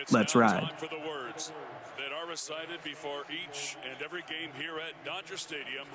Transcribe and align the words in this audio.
It's 0.00 0.12
Let's 0.12 0.34
now 0.34 0.40
ride. 0.40 0.60
time 0.62 0.76
for 0.78 0.86
the 0.86 0.98
words 1.06 1.52
that 1.98 2.10
are 2.10 2.26
recited 2.26 2.82
before 2.82 3.24
each 3.30 3.76
and 3.84 4.00
every 4.02 4.22
game 4.22 4.48
here 4.58 4.78
at 4.78 5.04
Dodger 5.04 5.36
Stadium. 5.36 5.86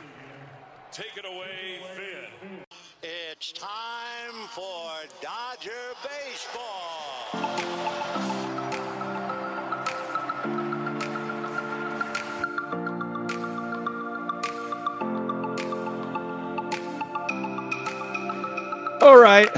Take 0.92 1.18
it 1.18 1.26
away, 1.26 1.80
Vin. 1.96 2.60
It's 3.02 3.52
time 3.52 4.48
for 4.52 4.92
Dodger 5.24 5.72
Baseball. 6.04 7.56
All 19.02 19.18
right. 19.18 19.50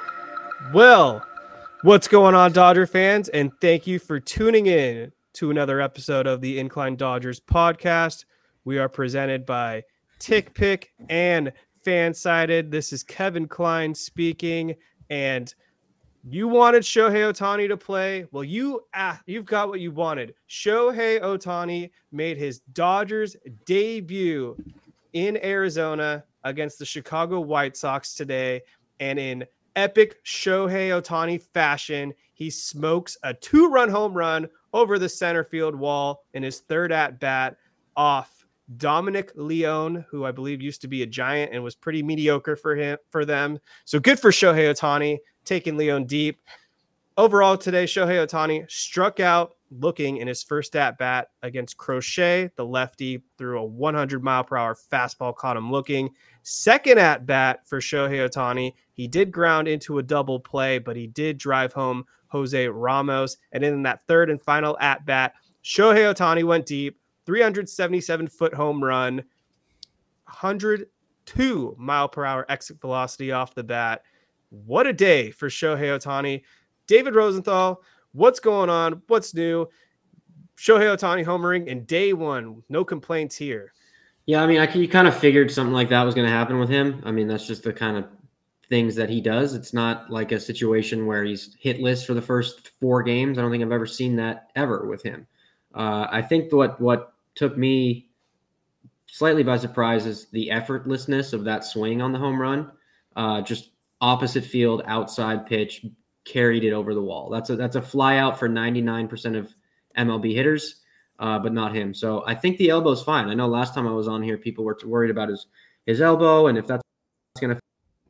well, 0.72 1.26
what's 1.84 2.08
going 2.08 2.34
on, 2.34 2.50
Dodger 2.50 2.86
fans? 2.86 3.28
And 3.28 3.52
thank 3.60 3.86
you 3.86 3.98
for 3.98 4.18
tuning 4.18 4.68
in 4.68 5.12
to 5.34 5.50
another 5.50 5.82
episode 5.82 6.26
of 6.26 6.40
the 6.40 6.58
Incline 6.58 6.96
Dodgers 6.96 7.40
podcast. 7.40 8.24
We 8.64 8.78
are 8.78 8.88
presented 8.88 9.44
by 9.44 9.82
TickPick 10.18 10.86
and 11.10 11.52
FanSided. 11.84 12.70
This 12.70 12.94
is 12.94 13.02
Kevin 13.02 13.46
Klein 13.46 13.94
speaking. 13.94 14.76
And 15.10 15.54
you 16.26 16.48
wanted 16.48 16.84
Shohei 16.84 17.30
Ohtani 17.30 17.68
to 17.68 17.76
play. 17.76 18.24
Well, 18.32 18.44
you 18.44 18.84
ah, 18.94 19.20
you've 19.26 19.44
got 19.44 19.68
what 19.68 19.80
you 19.80 19.90
wanted. 19.90 20.32
Shohei 20.48 21.20
Ohtani 21.20 21.90
made 22.10 22.38
his 22.38 22.60
Dodgers 22.72 23.36
debut 23.66 24.56
in 25.12 25.36
Arizona 25.44 26.24
against 26.44 26.78
the 26.78 26.86
Chicago 26.86 27.40
White 27.40 27.76
Sox 27.76 28.14
today. 28.14 28.62
And 29.00 29.18
in 29.18 29.44
epic 29.76 30.24
Shohei 30.24 30.90
Ohtani 30.90 31.40
fashion, 31.40 32.14
he 32.32 32.50
smokes 32.50 33.16
a 33.22 33.34
two 33.34 33.68
run 33.68 33.88
home 33.88 34.14
run 34.14 34.48
over 34.72 34.98
the 34.98 35.08
center 35.08 35.44
field 35.44 35.74
wall 35.74 36.24
in 36.34 36.42
his 36.42 36.60
third 36.60 36.92
at 36.92 37.20
bat 37.20 37.56
off 37.96 38.46
Dominic 38.76 39.30
Leone, 39.34 40.04
who 40.10 40.24
I 40.24 40.32
believe 40.32 40.62
used 40.62 40.80
to 40.82 40.88
be 40.88 41.02
a 41.02 41.06
giant 41.06 41.52
and 41.52 41.62
was 41.62 41.74
pretty 41.74 42.02
mediocre 42.02 42.56
for 42.56 42.74
him 42.74 42.98
for 43.10 43.24
them. 43.24 43.58
So 43.84 44.00
good 44.00 44.18
for 44.18 44.30
Shohei 44.30 44.72
Ohtani 44.72 45.18
taking 45.44 45.76
Leone 45.76 46.06
deep. 46.06 46.40
Overall, 47.16 47.56
today, 47.56 47.84
Shohei 47.84 48.26
Ohtani 48.26 48.68
struck 48.70 49.20
out 49.20 49.52
looking 49.70 50.18
in 50.18 50.28
his 50.28 50.42
first 50.42 50.74
at 50.76 50.98
bat 50.98 51.28
against 51.42 51.76
Crochet, 51.76 52.50
the 52.56 52.64
lefty, 52.64 53.22
threw 53.38 53.58
a 53.60 53.64
100 53.64 54.22
mile 54.22 54.44
per 54.44 54.56
hour 54.56 54.76
fastball, 54.92 55.34
caught 55.36 55.56
him 55.56 55.70
looking. 55.70 56.10
Second 56.46 56.98
at 56.98 57.24
bat 57.24 57.66
for 57.66 57.80
Shohei 57.80 58.28
Ohtani, 58.28 58.74
he 58.92 59.08
did 59.08 59.32
ground 59.32 59.66
into 59.66 59.98
a 59.98 60.02
double 60.02 60.38
play, 60.38 60.78
but 60.78 60.94
he 60.94 61.06
did 61.06 61.38
drive 61.38 61.72
home 61.72 62.04
Jose 62.28 62.68
Ramos. 62.68 63.38
And 63.52 63.64
in 63.64 63.82
that 63.84 64.06
third 64.06 64.28
and 64.28 64.40
final 64.42 64.76
at 64.78 65.06
bat, 65.06 65.32
Shohei 65.64 66.12
Ohtani 66.14 66.44
went 66.44 66.66
deep, 66.66 67.00
377 67.24 68.28
foot 68.28 68.52
home 68.52 68.84
run, 68.84 69.24
102 70.24 71.76
mile 71.78 72.08
per 72.10 72.26
hour 72.26 72.44
exit 72.50 72.78
velocity 72.78 73.32
off 73.32 73.54
the 73.54 73.64
bat. 73.64 74.02
What 74.50 74.86
a 74.86 74.92
day 74.92 75.30
for 75.30 75.48
Shohei 75.48 75.98
Ohtani. 75.98 76.42
David 76.86 77.14
Rosenthal, 77.14 77.82
what's 78.12 78.38
going 78.38 78.68
on? 78.68 79.00
What's 79.06 79.32
new? 79.32 79.66
Shohei 80.58 80.94
Ohtani 80.94 81.24
homering 81.24 81.68
in 81.68 81.84
day 81.84 82.12
one. 82.12 82.62
No 82.68 82.84
complaints 82.84 83.34
here. 83.34 83.72
Yeah, 84.26 84.42
I 84.42 84.46
mean, 84.46 84.58
I 84.58 84.72
you 84.72 84.88
kind 84.88 85.06
of 85.06 85.16
figured 85.16 85.50
something 85.50 85.74
like 85.74 85.90
that 85.90 86.02
was 86.02 86.14
going 86.14 86.26
to 86.26 86.32
happen 86.32 86.58
with 86.58 86.70
him. 86.70 87.02
I 87.04 87.10
mean, 87.10 87.28
that's 87.28 87.46
just 87.46 87.62
the 87.62 87.72
kind 87.72 87.96
of 87.96 88.06
things 88.68 88.94
that 88.94 89.10
he 89.10 89.20
does. 89.20 89.54
It's 89.54 89.74
not 89.74 90.10
like 90.10 90.32
a 90.32 90.40
situation 90.40 91.06
where 91.06 91.24
he's 91.24 91.56
hitless 91.62 92.06
for 92.06 92.14
the 92.14 92.22
first 92.22 92.70
four 92.80 93.02
games. 93.02 93.36
I 93.36 93.42
don't 93.42 93.50
think 93.50 93.62
I've 93.62 93.72
ever 93.72 93.86
seen 93.86 94.16
that 94.16 94.50
ever 94.56 94.86
with 94.86 95.02
him. 95.02 95.26
Uh, 95.74 96.06
I 96.10 96.22
think 96.22 96.52
what 96.52 96.80
what 96.80 97.14
took 97.34 97.58
me 97.58 98.08
slightly 99.06 99.42
by 99.42 99.58
surprise 99.58 100.06
is 100.06 100.26
the 100.30 100.48
effortlessness 100.48 101.32
of 101.32 101.44
that 101.44 101.64
swing 101.64 102.00
on 102.00 102.12
the 102.12 102.18
home 102.18 102.40
run. 102.40 102.70
Uh, 103.16 103.42
just 103.42 103.70
opposite 104.00 104.44
field, 104.44 104.82
outside 104.86 105.46
pitch, 105.46 105.86
carried 106.24 106.64
it 106.64 106.72
over 106.72 106.94
the 106.94 107.02
wall. 107.02 107.28
That's 107.30 107.50
a 107.50 107.56
that's 107.56 107.76
a 107.76 107.82
fly 107.82 108.16
out 108.16 108.38
for 108.38 108.48
99% 108.48 109.38
of 109.38 109.54
MLB 109.96 110.34
hitters, 110.34 110.80
uh, 111.18 111.38
but 111.38 111.52
not 111.52 111.74
him. 111.74 111.94
So 111.94 112.24
I 112.26 112.34
think 112.34 112.58
the 112.58 112.70
elbow's 112.70 113.02
fine. 113.02 113.28
I 113.28 113.34
know 113.34 113.46
last 113.46 113.74
time 113.74 113.86
I 113.86 113.92
was 113.92 114.08
on 114.08 114.22
here, 114.22 114.36
people 114.36 114.64
were 114.64 114.76
worried 114.84 115.10
about 115.10 115.28
his 115.28 115.46
his 115.86 116.00
elbow 116.00 116.46
and 116.46 116.56
if 116.56 116.66
that's 116.66 116.82
going 117.40 117.54
to 117.54 117.60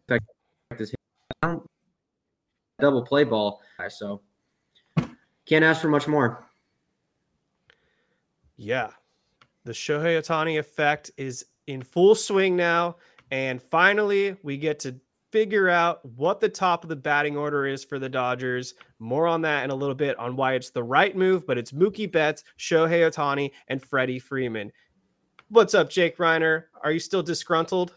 affect 0.09 0.81
his. 0.81 0.95
Double 2.81 3.05
play 3.07 3.25
ball. 3.25 3.63
So 3.89 4.21
can't 5.47 5.65
ask 5.65 5.81
for 5.81 5.89
much 5.89 6.09
more. 6.09 6.47
Yeah. 8.57 8.91
The 9.65 9.73
Shohei 9.73 10.19
Ohtani 10.19 10.59
effect 10.59 11.11
is 11.17 11.47
in 11.67 11.83
full 11.83 12.15
swing 12.15 12.57
now. 12.57 12.97
And 13.31 13.61
finally, 13.61 14.37
we 14.43 14.57
get 14.57 14.79
to 14.81 14.97
figure 15.34 15.69
out 15.69 15.99
what 16.15 16.39
the 16.39 16.49
top 16.49 16.84
of 16.84 16.89
the 16.89 16.95
batting 16.95 17.37
order 17.37 17.67
is 17.67 17.83
for 17.83 17.99
the 17.99 18.09
Dodgers. 18.09 18.75
More 19.00 19.27
on 19.27 19.43
that 19.43 19.65
in 19.65 19.71
a 19.71 19.75
little 19.75 19.97
bit 19.97 20.17
on 20.17 20.37
why 20.37 20.55
it's 20.55 20.71
the 20.71 20.84
right 20.84 21.17
move, 21.17 21.45
but 21.45 21.59
it's 21.59 21.72
Mookie 21.72 22.11
Betts, 22.11 22.45
Shohei 22.56 23.11
Ohtani, 23.11 23.50
and 23.67 23.83
Freddie 23.84 24.21
Freeman. 24.21 24.71
What's 25.49 25.75
up, 25.75 25.91
Jake 25.91 26.19
Reiner? 26.19 26.67
Are 26.84 26.93
you 26.93 27.00
still 27.00 27.21
disgruntled? 27.25 27.93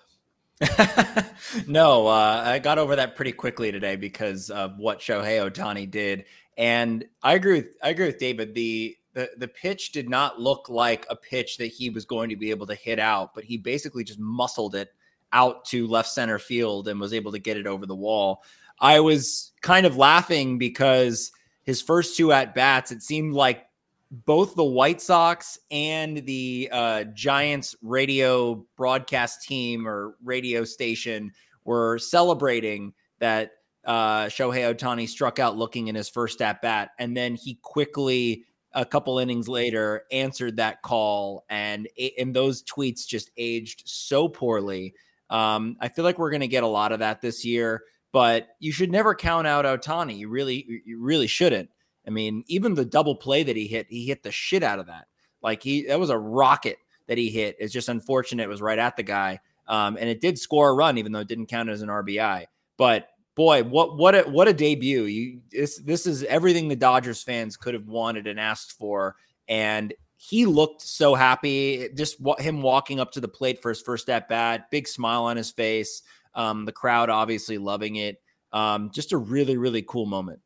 no, 1.68 2.08
uh, 2.08 2.42
I 2.44 2.58
got 2.58 2.80
over 2.80 2.96
that 2.96 3.16
pretty 3.16 3.34
quickly 3.34 3.72
today 3.72 3.96
because 3.98 4.50
of 4.50 4.76
what 4.80 4.98
Shohei 4.98 5.48
Ohtani 5.48 5.92
did, 5.92 6.26
and 6.58 7.06
I 7.22 7.36
agree 7.36 7.60
with 7.60 7.68
I 7.84 7.90
agree 7.90 8.08
with 8.08 8.18
David. 8.18 8.56
The 8.56 8.98
the 9.14 9.30
the 9.38 9.48
pitch 9.48 9.92
did 9.92 10.10
not 10.10 10.42
look 10.42 10.70
like 10.70 11.06
a 11.08 11.16
pitch 11.16 11.58
that 11.58 11.68
he 11.68 11.92
was 11.92 12.04
going 12.04 12.30
to 12.32 12.36
be 12.36 12.50
able 12.50 12.66
to 12.66 12.74
hit 12.74 12.98
out, 12.98 13.36
but 13.36 13.44
he 13.44 13.58
basically 13.58 14.04
just 14.04 14.18
muscled 14.18 14.74
it 14.74 14.90
out 15.34 15.66
to 15.66 15.88
left 15.88 16.10
center 16.10 16.40
field 16.40 16.88
and 16.88 17.00
was 17.00 17.14
able 17.14 17.32
to 17.32 17.40
get 17.40 17.58
it 17.58 17.68
over 17.68 17.86
the 17.86 17.96
wall. 17.96 18.44
I 18.80 19.00
was 19.00 19.52
kind 19.62 19.86
of 19.86 19.98
laughing 19.98 20.58
because 20.58 21.32
his 21.64 21.82
first 21.82 22.16
two 22.16 22.32
at 22.32 22.56
bats, 22.56 22.92
it 22.92 23.02
seemed 23.02 23.34
like 23.34 23.66
both 24.10 24.56
the 24.56 24.64
White 24.64 25.02
Sox 25.02 25.60
and 25.70 26.26
the 26.26 26.70
uh, 26.72 27.04
Giants 27.06 27.76
radio 27.82 28.66
broadcast 28.78 29.44
team 29.44 29.88
or 29.88 30.16
radio 30.24 30.64
station 30.64 31.32
were 31.66 32.00
celebrating 32.00 32.94
that 33.20 33.52
uh, 33.86 34.26
Shohei 34.26 34.74
Ohtani 34.74 35.08
struck 35.08 35.40
out 35.40 35.58
looking 35.58 35.88
in 35.88 35.96
his 35.96 36.10
first 36.10 36.42
at 36.42 36.62
bat. 36.62 36.92
And 37.00 37.16
then 37.16 37.36
he 37.36 37.60
quickly, 37.62 38.46
a 38.74 38.86
couple 38.86 39.20
innings 39.20 39.50
later, 39.50 40.04
answered 40.12 40.58
that 40.58 40.82
call. 40.82 41.46
And, 41.50 41.88
and 42.18 42.34
those 42.34 42.64
tweets 42.64 43.06
just 43.06 43.32
aged 43.38 43.84
so 43.86 44.30
poorly. 44.30 44.94
Um, 45.30 45.78
I 45.80 45.90
feel 45.90 46.06
like 46.06 46.18
we're 46.20 46.32
going 46.32 46.42
to 46.42 46.48
get 46.48 46.64
a 46.64 46.68
lot 46.68 46.92
of 46.92 47.00
that 47.00 47.22
this 47.22 47.44
year, 47.46 47.84
but 48.12 48.48
you 48.60 48.72
should 48.72 48.92
never 48.92 49.14
count 49.16 49.48
out 49.48 49.66
Ohtani. 49.66 50.18
You 50.18 50.30
really, 50.30 50.82
you 50.86 51.02
really 51.02 51.28
shouldn't. 51.28 51.70
I 52.08 52.10
mean, 52.10 52.44
even 52.48 52.74
the 52.74 52.86
double 52.86 53.16
play 53.16 53.44
that 53.44 53.58
he 53.58 53.68
hit, 53.68 53.88
he 53.90 54.06
hit 54.06 54.24
the 54.24 54.32
shit 54.32 54.64
out 54.64 54.80
of 54.80 54.88
that. 54.88 55.08
Like 55.42 55.62
he, 55.62 55.88
that 55.88 56.00
was 56.00 56.10
a 56.10 56.18
rocket 56.18 56.78
that 57.08 57.18
he 57.18 57.30
hit. 57.30 57.58
It's 57.60 57.74
just 57.74 57.90
unfortunate 57.90 58.44
it 58.44 58.50
was 58.50 58.62
right 58.62 58.80
at 58.80 58.96
the 58.96 59.04
guy, 59.04 59.40
um, 59.68 59.98
and 60.00 60.10
it 60.10 60.22
did 60.22 60.40
score 60.40 60.70
a 60.70 60.74
run, 60.74 60.98
even 60.98 61.12
though 61.12 61.20
it 61.20 61.28
didn't 61.28 61.48
count 61.48 61.70
as 61.70 61.82
an 61.82 61.90
RBI. 61.90 62.46
But 62.78 63.10
boy, 63.36 63.64
what 63.64 63.98
what 63.98 64.16
a 64.16 64.22
what 64.24 64.48
a 64.48 64.54
debut! 64.54 65.04
You 65.04 65.42
this 65.52 65.80
this 65.80 66.06
is 66.06 66.24
everything 66.24 66.68
the 66.68 66.76
Dodgers 66.76 67.24
fans 67.24 67.58
could 67.58 67.74
have 67.74 67.88
wanted 67.88 68.28
and 68.28 68.40
asked 68.40 68.74
for, 68.74 69.16
and 69.48 69.94
he 70.18 70.46
looked 70.46 70.82
so 70.82 71.16
happy. 71.16 71.90
Just 71.96 72.18
him 72.40 72.62
walking 72.62 73.00
up 73.00 73.12
to 73.14 73.22
the 73.22 73.28
plate 73.28 73.62
for 73.62 73.70
his 73.70 73.82
first 73.82 74.10
at 74.10 74.28
bat, 74.28 74.70
big 74.72 74.88
smile 74.88 75.24
on 75.24 75.38
his 75.38 75.52
face. 75.52 76.02
Um, 76.36 76.66
the 76.66 76.72
crowd 76.72 77.10
obviously 77.10 77.58
loving 77.58 77.96
it. 77.96 78.22
Um, 78.52 78.92
just 78.92 79.14
a 79.14 79.18
really 79.18 79.58
really 79.58 79.84
cool 79.84 80.06
moment. 80.06 80.40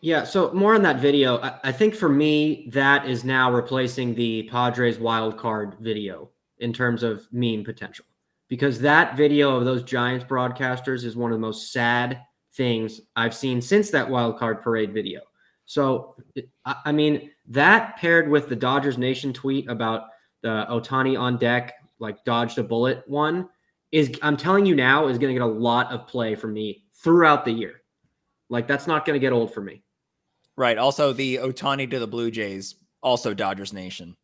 Yeah, 0.00 0.24
so 0.24 0.52
more 0.52 0.74
on 0.74 0.82
that 0.82 1.00
video. 1.00 1.38
I, 1.38 1.58
I 1.64 1.72
think 1.72 1.94
for 1.94 2.08
me, 2.08 2.68
that 2.72 3.06
is 3.06 3.24
now 3.24 3.50
replacing 3.52 4.14
the 4.14 4.44
Padres 4.44 4.98
wild 4.98 5.36
card 5.38 5.76
video 5.80 6.30
in 6.58 6.72
terms 6.72 7.02
of 7.02 7.26
meme 7.32 7.64
potential 7.64 8.04
because 8.48 8.78
that 8.80 9.16
video 9.16 9.56
of 9.56 9.64
those 9.64 9.82
Giants 9.82 10.24
broadcasters 10.24 11.04
is 11.04 11.16
one 11.16 11.32
of 11.32 11.36
the 11.36 11.46
most 11.46 11.72
sad 11.72 12.22
things 12.54 13.00
I've 13.16 13.34
seen 13.34 13.60
since 13.60 13.90
that 13.90 14.08
wild 14.08 14.38
card 14.38 14.62
parade 14.62 14.92
video. 14.92 15.20
So, 15.66 16.14
I 16.64 16.92
mean, 16.92 17.30
that 17.48 17.96
paired 17.96 18.30
with 18.30 18.48
the 18.48 18.56
Dodgers 18.56 18.98
Nation 18.98 19.32
tweet 19.32 19.68
about 19.68 20.04
the 20.42 20.64
Ohtani 20.70 21.18
on 21.18 21.36
deck, 21.38 21.74
like 21.98 22.24
dodged 22.24 22.58
a 22.58 22.62
bullet 22.62 23.02
one, 23.06 23.48
is 23.90 24.16
I'm 24.22 24.36
telling 24.36 24.64
you 24.64 24.76
now 24.76 25.08
is 25.08 25.18
going 25.18 25.34
to 25.34 25.38
get 25.38 25.42
a 25.42 25.52
lot 25.52 25.90
of 25.90 26.06
play 26.06 26.36
from 26.36 26.52
me 26.52 26.84
throughout 26.94 27.44
the 27.44 27.50
year. 27.50 27.82
Like 28.48 28.68
that's 28.68 28.86
not 28.86 29.04
going 29.04 29.14
to 29.14 29.20
get 29.20 29.32
old 29.32 29.52
for 29.52 29.60
me. 29.60 29.82
Right. 30.54 30.78
Also, 30.78 31.12
the 31.12 31.36
Ohtani 31.36 31.90
to 31.90 31.98
the 31.98 32.06
Blue 32.06 32.30
Jays, 32.30 32.76
also 33.02 33.34
Dodgers 33.34 33.72
Nation. 33.72 34.16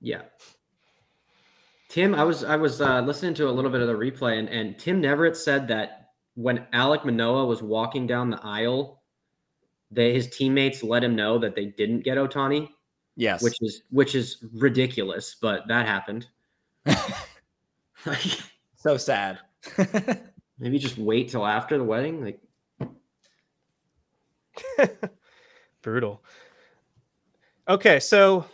Yeah. 0.00 0.22
Tim, 1.90 2.14
I 2.14 2.24
was 2.24 2.42
I 2.42 2.56
was 2.56 2.80
uh, 2.80 3.02
listening 3.02 3.34
to 3.34 3.48
a 3.48 3.52
little 3.52 3.70
bit 3.70 3.80
of 3.80 3.88
the 3.88 3.94
replay, 3.94 4.38
and, 4.38 4.48
and 4.48 4.78
Tim 4.78 5.02
Neverett 5.02 5.36
said 5.36 5.68
that 5.68 6.12
when 6.34 6.66
Alek 6.72 7.04
Manoah 7.04 7.44
was 7.44 7.62
walking 7.62 8.06
down 8.06 8.30
the 8.30 8.40
aisle, 8.42 8.99
they 9.90 10.12
his 10.12 10.28
teammates 10.28 10.82
let 10.82 11.02
him 11.02 11.16
know 11.16 11.38
that 11.38 11.54
they 11.54 11.66
didn't 11.66 12.00
get 12.00 12.18
Ohtani. 12.18 12.68
Yes, 13.16 13.42
which 13.42 13.56
is 13.60 13.82
which 13.90 14.14
is 14.14 14.44
ridiculous, 14.54 15.36
but 15.40 15.66
that 15.68 15.86
happened. 15.86 16.26
so 18.76 18.96
sad. 18.96 19.38
Maybe 20.58 20.78
just 20.78 20.98
wait 20.98 21.28
till 21.28 21.46
after 21.46 21.78
the 21.78 21.84
wedding, 21.84 22.24
like. 22.24 22.40
Brutal. 25.82 26.22
Okay, 27.68 28.00
so 28.00 28.44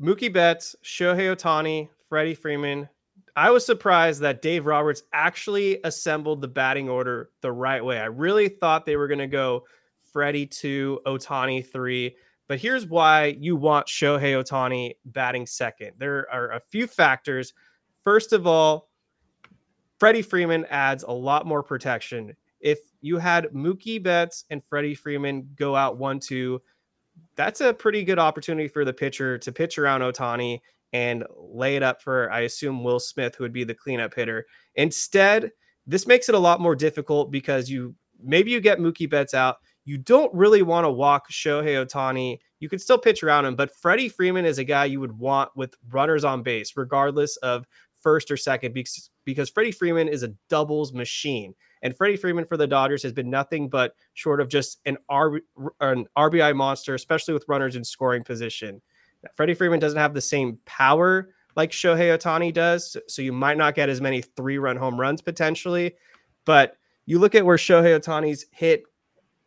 Mookie 0.00 0.32
Betts, 0.32 0.76
Shohei 0.84 1.34
Ohtani, 1.34 1.88
Freddie 2.08 2.34
Freeman. 2.34 2.88
I 3.34 3.50
was 3.50 3.64
surprised 3.64 4.20
that 4.20 4.42
Dave 4.42 4.66
Roberts 4.66 5.02
actually 5.12 5.80
assembled 5.84 6.40
the 6.40 6.48
batting 6.48 6.88
order 6.88 7.30
the 7.40 7.50
right 7.50 7.84
way. 7.84 7.98
I 7.98 8.06
really 8.06 8.48
thought 8.48 8.84
they 8.84 8.96
were 8.96 9.08
going 9.08 9.20
to 9.20 9.26
go 9.26 9.64
Freddie 10.12 10.46
2, 10.46 11.00
Ohtani 11.06 11.66
3. 11.66 12.16
But 12.48 12.58
here's 12.58 12.86
why 12.86 13.36
you 13.38 13.56
want 13.56 13.86
Shohei 13.86 14.42
Ohtani 14.42 14.96
batting 15.04 15.46
second. 15.46 15.92
There 15.98 16.26
are 16.30 16.52
a 16.52 16.60
few 16.60 16.86
factors. 16.86 17.54
First 18.02 18.32
of 18.32 18.46
all, 18.46 18.90
Freddie 19.98 20.22
Freeman 20.22 20.66
adds 20.66 21.04
a 21.04 21.12
lot 21.12 21.46
more 21.46 21.62
protection 21.62 22.34
if 22.62 22.78
you 23.00 23.18
had 23.18 23.46
Mookie 23.46 24.02
Betts 24.02 24.44
and 24.48 24.64
Freddie 24.64 24.94
Freeman 24.94 25.48
go 25.56 25.76
out 25.76 25.98
one 25.98 26.20
two, 26.20 26.62
that's 27.36 27.60
a 27.60 27.74
pretty 27.74 28.04
good 28.04 28.18
opportunity 28.18 28.68
for 28.68 28.84
the 28.84 28.92
pitcher 28.92 29.36
to 29.38 29.52
pitch 29.52 29.78
around 29.78 30.00
Ohtani 30.00 30.60
and 30.92 31.24
lay 31.36 31.76
it 31.76 31.82
up 31.82 32.00
for, 32.00 32.30
I 32.30 32.40
assume, 32.40 32.84
Will 32.84 33.00
Smith, 33.00 33.34
who 33.34 33.44
would 33.44 33.52
be 33.52 33.64
the 33.64 33.74
cleanup 33.74 34.14
hitter. 34.14 34.46
Instead, 34.76 35.50
this 35.86 36.06
makes 36.06 36.28
it 36.28 36.34
a 36.34 36.38
lot 36.38 36.60
more 36.60 36.76
difficult 36.76 37.30
because 37.30 37.68
you 37.68 37.94
maybe 38.22 38.52
you 38.52 38.60
get 38.60 38.78
Mookie 38.78 39.10
Betts 39.10 39.34
out. 39.34 39.56
You 39.84 39.98
don't 39.98 40.32
really 40.32 40.62
want 40.62 40.84
to 40.84 40.90
walk 40.90 41.30
Shohei 41.30 41.84
Ohtani. 41.84 42.38
You 42.60 42.68
can 42.68 42.78
still 42.78 42.98
pitch 42.98 43.22
around 43.22 43.46
him, 43.46 43.56
but 43.56 43.74
Freddie 43.74 44.08
Freeman 44.08 44.44
is 44.44 44.58
a 44.58 44.64
guy 44.64 44.84
you 44.84 45.00
would 45.00 45.18
want 45.18 45.50
with 45.56 45.74
runners 45.90 46.24
on 46.24 46.42
base, 46.42 46.76
regardless 46.76 47.36
of 47.38 47.66
first 48.00 48.30
or 48.30 48.36
second, 48.36 48.74
because, 48.74 49.10
because 49.24 49.50
Freddie 49.50 49.72
Freeman 49.72 50.08
is 50.08 50.22
a 50.22 50.34
doubles 50.48 50.92
machine. 50.92 51.54
And 51.82 51.96
Freddie 51.96 52.16
Freeman 52.16 52.44
for 52.44 52.56
the 52.56 52.66
Dodgers 52.66 53.02
has 53.02 53.12
been 53.12 53.28
nothing 53.28 53.68
but 53.68 53.94
short 54.14 54.40
of 54.40 54.48
just 54.48 54.78
an, 54.86 54.98
RB, 55.10 55.40
an 55.80 56.06
RBI 56.16 56.54
monster, 56.54 56.94
especially 56.94 57.34
with 57.34 57.44
runners 57.48 57.74
in 57.74 57.82
scoring 57.82 58.22
position. 58.22 58.80
Freddie 59.34 59.54
Freeman 59.54 59.80
doesn't 59.80 59.98
have 59.98 60.14
the 60.14 60.20
same 60.20 60.58
power 60.64 61.30
like 61.54 61.70
Shohei 61.70 62.16
Ohtani 62.16 62.52
does, 62.52 62.96
so 63.08 63.20
you 63.22 63.32
might 63.32 63.58
not 63.58 63.74
get 63.74 63.88
as 63.88 64.00
many 64.00 64.22
three 64.22 64.58
run 64.58 64.76
home 64.76 64.98
runs 64.98 65.20
potentially. 65.20 65.94
But 66.44 66.76
you 67.04 67.18
look 67.18 67.34
at 67.34 67.44
where 67.44 67.56
Shohei 67.56 67.98
Ohtani's 67.98 68.46
hit 68.52 68.84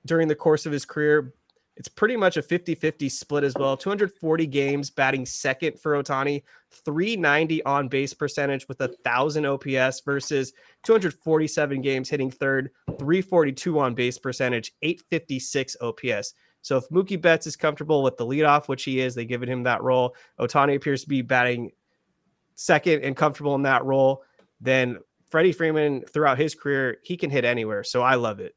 during 0.05 0.27
the 0.27 0.35
course 0.35 0.65
of 0.65 0.71
his 0.71 0.85
career, 0.85 1.33
it's 1.77 1.89
pretty 1.89 2.15
much 2.15 2.37
a 2.37 2.41
50 2.41 2.73
50 2.75 3.09
split 3.09 3.43
as 3.43 3.53
well. 3.55 3.75
240 3.75 4.47
games 4.47 4.89
batting 4.89 5.25
second 5.25 5.79
for 5.79 6.01
Ohtani, 6.01 6.43
390 6.71 7.63
on 7.65 7.89
base 7.89 8.13
percentage 8.13 8.67
with 8.67 8.79
a 8.81 8.87
thousand 9.03 9.45
OPS 9.45 10.01
versus 10.01 10.53
247 10.83 11.81
games 11.81 12.09
hitting 12.09 12.31
third, 12.31 12.71
342 12.97 13.79
on 13.79 13.93
base 13.93 14.17
percentage, 14.17 14.73
856 14.81 15.75
OPS. 15.81 16.33
So 16.61 16.77
if 16.77 16.89
Mookie 16.89 17.21
Betts 17.21 17.45
is 17.45 17.55
comfortable 17.55 18.01
with 18.01 18.17
the 18.17 18.25
leadoff, 18.25 18.67
which 18.67 18.85
he 18.85 18.99
is, 18.99 19.13
they've 19.13 19.27
given 19.27 19.49
him 19.49 19.63
that 19.63 19.83
role. 19.83 20.15
Ohtani 20.39 20.75
appears 20.75 21.03
to 21.03 21.09
be 21.09 21.21
batting 21.21 21.71
second 22.55 23.03
and 23.03 23.15
comfortable 23.15 23.53
in 23.53 23.63
that 23.63 23.83
role. 23.83 24.23
Then 24.61 24.99
Freddie 25.27 25.51
Freeman, 25.51 26.01
throughout 26.05 26.39
his 26.39 26.55
career, 26.55 26.97
he 27.03 27.17
can 27.17 27.29
hit 27.29 27.43
anywhere. 27.43 27.83
So 27.83 28.01
I 28.01 28.15
love 28.15 28.39
it. 28.39 28.55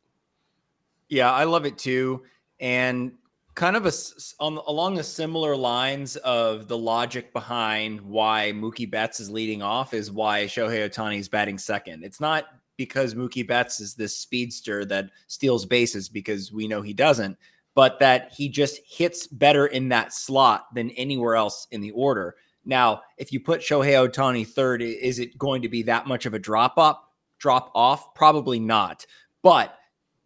Yeah, 1.09 1.33
I 1.33 1.45
love 1.45 1.67
it 1.67 1.79
too 1.79 2.23
and 2.61 3.13
kind 3.55 3.77
of 3.77 3.87
a, 3.87 3.93
on, 4.41 4.59
along 4.67 4.95
the 4.95 5.03
similar 5.03 5.57
lines 5.57 6.17
of 6.17 6.69
the 6.69 6.79
logic 6.79 7.33
behind 7.33 8.01
why 8.01 8.53
Mookie 8.55 8.91
Betts 8.91 9.21
is 9.21 9.31
leading 9.31 9.63
off 9.63 9.95
is 9.95 10.13
why 10.13 10.45
Shohei 10.45 10.89
Ohtani 10.89 11.19
is 11.19 11.29
batting 11.29 11.59
second. 11.59 12.05
It's 12.05 12.21
not 12.21 12.45
because 12.77 13.15
Mookie 13.15 13.47
Betts 13.47 13.81
is 13.81 13.95
this 13.95 14.17
speedster 14.17 14.85
that 14.87 15.11
steals 15.27 15.67
bases 15.67 16.09
because 16.09 16.53
we 16.53 16.69
know 16.69 16.83
he 16.83 16.93
doesn't, 16.93 17.37
but 17.75 17.99
that 17.99 18.33
he 18.33 18.49
just 18.49 18.81
hits 18.87 19.27
better 19.27 19.67
in 19.67 19.89
that 19.89 20.13
slot 20.13 20.67
than 20.75 20.91
anywhere 20.91 21.35
else 21.35 21.67
in 21.73 21.81
the 21.81 21.91
order. 21.93 22.37
Now, 22.65 23.03
if 23.17 23.33
you 23.33 23.41
put 23.41 23.61
Shohei 23.61 24.09
Ohtani 24.09 24.47
third, 24.47 24.83
is 24.83 25.19
it 25.19 25.37
going 25.37 25.63
to 25.63 25.69
be 25.69 25.83
that 25.85 26.07
much 26.07 26.27
of 26.27 26.35
a 26.35 26.39
drop 26.39 26.79
up, 26.79 27.13
drop 27.39 27.73
off? 27.75 28.15
Probably 28.15 28.61
not. 28.61 29.05
But 29.43 29.75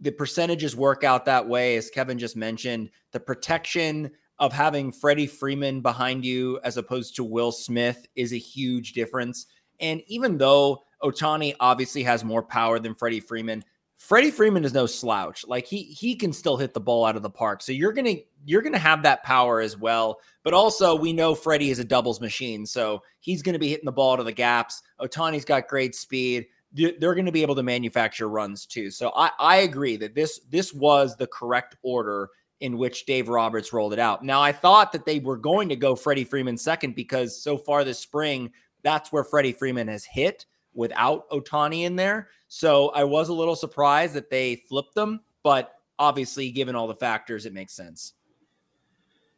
the 0.02 0.10
percentages 0.10 0.74
work 0.74 1.04
out 1.04 1.24
that 1.24 1.48
way, 1.48 1.76
as 1.76 1.88
Kevin 1.88 2.18
just 2.18 2.36
mentioned. 2.36 2.90
The 3.12 3.20
protection 3.20 4.10
of 4.40 4.52
having 4.52 4.90
Freddie 4.90 5.28
Freeman 5.28 5.80
behind 5.80 6.24
you 6.24 6.58
as 6.64 6.76
opposed 6.76 7.14
to 7.16 7.24
Will 7.24 7.52
Smith 7.52 8.06
is 8.16 8.32
a 8.32 8.38
huge 8.38 8.94
difference. 8.94 9.46
And 9.78 10.02
even 10.08 10.38
though 10.38 10.82
Ohtani 11.02 11.54
obviously 11.60 12.02
has 12.02 12.24
more 12.24 12.42
power 12.42 12.80
than 12.80 12.96
Freddie 12.96 13.20
Freeman, 13.20 13.64
Freddie 13.96 14.32
Freeman 14.32 14.64
is 14.64 14.74
no 14.74 14.86
slouch. 14.86 15.46
Like 15.46 15.66
he 15.66 15.84
he 15.84 16.16
can 16.16 16.32
still 16.32 16.56
hit 16.56 16.74
the 16.74 16.80
ball 16.80 17.04
out 17.04 17.14
of 17.14 17.22
the 17.22 17.30
park. 17.30 17.62
So 17.62 17.70
you're 17.70 17.92
gonna 17.92 18.16
you're 18.44 18.62
gonna 18.62 18.78
have 18.78 19.04
that 19.04 19.22
power 19.22 19.60
as 19.60 19.76
well. 19.76 20.18
But 20.42 20.54
also 20.54 20.96
we 20.96 21.12
know 21.12 21.36
Freddie 21.36 21.70
is 21.70 21.78
a 21.78 21.84
doubles 21.84 22.20
machine, 22.20 22.66
so 22.66 23.04
he's 23.20 23.42
gonna 23.42 23.60
be 23.60 23.68
hitting 23.68 23.84
the 23.84 23.92
ball 23.92 24.16
to 24.16 24.24
the 24.24 24.32
gaps. 24.32 24.82
Ohtani's 25.00 25.44
got 25.44 25.68
great 25.68 25.94
speed 25.94 26.46
they're 26.74 27.14
going 27.14 27.26
to 27.26 27.32
be 27.32 27.42
able 27.42 27.54
to 27.54 27.62
manufacture 27.62 28.28
runs 28.28 28.66
too. 28.66 28.90
So 28.90 29.12
I, 29.14 29.30
I 29.38 29.56
agree 29.58 29.96
that 29.98 30.14
this 30.14 30.40
this 30.50 30.72
was 30.72 31.16
the 31.16 31.26
correct 31.26 31.76
order 31.82 32.30
in 32.60 32.78
which 32.78 33.06
Dave 33.06 33.28
Roberts 33.28 33.72
rolled 33.72 33.92
it 33.92 33.98
out. 33.98 34.24
Now 34.24 34.40
I 34.40 34.52
thought 34.52 34.92
that 34.92 35.04
they 35.04 35.18
were 35.18 35.36
going 35.36 35.68
to 35.68 35.76
go 35.76 35.96
Freddie 35.96 36.24
Freeman 36.24 36.56
second 36.56 36.94
because 36.94 37.42
so 37.42 37.58
far 37.58 37.84
this 37.84 37.98
spring 37.98 38.52
that's 38.82 39.12
where 39.12 39.24
Freddie 39.24 39.52
Freeman 39.52 39.88
has 39.88 40.04
hit 40.04 40.46
without 40.74 41.28
Ohtani 41.30 41.84
in 41.84 41.96
there. 41.96 42.28
So 42.48 42.88
I 42.90 43.04
was 43.04 43.28
a 43.28 43.34
little 43.34 43.56
surprised 43.56 44.14
that 44.14 44.30
they 44.30 44.56
flipped 44.56 44.94
them, 44.94 45.20
but 45.42 45.74
obviously 45.98 46.50
given 46.50 46.74
all 46.74 46.88
the 46.88 46.94
factors 46.94 47.46
it 47.46 47.52
makes 47.52 47.74
sense. 47.74 48.14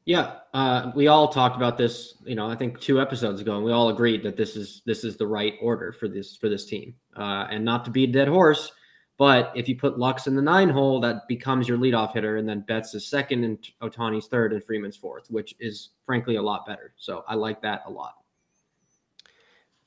Yeah, 0.06 0.36
uh, 0.52 0.92
we 0.94 1.06
all 1.08 1.28
talked 1.28 1.56
about 1.56 1.78
this. 1.78 2.14
You 2.24 2.34
know, 2.34 2.50
I 2.50 2.56
think 2.56 2.78
two 2.78 3.00
episodes 3.00 3.40
ago, 3.40 3.56
and 3.56 3.64
we 3.64 3.72
all 3.72 3.88
agreed 3.88 4.22
that 4.24 4.36
this 4.36 4.54
is 4.54 4.82
this 4.84 5.02
is 5.02 5.16
the 5.16 5.26
right 5.26 5.54
order 5.62 5.92
for 5.92 6.08
this 6.08 6.36
for 6.36 6.48
this 6.48 6.66
team. 6.66 6.94
Uh, 7.16 7.46
and 7.50 7.64
not 7.64 7.84
to 7.86 7.90
be 7.90 8.04
a 8.04 8.06
dead 8.06 8.28
horse, 8.28 8.70
but 9.16 9.50
if 9.54 9.66
you 9.66 9.78
put 9.78 9.98
Lux 9.98 10.26
in 10.26 10.36
the 10.36 10.42
nine 10.42 10.68
hole, 10.68 11.00
that 11.00 11.26
becomes 11.26 11.66
your 11.66 11.78
leadoff 11.78 12.12
hitter, 12.12 12.36
and 12.36 12.46
then 12.46 12.60
Betts 12.60 12.94
is 12.94 13.06
second, 13.06 13.44
and 13.44 13.58
Ohtani's 13.80 14.26
third, 14.26 14.52
and 14.52 14.62
Freeman's 14.62 14.96
fourth, 14.96 15.30
which 15.30 15.54
is 15.58 15.90
frankly 16.04 16.36
a 16.36 16.42
lot 16.42 16.66
better. 16.66 16.92
So 16.98 17.24
I 17.26 17.34
like 17.34 17.62
that 17.62 17.82
a 17.86 17.90
lot. 17.90 18.16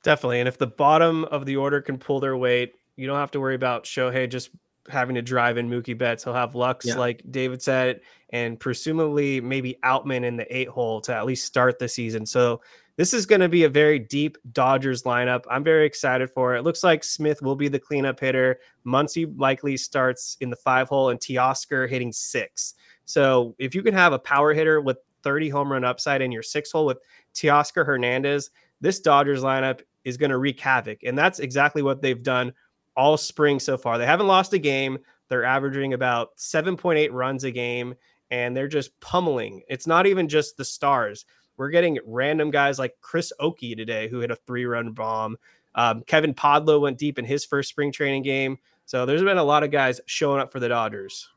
Definitely, 0.01 0.39
and 0.39 0.47
if 0.47 0.57
the 0.57 0.67
bottom 0.67 1.25
of 1.25 1.45
the 1.45 1.57
order 1.57 1.79
can 1.79 1.99
pull 1.99 2.19
their 2.19 2.37
weight, 2.37 2.73
you 2.95 3.05
don't 3.05 3.17
have 3.17 3.31
to 3.31 3.39
worry 3.39 3.55
about 3.55 3.83
Shohei 3.83 4.27
just 4.27 4.49
having 4.89 5.15
to 5.15 5.21
drive 5.21 5.57
in 5.57 5.69
Mookie 5.69 5.97
Betts. 5.97 6.23
He'll 6.23 6.33
have 6.33 6.55
Lux, 6.55 6.85
Yeah. 6.85 6.95
like 6.95 7.21
David 7.29 7.61
said, 7.61 8.01
and 8.29 8.59
presumably 8.59 9.41
maybe 9.41 9.77
Outman 9.83 10.23
in 10.25 10.37
the 10.37 10.55
eight 10.55 10.67
hole 10.69 11.01
to 11.01 11.15
at 11.15 11.25
least 11.25 11.45
start 11.45 11.79
the 11.79 11.87
season. 11.87 12.25
So 12.25 12.61
this 12.95 13.13
is 13.13 13.25
going 13.25 13.41
to 13.41 13.49
be 13.49 13.63
a 13.63 13.69
very 13.69 13.99
deep 13.99 14.37
Dodgers 14.53 15.03
lineup. 15.03 15.43
I'm 15.49 15.63
very 15.63 15.85
excited 15.85 16.31
for 16.31 16.55
it. 16.55 16.59
It 16.59 16.63
looks 16.63 16.83
like 16.83 17.03
Smith 17.03 17.41
will 17.41 17.55
be 17.55 17.67
the 17.67 17.79
cleanup 17.79 18.19
hitter. 18.19 18.59
Muncy 18.85 19.31
likely 19.37 19.77
starts 19.77 20.35
in 20.41 20.49
the 20.49 20.55
five 20.55 20.89
hole, 20.89 21.09
and 21.09 21.19
Teoscar 21.19 21.87
hitting 21.87 22.11
six. 22.11 22.73
So 23.05 23.55
if 23.59 23.75
you 23.75 23.83
can 23.83 23.93
have 23.93 24.13
a 24.13 24.19
power 24.19 24.53
hitter 24.53 24.81
with 24.81 24.97
30 25.23 25.49
home 25.49 25.71
run 25.71 25.83
upside 25.83 26.21
in 26.21 26.31
your 26.31 26.43
six 26.43 26.71
hole 26.71 26.85
with 26.85 26.97
Teoscar 27.33 27.85
Hernandez, 27.85 28.49
this 28.81 28.99
Dodgers 28.99 29.41
lineup 29.43 29.81
is 30.03 30.17
going 30.17 30.29
to 30.31 30.37
wreak 30.37 30.59
havoc. 30.59 31.03
And 31.03 31.17
that's 31.17 31.39
exactly 31.39 31.81
what 31.81 32.01
they've 32.01 32.21
done 32.21 32.53
all 32.97 33.15
spring 33.15 33.59
so 33.59 33.77
far. 33.77 33.97
They 33.97 34.05
haven't 34.05 34.27
lost 34.27 34.51
a 34.51 34.59
game. 34.59 34.97
They're 35.29 35.45
averaging 35.45 35.93
about 35.93 36.35
7.8 36.37 37.11
runs 37.13 37.43
a 37.43 37.51
game, 37.51 37.95
and 38.31 38.57
they're 38.57 38.67
just 38.67 38.99
pummeling. 38.99 39.61
It's 39.69 39.87
not 39.87 40.07
even 40.07 40.27
just 40.27 40.57
the 40.57 40.65
stars. 40.65 41.25
We're 41.55 41.69
getting 41.69 41.99
random 42.05 42.51
guys 42.51 42.79
like 42.79 42.97
Chris 43.01 43.31
Okey 43.39 43.75
today, 43.75 44.09
who 44.09 44.19
hit 44.19 44.31
a 44.31 44.35
three 44.35 44.65
run 44.65 44.91
bomb. 44.91 45.37
Um, 45.75 46.01
Kevin 46.01 46.33
Padlo 46.33 46.81
went 46.81 46.97
deep 46.97 47.19
in 47.19 47.25
his 47.25 47.45
first 47.45 47.69
spring 47.69 47.91
training 47.91 48.23
game. 48.23 48.57
So 48.85 49.05
there's 49.05 49.23
been 49.23 49.37
a 49.37 49.43
lot 49.43 49.63
of 49.63 49.71
guys 49.71 50.01
showing 50.05 50.41
up 50.41 50.51
for 50.51 50.59
the 50.59 50.69
Dodgers. 50.69 51.29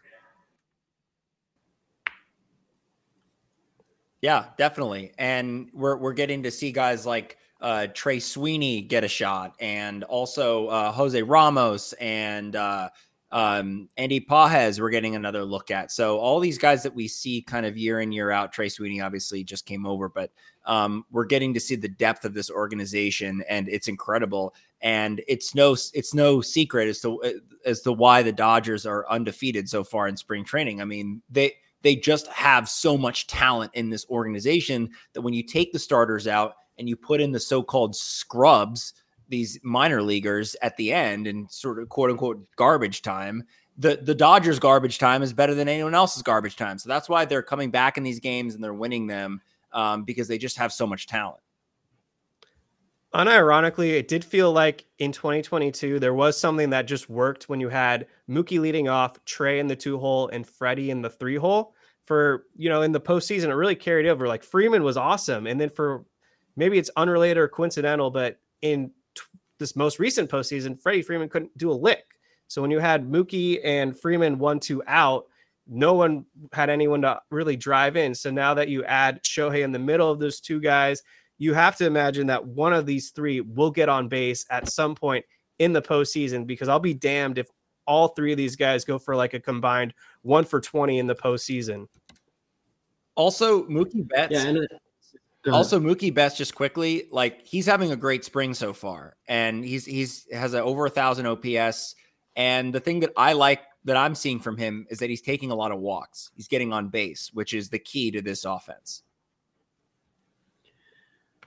Yeah, 4.22 4.46
definitely. 4.58 5.12
And 5.18 5.70
we're 5.72 5.96
we're 5.96 6.12
getting 6.12 6.42
to 6.42 6.50
see 6.50 6.72
guys 6.72 7.06
like 7.06 7.38
uh, 7.60 7.86
Trey 7.94 8.20
Sweeney 8.20 8.82
get 8.82 9.04
a 9.04 9.08
shot, 9.08 9.54
and 9.60 10.04
also 10.04 10.68
uh, 10.68 10.92
Jose 10.92 11.20
Ramos 11.22 11.92
and 11.94 12.56
uh, 12.56 12.88
um, 13.32 13.88
Andy 13.96 14.20
Pages. 14.20 14.80
We're 14.80 14.90
getting 14.90 15.14
another 15.14 15.44
look 15.44 15.70
at. 15.70 15.92
So 15.92 16.18
all 16.18 16.40
these 16.40 16.58
guys 16.58 16.82
that 16.82 16.94
we 16.94 17.06
see 17.08 17.42
kind 17.42 17.66
of 17.66 17.76
year 17.76 18.00
in 18.00 18.12
year 18.12 18.30
out. 18.30 18.52
Trey 18.52 18.68
Sweeney 18.68 19.00
obviously 19.00 19.44
just 19.44 19.66
came 19.66 19.86
over, 19.86 20.08
but 20.08 20.30
um, 20.66 21.04
we're 21.10 21.26
getting 21.26 21.54
to 21.54 21.60
see 21.60 21.76
the 21.76 21.88
depth 21.88 22.24
of 22.24 22.34
this 22.34 22.50
organization, 22.50 23.42
and 23.48 23.68
it's 23.68 23.88
incredible. 23.88 24.54
And 24.80 25.22
it's 25.28 25.54
no 25.54 25.72
it's 25.72 26.14
no 26.14 26.40
secret 26.40 26.88
as 26.88 27.00
to 27.00 27.40
as 27.64 27.82
to 27.82 27.92
why 27.92 28.22
the 28.22 28.32
Dodgers 28.32 28.86
are 28.86 29.08
undefeated 29.10 29.68
so 29.68 29.84
far 29.84 30.08
in 30.08 30.16
spring 30.16 30.44
training. 30.44 30.80
I 30.80 30.84
mean 30.84 31.22
they 31.30 31.54
they 31.82 31.96
just 31.96 32.26
have 32.28 32.68
so 32.68 32.96
much 32.96 33.26
talent 33.26 33.72
in 33.74 33.90
this 33.90 34.06
organization 34.10 34.90
that 35.12 35.22
when 35.22 35.34
you 35.34 35.42
take 35.42 35.72
the 35.72 35.78
starters 35.78 36.26
out 36.26 36.54
and 36.80 36.88
you 36.88 36.96
put 36.96 37.20
in 37.20 37.30
the 37.30 37.38
so-called 37.38 37.94
scrubs, 37.94 38.94
these 39.28 39.60
minor 39.62 40.02
leaguers 40.02 40.56
at 40.62 40.76
the 40.78 40.92
end 40.92 41.28
and 41.28 41.49
sort 41.52 41.78
of 41.78 41.88
quote 41.90 42.10
unquote 42.10 42.44
garbage 42.56 43.02
time, 43.02 43.44
the 43.76 44.00
the 44.02 44.14
Dodgers 44.14 44.58
garbage 44.58 44.99
time 44.99 45.22
is 45.22 45.32
better 45.32 45.54
than 45.54 45.68
anyone 45.68 45.94
else's 45.94 46.22
garbage 46.22 46.56
time. 46.56 46.78
So 46.78 46.88
that's 46.88 47.08
why 47.08 47.26
they're 47.26 47.42
coming 47.42 47.70
back 47.70 47.96
in 47.96 48.02
these 48.02 48.18
games 48.18 48.54
and 48.54 48.64
they're 48.64 48.75
winning 48.75 49.06
them 49.06 49.42
um, 49.72 50.04
because 50.04 50.26
they 50.26 50.38
just 50.38 50.56
have 50.56 50.72
so 50.72 50.87
much 50.87 51.06
talent. 51.06 51.40
Unironically, 53.14 53.90
it 53.90 54.08
did 54.08 54.25
feel 54.25 54.52
like 54.52 54.87
in 54.99 55.12
2022 55.12 55.99
there 55.99 56.14
was 56.14 56.38
something 56.38 56.70
that 56.70 56.87
just 56.87 57.10
worked 57.10 57.49
when 57.49 57.60
you 57.60 57.68
had 57.68 58.06
Mookie 58.28 58.60
leading 58.60 58.88
off, 58.88 59.22
Trea 59.26 59.58
in 59.58 59.66
the 59.66 59.76
two 59.76 59.99
hole, 59.99 60.28
and 60.28 60.46
Freddie 60.46 60.90
in 60.90 61.02
the 61.02 61.10
three 61.10 61.37
hole. 61.37 61.75
For 62.04 62.46
you 62.56 62.70
know, 62.70 62.80
in 62.82 62.92
the 62.92 63.00
postseason, 63.00 63.50
it 63.50 63.54
really 63.54 63.76
carried 63.76 64.06
over. 64.06 64.26
Like 64.26 64.42
Freeman 64.42 64.82
was 64.82 64.96
awesome, 64.96 65.46
and 65.46 65.60
then 65.60 65.68
for 65.68 66.06
maybe 66.57 66.78
it's 66.78 66.90
unrelated 66.97 67.38
or 67.38 67.49
coincidental, 67.49 68.11
but 68.11 68.38
in 68.62 68.90
t- 69.14 69.23
this 69.59 69.76
most 69.76 69.99
recent 69.99 70.30
postseason, 70.30 70.80
Freddie 70.80 71.02
Freeman 71.02 71.28
couldn't 71.28 71.57
do 71.57 71.71
a 71.71 71.75
lick. 71.75 72.04
So 72.49 72.61
when 72.61 72.71
you 72.71 72.78
had 72.78 73.09
Mookie 73.09 73.61
and 73.64 73.99
Freeman 73.99 74.38
one 74.38 74.61
two 74.61 74.83
out, 74.87 75.26
no 75.69 75.95
one 75.95 76.25
had 76.52 76.69
anyone 76.69 77.02
to 77.02 77.21
really 77.30 77.57
drive 77.57 77.97
in. 77.97 78.14
So 78.14 78.30
now 78.30 78.54
that 78.54 78.69
you 78.69 78.85
add 78.85 79.23
Shohei 79.23 79.62
in 79.62 79.71
the 79.71 79.78
middle 79.78 80.11
of 80.11 80.19
those 80.19 80.40
two 80.40 80.61
guys, 80.61 81.02
you 81.38 81.54
have 81.54 81.76
to 81.76 81.87
imagine 81.87 82.26
that 82.26 82.45
one 82.45 82.73
of 82.73 82.87
these 82.87 83.11
three 83.11 83.40
will 83.40 83.71
get 83.71 83.88
on 83.88 84.09
base 84.09 84.45
at 84.50 84.69
some 84.69 84.95
point 84.95 85.25
in 85.59 85.73
the 85.73 85.80
postseason 85.80 86.47
because 86.47 86.69
I'll 86.69 86.80
be 86.80 86.95
damned 86.95 87.38
if 87.38 87.47
all 87.87 88.09
three 88.09 88.33
of 88.33 88.37
these 88.37 88.57
guys 88.57 88.85
go 88.85 88.99
for 88.99 89.16
like 89.16 89.35
a 89.35 89.40
combined 89.40 89.95
one 90.23 90.45
for 90.45 90.61
20 90.61 90.99
in 90.99 91.07
the 91.07 91.14
postseason. 91.14 91.87
Also, 93.14 93.64
Mookie 93.64 94.07
Betts. 94.07 94.33
Yeah, 94.33 94.50
uh, 94.50 94.76
Also, 95.50 95.80
Mookie 95.80 96.12
Betts, 96.12 96.37
just 96.37 96.54
quickly, 96.54 97.04
like 97.11 97.47
he's 97.47 97.64
having 97.64 97.92
a 97.92 97.97
great 97.97 98.25
spring 98.25 98.52
so 98.52 98.73
far, 98.73 99.16
and 99.26 99.64
he's 99.64 99.87
he's 99.87 100.26
has 100.32 100.52
a, 100.52 100.62
over 100.62 100.87
a 100.87 100.90
thousand 100.90 101.26
OPS. 101.26 101.94
And 102.37 102.75
the 102.75 102.80
thing 102.80 103.00
that 103.00 103.12
I 103.16 103.32
like 103.32 103.61
that 103.85 103.97
I'm 103.97 104.14
seeing 104.14 104.38
from 104.38 104.59
him 104.59 104.87
is 104.90 104.99
that 104.99 105.09
he's 105.09 105.23
taking 105.23 105.50
a 105.50 105.54
lot 105.54 105.73
of 105.73 105.78
walks. 105.78 106.30
He's 106.35 106.49
getting 106.49 106.73
on 106.73 106.88
base, 106.88 107.30
which 107.32 107.54
is 107.54 107.70
the 107.70 107.78
key 107.78 108.11
to 108.11 108.20
this 108.20 108.44
offense. 108.44 109.02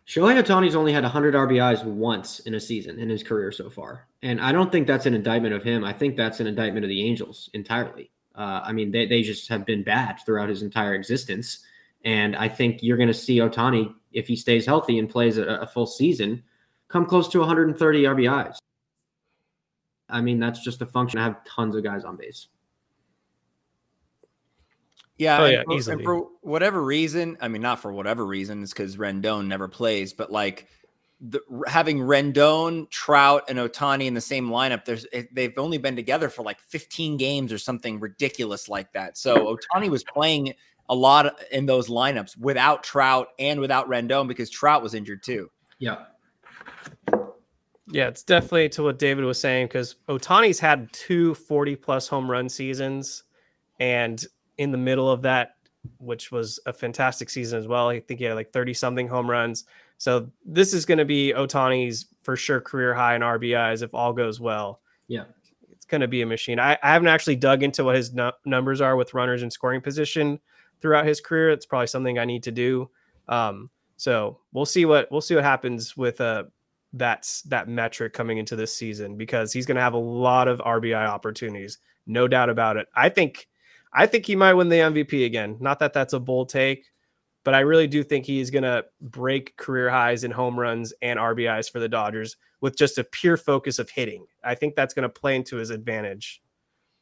Shohei 0.07 0.41
Ohtani's 0.41 0.75
only 0.75 0.91
had 0.91 1.03
100 1.03 1.33
RBIs 1.33 1.85
once 1.85 2.39
in 2.41 2.55
a 2.55 2.59
season 2.59 2.99
in 2.99 3.09
his 3.09 3.23
career 3.23 3.51
so 3.51 3.69
far, 3.69 4.07
and 4.23 4.41
I 4.41 4.51
don't 4.51 4.71
think 4.71 4.87
that's 4.87 5.05
an 5.05 5.13
indictment 5.13 5.53
of 5.53 5.63
him. 5.63 5.85
I 5.85 5.93
think 5.93 6.17
that's 6.17 6.39
an 6.39 6.47
indictment 6.47 6.83
of 6.83 6.89
the 6.89 7.05
Angels 7.05 7.49
entirely. 7.53 8.11
Uh, 8.35 8.61
I 8.63 8.73
mean, 8.73 8.91
they 8.91 9.05
they 9.05 9.21
just 9.21 9.47
have 9.49 9.65
been 9.65 9.83
bad 9.83 10.17
throughout 10.25 10.49
his 10.49 10.63
entire 10.63 10.95
existence, 10.95 11.63
and 12.03 12.35
I 12.35 12.47
think 12.47 12.83
you're 12.83 12.97
going 12.97 13.07
to 13.07 13.13
see 13.13 13.37
Ohtani 13.37 13.93
if 14.11 14.27
he 14.27 14.35
stays 14.35 14.65
healthy 14.65 14.99
and 14.99 15.09
plays 15.09 15.37
a, 15.37 15.45
a 15.45 15.67
full 15.67 15.87
season, 15.87 16.43
come 16.87 17.05
close 17.05 17.27
to 17.29 17.39
130 17.39 18.03
RBIs. 18.03 18.57
I 20.09 20.21
mean, 20.21 20.39
that's 20.39 20.59
just 20.59 20.81
a 20.81 20.85
function. 20.85 21.19
I 21.19 21.23
have 21.23 21.43
tons 21.45 21.75
of 21.75 21.83
guys 21.83 22.03
on 22.03 22.17
base. 22.17 22.47
Yeah, 25.17 25.39
Oh, 25.39 25.45
and 25.45 25.53
yeah, 25.53 25.79
for, 25.81 25.91
and 25.91 26.03
for 26.03 26.27
whatever 26.41 26.83
reason, 26.83 27.37
I 27.39 27.47
mean, 27.47 27.61
not 27.61 27.79
for 27.79 27.91
whatever 27.93 28.25
reason, 28.25 28.63
it's 28.63 28.73
because 28.73 28.97
Rendon 28.97 29.47
never 29.47 29.67
plays, 29.67 30.11
but 30.11 30.31
like 30.31 30.67
the, 31.21 31.39
having 31.67 31.99
Rendon, 31.99 32.89
Trout, 32.89 33.43
and 33.47 33.57
Ohtani 33.57 34.05
in 34.05 34.13
the 34.13 34.21
same 34.21 34.49
lineup, 34.49 34.85
there's 34.85 35.05
eh, 35.13 35.23
they've 35.31 35.57
only 35.57 35.77
been 35.77 35.95
together 35.95 36.29
for 36.29 36.43
like 36.43 36.59
15 36.59 37.17
games 37.17 37.53
or 37.53 37.57
something 37.57 37.99
ridiculous 37.99 38.67
like 38.67 38.91
that. 38.93 39.17
So 39.17 39.55
Ohtani 39.55 39.89
was 39.89 40.03
playing 40.03 40.53
a 40.89 40.95
lot 40.95 41.39
in 41.51 41.65
those 41.65 41.89
lineups 41.89 42.37
without 42.37 42.83
Trout 42.83 43.29
and 43.39 43.59
without 43.59 43.87
Rendon 43.87 44.27
because 44.27 44.49
Trout 44.49 44.83
was 44.83 44.93
injured 44.93 45.23
too. 45.23 45.49
Yeah. 45.79 46.05
Yeah, 47.87 48.07
it's 48.07 48.23
definitely 48.23 48.69
to 48.69 48.83
what 48.83 48.99
David 48.99 49.25
was 49.25 49.39
saying 49.39 49.67
because 49.67 49.95
Ohtani's 50.07 50.59
had 50.59 50.91
two 50.93 51.35
40 51.35 51.75
plus 51.75 52.07
home 52.07 52.29
run 52.29 52.49
seasons. 52.49 53.23
And 53.79 54.23
in 54.57 54.71
the 54.71 54.77
middle 54.77 55.09
of 55.09 55.21
that, 55.23 55.55
which 55.99 56.31
was 56.31 56.59
a 56.65 56.73
fantastic 56.73 57.29
season 57.29 57.59
as 57.59 57.67
well, 57.67 57.89
I 57.89 57.99
think 57.99 58.19
he 58.19 58.25
had 58.25 58.35
like 58.35 58.53
30 58.53 58.73
something 58.73 59.07
home 59.07 59.29
runs. 59.29 59.65
So 59.97 60.29
this 60.45 60.73
is 60.73 60.85
going 60.85 60.97
to 60.97 61.05
be 61.05 61.33
Ohtani's 61.35 62.07
for 62.23 62.35
sure 62.35 62.61
career 62.61 62.93
high 62.93 63.15
in 63.15 63.21
RBIs 63.21 63.83
if 63.83 63.93
all 63.93 64.13
goes 64.13 64.39
well. 64.39 64.81
Yeah. 65.07 65.25
It's 65.71 65.85
going 65.85 66.01
to 66.01 66.07
be 66.07 66.21
a 66.21 66.25
machine. 66.25 66.59
I, 66.59 66.77
I 66.81 66.93
haven't 66.93 67.09
actually 67.09 67.35
dug 67.35 67.63
into 67.63 67.83
what 67.83 67.95
his 67.95 68.13
nu- 68.13 68.31
numbers 68.45 68.79
are 68.79 68.95
with 68.95 69.13
runners 69.13 69.43
in 69.43 69.51
scoring 69.51 69.81
position 69.81 70.39
throughout 70.83 71.07
his 71.07 71.19
career. 71.19 71.49
It's 71.49 71.65
probably 71.65 71.87
something 71.87 72.19
I 72.19 72.25
need 72.25 72.43
to 72.43 72.51
do. 72.51 72.91
Um, 73.27 73.71
so 73.97 74.39
we'll 74.51 74.65
see 74.65 74.85
what 74.85 75.11
we'll 75.11 75.21
see 75.21 75.33
what 75.33 75.45
happens 75.45 75.95
with 75.95 76.19
uh 76.19 76.43
that's 76.91 77.41
that 77.43 77.67
metric 77.67 78.13
coming 78.13 78.37
into 78.37 78.55
this 78.55 78.75
season 78.75 79.17
because 79.17 79.51
he's 79.51 79.65
going 79.65 79.77
to 79.77 79.81
have 79.81 79.93
a 79.93 79.97
lot 79.97 80.47
of 80.47 80.59
RBI 80.59 81.07
opportunities, 81.07 81.79
no 82.05 82.27
doubt 82.27 82.49
about 82.49 82.77
it. 82.77 82.87
I 82.95 83.09
think 83.09 83.47
I 83.93 84.05
think 84.05 84.25
he 84.25 84.35
might 84.35 84.53
win 84.53 84.69
the 84.69 84.77
MVP 84.77 85.25
again. 85.25 85.57
Not 85.59 85.79
that 85.79 85.93
that's 85.93 86.13
a 86.13 86.19
bold 86.19 86.49
take, 86.49 86.85
but 87.43 87.55
I 87.55 87.61
really 87.61 87.87
do 87.87 88.03
think 88.03 88.25
he 88.25 88.39
is 88.39 88.51
going 88.51 88.63
to 88.63 88.85
break 89.01 89.55
career 89.57 89.89
highs 89.89 90.23
in 90.23 90.31
home 90.31 90.59
runs 90.59 90.93
and 91.01 91.17
RBIs 91.17 91.71
for 91.71 91.79
the 91.79 91.89
Dodgers 91.89 92.35
with 92.61 92.77
just 92.77 92.97
a 92.97 93.03
pure 93.03 93.37
focus 93.37 93.79
of 93.79 93.89
hitting. 93.89 94.25
I 94.43 94.55
think 94.55 94.75
that's 94.75 94.93
going 94.93 95.03
to 95.03 95.09
play 95.09 95.35
into 95.35 95.57
his 95.57 95.69
advantage. 95.69 96.41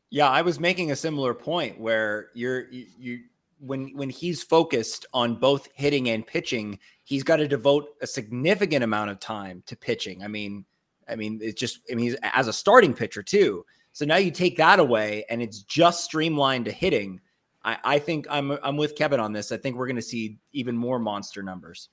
Yeah, 0.10 0.30
I 0.30 0.42
was 0.42 0.60
making 0.60 0.92
a 0.92 0.96
similar 0.96 1.34
point 1.34 1.80
where 1.80 2.30
you're 2.34 2.70
you, 2.70 2.86
you 3.00 3.20
when 3.62 3.96
when 3.96 4.10
he's 4.10 4.44
focused 4.44 5.06
on 5.14 5.36
both 5.36 5.70
hitting 5.76 6.10
and 6.10 6.26
pitching, 6.26 6.80
he's 7.04 7.24
got 7.24 7.38
to 7.38 7.48
devote 7.48 7.90
a 8.02 8.08
significant 8.08 8.84
amount 8.84 9.12
of 9.12 9.20
time 9.20 9.64
to 9.68 9.76
pitching. 9.76 10.24
I 10.24 10.28
mean, 10.28 10.66
I 11.08 11.16
mean, 11.16 11.40
it's 11.42 11.60
just 11.60 11.80
I 11.92 11.96
mean, 11.96 12.06
he's 12.06 12.18
as 12.24 12.48
a 12.48 12.54
starting 12.54 12.94
pitcher 12.94 13.24
too. 13.24 13.66
So 13.94 14.06
now 14.06 14.18
you 14.18 14.32
take 14.32 14.58
that 14.58 14.80
away, 14.80 15.26
and 15.30 15.42
it's 15.42 15.60
just 15.60 16.04
streamlined 16.06 16.66
to 16.66 16.72
hitting. 16.72 17.20
I, 17.64 17.78
I 17.84 18.00
think 18.00 18.26
I'm 18.30 18.58
I'm 18.64 18.78
with 18.78 18.96
Kevin 18.96 19.20
on 19.20 19.32
this. 19.32 19.52
I 19.52 19.58
think 19.58 19.76
we're 19.76 19.88
going 19.88 19.96
to 19.96 20.02
see 20.02 20.38
even 20.54 20.76
more 20.76 20.98
monster 20.98 21.44
numbers. 21.44 21.90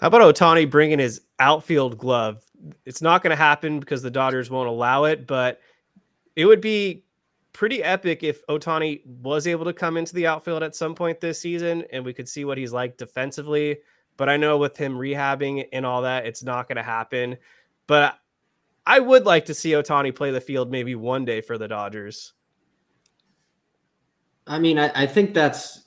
How 0.00 0.08
about 0.08 0.34
Ohtani 0.34 0.70
bringing 0.70 0.98
his 0.98 1.22
outfield 1.40 1.98
glove? 1.98 2.44
It's 2.84 3.02
not 3.02 3.22
going 3.22 3.30
to 3.30 3.36
happen 3.36 3.80
because 3.80 4.02
the 4.02 4.10
Dodgers 4.10 4.48
won't 4.50 4.68
allow 4.68 5.04
it, 5.04 5.26
but 5.26 5.60
it 6.36 6.46
would 6.46 6.60
be 6.60 7.04
pretty 7.52 7.82
epic 7.82 8.22
if 8.22 8.46
Ohtani 8.46 9.04
was 9.06 9.46
able 9.46 9.64
to 9.64 9.72
come 9.72 9.96
into 9.96 10.14
the 10.14 10.26
outfield 10.26 10.62
at 10.62 10.76
some 10.76 10.94
point 10.94 11.20
this 11.20 11.40
season 11.40 11.84
and 11.92 12.04
we 12.04 12.12
could 12.12 12.28
see 12.28 12.44
what 12.44 12.58
he's 12.58 12.72
like 12.72 12.96
defensively. 12.96 13.78
But 14.16 14.28
I 14.28 14.36
know 14.36 14.58
with 14.58 14.76
him 14.76 14.94
rehabbing 14.96 15.66
and 15.72 15.86
all 15.86 16.02
that, 16.02 16.26
it's 16.26 16.42
not 16.42 16.68
going 16.68 16.76
to 16.76 16.82
happen. 16.82 17.36
But 17.86 18.18
I 18.86 18.98
would 19.00 19.24
like 19.24 19.44
to 19.46 19.54
see 19.54 19.70
Ohtani 19.72 20.14
play 20.14 20.30
the 20.30 20.40
field 20.40 20.70
maybe 20.70 20.94
one 20.94 21.24
day 21.24 21.40
for 21.40 21.58
the 21.58 21.68
Dodgers. 21.68 22.32
I 24.46 24.58
mean, 24.58 24.78
I, 24.78 24.90
I 24.94 25.06
think 25.06 25.34
that's 25.34 25.82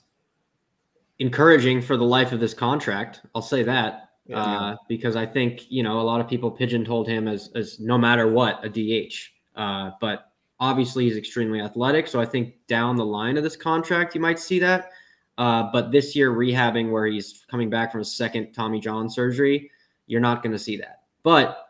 encouraging 1.18 1.82
for 1.82 1.96
the 1.96 2.04
life 2.04 2.32
of 2.32 2.40
this 2.40 2.54
contract. 2.54 3.20
I'll 3.34 3.42
say 3.42 3.62
that 3.64 4.10
Yeah. 4.26 4.40
uh, 4.40 4.76
because 4.88 5.16
I 5.16 5.26
think 5.26 5.70
you 5.70 5.82
know 5.82 6.00
a 6.00 6.02
lot 6.02 6.20
of 6.20 6.28
people 6.28 6.50
pigeonholed 6.50 7.08
him 7.08 7.28
as 7.28 7.50
as 7.54 7.80
no 7.80 7.98
matter 7.98 8.28
what 8.30 8.64
a 8.64 8.68
DH, 8.68 9.14
uh, 9.56 9.90
but 10.00 10.31
obviously 10.62 11.04
he's 11.04 11.16
extremely 11.16 11.60
athletic. 11.60 12.06
So 12.06 12.20
I 12.20 12.24
think 12.24 12.54
down 12.68 12.94
the 12.94 13.04
line 13.04 13.36
of 13.36 13.42
this 13.42 13.56
contract, 13.56 14.14
you 14.14 14.20
might 14.20 14.38
see 14.38 14.60
that. 14.60 14.92
Uh, 15.36 15.64
but 15.72 15.90
this 15.90 16.14
year 16.14 16.30
rehabbing 16.30 16.92
where 16.92 17.06
he's 17.06 17.44
coming 17.50 17.68
back 17.68 17.90
from 17.90 18.00
a 18.00 18.04
second 18.04 18.52
Tommy 18.52 18.78
John 18.78 19.10
surgery, 19.10 19.72
you're 20.06 20.20
not 20.20 20.40
going 20.40 20.52
to 20.52 20.58
see 20.58 20.76
that. 20.76 21.00
But 21.24 21.66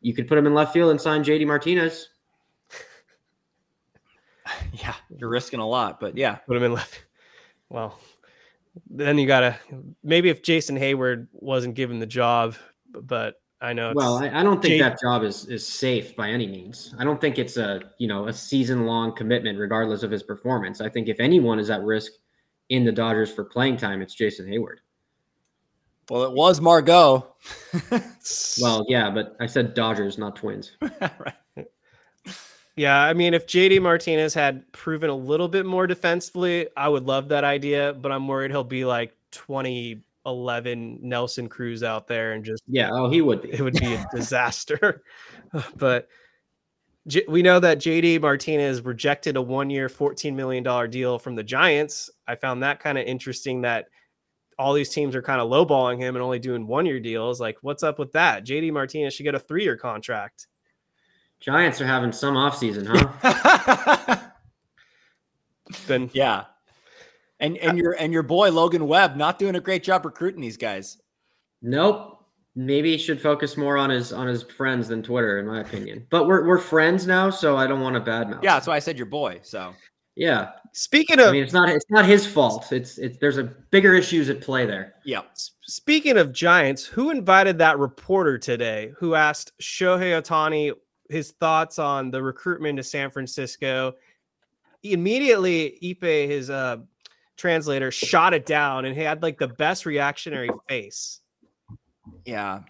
you 0.00 0.12
could 0.14 0.26
put 0.26 0.36
him 0.36 0.48
in 0.48 0.54
left 0.54 0.72
field 0.72 0.90
and 0.90 1.00
sign 1.00 1.22
JD 1.22 1.46
Martinez. 1.46 2.08
Yeah, 4.74 4.94
you're 5.16 5.30
risking 5.30 5.60
a 5.60 5.66
lot, 5.66 6.00
but 6.00 6.18
yeah. 6.18 6.34
Put 6.34 6.56
him 6.56 6.64
in 6.64 6.72
left. 6.72 7.04
Well, 7.70 7.98
then 8.90 9.18
you 9.18 9.26
gotta 9.26 9.58
maybe 10.04 10.28
if 10.28 10.42
Jason 10.42 10.76
Heyward 10.76 11.28
wasn't 11.32 11.74
given 11.74 11.98
the 11.98 12.06
job, 12.06 12.54
but 12.92 13.40
I 13.60 13.72
know 13.72 13.92
Well, 13.94 14.18
I, 14.18 14.40
I 14.40 14.42
don't 14.42 14.60
think 14.60 14.72
Jade- 14.72 14.82
that 14.82 15.00
job 15.00 15.22
is 15.22 15.46
is 15.46 15.66
safe 15.66 16.14
by 16.16 16.28
any 16.28 16.46
means. 16.46 16.94
I 16.98 17.04
don't 17.04 17.20
think 17.20 17.38
it's 17.38 17.56
a 17.56 17.80
you 17.98 18.08
know 18.08 18.28
a 18.28 18.32
season 18.32 18.86
long 18.86 19.14
commitment, 19.14 19.58
regardless 19.58 20.02
of 20.02 20.10
his 20.10 20.22
performance. 20.22 20.80
I 20.80 20.88
think 20.88 21.08
if 21.08 21.20
anyone 21.20 21.58
is 21.58 21.70
at 21.70 21.82
risk 21.82 22.12
in 22.68 22.84
the 22.84 22.92
Dodgers 22.92 23.32
for 23.32 23.44
playing 23.44 23.76
time, 23.76 24.02
it's 24.02 24.14
Jason 24.14 24.46
Heyward. 24.46 24.78
Well, 26.10 26.24
it 26.24 26.32
was 26.32 26.60
Margot. 26.60 27.34
Well, 28.60 28.86
yeah, 28.88 29.10
but 29.10 29.36
I 29.38 29.46
said 29.46 29.74
Dodgers, 29.74 30.16
not 30.16 30.34
Twins. 30.34 30.72
right. 30.80 31.66
Yeah, 32.76 32.98
I 33.00 33.12
mean, 33.12 33.34
if 33.34 33.46
JD 33.46 33.82
Martinez 33.82 34.32
had 34.34 34.70
proven 34.72 35.10
a 35.10 35.14
little 35.14 35.46
bit 35.46 35.66
more 35.66 35.86
defensively, 35.86 36.68
I 36.76 36.88
would 36.88 37.04
love 37.04 37.28
that 37.28 37.44
idea. 37.44 37.92
But 37.92 38.10
I'm 38.12 38.26
worried 38.26 38.50
he'll 38.50 38.64
be 38.64 38.84
like 38.84 39.14
2011 40.24 40.98
Nelson 41.02 41.48
Cruz 41.48 41.82
out 41.82 42.06
there 42.06 42.32
and 42.32 42.44
just 42.44 42.62
Yeah, 42.66 42.90
oh, 42.92 43.10
he 43.10 43.20
would 43.20 43.44
it 43.44 43.60
would 43.60 43.74
be 43.74 43.94
a 43.94 44.06
disaster. 44.14 45.02
but 45.76 46.08
J- 47.06 47.24
we 47.28 47.42
know 47.42 47.60
that 47.60 47.78
JD 47.78 48.22
Martinez 48.22 48.80
rejected 48.82 49.36
a 49.36 49.42
one-year, 49.42 49.88
$14 49.88 50.34
million 50.34 50.90
deal 50.90 51.18
from 51.18 51.34
the 51.34 51.42
Giants. 51.42 52.10
I 52.26 52.34
found 52.34 52.62
that 52.62 52.80
kind 52.80 52.96
of 52.96 53.04
interesting 53.04 53.60
that 53.62 53.88
all 54.58 54.72
these 54.72 54.88
teams 54.88 55.14
are 55.14 55.20
kind 55.20 55.40
of 55.40 55.50
lowballing 55.50 55.98
him 55.98 56.16
and 56.16 56.22
only 56.22 56.38
doing 56.38 56.66
one-year 56.66 57.00
deals. 57.00 57.42
Like, 57.42 57.58
what's 57.60 57.82
up 57.82 57.98
with 57.98 58.12
that? 58.12 58.46
JD 58.46 58.72
Martinez 58.72 59.12
should 59.12 59.24
get 59.24 59.34
a 59.34 59.38
three-year 59.38 59.76
contract. 59.76 60.46
Giants 61.40 61.78
are 61.82 61.86
having 61.86 62.12
some 62.12 62.36
offseason, 62.36 62.86
huh? 62.86 64.16
Then 65.86 66.10
yeah. 66.12 66.44
And 67.40 67.56
and 67.58 67.76
your 67.78 67.92
and 67.92 68.12
your 68.12 68.22
boy 68.22 68.50
Logan 68.50 68.86
Webb 68.86 69.16
not 69.16 69.38
doing 69.38 69.56
a 69.56 69.60
great 69.60 69.82
job 69.82 70.04
recruiting 70.04 70.40
these 70.40 70.56
guys. 70.56 70.98
nope. 71.62 72.12
Maybe 72.56 72.92
he 72.92 72.98
should 72.98 73.20
focus 73.20 73.56
more 73.56 73.76
on 73.76 73.90
his 73.90 74.12
on 74.12 74.28
his 74.28 74.44
friends 74.44 74.86
than 74.86 75.02
Twitter, 75.02 75.40
in 75.40 75.46
my 75.46 75.60
opinion. 75.60 76.06
But 76.10 76.28
we're 76.28 76.46
we're 76.46 76.58
friends 76.58 77.04
now, 77.04 77.28
so 77.28 77.56
I 77.56 77.66
don't 77.66 77.80
want 77.80 77.96
to 77.96 78.00
badmouth. 78.00 78.44
Yeah, 78.44 78.52
him. 78.52 78.56
that's 78.56 78.68
why 78.68 78.76
I 78.76 78.78
said 78.78 78.96
your 78.96 79.06
boy. 79.06 79.40
So 79.42 79.74
yeah. 80.14 80.50
speaking 80.72 81.18
of 81.18 81.26
I 81.26 81.32
mean, 81.32 81.42
it's 81.42 81.52
not 81.52 81.68
it's 81.68 81.90
not 81.90 82.06
his 82.06 82.24
fault. 82.24 82.70
It's 82.70 82.98
it's 82.98 83.18
there's 83.18 83.38
a 83.38 83.44
bigger 83.44 83.94
issues 83.94 84.30
at 84.30 84.40
play 84.40 84.66
there. 84.66 84.94
yeah. 85.04 85.22
Speaking 85.62 86.16
of 86.16 86.32
Giants, 86.32 86.84
who 86.84 87.10
invited 87.10 87.58
that 87.58 87.78
reporter 87.78 88.38
today 88.38 88.92
who 88.98 89.14
asked 89.14 89.52
Shohei 89.60 90.20
Ohtani 90.22 90.72
his 91.10 91.32
thoughts 91.32 91.78
on 91.80 92.10
the 92.10 92.22
recruitment 92.22 92.76
to 92.76 92.84
San 92.84 93.10
Francisco? 93.10 93.94
Immediately, 94.84 95.78
Ippei, 95.82 96.28
his 96.28 96.50
uh, 96.50 96.76
translator, 97.36 97.90
shot 97.90 98.34
it 98.34 98.46
down 98.46 98.84
and 98.84 98.96
he 98.96 99.02
had 99.02 99.22
like 99.22 99.38
the 99.38 99.48
best 99.48 99.86
reactionary 99.86 100.50
face. 100.68 101.20
Yeah. 102.24 102.60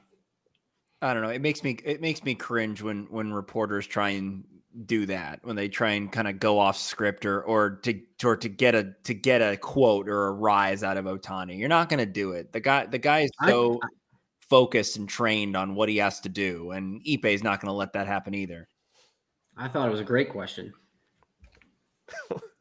I 1.03 1.13
don't 1.13 1.23
know. 1.23 1.31
It 1.31 1.43
makes 1.43 1.63
me 1.63 1.79
it 1.85 2.01
makes 2.01 2.23
me 2.25 2.35
cringe 2.35 2.81
when 2.81 3.07
when 3.11 3.33
reporters 3.33 3.87
try 3.87 4.11
and 4.11 4.45
do 4.87 5.07
that 5.07 5.39
when 5.43 5.55
they 5.55 5.69
try 5.69 5.91
and 5.91 6.11
kind 6.11 6.27
of 6.27 6.41
go 6.41 6.59
off 6.59 6.77
script 6.77 7.27
or 7.27 7.43
or 7.43 7.77
to 7.83 8.01
or 8.25 8.37
to 8.37 8.49
get 8.49 8.75
a 8.75 8.95
to 9.05 9.15
get 9.15 9.41
a 9.41 9.57
quote 9.57 10.09
or 10.09 10.29
a 10.29 10.33
rise 10.33 10.83
out 10.83 10.97
of 10.97 11.05
Ohtani. 11.05 11.59
You're 11.59 11.69
not 11.69 11.89
going 11.89 11.99
to 11.99 12.07
do 12.07 12.33
it. 12.33 12.53
The 12.53 12.61
guy 12.61 12.87
the 12.87 12.99
guy 12.99 13.21
is 13.21 13.31
I- 13.41 13.51
so 13.51 13.81
focused 14.49 14.97
and 14.97 15.09
trained 15.09 15.57
on 15.57 15.75
what 15.75 15.89
he 15.89 15.99
has 15.99 16.21
to 16.21 16.29
do, 16.29 16.71
and 16.71 17.03
Ippei 17.05 17.35
is 17.35 17.43
not 17.43 17.61
going 17.61 17.71
to 17.71 17.75
let 17.75 17.95
that 17.95 18.07
happen 18.07 18.35
either. 18.35 18.69
I 19.57 19.69
thought 19.69 19.89
it 19.89 19.91
was 19.91 20.01
a 20.01 20.05
great 20.05 20.31
question. 20.31 20.73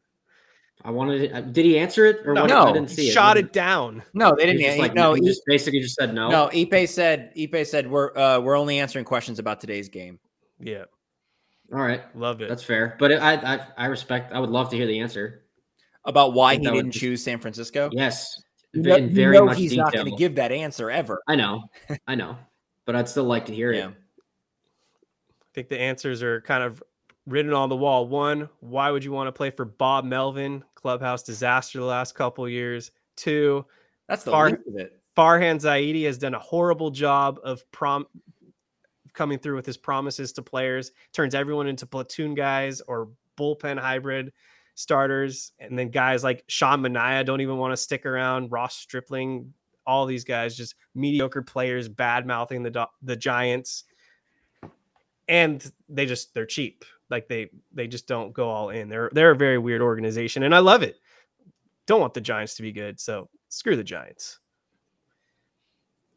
I 0.86 0.92
wanted. 0.92 1.22
It, 1.22 1.34
uh, 1.34 1.42
did 1.42 1.66
he 1.66 1.80
answer 1.80 2.06
it 2.06 2.26
or 2.28 2.34
No, 2.34 2.42
what? 2.42 2.50
no, 2.50 2.64
I 2.64 2.72
didn't 2.74 2.90
He 2.90 2.96
see 2.96 3.08
it. 3.10 3.12
shot 3.14 3.38
Was 3.38 3.46
it 3.46 3.54
down. 3.54 4.04
No, 4.14 4.36
they 4.38 4.46
didn't. 4.46 4.62
just 4.62 4.76
he- 4.76 4.82
like, 4.82 4.94
no, 4.94 5.14
he 5.14 5.22
he- 5.22 5.28
just 5.28 5.42
basically 5.46 5.80
just 5.80 5.96
said 5.96 6.14
no. 6.14 6.30
no. 6.30 6.50
Ippei 6.54 6.88
said 6.90 7.34
Ippei 7.36 7.66
said 7.66 7.90
we're 7.90 8.16
uh, 8.18 8.40
we're 8.40 8.58
only 8.58 8.80
answering 8.80 9.06
questions 9.06 9.40
about 9.40 9.62
today's 9.62 9.88
game. 9.90 10.20
Yeah, 10.60 10.84
All 11.74 11.80
right, 11.82 12.02
love 12.18 12.42
it. 12.42 12.50
that's 12.50 12.64
fair. 12.64 12.96
But 13.00 13.14
I, 13.14 13.36
I, 13.56 13.68
I 13.78 13.86
respect. 13.88 14.34
I 14.34 14.40
would 14.40 14.50
love 14.50 14.70
to 14.72 14.76
hear 14.78 14.86
the 14.88 15.00
answer. 15.00 15.46
About 16.06 16.34
why 16.34 16.56
he 16.56 16.60
would 16.68 16.74
didn't 16.74 16.94
be- 16.94 17.00
choose 17.00 17.24
San 17.24 17.40
Francisco. 17.40 17.90
Yes, 17.94 18.42
You 18.74 18.82
know- 18.82 18.96
in 18.98 19.10
you 19.10 19.16
very 19.16 19.38
know 19.38 19.46
much 19.46 19.58
he's 19.58 19.72
detail. 19.72 19.86
not 19.86 19.94
going 19.94 20.06
to 20.12 20.16
give 20.18 20.36
that 20.36 20.52
answer 20.52 20.92
ever. 20.92 21.22
I 21.28 21.36
know, 21.36 21.64
I 22.08 22.16
know, 22.16 22.38
but 22.86 22.96
I'd 22.98 23.08
still 23.08 23.24
like 23.24 23.46
to 23.46 23.56
hear 23.56 23.72
Yeah. 23.72 23.88
it. 23.88 23.94
I 23.94 25.50
think 25.54 25.70
the 25.70 25.80
answers 25.80 26.22
are 26.24 26.42
kind 26.42 26.64
of 26.64 26.84
written 27.26 27.54
on 27.54 27.70
the 27.70 27.76
wall. 27.76 28.08
One, 28.08 28.50
why 28.60 28.92
would 28.92 29.04
you 29.04 29.12
want 29.12 29.28
to 29.28 29.32
play 29.32 29.50
for 29.50 29.66
Bob 29.66 30.06
Melvin? 30.06 30.64
Clubhouse 30.76 31.24
disaster 31.24 31.80
the 31.80 31.86
last 31.86 32.16
couple 32.16 32.48
years. 32.50 32.92
Two, 33.16 33.66
That's 34.08 34.24
the 34.24 34.32
Far- 34.32 34.48
of 34.48 34.76
it. 34.76 35.00
Farhan 35.16 35.62
Zaidi 35.62 36.06
has 36.06 36.18
done 36.18 36.34
a 36.34 36.40
horrible 36.40 36.90
job 36.90 37.40
of 37.44 37.70
prom 37.72 38.06
coming 39.14 39.38
through 39.38 39.56
with 39.56 39.66
his 39.66 39.78
promises 39.78 40.34
to 40.34 40.42
players, 40.42 40.92
turns 41.14 41.36
everyone 41.36 41.68
into 41.68 41.86
platoon 41.86 42.34
guys 42.34 42.82
or 42.82 43.10
bullpen 43.38 43.80
hybrid 43.80 44.34
starters. 44.76 45.52
And 45.60 45.78
then 45.78 45.90
guys 45.90 46.24
like 46.24 46.44
Sean 46.48 46.82
Manaea 46.82 47.26
don't 47.26 47.42
even 47.42 47.58
want 47.58 47.74
to 47.74 47.78
stick 47.78 48.06
around. 48.08 48.52
Ross 48.52 48.76
Stripling, 48.76 49.54
all 49.86 50.06
these 50.08 50.24
guys, 50.24 50.58
just 50.58 50.76
mediocre 50.96 51.44
players, 51.44 51.88
bad 51.88 52.26
mouthing 52.26 52.64
the 52.64 52.88
the 53.04 53.16
Giants. 53.16 53.84
And 55.30 55.64
they 55.88 56.06
just 56.06 56.34
they're 56.34 56.46
cheap. 56.46 56.84
Like 57.10 57.28
they 57.28 57.50
they 57.74 57.88
just 57.88 58.08
don't 58.08 58.34
go 58.34 58.50
all 58.50 58.70
in. 58.70 58.90
They're 58.90 59.10
they're 59.14 59.32
a 59.32 59.36
very 59.36 59.58
weird 59.58 59.82
organization, 59.82 60.44
and 60.44 60.56
I 60.56 60.60
love 60.60 60.84
it. 60.84 60.98
Don't 61.86 62.02
want 62.02 62.14
the 62.14 62.22
Giants 62.22 62.56
to 62.56 62.62
be 62.62 62.72
good, 62.72 63.00
so 63.00 63.30
screw 63.50 63.76
the 63.76 63.84
Giants. 63.84 64.40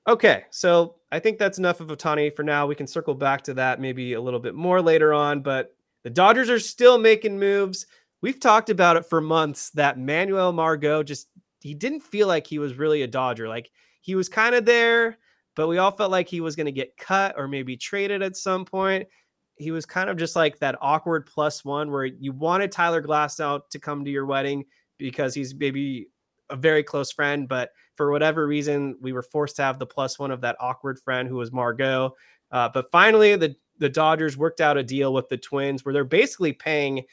Okay, 0.09 0.44
so 0.51 0.96
I 1.11 1.18
think 1.18 1.38
that's 1.38 1.59
enough 1.59 1.81
of 1.81 1.88
Ohtani 1.88 2.35
for 2.35 2.44
now. 2.44 2.66
We 2.66 2.77
can 2.77 2.87
circle 2.87 3.14
back 3.14 3.42
to 3.42 3.55
that 3.55 3.81
maybe 3.81 4.12
a 4.12 4.20
little 4.20 4.38
bit 4.38 4.55
more 4.55 4.81
later 4.81 5.12
on, 5.12 5.40
but 5.40 5.75
the 6.05 6.11
Dodgers 6.11 6.49
are 6.49 6.61
still 6.61 6.99
making 6.99 7.38
moves. 7.38 7.87
We've 8.20 8.38
talked 8.38 8.70
about 8.70 8.96
it 8.96 9.07
for 9.07 9.20
months 9.20 9.70
that 9.70 9.99
Manuel 9.99 10.53
Margot 10.53 11.03
just 11.03 11.29
he 11.61 11.75
didn't 11.75 12.01
feel 12.01 12.29
like 12.29 12.46
he 12.46 12.61
was 12.61 12.75
really 12.75 13.03
a 13.03 13.09
Dodger. 13.09 13.49
Like 13.49 13.70
he 14.01 14.14
was 14.14 14.29
kind 14.29 14.55
of 14.55 14.64
there, 14.64 15.18
but 15.57 15.66
we 15.66 15.79
all 15.79 15.90
felt 15.90 16.12
like 16.12 16.29
he 16.29 16.40
was 16.40 16.55
going 16.55 16.66
to 16.66 16.72
get 16.72 16.96
cut 16.96 17.35
or 17.37 17.49
maybe 17.49 17.77
traded 17.77 18.22
at 18.22 18.37
some 18.37 18.64
point. 18.64 19.09
He 19.57 19.71
was 19.71 19.87
kind 19.87 20.11
of 20.11 20.16
just 20.16 20.37
like 20.37 20.59
that 20.59 20.77
awkward 20.81 21.27
plus 21.27 21.64
one 21.64 21.90
where 21.90 22.05
you 22.05 22.33
wanted 22.33 22.73
Tyler 22.73 23.03
Glasnow 23.03 23.62
to 23.71 23.79
come 23.79 24.05
to 24.05 24.11
your 24.11 24.27
wedding 24.27 24.64
because 24.99 25.35
he's 25.35 25.55
maybe 25.55 26.09
a 26.51 26.57
very 26.57 26.83
close 26.83 27.11
friend, 27.11 27.49
but 27.49 27.71
for 27.95 28.11
whatever 28.11 28.47
reason, 28.47 28.97
we 29.01 29.12
were 29.12 29.23
forced 29.23 29.57
to 29.57 29.62
have 29.62 29.79
the 29.79 29.87
plus 29.87 30.19
one 30.19 30.31
of 30.31 30.40
that 30.42 30.57
awkward 30.61 30.99
friend 30.99 31.29
who 31.29 31.37
was 31.37 31.53
Margot. 31.53 32.14
Uh, 32.51 32.69
but 32.73 32.90
finally, 32.90 33.37
the 33.37 33.57
the 33.79 33.88
Dodgers 33.88 34.37
worked 34.37 34.61
out 34.61 34.79
a 34.79 34.83
deal 34.83 35.12
with 35.12 35.29
the 35.29 35.37
Twins 35.37 35.85
where 35.85 35.92
they're 35.92 36.05
basically 36.05 36.53
paying 36.53 37.05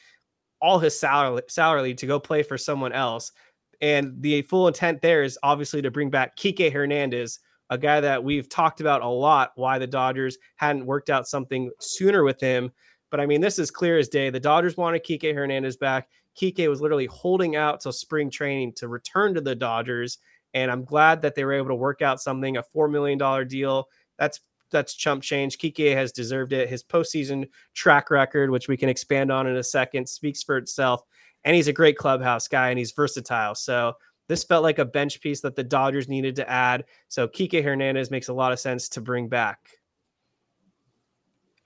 all 0.62 0.78
his 0.78 0.98
salary 0.98 1.42
salary 1.48 1.94
to 1.94 2.06
go 2.06 2.18
play 2.18 2.42
for 2.42 2.56
someone 2.56 2.92
else. 2.92 3.32
And 3.80 4.14
the 4.22 4.42
full 4.42 4.68
intent 4.68 5.02
there 5.02 5.22
is 5.22 5.38
obviously 5.42 5.82
to 5.82 5.90
bring 5.90 6.08
back 6.08 6.36
Kiké 6.36 6.72
Hernandez, 6.72 7.40
a 7.70 7.78
guy 7.78 8.00
that 8.00 8.22
we've 8.22 8.48
talked 8.48 8.80
about 8.80 9.02
a 9.02 9.08
lot. 9.08 9.52
Why 9.56 9.78
the 9.78 9.86
Dodgers 9.86 10.38
hadn't 10.56 10.86
worked 10.86 11.10
out 11.10 11.28
something 11.28 11.70
sooner 11.80 12.24
with 12.24 12.40
him. 12.40 12.70
But 13.10 13.20
I 13.20 13.26
mean, 13.26 13.40
this 13.40 13.58
is 13.58 13.70
clear 13.70 13.98
as 13.98 14.08
day. 14.08 14.30
The 14.30 14.40
Dodgers 14.40 14.76
wanted 14.76 15.04
Kiké 15.04 15.34
Hernandez 15.34 15.76
back. 15.76 16.08
Kiké 16.36 16.68
was 16.68 16.80
literally 16.80 17.06
holding 17.06 17.56
out 17.56 17.80
till 17.80 17.92
spring 17.92 18.30
training 18.30 18.72
to 18.74 18.88
return 18.88 19.34
to 19.34 19.40
the 19.40 19.54
Dodgers. 19.54 20.18
And 20.52 20.70
I'm 20.70 20.84
glad 20.84 21.22
that 21.22 21.34
they 21.34 21.44
were 21.44 21.52
able 21.52 21.68
to 21.68 21.74
work 21.74 22.02
out 22.02 22.20
something, 22.20 22.56
a 22.56 22.62
$4 22.62 22.90
million 22.90 23.48
deal. 23.48 23.88
That's 24.18 24.40
that's 24.70 24.94
chump 24.94 25.22
change. 25.22 25.58
Kiké 25.58 25.94
has 25.94 26.10
deserved 26.10 26.52
it. 26.52 26.68
His 26.68 26.82
postseason 26.82 27.48
track 27.74 28.10
record, 28.10 28.50
which 28.50 28.66
we 28.66 28.76
can 28.76 28.88
expand 28.88 29.30
on 29.30 29.46
in 29.46 29.56
a 29.56 29.62
second, 29.62 30.08
speaks 30.08 30.42
for 30.42 30.56
itself. 30.56 31.02
And 31.44 31.54
he's 31.54 31.68
a 31.68 31.72
great 31.72 31.96
clubhouse 31.96 32.48
guy 32.48 32.70
and 32.70 32.78
he's 32.78 32.90
versatile. 32.90 33.54
So 33.54 33.94
this 34.28 34.44
felt 34.44 34.62
like 34.62 34.78
a 34.78 34.84
bench 34.84 35.20
piece 35.20 35.40
that 35.42 35.56
the 35.56 35.64
Dodgers 35.64 36.08
needed 36.08 36.36
to 36.36 36.50
add. 36.50 36.84
So 37.08 37.28
Kiké 37.28 37.62
Hernandez 37.62 38.10
makes 38.10 38.28
a 38.28 38.32
lot 38.32 38.52
of 38.52 38.60
sense 38.60 38.88
to 38.90 39.00
bring 39.00 39.28
back. 39.28 39.70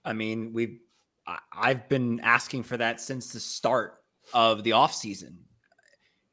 I 0.04 0.12
mean, 0.12 0.52
we've 0.52 0.80
I've 1.52 1.88
been 1.88 2.20
asking 2.20 2.62
for 2.62 2.76
that 2.78 3.00
since 3.00 3.32
the 3.32 3.40
start 3.40 3.98
of 4.32 4.64
the 4.64 4.70
offseason. 4.70 5.36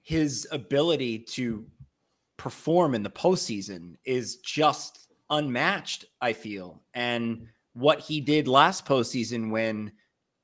His 0.01 0.47
ability 0.51 1.19
to 1.19 1.65
perform 2.37 2.95
in 2.95 3.03
the 3.03 3.09
postseason 3.09 3.95
is 4.05 4.37
just 4.37 5.11
unmatched, 5.29 6.05
I 6.21 6.33
feel. 6.33 6.81
And 6.93 7.47
what 7.73 7.99
he 7.99 8.21
did 8.21 8.47
last 8.47 8.85
postseason 8.85 9.51
when 9.51 9.91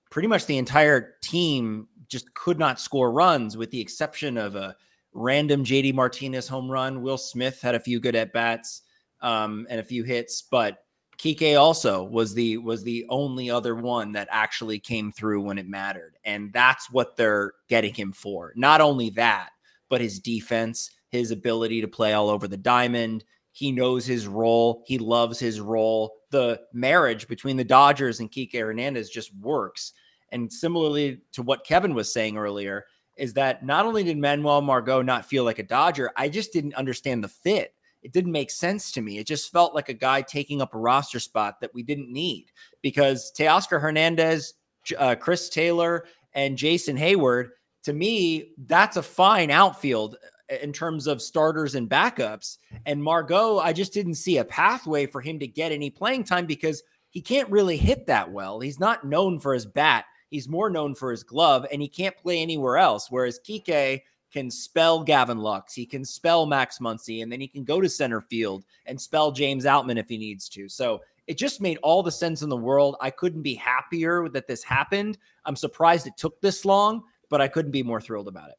pretty 0.09 0.27
much 0.27 0.45
the 0.45 0.57
entire 0.57 1.15
team 1.21 1.87
just 2.09 2.33
could 2.33 2.59
not 2.59 2.79
score 2.79 3.11
runs, 3.11 3.55
with 3.55 3.71
the 3.71 3.79
exception 3.79 4.37
of 4.37 4.55
a 4.55 4.75
random 5.13 5.63
JD 5.63 5.93
Martinez 5.93 6.47
home 6.47 6.69
run. 6.69 7.01
Will 7.01 7.17
Smith 7.17 7.61
had 7.61 7.75
a 7.75 7.79
few 7.79 7.99
good 7.99 8.15
at 8.15 8.33
bats 8.33 8.83
um, 9.21 9.67
and 9.69 9.79
a 9.79 9.83
few 9.83 10.03
hits, 10.03 10.41
but 10.41 10.83
Kiké 11.17 11.59
also 11.59 12.03
was 12.03 12.33
the 12.33 12.57
was 12.57 12.83
the 12.83 13.05
only 13.09 13.51
other 13.51 13.75
one 13.75 14.11
that 14.13 14.27
actually 14.31 14.79
came 14.79 15.11
through 15.11 15.41
when 15.41 15.59
it 15.59 15.67
mattered, 15.67 16.15
and 16.25 16.51
that's 16.51 16.89
what 16.89 17.15
they're 17.15 17.53
getting 17.69 17.93
him 17.93 18.11
for. 18.11 18.53
Not 18.55 18.81
only 18.81 19.11
that, 19.11 19.49
but 19.87 20.01
his 20.01 20.19
defense, 20.19 20.89
his 21.09 21.29
ability 21.29 21.81
to 21.81 21.87
play 21.87 22.13
all 22.13 22.29
over 22.29 22.47
the 22.47 22.57
diamond. 22.57 23.23
He 23.51 23.71
knows 23.71 24.05
his 24.05 24.27
role. 24.27 24.83
He 24.87 24.97
loves 24.97 25.37
his 25.37 25.59
role. 25.59 26.15
The 26.31 26.61
marriage 26.73 27.27
between 27.27 27.57
the 27.57 27.63
Dodgers 27.63 28.19
and 28.19 28.31
Kiké 28.31 28.59
Hernandez 28.59 29.09
just 29.09 29.35
works. 29.35 29.93
And 30.31 30.51
similarly 30.51 31.21
to 31.33 31.43
what 31.43 31.65
Kevin 31.65 31.93
was 31.93 32.11
saying 32.11 32.37
earlier, 32.37 32.85
is 33.17 33.33
that 33.33 33.65
not 33.65 33.85
only 33.85 34.03
did 34.03 34.17
Manuel 34.17 34.61
Margot 34.61 35.01
not 35.01 35.25
feel 35.25 35.43
like 35.43 35.59
a 35.59 35.63
Dodger, 35.63 36.11
I 36.15 36.29
just 36.29 36.53
didn't 36.53 36.75
understand 36.75 37.23
the 37.23 37.27
fit 37.27 37.73
it 38.01 38.13
didn't 38.13 38.31
make 38.31 38.49
sense 38.49 38.91
to 38.93 39.01
me. 39.01 39.19
It 39.19 39.27
just 39.27 39.51
felt 39.51 39.75
like 39.75 39.89
a 39.89 39.93
guy 39.93 40.21
taking 40.21 40.61
up 40.61 40.73
a 40.73 40.79
roster 40.79 41.19
spot 41.19 41.61
that 41.61 41.73
we 41.73 41.83
didn't 41.83 42.11
need 42.11 42.47
because 42.81 43.31
Teoscar 43.37 43.79
Hernandez, 43.79 44.55
uh, 44.97 45.15
Chris 45.15 45.49
Taylor, 45.49 46.05
and 46.33 46.57
Jason 46.57 46.97
Heyward, 46.97 47.49
to 47.83 47.93
me, 47.93 48.51
that's 48.65 48.97
a 48.97 49.03
fine 49.03 49.51
outfield 49.51 50.15
uh, 50.51 50.55
in 50.61 50.73
terms 50.73 51.07
of 51.07 51.21
starters 51.21 51.75
and 51.75 51.89
backups. 51.89 52.57
And 52.85 53.03
Margot, 53.03 53.59
I 53.59 53.73
just 53.73 53.93
didn't 53.93 54.15
see 54.15 54.37
a 54.37 54.45
pathway 54.45 55.05
for 55.05 55.21
him 55.21 55.39
to 55.39 55.47
get 55.47 55.71
any 55.71 55.89
playing 55.89 56.23
time 56.23 56.45
because 56.45 56.81
he 57.09 57.21
can't 57.21 57.49
really 57.49 57.77
hit 57.77 58.07
that 58.07 58.31
well. 58.31 58.59
He's 58.59 58.79
not 58.79 59.05
known 59.05 59.39
for 59.39 59.53
his 59.53 59.65
bat. 59.65 60.05
He's 60.31 60.49
more 60.49 60.71
known 60.71 60.95
for 60.95 61.11
his 61.11 61.23
glove, 61.23 61.67
and 61.71 61.81
he 61.81 61.87
can't 61.87 62.17
play 62.17 62.41
anywhere 62.41 62.77
else. 62.77 63.11
Whereas 63.11 63.39
Kiké, 63.39 64.01
can 64.31 64.49
spell 64.49 65.03
Gavin 65.03 65.37
Lux, 65.37 65.73
he 65.73 65.85
can 65.85 66.05
spell 66.05 66.45
Max 66.45 66.79
Muncy, 66.79 67.21
and 67.21 67.31
then 67.31 67.41
he 67.41 67.47
can 67.47 67.63
go 67.63 67.81
to 67.81 67.89
center 67.89 68.21
field 68.21 68.63
and 68.85 68.99
spell 68.99 69.31
James 69.31 69.65
Outman 69.65 69.97
if 69.97 70.07
he 70.07 70.17
needs 70.17 70.47
to. 70.49 70.69
So 70.69 71.01
it 71.27 71.37
just 71.37 71.61
made 71.61 71.77
all 71.83 72.01
the 72.01 72.11
sense 72.11 72.41
in 72.41 72.49
the 72.49 72.57
world. 72.57 72.95
I 73.01 73.09
couldn't 73.09 73.41
be 73.41 73.53
happier 73.53 74.27
that 74.29 74.47
this 74.47 74.63
happened. 74.63 75.17
I'm 75.45 75.55
surprised 75.55 76.07
it 76.07 76.17
took 76.17 76.39
this 76.41 76.65
long, 76.65 77.03
but 77.29 77.41
I 77.41 77.47
couldn't 77.47 77.71
be 77.71 77.83
more 77.83 78.01
thrilled 78.01 78.27
about 78.27 78.49
it. 78.49 78.55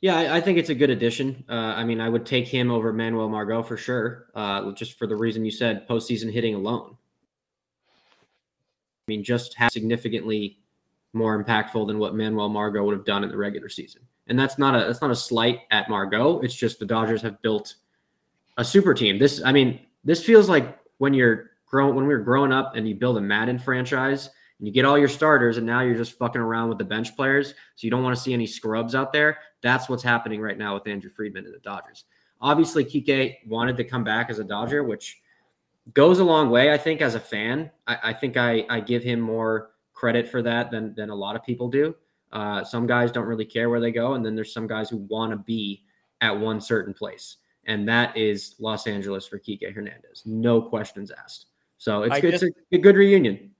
Yeah, 0.00 0.16
I, 0.16 0.36
I 0.36 0.40
think 0.40 0.58
it's 0.58 0.70
a 0.70 0.74
good 0.74 0.90
addition. 0.90 1.44
Uh, 1.48 1.52
I 1.52 1.84
mean, 1.84 2.00
I 2.00 2.08
would 2.08 2.26
take 2.26 2.46
him 2.46 2.70
over 2.70 2.92
Manuel 2.92 3.28
Margot 3.28 3.62
for 3.62 3.76
sure, 3.76 4.26
uh, 4.34 4.70
just 4.72 4.98
for 4.98 5.06
the 5.06 5.16
reason 5.16 5.44
you 5.44 5.50
said, 5.50 5.88
postseason 5.88 6.32
hitting 6.32 6.54
alone. 6.54 6.96
I 9.08 9.10
mean, 9.10 9.24
just 9.24 9.56
significantly 9.70 10.58
more 11.12 11.42
impactful 11.42 11.86
than 11.86 11.98
what 11.98 12.14
Manuel 12.14 12.48
Margot 12.48 12.84
would 12.84 12.94
have 12.94 13.06
done 13.06 13.24
in 13.24 13.30
the 13.30 13.36
regular 13.36 13.68
season 13.68 14.02
and 14.28 14.38
that's 14.38 14.58
not 14.58 14.74
a 14.74 14.86
that's 14.86 15.00
not 15.00 15.10
a 15.10 15.16
slight 15.16 15.60
at 15.70 15.88
Margot. 15.88 16.40
It's 16.40 16.54
just 16.54 16.78
the 16.78 16.86
Dodgers 16.86 17.22
have 17.22 17.40
built 17.42 17.74
a 18.56 18.64
super 18.64 18.94
team. 18.94 19.18
This, 19.18 19.42
I 19.42 19.52
mean, 19.52 19.80
this 20.04 20.24
feels 20.24 20.48
like 20.48 20.78
when 20.98 21.14
you're 21.14 21.50
growing 21.66 21.94
when 21.94 22.06
we 22.06 22.14
were 22.14 22.20
growing 22.20 22.52
up 22.52 22.76
and 22.76 22.88
you 22.88 22.94
build 22.94 23.16
a 23.16 23.20
Madden 23.20 23.58
franchise 23.58 24.30
and 24.58 24.66
you 24.66 24.72
get 24.72 24.84
all 24.84 24.98
your 24.98 25.08
starters 25.08 25.56
and 25.56 25.66
now 25.66 25.80
you're 25.80 25.96
just 25.96 26.18
fucking 26.18 26.40
around 26.40 26.68
with 26.68 26.78
the 26.78 26.84
bench 26.84 27.16
players, 27.16 27.50
so 27.50 27.86
you 27.86 27.90
don't 27.90 28.02
want 28.02 28.16
to 28.16 28.22
see 28.22 28.32
any 28.32 28.46
scrubs 28.46 28.94
out 28.94 29.12
there. 29.12 29.38
That's 29.62 29.88
what's 29.88 30.02
happening 30.02 30.40
right 30.40 30.58
now 30.58 30.74
with 30.74 30.86
Andrew 30.86 31.10
Friedman 31.10 31.44
and 31.46 31.54
the 31.54 31.60
Dodgers. 31.60 32.04
Obviously, 32.40 32.84
Kiké 32.84 33.36
wanted 33.46 33.76
to 33.78 33.84
come 33.84 34.04
back 34.04 34.30
as 34.30 34.38
a 34.38 34.44
Dodger, 34.44 34.84
which 34.84 35.20
goes 35.94 36.18
a 36.18 36.24
long 36.24 36.50
way. 36.50 36.72
I 36.72 36.78
think 36.78 37.00
as 37.00 37.14
a 37.14 37.20
fan, 37.20 37.70
I, 37.86 37.98
I 38.04 38.12
think 38.12 38.36
I, 38.36 38.64
I 38.68 38.80
give 38.80 39.02
him 39.02 39.20
more 39.20 39.70
credit 39.94 40.28
for 40.28 40.42
that 40.42 40.70
than 40.70 40.94
than 40.94 41.10
a 41.10 41.14
lot 41.14 41.36
of 41.36 41.44
people 41.44 41.68
do. 41.68 41.94
Uh, 42.32 42.62
some 42.62 42.86
guys 42.86 43.10
don't 43.10 43.26
really 43.26 43.44
care 43.44 43.70
where 43.70 43.80
they 43.80 43.90
go, 43.90 44.14
and 44.14 44.24
then 44.24 44.34
there's 44.34 44.52
some 44.52 44.66
guys 44.66 44.90
who 44.90 44.98
want 44.98 45.32
to 45.32 45.36
be 45.36 45.82
at 46.20 46.38
one 46.38 46.60
certain 46.60 46.94
place, 46.94 47.36
and 47.64 47.88
that 47.88 48.16
is 48.16 48.54
Los 48.58 48.86
Angeles 48.86 49.26
for 49.26 49.38
Kiké 49.38 49.74
Hernandez. 49.74 50.22
No 50.24 50.60
questions 50.60 51.10
asked. 51.10 51.46
So 51.78 52.02
it's, 52.02 52.20
just, 52.20 52.42
it's 52.42 52.56
a, 52.72 52.76
a, 52.76 52.78
good 52.78 52.96
reunion. 52.96 53.52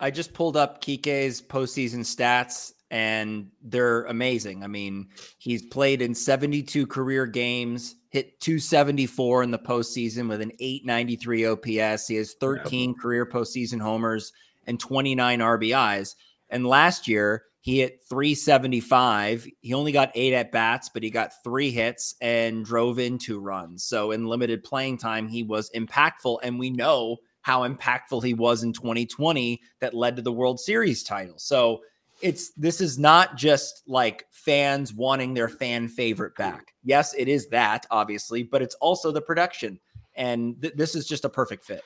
I 0.00 0.10
just 0.10 0.32
pulled 0.32 0.56
up 0.56 0.82
Kiké's 0.82 1.42
postseason 1.42 2.00
stats, 2.00 2.72
and 2.94 3.48
they're 3.60 4.04
amazing. 4.04 4.62
I 4.62 4.68
mean, 4.68 5.08
he's 5.38 5.66
played 5.66 6.00
in 6.00 6.14
72 6.14 6.86
career 6.86 7.26
games, 7.26 7.96
hit 8.10 8.38
274 8.38 9.42
in 9.42 9.50
the 9.50 9.58
postseason 9.58 10.28
with 10.28 10.40
an 10.40 10.52
893 10.60 11.44
OPS. 11.44 12.06
He 12.06 12.14
has 12.14 12.34
13 12.34 12.90
yep. 12.90 12.98
career 13.00 13.26
postseason 13.26 13.80
homers 13.80 14.32
and 14.68 14.78
29 14.78 15.40
RBIs. 15.40 16.14
And 16.50 16.68
last 16.68 17.08
year, 17.08 17.42
he 17.62 17.80
hit 17.80 17.98
375. 18.08 19.48
He 19.60 19.74
only 19.74 19.90
got 19.90 20.12
eight 20.14 20.32
at 20.32 20.52
bats, 20.52 20.88
but 20.88 21.02
he 21.02 21.10
got 21.10 21.42
three 21.42 21.72
hits 21.72 22.14
and 22.20 22.64
drove 22.64 23.00
in 23.00 23.18
two 23.18 23.40
runs. 23.40 23.82
So 23.82 24.12
in 24.12 24.28
limited 24.28 24.62
playing 24.62 24.98
time, 24.98 25.26
he 25.26 25.42
was 25.42 25.68
impactful. 25.74 26.38
And 26.44 26.60
we 26.60 26.70
know 26.70 27.16
how 27.42 27.66
impactful 27.68 28.22
he 28.22 28.34
was 28.34 28.62
in 28.62 28.72
2020 28.72 29.60
that 29.80 29.94
led 29.94 30.14
to 30.14 30.22
the 30.22 30.32
World 30.32 30.60
Series 30.60 31.02
title. 31.02 31.38
So 31.38 31.80
it's 32.24 32.52
this 32.52 32.80
is 32.80 32.98
not 32.98 33.36
just 33.36 33.82
like 33.86 34.26
fans 34.30 34.94
wanting 34.94 35.34
their 35.34 35.48
fan 35.48 35.88
favorite 35.88 36.34
back. 36.36 36.72
Yes, 36.82 37.14
it 37.14 37.28
is 37.28 37.48
that, 37.48 37.86
obviously, 37.90 38.42
but 38.42 38.62
it's 38.62 38.74
also 38.76 39.12
the 39.12 39.20
production. 39.20 39.78
And 40.16 40.60
th- 40.62 40.72
this 40.74 40.94
is 40.94 41.06
just 41.06 41.26
a 41.26 41.28
perfect 41.28 41.64
fit. 41.64 41.82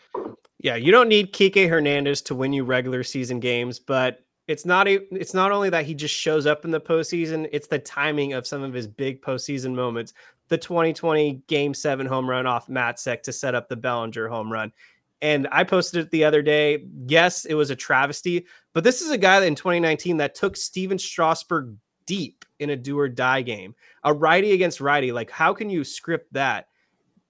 Yeah, 0.61 0.77
you 0.77 0.93
don't 0.93 1.09
need 1.09 1.33
Kiké 1.33 1.69
Hernandez 1.69 2.23
to 2.23 2.37
win 2.37 2.53
you 2.53 2.63
regular 2.63 3.03
season 3.03 3.41
games, 3.41 3.81
but 3.81 4.21
it's 4.47 4.65
not 4.65 4.87
a, 4.87 5.01
it's 5.13 5.35
not 5.35 5.51
only 5.51 5.71
that 5.71 5.85
he 5.85 5.95
just 5.95 6.15
shows 6.15 6.47
up 6.47 6.65
in 6.65 6.71
the 6.71 6.81
postseason, 6.81 7.49
it's 7.51 7.67
the 7.67 7.81
timing 7.81 8.33
of 8.33 8.47
some 8.47 8.63
of 8.63 8.73
his 8.73 8.87
big 8.87 9.21
postseason 9.21 9.75
moments. 9.75 10.15
The 10.51 10.59
2020 10.59 11.43
game 11.49 11.75
seven 11.75 12.07
home 12.07 12.31
run 12.31 12.47
off 12.47 12.69
Matzek 12.69 13.23
to 13.23 13.33
set 13.33 13.57
up 13.57 13.69
the 13.69 13.77
Bellinger 13.77 14.29
home 14.29 14.53
run. 14.53 14.73
And 15.21 15.49
I 15.51 15.65
posted 15.65 16.05
it 16.05 16.11
the 16.11 16.25
other 16.25 16.43
day. 16.43 16.85
Yes, 17.07 17.45
it 17.45 17.55
was 17.55 17.71
a 17.71 17.77
travesty, 17.77 18.47
but 18.73 18.85
this 18.85 19.03
is 19.03 19.11
a 19.11 19.19
guy 19.19 19.41
that 19.41 19.47
in 19.47 19.57
2019 19.57 20.19
that 20.19 20.35
took 20.35 20.57
Stephen 20.57 20.99
Strasburg 20.99 21.77
deep 22.07 22.45
in 22.59 22.71
a 22.71 22.77
do 22.77 22.99
or 22.99 23.09
die 23.09 23.43
game. 23.43 23.75
A 24.05 24.13
righty 24.13 24.53
against 24.53 24.81
righty. 24.81 25.13
Like, 25.13 25.31
how 25.31 25.53
can 25.53 25.71
you 25.71 25.85
script 25.85 26.33
that? 26.33 26.69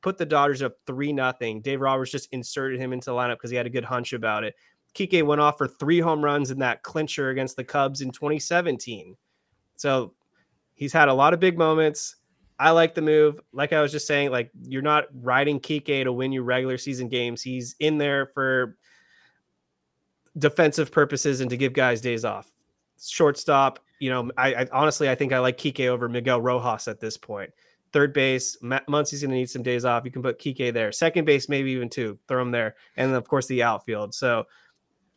Put 0.02 0.18
the 0.18 0.26
Dodgers 0.26 0.62
up 0.62 0.76
three 0.86 1.12
nothing. 1.12 1.60
Dave 1.60 1.80
Roberts 1.80 2.12
just 2.12 2.32
inserted 2.32 2.78
him 2.78 2.92
into 2.92 3.06
the 3.06 3.16
lineup 3.16 3.36
because 3.36 3.50
he 3.50 3.56
had 3.56 3.66
a 3.66 3.70
good 3.70 3.84
hunch 3.84 4.12
about 4.12 4.44
it. 4.44 4.54
Kiké 4.94 5.24
went 5.24 5.40
off 5.40 5.58
for 5.58 5.66
three 5.66 6.00
home 6.00 6.24
runs 6.24 6.50
in 6.50 6.58
that 6.60 6.82
clincher 6.82 7.30
against 7.30 7.56
the 7.56 7.64
Cubs 7.64 8.00
in 8.00 8.10
2017. 8.10 9.16
So 9.76 10.14
he's 10.74 10.92
had 10.92 11.08
a 11.08 11.14
lot 11.14 11.34
of 11.34 11.40
big 11.40 11.58
moments. 11.58 12.16
I 12.58 12.70
like 12.70 12.94
the 12.94 13.02
move. 13.02 13.40
Like 13.52 13.72
I 13.72 13.80
was 13.80 13.92
just 13.92 14.06
saying, 14.06 14.30
like 14.30 14.50
you're 14.62 14.82
not 14.82 15.06
riding 15.22 15.60
Kiké 15.60 16.04
to 16.04 16.12
win 16.12 16.32
your 16.32 16.42
regular 16.42 16.76
season 16.76 17.08
games. 17.08 17.42
He's 17.42 17.76
in 17.78 17.98
there 17.98 18.26
for 18.34 18.76
defensive 20.36 20.90
purposes 20.90 21.40
and 21.40 21.50
to 21.50 21.56
give 21.56 21.72
guys 21.72 22.00
days 22.00 22.24
off. 22.24 22.48
Shortstop, 23.00 23.78
you 24.00 24.10
know, 24.10 24.30
I, 24.36 24.54
I 24.54 24.66
honestly 24.72 25.08
I 25.08 25.14
think 25.14 25.32
I 25.32 25.38
like 25.38 25.56
Kiké 25.56 25.86
over 25.88 26.08
Miguel 26.08 26.40
Rojas 26.40 26.88
at 26.88 27.00
this 27.00 27.16
point. 27.16 27.50
Third 27.92 28.12
base, 28.12 28.58
Muncy's 28.60 29.22
going 29.22 29.30
to 29.30 29.36
need 29.36 29.48
some 29.48 29.62
days 29.62 29.86
off. 29.86 30.04
You 30.04 30.10
can 30.10 30.22
put 30.22 30.38
Kiké 30.38 30.74
there. 30.74 30.92
Second 30.92 31.24
base, 31.24 31.48
maybe 31.48 31.70
even 31.70 31.88
two. 31.88 32.18
Throw 32.28 32.42
him 32.42 32.50
there, 32.50 32.76
and 32.96 33.14
of 33.14 33.26
course 33.26 33.46
the 33.46 33.62
outfield. 33.62 34.14
So 34.14 34.46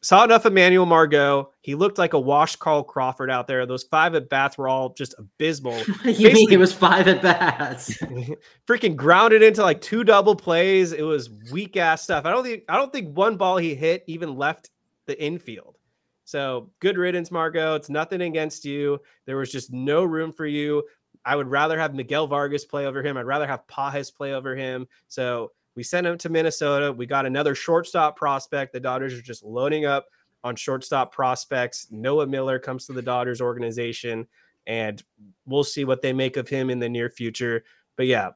saw 0.02 0.24
enough 0.24 0.46
of 0.46 0.54
Manuel 0.54 0.86
Margot. 0.86 1.52
He 1.62 1.76
looked 1.76 1.98
like 1.98 2.14
a 2.14 2.20
washed 2.20 2.60
Carl 2.60 2.84
Crawford 2.84 3.30
out 3.30 3.48
there. 3.48 3.66
Those 3.66 3.84
five 3.84 4.16
at 4.16 4.30
bats 4.30 4.58
were 4.58 4.68
all 4.68 4.94
just 4.94 5.14
abysmal. 5.18 5.80
you 6.04 6.32
mean 6.32 6.52
it 6.52 6.58
was 6.58 6.74
five 6.74 7.08
at 7.08 7.22
bats? 7.22 7.98
freaking 8.68 8.96
grounded 8.96 9.44
into 9.44 9.62
like 9.62 9.82
two 9.82 10.04
double 10.04 10.36
plays. 10.36 10.92
It 10.92 11.04
was 11.04 11.30
weak 11.52 11.78
ass 11.78 12.02
stuff. 12.02 12.26
I 12.26 12.32
don't 12.32 12.44
think 12.44 12.64
I 12.68 12.78
don't 12.78 12.92
think 12.92 13.16
one 13.16 13.38
ball 13.38 13.58
he 13.58 13.76
hit 13.76 14.04
even 14.08 14.36
left 14.36 14.72
the 15.06 15.22
infield. 15.22 15.78
So 16.26 16.72
good 16.80 16.98
riddance, 16.98 17.30
Margot. 17.30 17.76
It's 17.76 17.90
nothing 17.90 18.22
against 18.22 18.66
you. 18.66 19.00
There 19.26 19.38
was 19.38 19.52
just 19.52 19.72
no 19.72 20.04
room 20.04 20.32
for 20.32 20.46
you. 20.46 20.84
I 21.26 21.36
would 21.36 21.48
rather 21.48 21.78
have 21.78 21.94
Miguel 21.94 22.26
Vargas 22.26 22.66
play 22.66 22.86
over 22.86 23.04
him. 23.04 23.18
I'd 23.18 23.26
rather 23.26 23.46
have 23.46 23.68
Pages 23.68 24.10
play 24.10 24.34
over 24.34 24.56
him. 24.56 24.88
So 25.08 25.52
we 25.76 25.84
sent 25.84 26.08
him 26.08 26.18
to 26.20 26.30
Minnesota. 26.30 26.92
We 26.92 27.06
got 27.06 27.26
another 27.26 27.56
shortstop 27.56 28.18
prospect. 28.18 28.74
The 28.74 28.80
Dodgers 28.80 29.14
are 29.14 29.22
just 29.22 29.44
loading 29.44 29.86
up 29.86 30.08
on 30.44 30.56
shortstop 30.56 31.14
prospects. 31.14 31.88
Noah 31.92 32.28
Miller 32.28 32.60
comes 32.60 32.86
to 32.88 32.94
the 32.94 33.02
Dodgers 33.02 33.42
organization, 33.42 34.28
and 34.68 35.02
we'll 35.46 35.64
see 35.64 35.86
what 35.86 36.02
they 36.02 36.14
make 36.14 36.38
of 36.38 36.50
him 36.50 36.70
in 36.70 36.80
the 36.80 36.90
near 36.90 37.10
future. 37.10 37.64
But 37.96 38.08
yeah, 38.08 38.32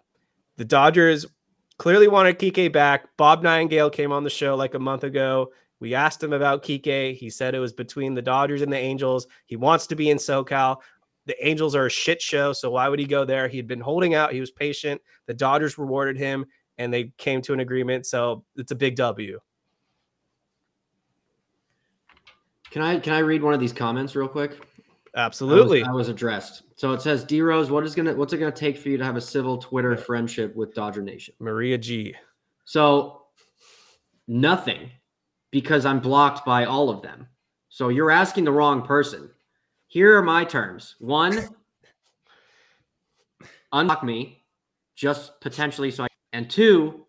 the 0.58 0.65
Dodgers 0.65 1.26
clearly 1.78 2.08
wanted 2.08 2.39
Kiké 2.39 2.71
back. 2.71 3.15
Bob 3.17 3.43
Nightingale 3.43 3.89
came 3.89 4.12
on 4.12 4.24
the 4.24 4.30
show 4.30 4.56
like 4.56 4.74
a 4.74 4.80
month 4.80 5.04
ago 5.04 5.52
We 5.80 5.93
asked 5.93 6.24
him 6.24 6.34
about 6.34 6.63
Kiké. 6.63 7.15
He 7.15 7.30
said 7.30 7.54
it 7.54 7.60
was 7.60 7.74
between 7.74 8.13
the 8.13 8.21
Dodgers 8.21 8.62
and 8.62 8.71
the 8.71 8.78
Angels. 8.78 9.28
He 9.45 9.56
wants 9.56 9.88
to 9.88 9.95
be 9.95 10.10
in 10.10 10.17
SoCal. 10.17 10.78
The 11.26 11.48
Angels 11.48 11.76
are 11.76 11.88
a 11.88 11.91
shit 11.91 12.21
show, 12.21 12.54
so 12.54 12.69
why 12.71 12.88
would 12.88 13.00
he 13.00 13.06
go 13.06 13.26
there? 13.26 13.48
He 13.48 13.58
had 13.58 13.67
been 13.67 13.82
holding 13.82 14.13
out. 14.13 14.32
He 14.32 14.39
was 14.39 14.52
patient. 14.52 15.02
The 15.26 15.34
Dodgers 15.34 15.78
rewarded 15.78 16.17
him, 16.17 16.45
and 16.78 16.94
they 16.94 17.12
came 17.18 17.42
to 17.44 17.54
an 17.54 17.60
agreement. 17.60 18.06
So 18.06 18.44
it's 18.56 18.72
a 18.72 18.76
big 18.76 18.96
W. 18.96 19.40
Can 22.72 22.82
I 22.82 23.00
can 23.00 23.14
I 23.14 23.20
read 23.20 23.42
one 23.42 23.54
of 23.54 23.60
these 23.60 23.74
comments 23.74 24.16
real 24.16 24.28
quick? 24.28 24.60
Absolutely. 25.16 25.82
I 25.82 25.88
was, 25.88 25.90
I 25.90 25.94
was 25.94 26.10
addressed. 26.10 26.64
So 26.76 26.92
it 26.92 27.02
says, 27.02 27.24
D 27.24 27.42
Rose, 27.42 27.72
what 27.72 27.86
is 27.86 27.96
gonna 27.96 28.14
what's 28.14 28.34
it 28.34 28.38
gonna 28.38 28.52
take 28.52 28.78
for 28.78 28.90
you 28.90 28.98
to 28.98 29.06
have 29.06 29.16
a 29.16 29.22
civil 29.22 29.58
Twitter 29.58 29.96
friendship 29.96 30.54
with 30.56 30.74
Dodger 30.74 31.02
Nation? 31.02 31.34
Maria 31.40 31.78
G. 31.78 32.14
So 32.66 33.22
nothing, 34.28 34.90
because 35.52 35.86
I'm 35.86 36.02
blocked 36.02 36.46
by 36.46 36.66
all 36.66 36.90
of 36.90 37.02
them. 37.02 37.28
So 37.70 37.90
you're 37.90 38.12
asking 38.12 38.44
the 38.44 38.52
wrong 38.52 38.82
person. 38.82 39.30
Here 39.88 40.18
are 40.18 40.22
my 40.22 40.44
terms. 40.44 40.96
One, 41.00 41.48
unblock 43.74 44.04
me, 44.04 44.44
just 44.96 45.40
potentially 45.40 45.92
so 45.92 46.04
I 46.04 46.08
and 46.36 46.50
two, 46.50 47.06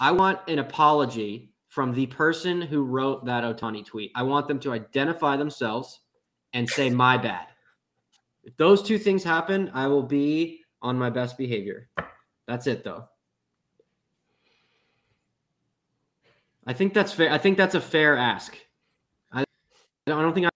I 0.00 0.12
want 0.12 0.38
an 0.46 0.58
apology 0.58 1.54
from 1.68 1.94
the 1.94 2.04
person 2.04 2.60
who 2.60 2.82
wrote 2.84 3.24
that 3.24 3.42
Ohtani 3.42 3.86
tweet. 3.86 4.12
I 4.14 4.22
want 4.22 4.48
them 4.48 4.60
to 4.60 4.72
identify 4.74 5.38
themselves 5.38 6.00
and 6.52 6.68
say 6.68 6.90
my 6.90 7.16
bad. 7.16 7.46
If 8.44 8.54
those 8.58 8.82
two 8.82 8.98
things 8.98 9.24
happen, 9.24 9.70
I 9.72 9.86
will 9.86 10.02
be 10.02 10.60
on 10.82 10.98
my 10.98 11.08
best 11.08 11.38
behavior. 11.38 11.88
That's 12.46 12.66
it 12.66 12.84
though. 12.84 13.08
I 16.66 16.74
think 16.74 16.92
that's 16.92 17.12
fair. 17.12 17.32
I 17.32 17.38
think 17.38 17.56
that's 17.56 17.74
a 17.74 17.80
fair 17.80 18.14
ask. 18.14 18.58
I, 19.32 19.42
don't 20.06 20.34
think 20.34 20.48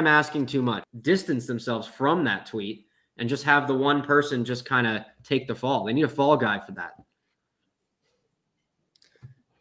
I'm 0.00 0.06
asking 0.08 0.46
too 0.46 0.62
much. 0.62 0.82
Distance 1.00 1.46
themselves 1.46 1.86
from 1.86 2.24
that 2.24 2.46
tweet 2.46 2.86
and 3.18 3.28
just 3.28 3.44
have 3.44 3.68
the 3.68 3.74
one 3.74 4.02
person 4.02 4.44
just 4.44 4.64
kind 4.64 4.88
of 4.88 5.02
take 5.22 5.46
the 5.46 5.54
fall. 5.54 5.84
They 5.84 5.92
need 5.92 6.02
a 6.02 6.08
fall 6.08 6.36
guy 6.36 6.58
for 6.58 6.72
that. 6.72 6.94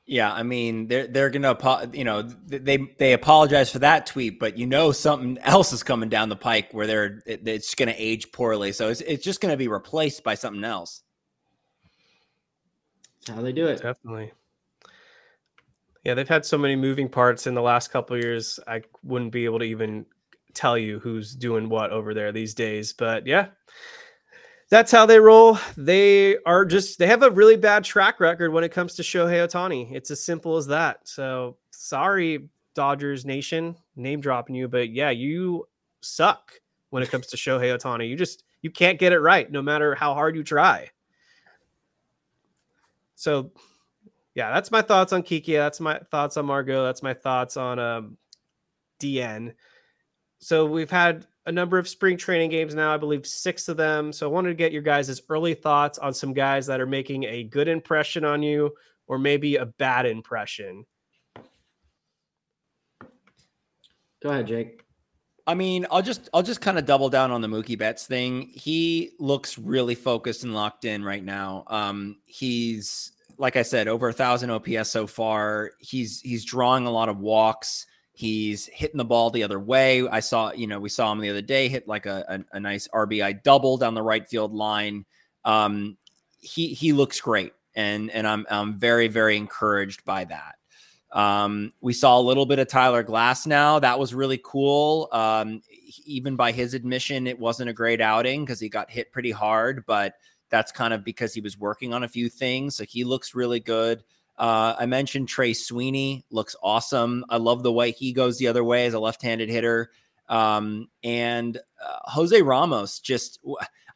Yeah, 0.08 0.32
I 0.32 0.44
mean 0.44 0.88
they're 0.88 1.08
they're 1.08 1.30
gonna 1.32 1.58
you 1.94 2.04
know 2.04 2.22
they 2.22 2.78
they 3.00 3.14
apologize 3.14 3.72
for 3.72 3.80
that 3.80 4.06
tweet, 4.06 4.40
but 4.40 4.58
you 4.58 4.68
know 4.68 4.92
something 4.92 5.40
else 5.40 5.74
is 5.74 5.82
coming 5.82 6.10
down 6.10 6.30
the 6.30 6.36
pike 6.36 6.70
where 6.74 6.86
they're 6.86 7.24
it's 7.26 7.74
gonna 7.74 7.96
age 7.98 8.32
poorly, 8.32 8.72
so 8.72 8.90
it's 8.90 9.02
it's 9.02 9.24
just 9.24 9.42
gonna 9.42 9.58
be 9.58 9.68
replaced 9.68 10.24
by 10.24 10.36
something 10.36 10.64
else. 10.64 11.02
That's 13.26 13.36
how 13.36 13.44
they 13.44 13.52
do 13.52 13.66
it. 13.66 13.82
Definitely. 13.82 14.32
Yeah, 16.04 16.14
they've 16.14 16.30
had 16.30 16.46
so 16.46 16.60
many 16.60 16.76
moving 16.76 17.10
parts 17.10 17.48
in 17.48 17.56
the 17.56 17.64
last 17.64 17.88
couple 17.88 18.16
years. 18.16 18.60
I 18.68 18.84
wouldn't 19.04 19.32
be 19.32 19.46
able 19.46 19.58
to 19.58 19.66
even 19.66 20.06
tell 20.54 20.78
you 20.78 21.00
who's 21.00 21.34
doing 21.36 21.68
what 21.68 21.90
over 21.90 22.14
there 22.14 22.32
these 22.32 22.54
days. 22.54 22.94
But 22.94 23.26
yeah, 23.26 23.48
that's 24.70 24.92
how 24.92 25.06
they 25.06 25.20
roll. 25.20 25.60
They 25.78 26.38
are 26.46 26.66
just 26.66 26.98
they 26.98 27.08
have 27.08 27.24
a 27.24 27.30
really 27.30 27.56
bad 27.56 27.84
track 27.84 28.20
record 28.20 28.52
when 28.52 28.64
it 28.64 28.72
comes 28.72 28.96
to 28.96 29.04
Shohei 29.04 29.48
Ohtani. 29.48 29.92
It's 29.92 30.12
as 30.12 30.24
simple 30.24 30.58
as 30.58 30.68
that. 30.68 31.08
So 31.08 31.58
sorry, 31.72 32.50
Dodgers 32.74 33.26
Nation, 33.26 33.76
name 33.96 34.22
dropping 34.22 34.56
you, 34.56 34.68
but 34.68 34.90
yeah, 34.90 35.12
you 35.12 35.68
suck 36.02 36.54
when 36.90 37.04
it 37.04 37.12
comes 37.12 37.28
to 37.28 37.38
Shohei 37.38 37.78
Ohtani. 37.78 38.10
You 38.10 38.16
just 38.16 38.44
you 38.62 38.72
can't 38.72 39.00
get 39.00 39.14
it 39.14 39.20
right 39.20 39.52
no 39.52 39.62
matter 39.62 39.94
how 39.94 40.14
hard 40.14 40.36
you 40.36 40.44
try. 40.44 40.90
So 43.16 43.52
yeah, 44.34 44.52
that's 44.52 44.72
my 44.72 44.82
thoughts 44.82 45.14
on 45.14 45.24
Kiké. 45.24 45.58
That's 45.58 45.80
my 45.80 46.00
thoughts 46.12 46.38
on 46.38 46.46
Margot. 46.46 46.84
That's 46.84 47.04
my 47.04 47.14
thoughts 47.14 47.56
on 47.56 47.80
um, 47.80 48.18
DN. 49.00 49.54
So 50.40 50.66
we've 50.66 50.92
had 50.92 51.26
a 51.46 51.52
number 51.52 51.78
of 51.78 51.88
spring 51.88 52.18
training 52.18 52.50
games 52.50 52.74
now, 52.74 52.94
I 52.94 52.98
believe 52.98 53.26
six 53.26 53.68
of 53.68 53.78
them. 53.78 54.12
So 54.12 54.28
I 54.28 54.32
wanted 54.32 54.50
to 54.50 54.56
get 54.56 54.72
your 54.72 54.82
guys' 54.82 55.22
early 55.30 55.54
thoughts 55.54 55.98
on 56.00 56.14
some 56.14 56.34
guys 56.34 56.66
that 56.68 56.82
are 56.82 56.88
making 56.88 57.26
a 57.26 57.44
good 57.44 57.68
impression 57.68 58.26
on 58.26 58.42
you 58.42 58.74
or 59.08 59.20
maybe 59.20 59.58
a 59.58 59.66
bad 59.66 60.06
impression. 60.06 60.86
Go 64.22 64.30
ahead, 64.30 64.48
Jake. 64.48 64.82
I 65.48 65.54
mean, 65.54 65.86
I'll 65.92 66.02
just 66.02 66.30
I'll 66.34 66.42
just 66.42 66.62
kind 66.62 66.80
of 66.80 66.88
double 66.88 67.10
down 67.10 67.30
on 67.30 67.42
the 67.42 67.48
Mookie 67.48 67.78
Betts 67.78 68.08
thing. 68.08 68.50
He 68.54 69.12
looks 69.20 69.60
really 69.60 69.94
focused 69.94 70.44
and 70.44 70.56
locked 70.56 70.86
in 70.86 71.04
right 71.04 71.24
now. 71.24 71.66
Um, 71.68 72.18
he's 72.26 73.12
like 73.38 73.56
I 73.56 73.62
said, 73.62 73.88
over 73.88 74.10
a 74.10 74.14
thousand 74.14 74.50
OPS 74.50 74.90
so 74.90 75.06
far. 75.06 75.72
He's 75.80 76.22
he's 76.22 76.44
drawing 76.44 76.88
a 76.88 76.92
lot 76.92 77.10
of 77.10 77.20
walks. 77.20 77.86
He's 78.16 78.68
hitting 78.68 78.98
the 78.98 79.04
ball 79.04 79.30
the 79.30 79.44
other 79.44 79.60
way. 79.60 80.08
I 80.08 80.22
saw, 80.22 80.54
you 80.54 80.68
know, 80.68 80.80
we 80.80 80.88
saw 80.88 81.12
him 81.12 81.20
the 81.20 81.30
other 81.30 81.42
day 81.42 81.68
hit 81.68 81.86
like 81.86 82.06
a, 82.06 82.24
a, 82.30 82.56
a 82.56 82.60
nice 82.62 82.88
RBI 82.88 83.44
double 83.44 83.76
down 83.76 83.94
the 83.94 84.02
right 84.02 84.26
field 84.26 84.54
line. 84.54 85.06
Um, 85.44 85.98
he 86.40 86.70
he 86.70 86.94
looks 86.94 87.20
great, 87.20 87.52
and 87.76 88.10
and 88.12 88.26
I'm 88.26 88.46
I'm 88.50 88.80
very 88.80 89.10
very 89.10 89.36
encouraged 89.36 90.06
by 90.06 90.24
that. 90.26 90.56
Um, 91.12 91.74
we 91.82 91.92
saw 91.92 92.18
a 92.18 92.22
little 92.22 92.46
bit 92.46 92.60
of 92.60 92.70
Tyler 92.70 93.04
Glasnow. 93.04 93.82
That 93.82 94.00
was 94.00 94.14
really 94.14 94.40
cool. 94.44 95.10
Um, 95.12 95.62
even 96.06 96.38
by 96.38 96.54
his 96.54 96.74
admission, 96.74 97.28
it 97.28 97.38
wasn't 97.38 97.70
a 97.70 97.74
great 97.74 98.00
outing 98.00 98.46
because 98.46 98.60
he 98.60 98.70
got 98.70 98.90
hit 98.90 99.12
pretty 99.12 99.32
hard, 99.32 99.86
but 99.86 100.14
that's 100.50 100.72
kind 100.72 100.94
of 100.94 101.04
because 101.04 101.34
he 101.34 101.42
was 101.42 101.58
working 101.58 101.94
on 101.94 102.04
a 102.04 102.08
few 102.08 102.30
things. 102.30 102.76
So 102.76 102.86
he 102.86 103.04
looks 103.04 103.36
really 103.36 103.60
good. 103.60 104.04
Uh, 104.38 104.76
I 104.78 104.86
mentioned 104.86 105.30
Trey 105.30 105.54
Sweeney 105.54 106.26
looks 106.30 106.56
awesome. 106.62 107.26
I 107.30 107.38
love 107.38 107.64
the 107.64 107.72
way 107.72 107.92
he 107.92 108.12
goes 108.12 108.38
the 108.38 108.48
other 108.48 108.64
way 108.64 108.86
as 108.86 108.94
a 108.94 109.00
left-handed 109.00 109.50
hitter. 109.50 109.92
Um, 110.28 110.90
and 111.04 111.58
uh, 111.58 112.00
Jose 112.06 112.42
Ramos 112.42 113.00
just 113.00 113.40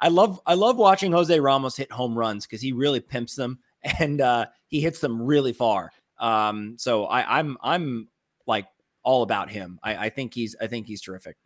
I 0.01 0.09
love 0.09 0.39
I 0.45 0.53
love 0.53 0.77
watching 0.77 1.11
Jose 1.11 1.39
Ramos 1.39 1.75
hit 1.75 1.91
home 1.91 2.17
runs 2.17 2.45
because 2.45 2.61
he 2.61 2.71
really 2.71 2.99
pimps 2.99 3.35
them 3.35 3.59
and 3.99 4.21
uh, 4.21 4.45
he 4.67 4.81
hits 4.81 4.99
them 4.99 5.21
really 5.21 5.53
far. 5.53 5.91
Um, 6.19 6.75
so 6.77 7.05
I, 7.05 7.39
I'm 7.39 7.57
I'm 7.61 8.09
like 8.45 8.67
all 9.03 9.23
about 9.23 9.49
him. 9.49 9.79
I, 9.83 10.05
I 10.05 10.09
think 10.09 10.33
he's 10.33 10.55
I 10.61 10.67
think 10.67 10.87
he's 10.87 11.01
terrific. 11.01 11.37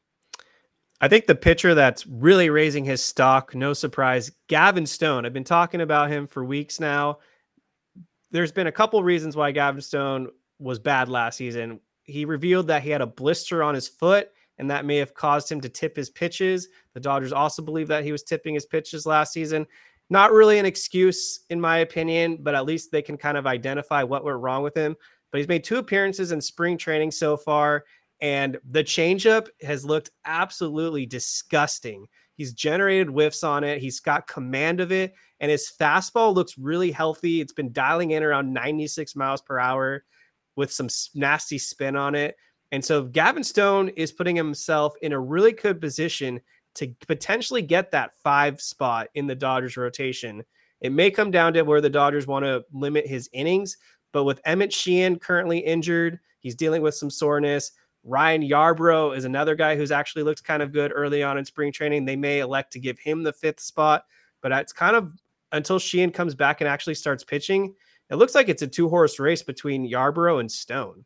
I 1.02 1.08
think 1.08 1.26
the 1.26 1.36
pitcher 1.36 1.76
that's 1.76 2.08
really 2.08 2.50
raising 2.50 2.86
his 2.86 3.04
stock, 3.04 3.54
no 3.54 3.74
surprise, 3.74 4.32
Gavin 4.48 4.86
Stone. 4.86 5.26
I've 5.26 5.34
been 5.34 5.44
talking 5.44 5.82
about 5.82 6.10
him 6.10 6.28
for 6.28 6.46
weeks 6.46 6.80
now. 6.80 7.20
There's 8.34 8.52
been 8.52 8.68
a 8.68 8.72
couple 8.72 9.02
reasons 9.04 9.36
why 9.38 9.52
Gavin 9.52 9.80
Stone 9.80 10.30
was 10.58 10.80
bad 10.80 11.08
last 11.08 11.38
season. 11.38 11.80
He 12.04 12.26
revealed 12.26 12.66
that 12.68 12.82
he 12.82 12.90
had 12.90 13.02
a 13.02 13.08
blister 13.08 13.62
on 13.62 13.76
his 13.76 13.88
foot, 13.88 14.32
and 14.58 14.70
that 14.72 14.86
may 14.86 14.98
have 14.98 15.14
caused 15.14 15.52
him 15.52 15.62
to 15.62 15.70
tip 15.70 15.96
his 15.96 16.10
pitches. 16.10 16.68
The 16.96 17.00
Dodgers 17.00 17.32
also 17.32 17.62
believe 17.62 17.88
that 17.90 18.04
he 18.04 18.12
was 18.12 18.24
tipping 18.24 18.56
his 18.56 18.66
pitches 18.66 19.06
last 19.06 19.34
season. 19.34 19.68
Not 20.10 20.32
really 20.32 20.58
an 20.58 20.66
excuse, 20.66 21.42
in 21.52 21.62
my 21.62 21.78
opinion, 21.78 22.40
but 22.42 22.56
at 22.56 22.66
least 22.66 22.92
they 22.92 23.04
can 23.04 23.18
kind 23.18 23.38
of 23.38 23.46
identify 23.46 24.02
what 24.02 24.26
went 24.26 24.40
wrong 24.40 24.64
with 24.64 24.76
him. 24.76 24.96
But 25.32 25.38
he's 25.38 25.48
made 25.48 25.64
two 25.64 25.78
appearances 25.78 26.32
in 26.32 26.42
spring 26.42 26.76
training 26.76 27.12
so 27.12 27.38
far, 27.38 27.86
and 28.20 28.58
the 28.68 28.84
changeup 28.84 29.48
has 29.62 29.86
looked 29.86 30.10
absolutely 30.26 31.06
disgusting. 31.06 32.08
He's 32.36 32.54
generated 32.54 33.10
whiffs 33.10 33.44
on 33.44 33.64
it. 33.64 33.80
He's 33.80 34.00
got 34.00 34.28
command 34.28 34.80
of 34.80 34.92
it, 34.92 35.14
and 35.40 35.52
his 35.52 35.72
fastball 35.80 36.34
looks 36.34 36.58
really 36.58 36.92
healthy. 36.92 37.42
It's 37.42 37.54
been 37.54 37.72
dialing 37.72 38.12
in 38.12 38.24
around 38.24 38.54
96 38.54 39.16
miles 39.16 39.42
per 39.42 39.60
hour 39.60 40.04
with 40.56 40.72
some 40.72 40.90
nasty 41.16 41.58
spin 41.58 41.96
on 41.96 42.16
it. 42.16 42.36
And 42.72 42.84
so 42.84 43.04
Gavin 43.04 43.44
Stone 43.44 43.90
is 43.90 44.12
putting 44.12 44.36
himself 44.36 44.96
in 45.02 45.14
a 45.14 45.20
really 45.20 45.52
good 45.52 45.80
position 45.80 46.42
to 46.76 46.94
potentially 47.08 47.62
get 47.62 47.92
that 47.92 48.14
five 48.24 48.60
spot 48.60 49.10
in 49.14 49.28
the 49.28 49.36
Dodgers 49.36 49.78
rotation. 49.78 50.44
It 50.82 50.92
may 50.92 51.12
come 51.12 51.32
down 51.32 51.54
to 51.54 51.62
where 51.62 51.82
the 51.82 51.90
Dodgers 51.90 52.26
want 52.26 52.46
to 52.46 52.66
limit 52.74 53.08
his 53.08 53.30
innings, 53.32 53.78
but 54.12 54.24
with 54.24 54.42
Emmett 54.46 54.74
Sheehan 54.74 55.20
currently 55.20 55.60
injured, 55.60 56.20
he's 56.40 56.56
dealing 56.56 56.82
with 56.82 56.96
some 56.96 57.10
soreness. 57.10 57.72
Ryan 58.04 58.42
Yarbrough 58.42 59.16
is 59.16 59.26
another 59.26 59.56
guy 59.56 59.76
who's 59.76 59.92
actually 59.92 60.24
looked 60.24 60.44
kind 60.44 60.62
of 60.62 60.74
good 60.74 60.92
early 60.94 61.24
on 61.24 61.38
in 61.38 61.46
spring 61.46 61.72
training. 61.72 62.06
They 62.06 62.16
may 62.16 62.40
elect 62.40 62.74
to 62.74 62.80
give 62.80 63.00
him 63.00 63.24
the 63.24 63.34
fifth 63.34 63.62
spot, 63.62 64.06
but 64.42 64.52
it's 64.52 64.74
kind 64.74 64.96
of 64.96 65.14
until 65.54 65.80
Sheehan 65.80 66.12
comes 66.12 66.36
back 66.36 66.60
and 66.60 66.68
actually 66.68 66.96
starts 66.96 67.24
pitching. 67.24 67.74
It 68.10 68.16
looks 68.16 68.36
like 68.36 68.50
it's 68.50 68.62
a 68.62 68.68
two 68.68 68.90
horse 68.90 69.20
race 69.20 69.42
between 69.42 69.90
Yarbrough 69.90 70.42
and 70.42 70.52
Stone. 70.52 71.06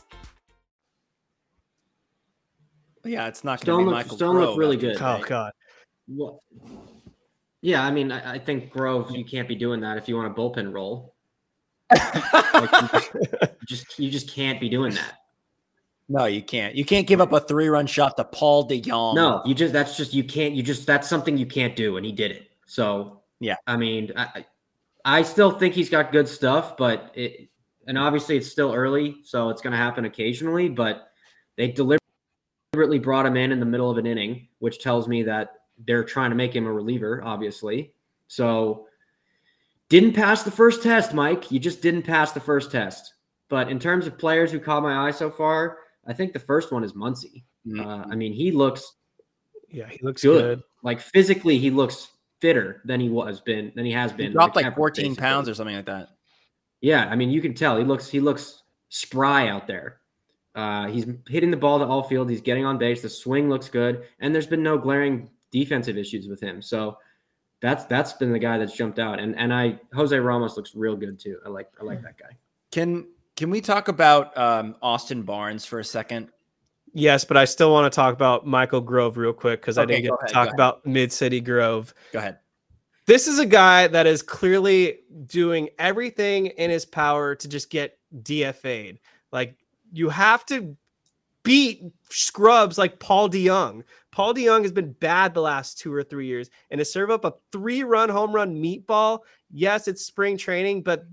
Yeah, 3.03 3.27
it's 3.27 3.43
not 3.43 3.59
going 3.63 3.65
to 3.65 3.65
Stone 3.65 3.77
be 3.79 3.83
looked- 3.85 3.95
Michael 3.95 4.17
Stone 4.17 4.39
looked 4.39 4.57
really 4.57 4.77
good. 4.77 4.93
today. 4.93 5.05
Oh 5.05 5.23
god. 5.27 5.51
Well, 6.07 6.39
yeah, 7.61 7.83
I 7.85 7.91
mean, 7.91 8.11
I, 8.11 8.33
I 8.33 8.39
think 8.39 8.69
Grove, 8.71 9.11
you 9.15 9.23
can't 9.23 9.47
be 9.47 9.55
doing 9.55 9.81
that 9.81 9.97
if 9.97 10.07
you 10.09 10.15
want 10.15 10.27
a 10.31 10.33
bullpen 10.39 10.73
role. 10.73 11.13
Like, 11.91 12.71
you, 12.81 12.87
just, 12.89 13.13
you 13.13 13.67
just 13.67 13.99
you 13.99 14.11
just 14.11 14.29
can't 14.29 14.59
be 14.59 14.69
doing 14.69 14.93
that. 14.93 15.13
No, 16.09 16.25
you 16.25 16.41
can't. 16.41 16.75
You 16.75 16.83
can't 16.85 17.07
give 17.07 17.21
up 17.21 17.31
a 17.31 17.39
three-run 17.39 17.87
shot 17.87 18.17
to 18.17 18.23
Paul 18.25 18.67
DeJong. 18.67 19.15
No, 19.15 19.41
you 19.45 19.53
just 19.55 19.73
that's 19.73 19.95
just 19.97 20.13
you 20.13 20.23
can't 20.23 20.53
you 20.53 20.63
just 20.63 20.85
that's 20.85 21.07
something 21.07 21.37
you 21.37 21.45
can't 21.45 21.75
do, 21.75 21.97
and 21.97 22.05
he 22.05 22.11
did 22.11 22.31
it. 22.31 22.49
So 22.65 23.21
Yeah. 23.39 23.55
I 23.67 23.77
mean, 23.77 24.11
I 24.15 24.23
I 24.23 24.45
I 25.05 25.21
still 25.23 25.51
think 25.51 25.73
he's 25.73 25.89
got 25.89 26.11
good 26.11 26.27
stuff, 26.27 26.77
but 26.77 27.11
it 27.15 27.49
and 27.87 27.97
obviously 27.97 28.37
it's 28.37 28.51
still 28.51 28.73
early, 28.73 29.17
so 29.23 29.49
it's 29.49 29.61
going 29.61 29.71
to 29.71 29.77
happen 29.77 30.05
occasionally. 30.05 30.69
But 30.69 31.09
they 31.57 31.71
deliberately 32.73 32.99
brought 32.99 33.25
him 33.25 33.35
in 33.35 33.51
in 33.51 33.59
the 33.59 33.65
middle 33.65 33.89
of 33.91 33.97
an 33.97 34.05
inning, 34.05 34.47
which 34.59 34.79
tells 34.79 35.05
me 35.07 35.23
that 35.23 35.55
they're 35.85 36.05
trying 36.05 36.29
to 36.29 36.35
make 36.37 36.55
him 36.55 36.65
a 36.65 36.71
reliever, 36.71 37.21
obviously. 37.23 37.91
So 38.27 38.87
didn't 39.89 40.13
pass 40.13 40.43
the 40.43 40.51
first 40.51 40.81
test, 40.81 41.13
Mike. 41.13 41.51
You 41.51 41.59
just 41.59 41.81
didn't 41.81 42.03
pass 42.03 42.31
the 42.31 42.39
first 42.39 42.71
test. 42.71 43.15
But 43.49 43.69
in 43.69 43.77
terms 43.77 44.07
of 44.07 44.17
players 44.17 44.53
who 44.53 44.59
caught 44.59 44.83
my 44.83 45.05
eye 45.05 45.11
so 45.11 45.29
far, 45.29 45.79
I 46.07 46.13
think 46.13 46.31
the 46.31 46.39
first 46.39 46.71
one 46.71 46.85
is 46.85 46.93
Muncy. 46.93 47.43
Mm. 47.67 47.85
Uh, 47.85 48.07
I 48.09 48.15
mean, 48.15 48.31
he 48.31 48.51
looks 48.51 48.93
Yeah, 49.69 49.89
he 49.89 49.99
looks 50.01 50.21
good. 50.21 50.41
good. 50.59 50.63
Like 50.81 51.01
physically, 51.01 51.57
he 51.57 51.71
looks 51.71 52.07
fitter 52.39 52.81
than 52.85 53.01
he 53.01 53.09
was 53.09 53.41
been 53.41 53.73
than 53.75 53.83
he 53.85 53.91
has 53.91 54.11
He 54.11 54.17
been. 54.17 54.31
dropped 54.31 54.55
like 54.55 54.65
ever, 54.65 54.75
14 54.77 55.03
basically. 55.09 55.21
pounds 55.21 55.49
or 55.49 55.53
something 55.55 55.75
like 55.75 55.85
that. 55.87 56.07
Yeah, 56.79 57.05
I 57.09 57.17
mean, 57.17 57.31
you 57.31 57.41
can 57.41 57.53
tell 57.53 57.77
he 57.77 57.83
looks 57.83 58.07
he 58.09 58.21
looks 58.21 58.63
spry 58.87 59.49
out 59.49 59.67
there. 59.67 59.97
Uh, 60.53 60.87
he's 60.87 61.05
hitting 61.27 61.51
the 61.51 61.57
ball 61.57 61.79
to 61.79 61.85
all 61.85 62.03
field. 62.03 62.29
He's 62.29 62.41
getting 62.41 62.65
on 62.65 62.77
base. 62.77 63.01
The 63.01 63.09
swing 63.09 63.49
looks 63.49 63.69
good, 63.69 64.03
and 64.19 64.35
there's 64.35 64.47
been 64.47 64.63
no 64.63 64.77
glaring 64.77 65.29
defensive 65.51 65.97
issues 65.97 66.27
with 66.27 66.41
him. 66.41 66.61
So 66.61 66.97
that's 67.61 67.85
that's 67.85 68.13
been 68.13 68.31
the 68.31 68.39
guy 68.39 68.57
that's 68.57 68.75
jumped 68.75 68.99
out. 68.99 69.19
And 69.19 69.37
and 69.37 69.53
I 69.53 69.79
Jose 69.93 70.17
Ramos 70.17 70.57
looks 70.57 70.75
real 70.75 70.95
good 70.95 71.19
too. 71.19 71.37
I 71.45 71.49
like 71.49 71.69
I 71.79 71.83
like 71.83 72.01
that 72.01 72.17
guy. 72.17 72.35
Can 72.71 73.07
can 73.37 73.49
we 73.49 73.61
talk 73.61 73.87
about 73.87 74.37
um, 74.37 74.75
Austin 74.81 75.23
Barnes 75.23 75.65
for 75.65 75.79
a 75.79 75.85
second? 75.85 76.29
Yes, 76.93 77.23
but 77.23 77.37
I 77.37 77.45
still 77.45 77.71
want 77.71 77.91
to 77.91 77.95
talk 77.95 78.13
about 78.13 78.45
Michael 78.45 78.81
Grove 78.81 79.15
real 79.15 79.31
quick 79.31 79.61
because 79.61 79.77
I 79.77 79.85
didn't 79.85 80.03
get 80.03 80.09
go 80.09 80.17
to 80.27 80.33
talk 80.33 80.53
about 80.53 80.85
Mid 80.85 81.13
City 81.13 81.39
Grove. 81.39 81.93
Go 82.11 82.19
ahead. 82.19 82.39
This 83.05 83.27
is 83.27 83.39
a 83.39 83.45
guy 83.45 83.87
that 83.87 84.05
is 84.07 84.21
clearly 84.21 84.99
doing 85.25 85.69
everything 85.79 86.47
in 86.47 86.69
his 86.69 86.85
power 86.85 87.35
to 87.35 87.47
just 87.47 87.69
get 87.69 87.97
DFA'd. 88.21 88.99
Like 89.31 89.55
you 89.91 90.09
have 90.09 90.45
to 90.47 90.75
beat 91.43 91.83
scrubs 92.09 92.77
like 92.77 92.99
Paul 92.99 93.29
DeJong. 93.29 93.83
Paul 94.11 94.33
DeJong 94.33 94.61
has 94.61 94.71
been 94.71 94.93
bad 94.93 95.33
the 95.33 95.41
last 95.41 95.79
two 95.79 95.93
or 95.93 96.03
three 96.03 96.27
years, 96.27 96.49
and 96.69 96.79
to 96.79 96.85
serve 96.85 97.09
up 97.09 97.25
a 97.25 97.33
three-run 97.51 98.09
home 98.09 98.33
run 98.33 98.55
meatball. 98.55 99.19
Yes, 99.51 99.87
it's 99.87 100.05
spring 100.05 100.37
training, 100.37 100.83
but 100.83 101.05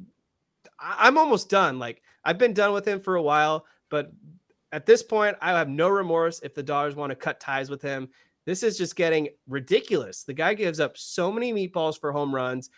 I- 0.79 1.07
I'm 1.07 1.19
almost 1.19 1.49
done. 1.49 1.79
Like 1.79 2.03
I've 2.25 2.39
been 2.39 2.53
done 2.55 2.73
with 2.73 2.87
him 2.87 3.01
for 3.01 3.17
a 3.17 3.23
while, 3.23 3.67
but 3.89 4.13
at 4.73 4.85
this 4.85 5.03
point, 5.03 5.37
I 5.41 5.51
have 5.51 5.69
no 5.69 5.89
remorse 5.89 6.41
if 6.43 6.55
the 6.55 6.63
Dodgers 6.63 6.95
want 6.95 7.11
to 7.11 7.17
cut 7.17 7.41
ties 7.41 7.71
with 7.71 7.81
him. 7.81 8.11
This 8.45 8.63
is 8.63 8.77
just 8.77 8.97
getting 8.97 9.29
ridiculous. 9.47 10.25
The 10.25 10.35
guy 10.35 10.55
gives 10.55 10.79
up 10.79 10.97
so 10.97 11.33
many 11.33 11.53
meatballs 11.53 11.99
for 11.99 12.13
home 12.13 12.35
runs. 12.35 12.71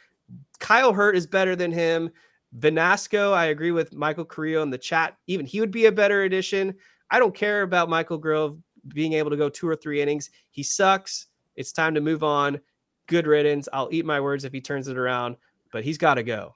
Kyle 0.61 0.93
Hurt 0.93 1.17
is 1.17 1.27
better 1.27 1.57
than 1.57 1.73
him. 1.73 2.11
Vanasco, 2.59 3.33
I 3.33 3.47
agree 3.47 3.71
with 3.71 3.95
Michael 3.95 4.25
Carrillo 4.25 4.63
in 4.63 4.71
the 4.71 4.79
chat. 4.79 5.17
Even 5.27 5.47
he 5.47 5.61
would 5.61 5.71
be 5.71 5.87
a 5.87 5.93
better 5.93 6.23
addition. 6.23 6.75
I 7.11 7.19
don't 7.19 7.35
care 7.35 7.63
about 7.63 7.89
Michael 7.89 8.19
Grove 8.19 8.59
being 8.89 9.13
able 9.13 9.31
to 9.31 9.37
go 9.37 9.49
two 9.49 9.69
or 9.69 9.77
three 9.77 10.01
innings. 10.03 10.31
He 10.51 10.63
sucks. 10.63 11.27
It's 11.57 11.73
time 11.73 11.95
to 11.95 12.01
move 12.01 12.23
on. 12.23 12.61
Good 13.07 13.27
riddance. 13.27 13.69
I'll 13.73 13.89
eat 13.93 14.05
my 14.05 14.21
words 14.21 14.45
if 14.45 14.53
he 14.53 14.61
turns 14.61 14.89
it 14.89 14.97
around, 14.97 15.37
but 15.73 15.85
he's 15.85 15.99
got 15.99 16.15
to 16.15 16.23
go. 16.23 16.55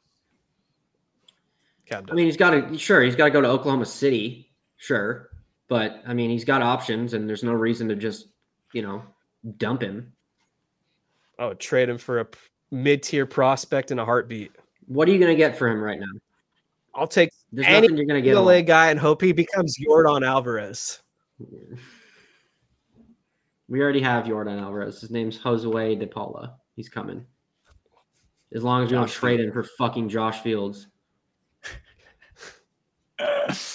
I'm 1.93 2.07
I 2.11 2.15
mean, 2.15 2.27
he's 2.27 2.37
got 2.37 2.51
to 2.51 2.79
sure 2.79 3.03
he's 3.03 3.17
got 3.17 3.27
to 3.27 3.31
go 3.31 3.41
to 3.41 3.49
Oklahoma 3.49 3.85
City, 3.85 4.51
sure, 4.79 5.31
but 5.69 6.03
I 6.07 6.15
mean, 6.15 6.31
he's 6.31 6.45
got 6.45 6.63
options, 6.63 7.13
and 7.13 7.29
there's 7.29 7.43
no 7.43 7.53
reason 7.53 7.89
to 7.89 7.97
just 7.97 8.29
you 8.73 8.83
know 8.83 9.03
dump 9.59 9.83
him. 9.83 10.13
I 11.39 11.47
would 11.47 11.61
trade 11.61 11.89
him 11.89 11.99
for 11.99 12.21
a 12.21 12.27
mid-tier 12.71 13.27
prospect 13.27 13.91
in 13.91 13.99
a 13.99 14.05
heartbeat. 14.05 14.53
What 14.87 15.09
are 15.09 15.13
you 15.13 15.19
going 15.19 15.31
to 15.33 15.37
get 15.37 15.57
for 15.57 15.69
him 15.69 15.81
right 15.81 15.99
now? 15.99 16.07
I'll 16.95 17.07
take 17.09 17.31
There's 17.53 17.67
any 17.67 17.89
you're 17.89 18.07
going 18.07 18.23
to 18.23 18.23
get. 18.23 18.35
LA 18.39 18.61
guy 18.61 18.91
and 18.91 18.99
hope 19.01 19.21
he 19.21 19.33
becomes 19.33 19.77
Yordan 19.79 20.25
Alvarez. 20.27 21.01
We 23.69 23.81
already 23.81 24.01
have 24.01 24.25
Yordan 24.27 24.61
Alvarez. 24.61 25.01
His 25.01 25.11
name's 25.11 25.39
Josue 25.39 25.99
De 25.99 26.07
Paula. 26.07 26.57
He's 26.77 26.89
coming. 26.89 27.25
As 28.55 28.63
long 28.63 28.85
as 28.85 28.91
we 28.91 28.97
don't 28.97 29.09
trade 29.11 29.41
him 29.41 29.53
for 29.53 29.65
fucking 29.65 30.09
Josh 30.09 30.41
Fields. 30.41 30.87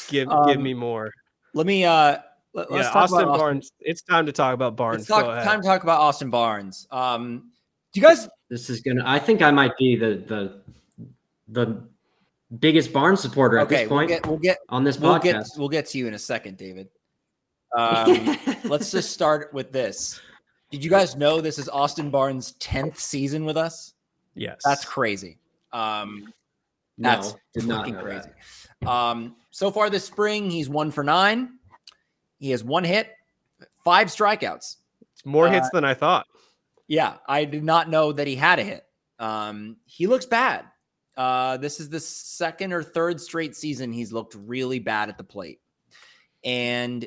Give 0.10 0.28
give 0.28 0.32
Um, 0.32 0.64
me 0.64 0.74
more. 0.74 1.12
Let 1.54 1.66
me 1.66 1.86
uh 1.86 2.18
let, 2.54 2.68
us 2.72 2.78
Yeah, 2.78 2.84
talk 2.84 2.96
Austin 2.96 3.22
about 3.24 3.38
Barnes. 3.38 3.72
It's 3.80 4.02
time 4.02 4.26
to 4.26 4.32
talk 4.32 4.54
about 4.54 4.76
Barnes. 4.76 5.00
Let's 5.00 5.08
talk, 5.08 5.26
Go 5.26 5.32
ahead. 5.32 5.46
time 5.46 5.62
to 5.62 5.68
talk 5.68 5.84
about 5.84 6.00
Austin 6.02 6.30
Barnes. 6.30 6.88
Um 6.92 7.52
do 7.94 8.00
you 8.00 8.06
guys 8.06 8.28
This 8.50 8.70
is 8.70 8.82
gonna. 8.82 9.04
I 9.06 9.18
think 9.20 9.42
I 9.42 9.52
might 9.52 9.76
be 9.78 9.96
the 9.96 10.24
the 10.28 10.62
the 11.52 11.84
biggest 12.60 12.92
Barnes 12.94 13.20
supporter 13.20 13.58
at 13.58 13.68
okay, 13.68 13.84
this 13.84 13.90
we'll 13.90 14.00
point 14.00 14.10
get 14.10 14.26
we'll 14.28 14.38
get 14.38 14.58
on 14.70 14.84
this 14.84 15.00
we'll 15.00 15.20
get 15.20 15.36
podcast. 15.36 15.58
we'll 15.58 15.70
get 15.70 15.86
to 15.88 15.98
you 15.98 16.08
in 16.08 16.14
a 16.14 16.20
second, 16.20 16.58
David. 16.58 16.90
Um 17.78 18.36
let's 18.64 18.90
just 18.90 19.12
start 19.12 19.54
with 19.54 19.72
this. 19.72 20.20
Did 20.72 20.84
you 20.84 20.90
guys 20.90 21.16
know 21.16 21.40
this 21.40 21.60
is 21.60 21.70
Austin 21.70 22.10
Barnes' 22.10 22.54
10th 22.54 22.98
season 22.98 23.46
with 23.46 23.58
us? 23.58 23.94
yes. 24.34 24.60
That's 24.66 24.84
crazy. 24.84 25.38
Um 25.72 26.34
That's 26.98 27.36
did 27.54 27.68
not 27.68 27.86
fucking 27.86 28.02
crazy. 28.02 28.30
that. 28.82 28.90
Um, 28.90 29.36
so 29.52 29.72
far 29.72 29.90
this 29.90 30.06
spring, 30.06 30.50
he's 30.50 30.68
one 30.68 30.90
for 30.90 31.04
nine. 31.04 31.60
He 32.40 32.52
has 32.52 32.64
one 32.64 32.84
hit, 32.84 33.12
five 33.84 34.08
strikeouts. 34.08 34.78
It's 35.14 35.26
more 35.26 35.48
uh, 35.48 35.52
hits 35.52 35.70
than 35.72 35.84
I 35.84 35.94
thought. 35.94 36.26
Yeah, 36.88 37.18
I 37.28 37.46
did 37.46 37.64
not 37.64 37.90
know 37.90 38.12
that 38.14 38.26
he 38.26 38.36
had 38.36 38.58
a 38.60 38.64
hit. 38.64 38.84
Um, 39.20 39.78
he 39.86 40.08
looks 40.08 40.26
bad. 40.26 40.66
Uh, 41.20 41.58
this 41.58 41.82
is 41.82 41.90
the 41.90 42.00
second 42.00 42.72
or 42.72 42.82
third 42.82 43.20
straight 43.20 43.54
season 43.54 43.92
he's 43.92 44.14
looked 44.14 44.36
really 44.36 44.80
bad 44.80 45.10
at 45.10 45.18
the 45.18 45.24
plate. 45.24 45.60
And 46.46 47.06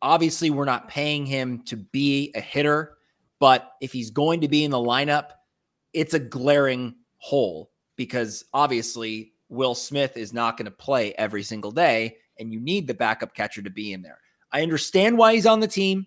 obviously, 0.00 0.48
we're 0.48 0.64
not 0.64 0.88
paying 0.88 1.26
him 1.26 1.62
to 1.64 1.76
be 1.76 2.32
a 2.34 2.40
hitter, 2.40 2.96
but 3.38 3.72
if 3.82 3.92
he's 3.92 4.10
going 4.10 4.40
to 4.40 4.48
be 4.48 4.64
in 4.64 4.70
the 4.70 4.78
lineup, 4.78 5.32
it's 5.92 6.14
a 6.14 6.18
glaring 6.18 6.94
hole 7.18 7.70
because 7.96 8.42
obviously 8.54 9.34
Will 9.50 9.74
Smith 9.74 10.16
is 10.16 10.32
not 10.32 10.56
going 10.56 10.64
to 10.64 10.70
play 10.70 11.12
every 11.18 11.42
single 11.42 11.72
day, 11.72 12.16
and 12.38 12.54
you 12.54 12.58
need 12.58 12.86
the 12.86 12.94
backup 12.94 13.34
catcher 13.34 13.60
to 13.60 13.68
be 13.68 13.92
in 13.92 14.00
there. 14.00 14.18
I 14.50 14.62
understand 14.62 15.18
why 15.18 15.34
he's 15.34 15.44
on 15.44 15.60
the 15.60 15.68
team. 15.68 16.06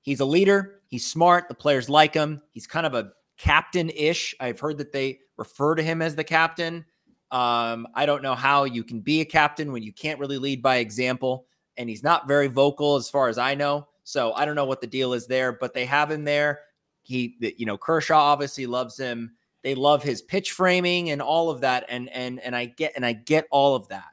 He's 0.00 0.20
a 0.20 0.24
leader. 0.24 0.80
He's 0.86 1.06
smart. 1.06 1.48
The 1.48 1.54
players 1.54 1.90
like 1.90 2.14
him. 2.14 2.40
He's 2.52 2.66
kind 2.66 2.86
of 2.86 2.94
a 2.94 3.12
captain 3.36 3.90
ish. 3.90 4.34
I've 4.40 4.60
heard 4.60 4.78
that 4.78 4.92
they 4.92 5.20
refer 5.36 5.74
to 5.74 5.82
him 5.82 6.02
as 6.02 6.14
the 6.14 6.24
captain. 6.24 6.84
Um, 7.30 7.88
I 7.94 8.06
don't 8.06 8.22
know 8.22 8.34
how 8.34 8.64
you 8.64 8.84
can 8.84 9.00
be 9.00 9.20
a 9.20 9.24
captain 9.24 9.72
when 9.72 9.82
you 9.82 9.92
can't 9.92 10.20
really 10.20 10.38
lead 10.38 10.62
by 10.62 10.76
example. 10.76 11.46
And 11.76 11.88
he's 11.88 12.02
not 12.02 12.28
very 12.28 12.46
vocal 12.46 12.96
as 12.96 13.10
far 13.10 13.28
as 13.28 13.38
I 13.38 13.54
know. 13.54 13.88
So 14.04 14.32
I 14.34 14.44
don't 14.44 14.54
know 14.54 14.64
what 14.64 14.80
the 14.80 14.86
deal 14.86 15.12
is 15.12 15.26
there, 15.26 15.52
but 15.52 15.74
they 15.74 15.84
have 15.84 16.10
him 16.10 16.24
there. 16.24 16.60
He, 17.02 17.36
you 17.58 17.66
know, 17.66 17.76
Kershaw 17.76 18.18
obviously 18.18 18.66
loves 18.66 18.96
him. 18.96 19.32
They 19.62 19.74
love 19.74 20.02
his 20.02 20.22
pitch 20.22 20.52
framing 20.52 21.10
and 21.10 21.20
all 21.20 21.50
of 21.50 21.60
that. 21.62 21.84
And 21.88 22.08
and 22.10 22.40
and 22.40 22.54
I 22.54 22.66
get 22.66 22.92
and 22.94 23.04
I 23.04 23.12
get 23.12 23.46
all 23.50 23.74
of 23.74 23.88
that. 23.88 24.10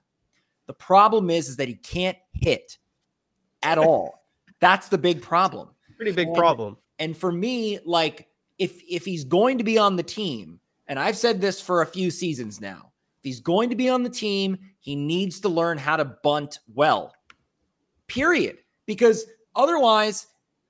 The 0.66 0.74
problem 0.74 1.30
is, 1.30 1.50
is 1.50 1.58
that 1.58 1.68
he 1.68 1.76
can't 1.76 2.18
hit 2.34 2.78
at 3.62 3.78
all. 3.78 4.24
That's 4.60 4.90
the 4.90 4.98
big 4.98 5.22
problem. 5.22 5.70
Pretty 5.98 6.12
big 6.12 6.28
and- 6.28 6.38
problem. 6.38 6.78
And 7.00 7.16
for 7.16 7.32
me, 7.32 7.80
like 7.86 8.28
if 8.64 8.82
if 8.88 9.04
he's 9.04 9.26
going 9.26 9.58
to 9.58 9.64
be 9.66 9.78
on 9.78 9.98
the 9.98 10.04
team, 10.04 10.62
and 10.88 10.98
I've 10.98 11.18
said 11.18 11.42
this 11.42 11.60
for 11.60 11.82
a 11.82 11.86
few 11.86 12.10
seasons 12.10 12.62
now, 12.62 12.94
if 13.18 13.24
he's 13.26 13.42
going 13.42 13.70
to 13.72 13.76
be 13.76 13.90
on 13.90 14.04
the 14.04 14.10
team, 14.10 14.58
he 14.80 14.96
needs 14.96 15.42
to 15.42 15.50
learn 15.50 15.78
how 15.78 15.98
to 15.98 16.06
bunt 16.06 16.60
well. 16.74 17.14
Period. 18.08 18.60
Because 18.86 19.26
otherwise, 19.54 20.28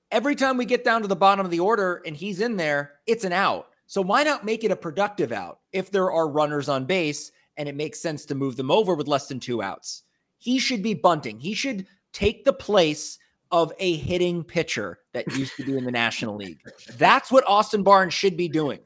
every 0.10 0.36
time 0.36 0.58
we 0.58 0.66
get 0.66 0.84
down 0.84 1.04
to 1.04 1.08
the 1.08 1.16
bottom 1.16 1.46
of 1.46 1.52
the 1.52 1.60
order 1.60 2.02
and 2.04 2.18
he's 2.18 2.42
in 2.42 2.58
there, 2.58 2.94
it's 3.06 3.26
an 3.26 3.34
out. 3.34 3.68
So 3.86 4.02
why 4.02 4.24
not 4.24 4.44
make 4.44 4.64
it 4.64 4.72
a 4.72 4.76
productive 4.76 5.32
out 5.32 5.60
if 5.72 5.92
there 5.92 6.12
are 6.12 6.28
runners 6.28 6.70
on 6.70 6.86
base 6.86 7.32
and 7.58 7.70
it 7.70 7.76
makes 7.76 8.00
sense 8.00 8.26
to 8.26 8.36
move 8.36 8.56
them 8.56 8.72
over 8.72 8.96
with 8.96 9.08
less 9.08 9.28
than 9.28 9.40
two 9.40 9.62
outs? 9.62 10.02
He 10.40 10.58
should 10.58 10.82
be 10.82 10.96
bunting. 10.96 11.40
He 11.40 11.54
should 11.54 11.86
take 12.12 12.44
the 12.44 12.54
place 12.54 13.20
of 13.54 13.72
a 13.78 13.96
hitting 13.98 14.44
pitcher 14.44 14.98
that 15.14 15.28
used 15.38 15.56
to 15.56 15.64
be 15.64 15.78
in 15.78 15.86
the 15.86 15.92
National 15.92 16.36
League. 16.36 16.60
That's 16.98 17.32
what 17.32 17.48
Austin 17.48 17.84
Barnes 17.84 18.14
should 18.14 18.36
be 18.36 18.50
doing. 18.50 18.80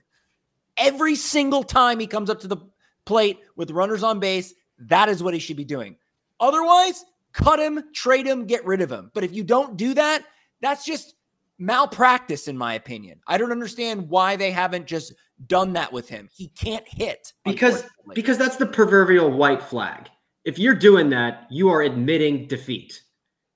Every 0.77 1.15
single 1.15 1.63
time 1.63 1.99
he 1.99 2.05
comes 2.05 2.29
up 2.29 2.41
to 2.41 2.47
the 2.47 2.57
plate 3.05 3.39
with 3.55 3.71
runners 3.71 4.03
on 4.03 4.19
base, 4.19 4.53
that 4.77 5.07
is 5.07 5.23
what 5.23 5.33
he 5.33 5.39
should 5.39 5.55
be 5.55 5.63
doing. 5.63 5.95
Otherwise, 6.41 7.05
cut 7.31 7.59
him, 7.59 7.81
trade 7.93 8.27
him, 8.27 8.45
get 8.45 8.65
rid 8.65 8.81
of 8.81 8.91
him. 8.91 9.09
But 9.13 9.23
if 9.23 9.33
you 9.33 9.43
don't 9.43 9.77
do 9.77 9.93
that, 9.93 10.23
That's 10.61 10.85
just 10.85 11.15
malpractice, 11.59 12.47
in 12.47 12.57
my 12.57 12.73
opinion. 12.73 13.19
I 13.27 13.37
don't 13.37 13.51
understand 13.51 14.09
why 14.09 14.35
they 14.35 14.51
haven't 14.51 14.87
just 14.87 15.13
done 15.45 15.73
that 15.73 15.93
with 15.93 16.09
him. 16.09 16.29
He 16.35 16.47
can't 16.49 16.87
hit 16.87 17.31
because 17.45 17.83
because 18.15 18.37
that's 18.37 18.57
the 18.57 18.65
proverbial 18.65 19.31
white 19.31 19.61
flag. 19.61 20.09
If 20.45 20.57
you're 20.57 20.75
doing 20.75 21.09
that, 21.11 21.45
you 21.51 21.69
are 21.69 21.83
admitting 21.83 22.47
defeat. 22.47 23.03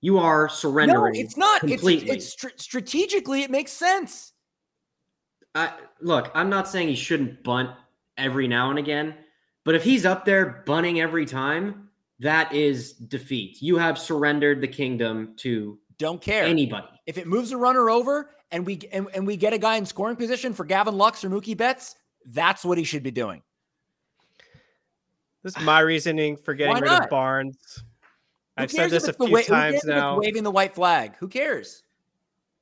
You 0.02 0.18
are 0.18 0.50
surrendering. 0.50 0.96
no, 0.96 1.00
surrendering. 1.02 1.26
it's 1.26 1.38
not. 1.38 1.64
It's, 1.64 1.72
completely. 1.74 2.10
it's 2.16 2.30
str- 2.30 2.48
strategically 2.58 3.44
it 3.44 3.52
makes 3.52 3.72
sense. 3.72 4.34
I, 5.54 5.72
look, 6.02 6.32
I'm 6.34 6.50
not 6.50 6.68
saying 6.68 6.88
he 6.88 6.96
shouldn't 6.96 7.44
bunt 7.44 7.70
every 8.18 8.48
now 8.48 8.70
and 8.70 8.80
again, 8.80 9.16
but 9.64 9.76
if 9.76 9.84
he's 9.84 10.06
up 10.06 10.26
there 10.26 10.64
bunting 10.66 11.02
every 11.02 11.26
time, 11.26 11.90
that 12.20 12.54
is 12.54 12.94
defeat. 12.94 13.62
You 13.62 13.78
have 13.78 13.98
surrendered 13.98 14.62
the 14.62 14.68
kingdom 14.68 15.34
to 15.38 15.78
Don't 15.98 16.22
care. 16.22 16.46
anybody. 16.46 16.88
if 17.06 17.18
it 17.18 17.28
moves 17.28 17.52
a 17.52 17.58
runner 17.58 17.90
over 17.90 18.32
and 18.52 18.66
we 18.66 18.80
and, 18.92 19.08
and 19.14 19.28
we 19.28 19.36
get 19.38 19.54
a 19.54 19.58
guy 19.58 19.76
in 19.76 19.86
scoring 19.86 20.16
position 20.16 20.54
for 20.54 20.64
Gavin 20.66 20.98
Lux 20.98 21.24
or 21.24 21.30
Mookie 21.30 21.58
Betts, 21.58 21.96
that's 22.26 22.64
what 22.64 22.78
he 22.78 22.84
should 22.84 23.04
be 23.04 23.12
doing. 23.12 23.42
This 25.44 25.58
is 25.58 25.64
my 25.64 25.80
reasoning 25.80 26.38
for 26.38 26.54
getting 26.54 26.74
Why 26.74 26.80
rid 26.80 26.88
not? 26.88 27.04
of 27.06 27.10
Barnes. 27.10 27.84
Who 28.62 28.64
I've 28.64 28.72
said 28.72 28.90
this 28.92 29.08
a 29.08 29.14
few 29.14 29.32
wa- 29.32 29.42
times 29.42 29.48
cares 29.48 29.74
if 29.74 29.78
it's 29.80 29.86
now. 29.86 30.18
Waving 30.20 30.44
the 30.44 30.52
white 30.52 30.74
flag. 30.76 31.16
Who 31.18 31.28
cares? 31.28 31.84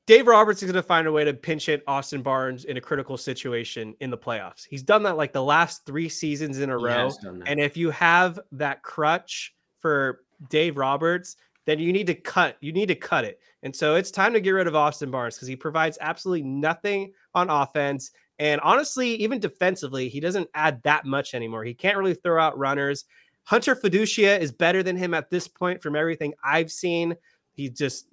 Dave 0.05 0.25
Roberts 0.25 0.63
is 0.63 0.71
going 0.71 0.81
to 0.81 0.87
find 0.87 1.05
a 1.05 1.11
way 1.11 1.23
to 1.23 1.33
pinch 1.33 1.67
hit 1.67 1.83
Austin 1.87 2.23
Barnes 2.23 2.65
in 2.65 2.77
a 2.77 2.81
critical 2.81 3.15
situation 3.15 3.93
in 3.99 4.09
the 4.09 4.17
playoffs. 4.17 4.65
He's 4.67 4.81
done 4.81 5.03
that 5.03 5.17
like 5.17 5.33
the 5.33 5.43
last 5.43 5.85
three 5.85 6.09
seasons 6.09 6.59
in 6.59 6.71
a 6.71 6.77
He 6.79 6.83
row. 6.83 7.05
has 7.05 7.17
done 7.17 7.39
that. 7.39 7.47
And 7.47 7.59
if 7.59 7.77
you 7.77 7.91
have 7.91 8.39
that 8.53 8.81
crutch 8.81 9.53
for 9.77 10.21
Dave 10.49 10.77
Roberts, 10.77 11.35
then 11.65 11.77
you 11.77 11.93
need 11.93 12.07
to 12.07 12.15
cut. 12.15 12.57
You 12.59 12.73
need 12.73 12.87
to 12.87 12.95
cut 12.95 13.23
it. 13.23 13.39
And 13.61 13.75
so 13.75 13.93
it's 13.95 14.09
time 14.09 14.33
to 14.33 14.41
get 14.41 14.49
rid 14.51 14.65
of 14.65 14.75
Austin 14.75 15.11
Barnes 15.11 15.35
because 15.35 15.47
he 15.47 15.55
provides 15.55 15.99
absolutely 16.01 16.41
nothing 16.47 17.13
on 17.35 17.51
offense. 17.51 18.09
And 18.39 18.59
honestly, 18.61 19.09
even 19.15 19.39
defensively, 19.39 20.09
he 20.09 20.19
doesn't 20.19 20.49
add 20.55 20.81
that 20.83 21.05
much 21.05 21.35
anymore. 21.35 21.63
He 21.65 21.75
can't 21.75 21.97
really 21.97 22.15
throw 22.15 22.41
out 22.41 22.57
runners. 22.57 23.05
Hunter 23.43 23.75
Feduccia 23.75 24.39
is 24.39 24.51
better 24.51 24.83
than 24.83 24.95
him 24.95 25.13
at 25.13 25.29
this 25.29 25.47
point 25.47 25.81
from 25.81 25.95
everything 25.95 26.33
I've 26.43 26.71
seen. 26.71 27.15
He 27.53 27.69
just 27.69 28.07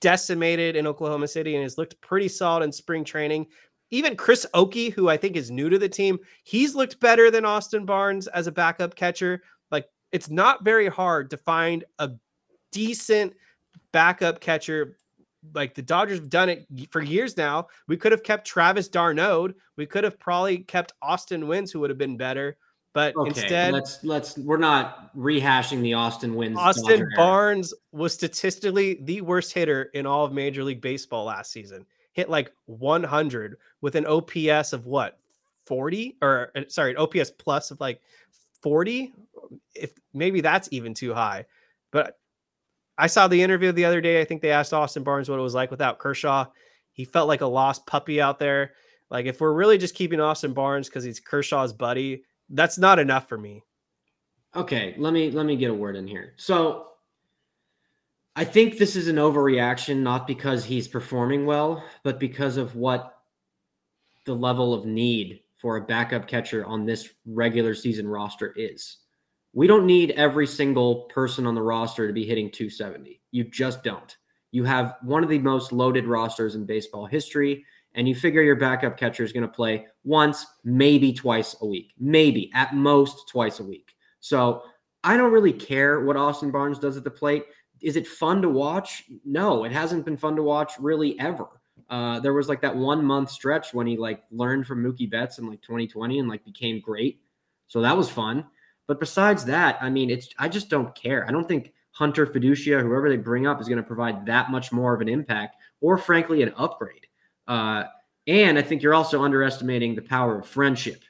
decimated 0.00 0.76
in 0.76 0.86
Oklahoma 0.86 1.26
City 1.26 1.54
and 1.54 1.62
has 1.62 1.78
looked 1.78 1.98
pretty 2.02 2.28
solid 2.28 2.62
in 2.62 2.70
spring 2.70 3.04
training. 3.04 3.46
Even 3.90 4.16
Chris 4.16 4.44
Okey, 4.52 4.90
who 4.90 5.08
I 5.08 5.16
think 5.16 5.36
is 5.36 5.50
new 5.50 5.70
to 5.70 5.78
the 5.78 5.88
team, 5.88 6.18
he's 6.42 6.74
looked 6.74 7.00
better 7.00 7.30
than 7.30 7.44
Austin 7.44 7.86
Barnes 7.86 8.26
as 8.26 8.46
a 8.46 8.52
backup 8.52 8.94
catcher. 8.94 9.42
Like 9.70 9.88
it's 10.12 10.28
not 10.28 10.64
very 10.64 10.88
hard 10.88 11.30
to 11.30 11.36
find 11.38 11.84
a 11.98 12.10
decent 12.70 13.32
backup 13.92 14.40
catcher. 14.40 14.98
Like 15.54 15.74
the 15.74 15.82
Dodgers 15.82 16.18
have 16.18 16.28
done 16.28 16.48
it 16.48 16.66
for 16.90 17.02
years 17.02 17.36
now. 17.36 17.68
We 17.88 17.96
could 17.96 18.12
have 18.12 18.22
kept 18.22 18.46
Travis 18.46 18.88
d'Arnaud. 18.88 19.54
We 19.76 19.86
could 19.86 20.04
have 20.04 20.18
probably 20.18 20.58
kept 20.58 20.92
Austin 21.00 21.44
Wynns, 21.44 21.72
who 21.72 21.80
would 21.80 21.90
have 21.90 21.98
been 21.98 22.16
better. 22.16 22.58
But 22.94 23.16
Okay, 23.16 23.28
instead, 23.28 23.72
let's 23.72 24.02
let's 24.04 24.38
we're 24.38 24.56
not 24.56 25.14
rehashing 25.16 25.82
the 25.82 25.94
Austin 25.94 26.34
Wynns. 26.34 26.56
Austin. 26.56 27.08
Barnes 27.16 27.74
was 27.90 28.14
statistically 28.14 29.00
the 29.02 29.20
worst 29.20 29.52
hitter 29.52 29.90
in 29.94 30.06
all 30.06 30.24
of 30.24 30.32
Major 30.32 30.62
League 30.62 30.80
Baseball 30.80 31.24
last 31.24 31.50
season. 31.50 31.84
Hit 32.12 32.30
like 32.30 32.52
100 32.66 33.56
with 33.80 33.96
an 33.96 34.06
OPS 34.06 34.72
of 34.72 34.86
what 34.86 35.18
40 35.66 36.18
or 36.22 36.52
uh, 36.54 36.60
sorry, 36.68 36.92
an 36.92 36.98
OPS 36.98 37.32
plus 37.32 37.72
of 37.72 37.80
like 37.80 38.00
40. 38.62 39.12
If 39.74 39.90
maybe 40.12 40.40
that's 40.40 40.68
even 40.70 40.94
too 40.94 41.12
high, 41.12 41.46
but 41.90 42.16
I 42.96 43.08
saw 43.08 43.26
the 43.26 43.42
interview 43.42 43.72
the 43.72 43.86
other 43.86 44.00
day. 44.00 44.20
I 44.20 44.24
think 44.24 44.40
they 44.40 44.52
asked 44.52 44.72
Austin 44.72 45.02
Barnes 45.02 45.28
what 45.28 45.40
it 45.40 45.42
was 45.42 45.54
like 45.54 45.72
without 45.72 45.98
Kershaw. 45.98 46.46
He 46.92 47.04
felt 47.04 47.26
like 47.26 47.40
a 47.40 47.46
lost 47.46 47.86
puppy 47.86 48.20
out 48.20 48.38
there. 48.38 48.74
Like 49.10 49.26
if 49.26 49.40
we're 49.40 49.52
really 49.52 49.78
just 49.78 49.96
keeping 49.96 50.20
Austin 50.20 50.52
Barnes 50.52 50.88
because 50.88 51.02
he's 51.02 51.18
Kershaw's 51.18 51.72
buddy, 51.72 52.22
that's 52.50 52.78
not 52.78 52.98
enough 52.98 53.28
for 53.28 53.38
me. 53.38 53.62
Okay, 54.56 54.94
let 54.98 55.12
me 55.12 55.30
let 55.30 55.46
me 55.46 55.56
get 55.56 55.70
a 55.70 55.74
word 55.74 55.96
in 55.96 56.06
here. 56.06 56.34
So 56.36 56.88
I 58.36 58.44
think 58.44 58.78
this 58.78 58.96
is 58.96 59.08
an 59.08 59.16
overreaction, 59.16 59.98
not 59.98 60.26
because 60.26 60.64
he's 60.64 60.88
performing 60.88 61.46
well, 61.46 61.84
but 62.02 62.18
because 62.18 62.56
of 62.56 62.74
what 62.74 63.18
the 64.26 64.34
level 64.34 64.72
of 64.74 64.86
need 64.86 65.40
for 65.56 65.76
a 65.76 65.80
backup 65.80 66.26
catcher 66.26 66.64
on 66.66 66.84
this 66.84 67.10
regular 67.26 67.74
season 67.74 68.08
roster 68.08 68.52
is. 68.56 68.98
We 69.52 69.66
don't 69.66 69.86
need 69.86 70.10
every 70.12 70.46
single 70.46 71.02
person 71.04 71.46
on 71.46 71.54
the 71.54 71.62
roster 71.62 72.06
to 72.06 72.12
be 72.12 72.26
hitting 72.26 72.50
270. 72.50 73.20
You 73.30 73.44
just 73.44 73.84
don't. 73.84 74.16
You 74.50 74.64
have 74.64 74.96
one 75.02 75.22
of 75.22 75.30
the 75.30 75.38
most 75.38 75.72
loaded 75.72 76.06
rosters 76.06 76.54
in 76.54 76.66
baseball 76.66 77.06
history, 77.06 77.64
and 77.94 78.08
you 78.08 78.14
figure 78.14 78.42
your 78.42 78.56
backup 78.56 78.96
catcher 78.96 79.22
is 79.22 79.32
going 79.32 79.46
to 79.46 79.52
play 79.52 79.86
once, 80.02 80.46
maybe 80.64 81.12
twice 81.12 81.56
a 81.60 81.66
week, 81.66 81.92
maybe 81.98 82.50
at 82.54 82.74
most 82.74 83.28
twice 83.28 83.60
a 83.60 83.64
week. 83.64 83.94
So 84.20 84.62
I 85.02 85.16
don't 85.16 85.32
really 85.32 85.52
care 85.52 86.00
what 86.00 86.16
Austin 86.16 86.50
Barnes 86.50 86.78
does 86.78 86.96
at 86.96 87.04
the 87.04 87.10
plate. 87.10 87.44
Is 87.80 87.96
it 87.96 88.06
fun 88.06 88.42
to 88.42 88.48
watch? 88.48 89.04
No, 89.24 89.64
it 89.64 89.72
hasn't 89.72 90.04
been 90.04 90.16
fun 90.16 90.36
to 90.36 90.42
watch 90.42 90.72
really 90.78 91.18
ever. 91.20 91.46
Uh, 91.90 92.18
there 92.20 92.32
was 92.32 92.48
like 92.48 92.62
that 92.62 92.74
one 92.74 93.04
month 93.04 93.30
stretch 93.30 93.74
when 93.74 93.86
he 93.86 93.96
like 93.96 94.22
learned 94.30 94.66
from 94.66 94.82
Mookie 94.82 95.10
Betts 95.10 95.38
in 95.38 95.46
like 95.46 95.60
2020 95.60 96.18
and 96.18 96.28
like 96.28 96.44
became 96.44 96.80
great. 96.80 97.20
So 97.66 97.80
that 97.82 97.96
was 97.96 98.08
fun. 98.08 98.46
But 98.86 99.00
besides 99.00 99.44
that, 99.46 99.78
I 99.80 99.90
mean, 99.90 100.10
it's 100.10 100.28
I 100.38 100.48
just 100.48 100.68
don't 100.68 100.94
care. 100.94 101.26
I 101.26 101.32
don't 101.32 101.48
think 101.48 101.72
Hunter 101.92 102.26
Feduccia, 102.26 102.82
whoever 102.82 103.08
they 103.08 103.16
bring 103.16 103.46
up, 103.46 103.60
is 103.60 103.68
going 103.68 103.82
to 103.82 103.86
provide 103.86 104.26
that 104.26 104.50
much 104.50 104.72
more 104.72 104.94
of 104.94 105.00
an 105.00 105.08
impact, 105.08 105.56
or 105.80 105.96
frankly, 105.96 106.42
an 106.42 106.52
upgrade. 106.56 107.06
Uh, 107.46 107.84
and 108.26 108.58
I 108.58 108.62
think 108.62 108.82
you're 108.82 108.94
also 108.94 109.22
underestimating 109.22 109.94
the 109.94 110.02
power 110.02 110.38
of 110.38 110.46
friendship. 110.46 111.02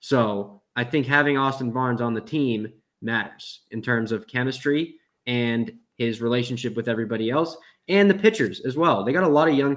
So 0.00 0.62
I 0.76 0.84
think 0.84 1.06
having 1.06 1.38
Austin 1.38 1.70
Barnes 1.70 2.00
on 2.00 2.14
the 2.14 2.20
team 2.20 2.72
matters 3.02 3.60
in 3.70 3.82
terms 3.82 4.12
of 4.12 4.26
chemistry 4.26 4.96
and 5.26 5.72
his 5.96 6.20
relationship 6.20 6.76
with 6.76 6.88
everybody 6.88 7.30
else 7.30 7.56
and 7.88 8.08
the 8.08 8.14
pitchers 8.14 8.60
as 8.60 8.76
well. 8.76 9.04
They 9.04 9.12
got 9.12 9.24
a 9.24 9.28
lot 9.28 9.48
of 9.48 9.54
young 9.54 9.76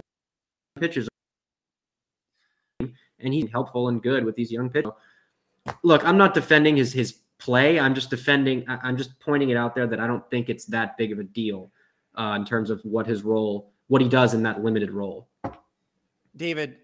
pitchers, 0.79 1.07
and 2.79 3.33
he's 3.33 3.49
helpful 3.51 3.89
and 3.89 4.01
good 4.01 4.23
with 4.23 4.35
these 4.35 4.51
young 4.51 4.69
pitchers. 4.69 4.93
Look, 5.83 6.05
I'm 6.05 6.17
not 6.17 6.33
defending 6.33 6.77
his 6.77 6.93
his 6.93 7.19
play. 7.39 7.79
I'm 7.79 7.95
just 7.95 8.09
defending. 8.09 8.63
I'm 8.67 8.97
just 8.97 9.19
pointing 9.19 9.49
it 9.49 9.57
out 9.57 9.75
there 9.75 9.87
that 9.87 9.99
I 9.99 10.07
don't 10.07 10.29
think 10.29 10.49
it's 10.49 10.65
that 10.65 10.97
big 10.97 11.11
of 11.11 11.19
a 11.19 11.23
deal 11.23 11.71
uh, 12.15 12.35
in 12.37 12.45
terms 12.45 12.69
of 12.69 12.81
what 12.83 13.07
his 13.07 13.23
role, 13.23 13.71
what 13.87 14.01
he 14.01 14.07
does 14.07 14.33
in 14.33 14.43
that 14.43 14.63
limited 14.63 14.91
role. 14.91 15.27
David, 16.35 16.77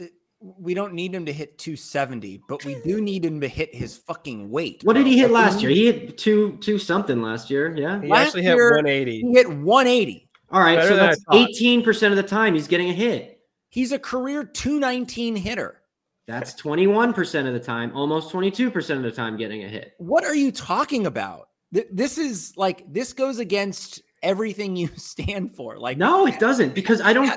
uh, 0.00 0.04
we 0.40 0.74
don't 0.74 0.92
need 0.94 1.14
him 1.14 1.26
to 1.26 1.32
hit 1.32 1.58
270, 1.58 2.42
but 2.48 2.64
we 2.64 2.80
do 2.84 3.00
need 3.00 3.24
him 3.24 3.40
to 3.40 3.48
hit 3.48 3.74
his 3.74 3.96
fucking 3.96 4.50
weight. 4.50 4.82
What 4.84 4.94
did 4.94 5.06
he 5.06 5.18
hit 5.18 5.30
last 5.30 5.60
year? 5.62 5.70
He 5.70 5.86
hit 5.86 6.18
two 6.18 6.58
two 6.60 6.78
something 6.78 7.22
last 7.22 7.50
year. 7.50 7.74
Yeah. 7.76 8.00
He 8.00 8.08
Last 8.08 8.28
actually 8.28 8.42
hit 8.42 8.54
year- 8.56 8.70
180. 8.76 9.20
He 9.20 9.32
hit 9.32 9.48
180. 9.48 10.28
All 10.50 10.60
right. 10.60 10.76
Better 10.76 10.88
So 10.88 10.96
that's 10.96 11.24
18% 11.26 12.10
of 12.10 12.16
the 12.16 12.22
time 12.22 12.54
he's 12.54 12.68
getting 12.68 12.88
a 12.90 12.94
hit. 12.94 13.40
He's 13.70 13.92
a 13.92 13.98
career 13.98 14.44
219 14.44 15.36
hitter. 15.36 15.82
That's 16.26 16.54
21% 16.60 17.46
of 17.46 17.54
the 17.54 17.60
time, 17.60 17.90
almost 17.94 18.30
22% 18.32 18.96
of 18.96 19.02
the 19.02 19.10
time 19.10 19.36
getting 19.36 19.64
a 19.64 19.68
hit. 19.68 19.94
What 19.98 20.24
are 20.24 20.34
you 20.34 20.52
talking 20.52 21.06
about? 21.06 21.48
This 21.70 22.16
is 22.18 22.54
like 22.56 22.90
this 22.92 23.12
goes 23.12 23.38
against 23.38 24.02
everything 24.22 24.74
you 24.76 24.88
stand 24.96 25.54
for. 25.54 25.78
Like 25.78 25.98
No, 25.98 26.26
it 26.26 26.38
doesn't 26.38 26.74
because 26.74 27.00
I 27.00 27.12
don't. 27.12 27.30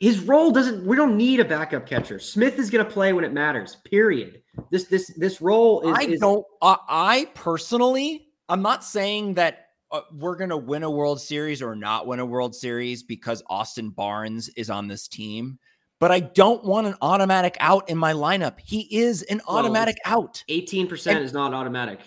His 0.00 0.20
role 0.20 0.52
doesn't. 0.52 0.86
We 0.86 0.96
don't 0.96 1.16
need 1.16 1.40
a 1.40 1.44
backup 1.44 1.86
catcher. 1.86 2.18
Smith 2.20 2.58
is 2.58 2.70
going 2.70 2.84
to 2.84 2.90
play 2.90 3.12
when 3.12 3.24
it 3.24 3.32
matters. 3.32 3.76
Period. 3.84 4.42
This 4.70 4.84
this 4.84 5.08
this 5.16 5.40
role 5.40 5.80
is. 5.82 5.96
I 5.98 6.02
is- 6.12 6.20
don't. 6.20 6.44
Uh, 6.62 6.76
I 6.88 7.28
personally, 7.34 8.28
I'm 8.48 8.62
not 8.62 8.84
saying 8.84 9.34
that 9.34 9.66
uh, 9.90 10.02
we're 10.12 10.36
going 10.36 10.50
to 10.50 10.56
win 10.56 10.84
a 10.84 10.90
World 10.90 11.20
Series 11.20 11.62
or 11.62 11.74
not 11.74 12.06
win 12.06 12.20
a 12.20 12.26
World 12.26 12.54
Series 12.54 13.02
because 13.02 13.42
Austin 13.48 13.90
Barnes 13.90 14.48
is 14.50 14.70
on 14.70 14.86
this 14.86 15.08
team, 15.08 15.58
but 15.98 16.12
I 16.12 16.20
don't 16.20 16.62
want 16.64 16.86
an 16.86 16.94
automatic 17.02 17.56
out 17.58 17.88
in 17.90 17.98
my 17.98 18.12
lineup. 18.12 18.58
He 18.62 18.82
is 18.96 19.22
an 19.22 19.40
Well, 19.48 19.58
automatic 19.58 19.96
out. 20.04 20.44
18% 20.48 21.22
is 21.22 21.32
not 21.32 21.54
automatic. 21.54 22.00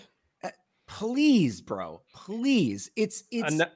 Please, 0.87 1.61
bro. 1.61 2.01
Please. 2.13 2.89
It's 2.95 3.23
it's 3.31 3.53
Ano- 3.53 3.71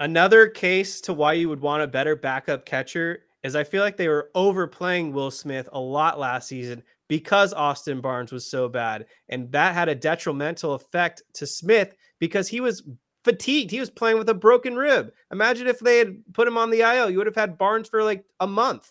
another 0.00 0.48
case 0.48 1.00
to 1.02 1.12
why 1.12 1.34
you 1.34 1.48
would 1.48 1.60
want 1.60 1.82
a 1.82 1.86
better 1.86 2.16
backup 2.16 2.64
catcher 2.66 3.20
is 3.46 3.56
I 3.56 3.64
feel 3.64 3.82
like 3.82 3.96
they 3.96 4.08
were 4.08 4.30
overplaying 4.34 5.12
Will 5.12 5.30
Smith 5.30 5.68
a 5.72 5.80
lot 5.80 6.18
last 6.18 6.48
season 6.48 6.82
because 7.08 7.52
Austin 7.52 8.00
Barnes 8.00 8.32
was 8.32 8.46
so 8.46 8.68
bad. 8.68 9.06
And 9.28 9.50
that 9.52 9.74
had 9.74 9.88
a 9.88 9.94
detrimental 9.94 10.74
effect 10.74 11.22
to 11.34 11.46
Smith 11.46 11.94
because 12.18 12.48
he 12.48 12.60
was 12.60 12.82
fatigued. 13.24 13.70
He 13.70 13.80
was 13.80 13.90
playing 13.90 14.18
with 14.18 14.28
a 14.28 14.34
broken 14.34 14.76
rib. 14.76 15.12
Imagine 15.32 15.66
if 15.66 15.80
they 15.80 15.98
had 15.98 16.22
put 16.32 16.48
him 16.48 16.58
on 16.58 16.70
the 16.70 16.80
IL, 16.80 17.10
you 17.10 17.18
would 17.18 17.26
have 17.26 17.36
had 17.36 17.58
Barnes 17.58 17.88
for 17.88 18.02
like 18.02 18.24
a 18.40 18.46
month. 18.46 18.90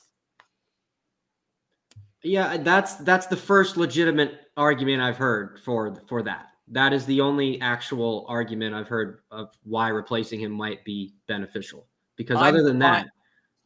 Yeah, 2.24 2.48
uh, 2.48 2.58
that's 2.58 2.96
that's 2.96 3.28
the 3.28 3.38
first 3.38 3.78
legitimate 3.78 4.40
argument 4.58 5.02
I've 5.02 5.18
heard 5.18 5.60
for 5.64 6.02
for 6.08 6.24
that. 6.24 6.48
That 6.70 6.92
is 6.92 7.06
the 7.06 7.22
only 7.22 7.62
actual 7.62 8.26
argument 8.28 8.74
I've 8.74 8.88
heard 8.88 9.20
of 9.30 9.52
why 9.64 9.90
replacing 9.90 10.40
him 10.40 10.52
might 10.52 10.84
be 10.84 11.14
beneficial. 11.28 11.88
Because 12.16 12.38
I'm 12.38 12.46
other 12.48 12.64
than 12.64 12.80
fine. 12.80 13.04
that, 13.04 13.08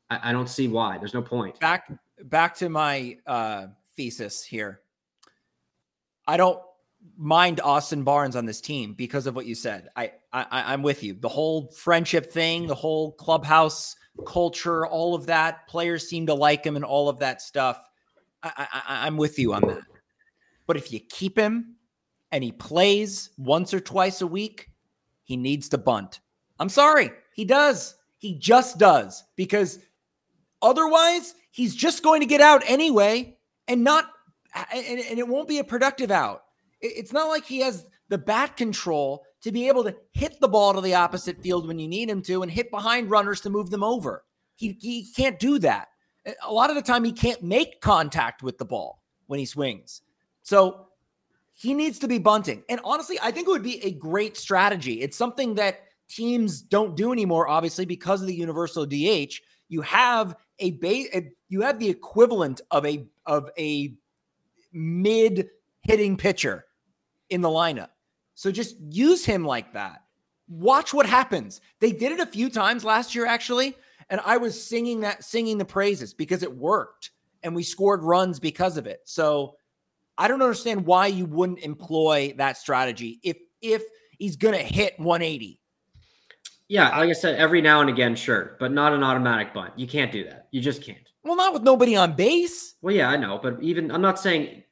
I, 0.09 0.29
I 0.29 0.31
don't 0.31 0.49
see 0.49 0.67
why. 0.67 0.97
There's 0.97 1.13
no 1.13 1.21
point. 1.21 1.59
Back 1.59 1.91
back 2.23 2.55
to 2.55 2.69
my 2.69 3.17
uh, 3.25 3.67
thesis 3.95 4.43
here. 4.43 4.81
I 6.27 6.37
don't 6.37 6.59
mind 7.17 7.59
Austin 7.61 8.03
Barnes 8.03 8.35
on 8.35 8.45
this 8.45 8.61
team 8.61 8.93
because 8.93 9.27
of 9.27 9.35
what 9.35 9.45
you 9.45 9.55
said. 9.55 9.89
I, 9.95 10.11
I 10.33 10.45
I'm 10.73 10.83
with 10.83 11.03
you. 11.03 11.13
The 11.13 11.29
whole 11.29 11.71
friendship 11.71 12.31
thing, 12.31 12.67
the 12.67 12.75
whole 12.75 13.13
clubhouse 13.13 13.95
culture, 14.25 14.85
all 14.85 15.15
of 15.15 15.25
that. 15.27 15.67
Players 15.67 16.07
seem 16.07 16.25
to 16.27 16.33
like 16.33 16.65
him 16.65 16.75
and 16.75 16.85
all 16.85 17.09
of 17.09 17.19
that 17.19 17.41
stuff. 17.41 17.81
I, 18.43 18.67
I, 18.71 19.07
I'm 19.07 19.17
with 19.17 19.37
you 19.39 19.53
on 19.53 19.61
that. 19.67 19.81
But 20.67 20.77
if 20.77 20.91
you 20.93 20.99
keep 20.99 21.37
him 21.37 21.75
and 22.31 22.43
he 22.43 22.51
plays 22.51 23.31
once 23.37 23.73
or 23.73 23.79
twice 23.79 24.21
a 24.21 24.27
week, 24.27 24.69
he 25.23 25.35
needs 25.35 25.67
to 25.69 25.77
bunt. 25.77 26.19
I'm 26.59 26.69
sorry, 26.69 27.11
he 27.33 27.45
does. 27.45 27.95
He 28.17 28.35
just 28.35 28.77
does 28.77 29.23
because 29.35 29.79
otherwise 30.61 31.35
he's 31.51 31.75
just 31.75 32.03
going 32.03 32.21
to 32.21 32.25
get 32.25 32.41
out 32.41 32.63
anyway 32.65 33.37
and 33.67 33.83
not 33.83 34.09
and, 34.73 34.99
and 34.99 35.19
it 35.19 35.27
won't 35.27 35.47
be 35.47 35.59
a 35.59 35.63
productive 35.63 36.11
out. 36.11 36.43
It's 36.81 37.13
not 37.13 37.27
like 37.27 37.45
he 37.45 37.59
has 37.59 37.85
the 38.09 38.17
bat 38.17 38.57
control 38.57 39.23
to 39.41 39.51
be 39.51 39.67
able 39.67 39.83
to 39.83 39.95
hit 40.11 40.39
the 40.39 40.47
ball 40.47 40.73
to 40.73 40.81
the 40.81 40.95
opposite 40.95 41.41
field 41.41 41.67
when 41.67 41.79
you 41.79 41.87
need 41.87 42.09
him 42.09 42.21
to 42.23 42.41
and 42.41 42.51
hit 42.51 42.71
behind 42.71 43.09
runners 43.09 43.41
to 43.41 43.49
move 43.49 43.69
them 43.69 43.83
over. 43.83 44.25
He, 44.55 44.77
he 44.81 45.07
can't 45.15 45.39
do 45.39 45.59
that. 45.59 45.89
A 46.45 46.51
lot 46.51 46.69
of 46.69 46.75
the 46.75 46.81
time, 46.81 47.03
he 47.03 47.13
can't 47.13 47.41
make 47.41 47.79
contact 47.79 48.43
with 48.43 48.57
the 48.57 48.65
ball 48.65 49.01
when 49.27 49.39
he 49.39 49.45
swings. 49.45 50.01
So 50.43 50.87
he 51.53 51.73
needs 51.73 51.99
to 51.99 52.07
be 52.07 52.19
bunting. 52.19 52.63
And 52.69 52.81
honestly, 52.83 53.17
I 53.21 53.31
think 53.31 53.47
it 53.47 53.51
would 53.51 53.63
be 53.63 53.83
a 53.83 53.91
great 53.91 54.35
strategy. 54.35 55.01
It's 55.01 55.17
something 55.17 55.55
that 55.55 55.81
teams 56.09 56.61
don't 56.61 56.95
do 56.95 57.13
anymore, 57.13 57.47
obviously, 57.47 57.85
because 57.85 58.21
of 58.21 58.27
the 58.27 58.35
universal 58.35 58.85
DH. 58.85 59.35
You 59.69 59.81
have 59.81 60.35
a 60.59 60.71
base, 60.71 61.07
you 61.47 61.61
have 61.61 61.79
the 61.79 61.89
equivalent 61.89 62.61
of 62.71 62.85
a 62.85 63.07
of 63.25 63.49
a 63.57 63.95
mid 64.73 65.49
hitting 65.81 66.17
pitcher 66.17 66.65
in 67.29 67.41
the 67.41 67.49
lineup. 67.49 67.89
So 68.35 68.51
just 68.51 68.75
use 68.79 69.25
him 69.25 69.43
like 69.45 69.73
that. 69.73 70.03
Watch 70.47 70.93
what 70.93 71.05
happens. 71.05 71.61
They 71.79 71.91
did 71.91 72.11
it 72.11 72.19
a 72.19 72.25
few 72.25 72.49
times 72.49 72.83
last 72.83 73.13
year, 73.13 73.25
actually, 73.25 73.75
and 74.09 74.21
I 74.25 74.37
was 74.37 74.61
singing 74.61 75.01
that, 75.01 75.23
singing 75.23 75.57
the 75.57 75.65
praises 75.65 76.13
because 76.13 76.41
it 76.41 76.55
worked, 76.55 77.11
and 77.43 77.55
we 77.55 77.63
scored 77.63 78.03
runs 78.03 78.39
because 78.39 78.77
of 78.77 78.87
it. 78.87 79.01
So 79.05 79.55
I 80.17 80.27
don't 80.27 80.41
understand 80.41 80.85
why 80.85 81.07
you 81.07 81.25
wouldn't 81.25 81.59
employ 81.59 82.33
that 82.37 82.57
strategy 82.57 83.19
if 83.23 83.37
if 83.61 83.83
he's 84.17 84.35
gonna 84.35 84.57
hit 84.57 84.99
180. 84.99 85.58
Yeah, 86.69 86.95
like 86.97 87.09
I 87.09 87.13
said, 87.13 87.35
every 87.39 87.61
now 87.61 87.81
and 87.81 87.89
again, 87.89 88.15
sure, 88.15 88.55
but 88.59 88.71
not 88.71 88.93
an 88.93 89.03
automatic 89.03 89.53
bunt. 89.53 89.73
You 89.75 89.87
can't 89.87 90.11
do 90.11 90.23
that. 90.25 90.47
You 90.51 90.61
just 90.61 90.83
can't. 90.83 90.97
Well, 91.23 91.35
not 91.35 91.51
with 91.51 91.63
nobody 91.63 91.95
on 91.95 92.13
base. 92.13 92.75
Well, 92.81 92.95
yeah, 92.95 93.09
I 93.09 93.17
know, 93.17 93.39
but 93.41 93.61
even 93.61 93.91
I'm 93.91 94.01
not 94.01 94.19
saying 94.19 94.63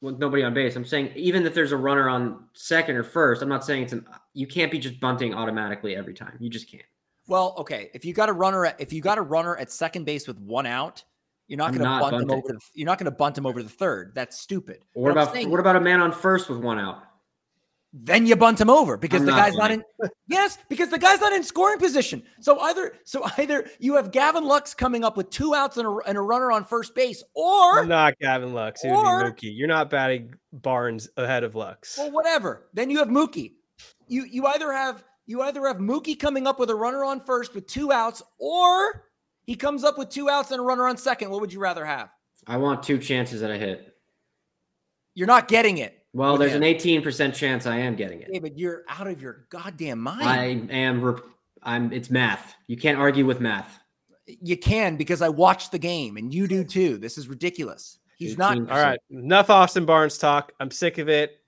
with 0.00 0.18
nobody 0.18 0.44
on 0.44 0.54
base. 0.54 0.76
I'm 0.76 0.84
saying 0.84 1.12
even 1.16 1.44
if 1.44 1.52
there's 1.52 1.72
a 1.72 1.76
runner 1.76 2.08
on 2.08 2.44
second 2.52 2.96
or 2.96 3.02
first, 3.02 3.42
I'm 3.42 3.48
not 3.48 3.64
saying 3.64 3.82
it's 3.82 3.92
an 3.92 4.06
you 4.34 4.46
can't 4.46 4.70
be 4.70 4.78
just 4.78 5.00
bunting 5.00 5.34
automatically 5.34 5.96
every 5.96 6.14
time. 6.14 6.36
You 6.38 6.48
just 6.48 6.70
can't. 6.70 6.84
Well, 7.26 7.54
okay. 7.58 7.90
If 7.92 8.04
you 8.04 8.14
got 8.14 8.28
a 8.28 8.32
runner 8.32 8.66
at 8.66 8.80
if 8.80 8.92
you 8.92 9.02
got 9.02 9.18
a 9.18 9.22
runner 9.22 9.56
at 9.56 9.70
second 9.70 10.04
base 10.04 10.28
with 10.28 10.38
one 10.38 10.66
out, 10.66 11.02
you're 11.48 11.58
not 11.58 11.72
going 11.72 11.82
to 11.82 11.84
bunt 11.84 12.12
bunting. 12.12 12.28
him 12.28 12.30
over. 12.30 12.48
The, 12.48 12.60
you're 12.74 12.86
not 12.86 12.98
going 12.98 13.10
to 13.10 13.16
bunt 13.16 13.36
him 13.36 13.46
over 13.46 13.62
the 13.62 13.68
third. 13.68 14.12
That's 14.14 14.40
stupid. 14.40 14.84
Or 14.94 15.02
what 15.02 15.12
about 15.12 15.32
saying, 15.32 15.50
what 15.50 15.60
about 15.60 15.76
a 15.76 15.80
man 15.80 16.00
on 16.00 16.12
first 16.12 16.48
with 16.48 16.58
one 16.58 16.78
out? 16.78 17.02
Then 17.92 18.26
you 18.26 18.36
bunt 18.36 18.60
him 18.60 18.70
over 18.70 18.96
because 18.96 19.20
I'm 19.20 19.26
the 19.26 19.32
not 19.32 19.38
guy's 19.38 19.54
not 19.54 19.70
in 19.70 19.84
yes 20.26 20.56
because 20.70 20.88
the 20.88 20.98
guy's 20.98 21.20
not 21.20 21.32
in 21.34 21.42
scoring 21.42 21.78
position. 21.78 22.22
So 22.40 22.58
either 22.60 22.94
so 23.04 23.22
either 23.38 23.68
you 23.78 23.96
have 23.96 24.10
gavin 24.10 24.44
lux 24.44 24.72
coming 24.72 25.04
up 25.04 25.16
with 25.16 25.28
two 25.28 25.54
outs 25.54 25.76
and 25.76 25.86
a, 25.86 25.96
and 26.06 26.16
a 26.16 26.20
runner 26.20 26.50
on 26.50 26.64
first 26.64 26.94
base 26.94 27.22
or 27.34 27.84
not 27.84 28.18
gavin 28.18 28.54
lux. 28.54 28.84
It 28.84 28.88
or, 28.88 29.24
would 29.24 29.36
be 29.36 29.48
mookie. 29.48 29.56
You're 29.56 29.68
not 29.68 29.90
batting 29.90 30.34
barnes 30.52 31.08
ahead 31.18 31.44
of 31.44 31.54
lux. 31.54 31.98
Well 31.98 32.10
whatever. 32.10 32.68
Then 32.72 32.88
you 32.88 32.98
have 32.98 33.08
mookie. 33.08 33.52
You 34.08 34.24
you 34.24 34.46
either 34.46 34.72
have 34.72 35.04
you 35.26 35.42
either 35.42 35.66
have 35.66 35.76
mookie 35.76 36.18
coming 36.18 36.46
up 36.46 36.58
with 36.58 36.70
a 36.70 36.74
runner 36.74 37.04
on 37.04 37.20
first 37.20 37.54
with 37.54 37.66
two 37.66 37.92
outs 37.92 38.22
or 38.38 39.04
he 39.44 39.54
comes 39.54 39.84
up 39.84 39.98
with 39.98 40.08
two 40.08 40.30
outs 40.30 40.50
and 40.50 40.60
a 40.60 40.62
runner 40.62 40.86
on 40.86 40.96
second. 40.96 41.30
What 41.30 41.42
would 41.42 41.52
you 41.52 41.60
rather 41.60 41.84
have? 41.84 42.08
I 42.46 42.56
want 42.56 42.82
two 42.82 42.98
chances 42.98 43.42
at 43.42 43.50
a 43.50 43.58
hit. 43.58 43.94
You're 45.14 45.26
not 45.26 45.46
getting 45.46 45.76
it 45.76 46.01
well, 46.12 46.36
there's 46.36 46.52
him. 46.52 46.62
an 46.62 46.74
18% 46.74 47.34
chance 47.34 47.66
I 47.66 47.78
am 47.78 47.96
getting 47.96 48.20
it. 48.20 48.32
David, 48.32 48.58
you're 48.58 48.82
out 48.88 49.06
of 49.06 49.20
your 49.22 49.46
goddamn 49.48 49.98
mind. 49.98 50.28
I 50.28 50.74
am. 50.74 51.02
Rep- 51.02 51.24
I'm. 51.62 51.92
It's 51.92 52.10
math. 52.10 52.54
You 52.66 52.76
can't 52.76 52.98
argue 52.98 53.24
with 53.24 53.40
math. 53.40 53.78
You 54.26 54.56
can 54.56 54.96
because 54.96 55.22
I 55.22 55.28
watched 55.28 55.72
the 55.72 55.78
game, 55.78 56.16
and 56.16 56.32
you 56.32 56.46
do 56.46 56.64
too. 56.64 56.98
This 56.98 57.18
is 57.18 57.28
ridiculous. 57.28 57.98
He's 58.16 58.36
18%. 58.36 58.38
not. 58.38 58.70
All 58.70 58.82
right, 58.82 59.00
enough 59.10 59.50
Austin 59.50 59.84
Barnes 59.86 60.18
talk. 60.18 60.52
I'm 60.60 60.70
sick 60.70 60.98
of 60.98 61.08
it. 61.08 61.38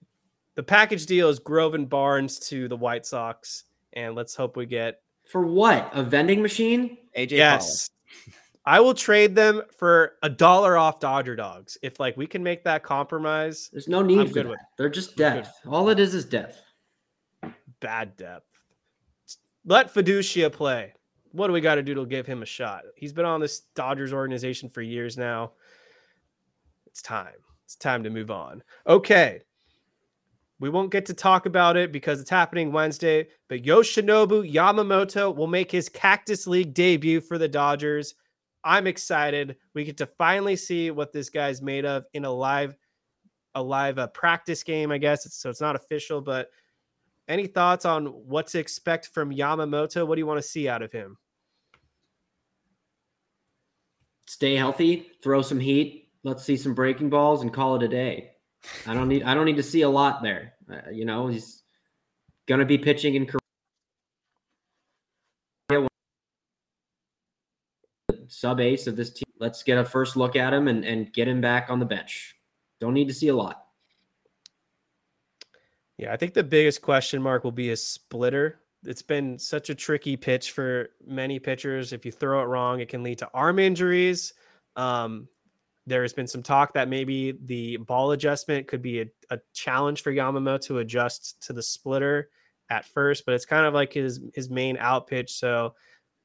The 0.54 0.62
package 0.62 1.06
deal 1.06 1.28
is 1.28 1.40
Groven 1.40 1.88
Barnes 1.88 2.38
to 2.48 2.68
the 2.68 2.76
White 2.76 3.04
Sox, 3.04 3.64
and 3.92 4.14
let's 4.14 4.34
hope 4.34 4.56
we 4.56 4.66
get 4.66 5.00
for 5.30 5.46
what 5.46 5.90
a 5.92 6.02
vending 6.02 6.42
machine. 6.42 6.98
AJ. 7.16 7.32
Yes. 7.32 7.90
I 8.66 8.80
will 8.80 8.94
trade 8.94 9.34
them 9.34 9.62
for 9.76 10.14
a 10.22 10.30
dollar 10.30 10.76
off 10.76 10.98
Dodger 10.98 11.36
dogs. 11.36 11.76
If 11.82 12.00
like 12.00 12.16
we 12.16 12.26
can 12.26 12.42
make 12.42 12.64
that 12.64 12.82
compromise, 12.82 13.68
there's 13.70 13.88
no 13.88 14.02
need 14.02 14.20
I'm 14.20 14.28
for 14.28 14.42
that. 14.44 14.56
They're 14.78 14.88
just 14.88 15.16
depth. 15.16 15.52
All 15.66 15.90
it 15.90 15.98
is 15.98 16.14
is 16.14 16.24
depth. 16.24 16.62
Bad 17.80 18.16
depth. 18.16 18.46
Let 19.66 19.92
Feduccia 19.92 20.50
play. 20.50 20.94
What 21.32 21.48
do 21.48 21.52
we 21.52 21.60
got 21.60 21.74
to 21.74 21.82
do 21.82 21.94
to 21.94 22.06
give 22.06 22.26
him 22.26 22.42
a 22.42 22.46
shot? 22.46 22.84
He's 22.96 23.12
been 23.12 23.24
on 23.24 23.40
this 23.40 23.60
Dodgers 23.74 24.12
organization 24.12 24.68
for 24.68 24.82
years 24.82 25.18
now. 25.18 25.52
It's 26.86 27.02
time. 27.02 27.34
It's 27.64 27.76
time 27.76 28.04
to 28.04 28.10
move 28.10 28.30
on. 28.30 28.62
Okay. 28.86 29.40
We 30.60 30.70
won't 30.70 30.92
get 30.92 31.04
to 31.06 31.14
talk 31.14 31.46
about 31.46 31.76
it 31.76 31.92
because 31.92 32.20
it's 32.20 32.30
happening 32.30 32.72
Wednesday, 32.72 33.26
but 33.48 33.64
Yoshinobu 33.64 34.50
Yamamoto 34.50 35.34
will 35.34 35.48
make 35.48 35.70
his 35.70 35.88
Cactus 35.88 36.46
League 36.46 36.72
debut 36.72 37.20
for 37.20 37.36
the 37.36 37.48
Dodgers. 37.48 38.14
I'm 38.64 38.86
excited. 38.86 39.56
We 39.74 39.84
get 39.84 39.98
to 39.98 40.06
finally 40.06 40.56
see 40.56 40.90
what 40.90 41.12
this 41.12 41.28
guy's 41.28 41.60
made 41.60 41.84
of 41.84 42.06
in 42.14 42.24
a 42.24 42.30
live, 42.30 42.76
a 43.54 43.62
live 43.62 43.98
uh, 43.98 44.06
practice 44.08 44.62
game. 44.62 44.90
I 44.90 44.98
guess 44.98 45.32
so. 45.34 45.50
It's 45.50 45.60
not 45.60 45.76
official, 45.76 46.20
but 46.20 46.50
any 47.28 47.46
thoughts 47.46 47.84
on 47.84 48.06
what 48.06 48.46
to 48.48 48.58
expect 48.58 49.08
from 49.08 49.30
Yamamoto? 49.30 50.06
What 50.06 50.16
do 50.16 50.20
you 50.20 50.26
want 50.26 50.38
to 50.38 50.48
see 50.48 50.68
out 50.68 50.82
of 50.82 50.92
him? 50.92 51.18
Stay 54.26 54.56
healthy, 54.56 55.10
throw 55.22 55.42
some 55.42 55.60
heat. 55.60 56.08
Let's 56.22 56.42
see 56.42 56.56
some 56.56 56.74
breaking 56.74 57.10
balls 57.10 57.42
and 57.42 57.52
call 57.52 57.76
it 57.76 57.82
a 57.82 57.88
day. 57.88 58.30
I 58.86 58.94
don't 58.94 59.08
need. 59.08 59.22
I 59.24 59.34
don't 59.34 59.44
need 59.44 59.56
to 59.56 59.62
see 59.62 59.82
a 59.82 59.88
lot 59.88 60.22
there. 60.22 60.54
Uh, 60.70 60.90
you 60.90 61.04
know, 61.04 61.26
he's 61.26 61.62
going 62.46 62.60
to 62.60 62.66
be 62.66 62.78
pitching 62.78 63.14
in 63.14 63.26
sub 68.34 68.60
ace 68.60 68.86
of 68.86 68.96
this 68.96 69.10
team. 69.10 69.24
Let's 69.38 69.62
get 69.62 69.78
a 69.78 69.84
first 69.84 70.16
look 70.16 70.36
at 70.36 70.52
him 70.52 70.68
and, 70.68 70.84
and 70.84 71.12
get 71.12 71.28
him 71.28 71.40
back 71.40 71.70
on 71.70 71.78
the 71.78 71.86
bench. 71.86 72.36
Don't 72.80 72.94
need 72.94 73.08
to 73.08 73.14
see 73.14 73.28
a 73.28 73.36
lot. 73.36 73.64
Yeah, 75.98 76.12
I 76.12 76.16
think 76.16 76.34
the 76.34 76.44
biggest 76.44 76.82
question 76.82 77.22
mark 77.22 77.44
will 77.44 77.52
be 77.52 77.68
his 77.68 77.84
splitter. 77.84 78.60
It's 78.84 79.02
been 79.02 79.38
such 79.38 79.70
a 79.70 79.74
tricky 79.74 80.16
pitch 80.16 80.52
for 80.52 80.90
many 81.06 81.38
pitchers. 81.38 81.92
If 81.92 82.04
you 82.04 82.12
throw 82.12 82.42
it 82.42 82.46
wrong, 82.46 82.80
it 82.80 82.88
can 82.88 83.02
lead 83.02 83.18
to 83.18 83.30
arm 83.32 83.58
injuries. 83.58 84.34
Um, 84.76 85.28
there 85.86 86.02
has 86.02 86.12
been 86.12 86.26
some 86.26 86.42
talk 86.42 86.74
that 86.74 86.88
maybe 86.88 87.38
the 87.44 87.76
ball 87.76 88.12
adjustment 88.12 88.66
could 88.66 88.82
be 88.82 89.02
a, 89.02 89.06
a 89.30 89.38
challenge 89.52 90.02
for 90.02 90.12
Yamamoto 90.12 90.60
to 90.66 90.78
adjust 90.78 91.42
to 91.46 91.52
the 91.52 91.62
splitter 91.62 92.30
at 92.70 92.86
first, 92.86 93.24
but 93.26 93.34
it's 93.34 93.44
kind 93.44 93.66
of 93.66 93.74
like 93.74 93.92
his 93.92 94.20
his 94.34 94.48
main 94.48 94.76
out 94.78 95.06
pitch. 95.06 95.32
So 95.32 95.74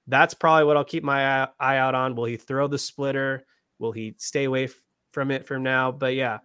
that's 0.09 0.33
probably 0.33 0.65
what 0.65 0.77
I'll 0.77 0.83
keep 0.83 1.03
my 1.03 1.47
eye 1.59 1.77
out 1.77 1.95
on. 1.95 2.15
Will 2.15 2.25
he 2.25 2.37
throw 2.37 2.67
the 2.67 2.77
splitter? 2.77 3.45
Will 3.77 3.91
he 3.91 4.15
stay 4.17 4.45
away 4.45 4.65
f- 4.65 4.73
from 5.11 5.31
it 5.31 5.45
from 5.47 5.63
now? 5.63 5.91
But 5.91 6.15
yeah, 6.15 6.39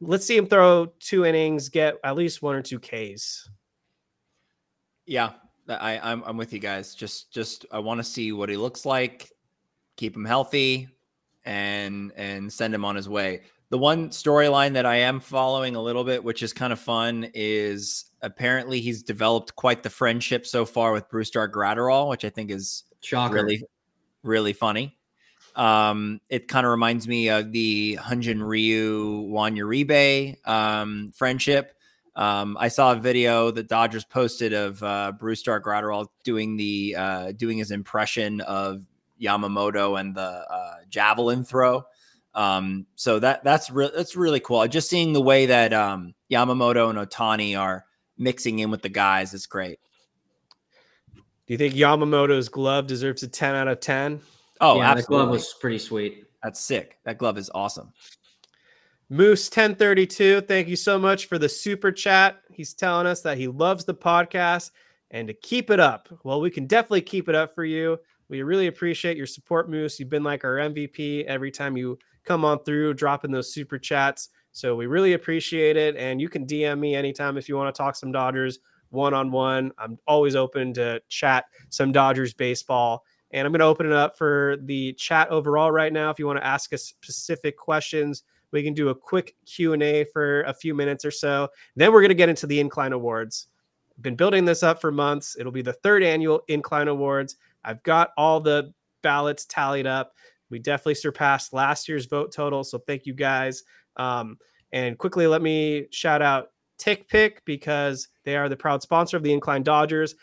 let's 0.00 0.26
see 0.26 0.36
him 0.36 0.46
throw 0.46 0.86
two 0.98 1.24
innings, 1.24 1.68
get 1.68 1.96
at 2.04 2.16
least 2.16 2.42
one 2.42 2.56
or 2.56 2.62
two 2.62 2.78
Ks. 2.78 3.48
Yeah, 5.06 5.30
I, 5.68 5.98
I'm 5.98 6.22
I'm 6.24 6.36
with 6.36 6.52
you 6.52 6.58
guys. 6.58 6.94
Just 6.94 7.32
just 7.32 7.66
I 7.72 7.78
want 7.78 7.98
to 7.98 8.04
see 8.04 8.32
what 8.32 8.48
he 8.48 8.56
looks 8.56 8.84
like, 8.84 9.32
keep 9.96 10.14
him 10.14 10.24
healthy, 10.24 10.88
and 11.44 12.12
and 12.16 12.52
send 12.52 12.74
him 12.74 12.84
on 12.84 12.96
his 12.96 13.08
way. 13.08 13.42
The 13.70 13.78
one 13.78 14.10
storyline 14.10 14.74
that 14.74 14.84
I 14.84 14.96
am 14.96 15.18
following 15.18 15.76
a 15.76 15.82
little 15.82 16.04
bit, 16.04 16.22
which 16.22 16.42
is 16.42 16.52
kind 16.52 16.72
of 16.72 16.78
fun, 16.78 17.30
is 17.32 18.04
apparently 18.22 18.80
he's 18.80 19.02
developed 19.02 19.56
quite 19.56 19.82
the 19.82 19.90
friendship 19.90 20.46
so 20.46 20.64
far 20.64 20.92
with 20.92 21.08
Brusdar 21.08 21.50
Graterol, 21.50 22.08
which 22.08 22.24
I 22.24 22.30
think 22.30 22.50
is 22.50 22.84
Shocker. 23.00 23.34
really, 23.34 23.62
really 24.22 24.52
funny. 24.52 24.96
Um, 25.54 26.20
it 26.30 26.48
kind 26.48 26.64
of 26.64 26.70
reminds 26.70 27.06
me 27.06 27.28
of 27.28 27.52
the 27.52 27.98
Hyun-jin 28.00 28.42
Ryu 28.42 29.26
Juan 29.28 29.56
Uribe 29.56 30.36
um, 30.48 31.12
friendship. 31.14 31.74
Um, 32.14 32.56
I 32.58 32.68
saw 32.68 32.92
a 32.92 32.96
video 32.96 33.50
that 33.50 33.68
Dodgers 33.68 34.04
posted 34.04 34.52
of 34.52 34.82
uh, 34.82 35.12
Brusdar 35.18 35.60
Graterol 35.60 36.06
doing 36.24 36.56
the 36.56 36.94
uh, 36.96 37.32
doing 37.32 37.58
his 37.58 37.70
impression 37.70 38.40
of 38.42 38.82
Yamamoto 39.20 39.98
and 39.98 40.14
the 40.14 40.20
uh, 40.22 40.74
javelin 40.88 41.44
throw. 41.44 41.84
Um, 42.34 42.86
so 42.96 43.18
that 43.18 43.44
that's 43.44 43.70
re- 43.70 43.90
that's 43.94 44.16
really 44.16 44.40
cool. 44.40 44.66
Just 44.68 44.90
seeing 44.90 45.12
the 45.12 45.22
way 45.22 45.46
that 45.46 45.72
um, 45.72 46.14
Yamamoto 46.30 46.90
and 46.90 46.98
Ohtani 46.98 47.58
are 47.58 47.84
mixing 48.22 48.60
in 48.60 48.70
with 48.70 48.82
the 48.82 48.88
guys 48.88 49.34
is 49.34 49.46
great. 49.46 49.78
Do 51.14 51.54
you 51.54 51.58
think 51.58 51.74
Yamamoto's 51.74 52.48
glove 52.48 52.86
deserves 52.86 53.22
a 53.22 53.28
10 53.28 53.54
out 53.54 53.68
of 53.68 53.80
10? 53.80 54.20
Oh, 54.60 54.76
yeah, 54.76 54.90
absolutely. 54.90 55.02
the 55.02 55.06
glove 55.08 55.30
was 55.30 55.54
pretty 55.60 55.78
sweet. 55.78 56.24
That's 56.42 56.60
sick. 56.60 56.98
That 57.04 57.18
glove 57.18 57.36
is 57.36 57.50
awesome. 57.54 57.92
Moose 59.08 59.50
1032, 59.50 60.42
thank 60.42 60.68
you 60.68 60.76
so 60.76 60.98
much 60.98 61.26
for 61.26 61.38
the 61.38 61.48
super 61.48 61.92
chat. 61.92 62.40
He's 62.50 62.72
telling 62.72 63.06
us 63.06 63.20
that 63.22 63.36
he 63.36 63.48
loves 63.48 63.84
the 63.84 63.94
podcast 63.94 64.70
and 65.10 65.28
to 65.28 65.34
keep 65.34 65.68
it 65.70 65.80
up. 65.80 66.08
Well, 66.24 66.40
we 66.40 66.50
can 66.50 66.66
definitely 66.66 67.02
keep 67.02 67.28
it 67.28 67.34
up 67.34 67.54
for 67.54 67.64
you. 67.64 67.98
We 68.28 68.42
really 68.42 68.68
appreciate 68.68 69.18
your 69.18 69.26
support, 69.26 69.68
Moose. 69.68 70.00
You've 70.00 70.08
been 70.08 70.22
like 70.22 70.44
our 70.44 70.56
MVP 70.56 71.24
every 71.24 71.50
time 71.50 71.76
you 71.76 71.98
come 72.24 72.44
on 72.44 72.60
through, 72.64 72.94
dropping 72.94 73.30
those 73.30 73.52
super 73.52 73.78
chats. 73.78 74.30
So 74.52 74.76
we 74.76 74.86
really 74.86 75.14
appreciate 75.14 75.76
it. 75.76 75.96
And 75.96 76.20
you 76.20 76.28
can 76.28 76.46
DM 76.46 76.78
me 76.78 76.94
anytime 76.94 77.36
if 77.36 77.48
you 77.48 77.56
want 77.56 77.74
to 77.74 77.76
talk 77.76 77.96
some 77.96 78.12
Dodgers 78.12 78.58
one 78.90 79.14
on 79.14 79.30
one. 79.30 79.72
I'm 79.78 79.98
always 80.06 80.36
open 80.36 80.74
to 80.74 81.00
chat 81.08 81.46
some 81.70 81.92
Dodgers 81.92 82.34
baseball. 82.34 83.04
And 83.30 83.46
I'm 83.46 83.52
going 83.52 83.60
to 83.60 83.66
open 83.66 83.86
it 83.86 83.92
up 83.92 84.16
for 84.16 84.58
the 84.64 84.92
chat 84.92 85.28
overall 85.30 85.72
right 85.72 85.92
now. 85.92 86.10
If 86.10 86.18
you 86.18 86.26
want 86.26 86.38
to 86.38 86.46
ask 86.46 86.72
us 86.74 86.82
specific 86.84 87.56
questions, 87.56 88.24
we 88.52 88.62
can 88.62 88.74
do 88.74 88.90
a 88.90 88.94
quick 88.94 89.34
q&a 89.46 90.04
for 90.04 90.42
a 90.42 90.54
few 90.54 90.74
minutes 90.74 91.04
or 91.04 91.10
so 91.10 91.48
then 91.74 91.92
we're 91.92 92.00
going 92.00 92.10
to 92.10 92.14
get 92.14 92.28
into 92.28 92.46
the 92.46 92.60
incline 92.60 92.92
awards 92.92 93.48
I've 93.96 94.02
been 94.02 94.16
building 94.16 94.44
this 94.44 94.62
up 94.62 94.80
for 94.80 94.92
months 94.92 95.36
it'll 95.38 95.52
be 95.52 95.62
the 95.62 95.72
third 95.72 96.02
annual 96.02 96.42
incline 96.48 96.88
awards 96.88 97.36
i've 97.64 97.82
got 97.82 98.10
all 98.16 98.40
the 98.40 98.72
ballots 99.02 99.44
tallied 99.46 99.86
up 99.86 100.12
we 100.52 100.60
definitely 100.60 100.94
surpassed 100.94 101.52
last 101.52 101.88
year's 101.88 102.06
vote 102.06 102.32
total 102.32 102.62
so 102.62 102.78
thank 102.78 103.06
you 103.06 103.14
guys 103.14 103.64
um, 103.96 104.38
and 104.72 104.96
quickly 104.98 105.26
let 105.26 105.42
me 105.42 105.86
shout 105.90 106.22
out 106.22 106.48
TickPick 106.80 107.38
because 107.44 108.08
they 108.24 108.36
are 108.36 108.48
the 108.48 108.56
proud 108.56 108.82
sponsor 108.82 109.16
of 109.16 109.24
the 109.24 109.32
incline 109.32 109.62
dodgers 109.62 110.14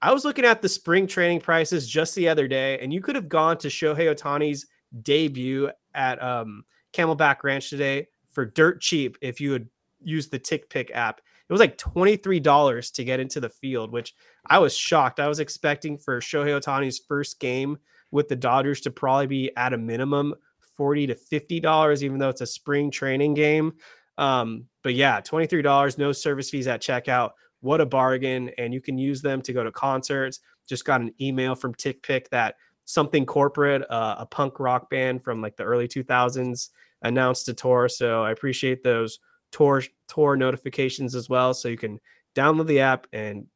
i 0.00 0.12
was 0.12 0.24
looking 0.24 0.44
at 0.44 0.62
the 0.62 0.68
spring 0.68 1.06
training 1.06 1.40
prices 1.40 1.88
just 1.88 2.14
the 2.14 2.28
other 2.28 2.48
day 2.48 2.78
and 2.80 2.92
you 2.92 3.02
could 3.02 3.14
have 3.14 3.28
gone 3.28 3.58
to 3.58 3.68
shohei 3.68 4.14
ohtani's 4.14 4.66
debut 5.02 5.70
at 5.94 6.22
um, 6.22 6.64
Camelback 6.92 7.42
Ranch 7.42 7.70
today 7.70 8.08
for 8.30 8.44
dirt 8.44 8.80
cheap 8.80 9.16
if 9.20 9.40
you 9.40 9.52
had 9.52 9.68
used 10.02 10.30
the 10.30 10.38
TickPick 10.38 10.90
app. 10.92 11.20
It 11.48 11.52
was 11.52 11.60
like 11.60 11.78
$23 11.78 12.92
to 12.94 13.04
get 13.04 13.20
into 13.20 13.40
the 13.40 13.48
field, 13.48 13.92
which 13.92 14.14
I 14.46 14.58
was 14.58 14.76
shocked. 14.76 15.20
I 15.20 15.28
was 15.28 15.40
expecting 15.40 15.98
for 15.98 16.20
Shohei 16.20 16.58
Ohtani's 16.58 17.00
first 17.06 17.40
game 17.40 17.78
with 18.12 18.28
the 18.28 18.36
Dodgers 18.36 18.80
to 18.82 18.90
probably 18.92 19.26
be 19.26 19.50
at 19.56 19.72
a 19.72 19.78
minimum 19.78 20.34
40 20.76 21.08
to 21.08 21.14
$50, 21.14 22.02
even 22.02 22.18
though 22.18 22.28
it's 22.28 22.40
a 22.40 22.46
spring 22.46 22.90
training 22.90 23.34
game. 23.34 23.72
Um, 24.18 24.66
but 24.82 24.94
yeah, 24.94 25.20
$23, 25.20 25.98
no 25.98 26.12
service 26.12 26.50
fees 26.50 26.68
at 26.68 26.80
checkout. 26.80 27.30
What 27.60 27.80
a 27.80 27.86
bargain. 27.86 28.50
And 28.58 28.72
you 28.72 28.80
can 28.80 28.98
use 28.98 29.22
them 29.22 29.42
to 29.42 29.52
go 29.52 29.64
to 29.64 29.72
concerts. 29.72 30.40
Just 30.68 30.84
got 30.84 31.00
an 31.00 31.12
email 31.20 31.54
from 31.54 31.74
TickPick 31.74 32.28
that 32.30 32.56
something 32.84 33.26
corporate, 33.26 33.82
uh, 33.90 34.16
a 34.18 34.26
punk 34.26 34.60
rock 34.60 34.90
band 34.90 35.22
from 35.22 35.40
like 35.40 35.56
the 35.56 35.64
early 35.64 35.88
2000s 35.88 36.70
announced 37.02 37.48
a 37.48 37.54
tour. 37.54 37.88
So 37.88 38.22
I 38.22 38.30
appreciate 38.30 38.82
those 38.82 39.18
tour 39.50 39.82
tour 40.08 40.36
notifications 40.36 41.14
as 41.14 41.28
well. 41.28 41.54
So 41.54 41.68
you 41.68 41.76
can 41.76 42.00
download 42.34 42.66
the 42.66 42.80
app 42.80 43.06
and 43.12 43.46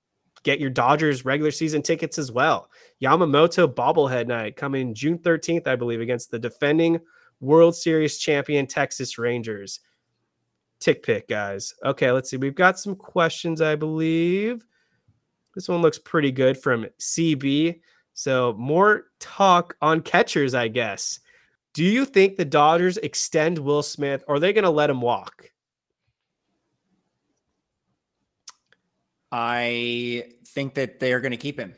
get 0.47 0.61
your 0.61 0.71
Dodgers 0.71 1.25
regular 1.25 1.51
season 1.51 1.83
tickets 1.83 2.19
as 2.19 2.31
well. 2.31 2.71
Yamamoto 3.03 3.67
bobblehead 3.67 4.29
night 4.29 4.55
coming 4.55 4.95
June 4.95 5.19
13th, 5.19 5.67
I 5.67 5.75
believe, 5.75 6.01
against 6.01 6.31
the 6.31 6.39
defending 6.39 7.01
World 7.41 7.75
Series 7.75 8.17
champion 8.17 8.69
Texas 8.69 9.19
Rangers. 9.19 9.81
TickPick, 10.81 11.27
guys. 11.27 11.75
Okay, 11.85 12.13
let's 12.13 12.31
see. 12.31 12.37
We've 12.37 12.55
got 12.55 12.79
some 12.79 12.95
questions, 12.95 13.61
I 13.61 13.75
believe. 13.75 14.65
This 15.57 15.69
one 15.69 15.83
looks 15.83 15.99
pretty 15.99 16.31
good 16.31 16.57
from 16.57 16.87
CB. 17.01 17.81
So 18.15 18.55
more 18.57 19.07
talk 19.19 19.77
on 19.83 20.01
catchers, 20.01 20.55
I 20.55 20.69
guess. 20.69 21.19
Do 21.75 21.83
you 21.83 22.05
think 22.05 22.37
the 22.37 22.45
Dodgers 22.45 22.99
extend 22.99 23.59
Will 23.59 23.83
Smith 23.83 24.23
or 24.29 24.37
are 24.37 24.41
they 24.41 24.53
going 24.53 24.65
to 24.65 24.71
let 24.71 24.91
him 24.91 25.01
walk? 25.01 25.51
I 29.33 30.25
think 30.49 30.75
that 30.75 31.01
they're 31.01 31.21
going 31.21 31.33
to 31.33 31.37
keep 31.37 31.59
him. 31.59 31.75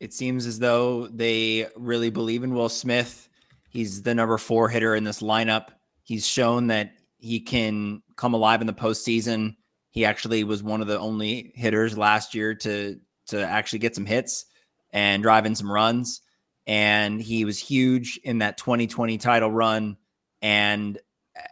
It 0.00 0.12
seems 0.12 0.46
as 0.46 0.58
though 0.58 1.08
they 1.08 1.66
really 1.76 2.10
believe 2.10 2.44
in 2.44 2.54
Will 2.54 2.68
Smith. 2.68 3.28
He's 3.68 4.02
the 4.02 4.14
number 4.14 4.38
four 4.38 4.68
hitter 4.68 4.94
in 4.94 5.04
this 5.04 5.22
lineup. 5.22 5.68
He's 6.02 6.26
shown 6.26 6.68
that 6.68 6.92
he 7.18 7.40
can 7.40 8.02
come 8.16 8.34
alive 8.34 8.60
in 8.60 8.66
the 8.66 8.72
postseason. 8.72 9.56
He 9.90 10.04
actually 10.04 10.44
was 10.44 10.62
one 10.62 10.80
of 10.80 10.86
the 10.86 10.98
only 10.98 11.52
hitters 11.54 11.98
last 11.98 12.34
year 12.34 12.54
to 12.56 13.00
to 13.28 13.46
actually 13.46 13.80
get 13.80 13.94
some 13.94 14.06
hits 14.06 14.46
and 14.90 15.22
drive 15.22 15.46
in 15.46 15.54
some 15.54 15.70
runs. 15.70 16.22
And 16.66 17.20
he 17.20 17.44
was 17.44 17.58
huge 17.58 18.18
in 18.24 18.38
that 18.38 18.58
2020 18.58 19.18
title 19.18 19.50
run. 19.50 19.96
And 20.40 20.98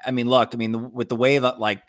I 0.07 0.11
mean, 0.11 0.29
look, 0.29 0.55
I 0.55 0.57
mean, 0.57 0.93
with 0.93 1.09
the 1.09 1.17
way 1.17 1.39
that 1.39 1.59
like 1.59 1.83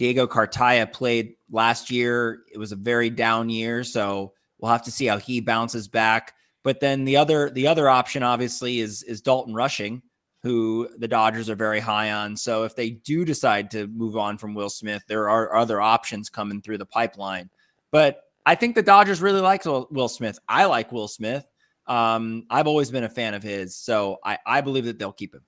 Diego 0.00 0.26
Cartaya 0.26 0.90
played 0.90 1.34
last 1.50 1.90
year, 1.90 2.44
it 2.50 2.56
was 2.56 2.72
a 2.72 2.76
very 2.76 3.10
down 3.10 3.50
year. 3.50 3.84
So 3.84 4.32
we'll 4.58 4.72
have 4.72 4.84
to 4.84 4.90
see 4.90 5.04
how 5.04 5.18
he 5.18 5.42
bounces 5.42 5.88
back. 5.88 6.32
But 6.62 6.80
then 6.80 7.04
the 7.04 7.18
other 7.18 7.50
the 7.50 7.66
other 7.66 7.86
option 7.86 8.22
obviously 8.22 8.80
is 8.80 9.02
is 9.02 9.20
Dalton 9.20 9.52
Rushing, 9.52 10.00
who 10.42 10.88
the 10.96 11.06
Dodgers 11.06 11.50
are 11.50 11.54
very 11.54 11.80
high 11.80 12.12
on. 12.12 12.34
So 12.34 12.62
if 12.62 12.74
they 12.74 12.88
do 12.88 13.26
decide 13.26 13.70
to 13.72 13.88
move 13.88 14.16
on 14.16 14.38
from 14.38 14.54
Will 14.54 14.70
Smith, 14.70 15.02
there 15.06 15.28
are 15.28 15.54
other 15.54 15.82
options 15.82 16.30
coming 16.30 16.62
through 16.62 16.78
the 16.78 16.86
pipeline. 16.86 17.50
But 17.90 18.22
I 18.46 18.54
think 18.54 18.76
the 18.76 18.82
Dodgers 18.82 19.20
really 19.20 19.42
like 19.42 19.66
Will 19.66 20.08
Smith. 20.08 20.38
I 20.48 20.64
like 20.64 20.92
Will 20.92 21.08
Smith. 21.08 21.44
Um, 21.86 22.46
I've 22.48 22.66
always 22.66 22.90
been 22.90 23.04
a 23.04 23.10
fan 23.10 23.34
of 23.34 23.42
his, 23.42 23.76
so 23.76 24.16
I, 24.24 24.38
I 24.46 24.62
believe 24.62 24.86
that 24.86 24.98
they'll 24.98 25.12
keep 25.12 25.34
him. 25.34 25.42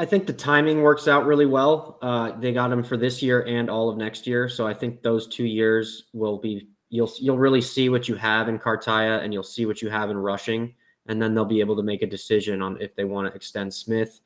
I 0.00 0.06
think 0.06 0.26
the 0.26 0.32
timing 0.32 0.80
works 0.80 1.08
out 1.08 1.26
really 1.26 1.44
well. 1.44 1.98
Uh, 2.00 2.32
they 2.40 2.54
got 2.54 2.72
him 2.72 2.82
for 2.82 2.96
this 2.96 3.22
year 3.22 3.42
and 3.42 3.68
all 3.68 3.90
of 3.90 3.98
next 3.98 4.26
year, 4.26 4.48
so 4.48 4.66
I 4.66 4.72
think 4.72 5.02
those 5.02 5.26
two 5.26 5.44
years 5.44 6.04
will 6.14 6.38
be 6.38 6.68
you'll 6.88 7.12
you'll 7.18 7.36
really 7.36 7.60
see 7.60 7.90
what 7.90 8.08
you 8.08 8.14
have 8.14 8.48
in 8.48 8.58
Cartaya 8.58 9.22
and 9.22 9.34
you'll 9.34 9.42
see 9.42 9.66
what 9.66 9.82
you 9.82 9.90
have 9.90 10.08
in 10.08 10.16
rushing, 10.16 10.74
and 11.08 11.20
then 11.20 11.34
they'll 11.34 11.44
be 11.44 11.60
able 11.60 11.76
to 11.76 11.82
make 11.82 12.00
a 12.00 12.06
decision 12.06 12.62
on 12.62 12.80
if 12.80 12.96
they 12.96 13.04
want 13.04 13.28
to 13.28 13.36
extend 13.36 13.74
Smith 13.74 14.22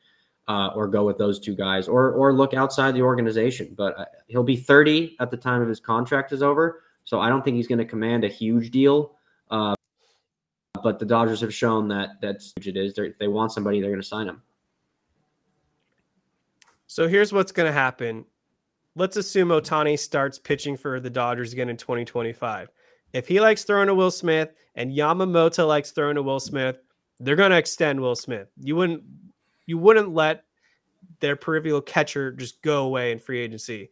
uh, 0.46 0.68
or 0.76 0.86
go 0.86 1.04
with 1.04 1.18
those 1.18 1.40
two 1.40 1.56
guys, 1.56 1.88
or 1.88 2.12
or 2.12 2.32
look 2.32 2.54
outside 2.54 2.94
the 2.94 3.02
organization. 3.02 3.74
But 3.76 3.98
uh, 3.98 4.04
he'll 4.28 4.44
be 4.44 4.56
30 4.56 5.16
at 5.18 5.32
the 5.32 5.36
time 5.36 5.60
of 5.60 5.66
his 5.66 5.80
contract 5.80 6.30
is 6.30 6.40
over, 6.40 6.84
so 7.02 7.18
I 7.18 7.28
don't 7.28 7.44
think 7.44 7.56
he's 7.56 7.66
going 7.66 7.80
to 7.80 7.84
command 7.84 8.22
a 8.22 8.28
huge 8.28 8.70
deal. 8.70 9.16
Uh, 9.50 9.74
but 10.84 11.00
the 11.00 11.04
Dodgers 11.04 11.40
have 11.40 11.52
shown 11.52 11.88
that 11.88 12.20
that's 12.20 12.52
huge 12.54 12.68
it 12.68 12.76
is. 12.76 12.94
They're, 12.94 13.12
they 13.18 13.26
want 13.26 13.50
somebody, 13.50 13.80
they're 13.80 13.90
going 13.90 14.00
to 14.00 14.06
sign 14.06 14.28
him. 14.28 14.40
So 16.94 17.08
here's 17.08 17.32
what's 17.32 17.50
going 17.50 17.66
to 17.66 17.72
happen. 17.72 18.24
Let's 18.94 19.16
assume 19.16 19.48
Ohtani 19.48 19.98
starts 19.98 20.38
pitching 20.38 20.76
for 20.76 21.00
the 21.00 21.10
Dodgers 21.10 21.52
again 21.52 21.68
in 21.68 21.76
2025. 21.76 22.68
If 23.12 23.26
he 23.26 23.40
likes 23.40 23.64
throwing 23.64 23.88
to 23.88 23.96
Will 23.96 24.12
Smith 24.12 24.52
and 24.76 24.92
Yamamoto 24.92 25.66
likes 25.66 25.90
throwing 25.90 26.14
to 26.14 26.22
Will 26.22 26.38
Smith, 26.38 26.78
they're 27.18 27.34
going 27.34 27.50
to 27.50 27.56
extend 27.56 28.00
Will 28.00 28.14
Smith. 28.14 28.46
You 28.60 28.76
wouldn't 28.76 29.02
you 29.66 29.76
wouldn't 29.76 30.14
let 30.14 30.44
their 31.18 31.34
peripheral 31.34 31.80
catcher 31.80 32.30
just 32.30 32.62
go 32.62 32.84
away 32.84 33.10
in 33.10 33.18
free 33.18 33.40
agency. 33.40 33.90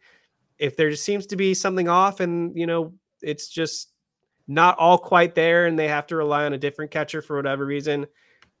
If 0.57 0.77
there 0.77 0.89
just 0.89 1.03
seems 1.03 1.25
to 1.25 1.35
be 1.35 1.53
something 1.53 1.89
off 1.89 2.21
and, 2.21 2.57
you 2.57 2.67
know, 2.67 2.93
it's 3.21 3.49
just 3.49 3.91
not 4.47 4.77
all 4.77 4.97
quite 4.97 5.35
there 5.35 5.65
and 5.65 5.77
they 5.77 5.89
have 5.89 6.07
to 6.07 6.15
rely 6.15 6.45
on 6.45 6.53
a 6.53 6.57
different 6.57 6.91
catcher 6.91 7.21
for 7.21 7.35
whatever 7.35 7.65
reason, 7.65 8.07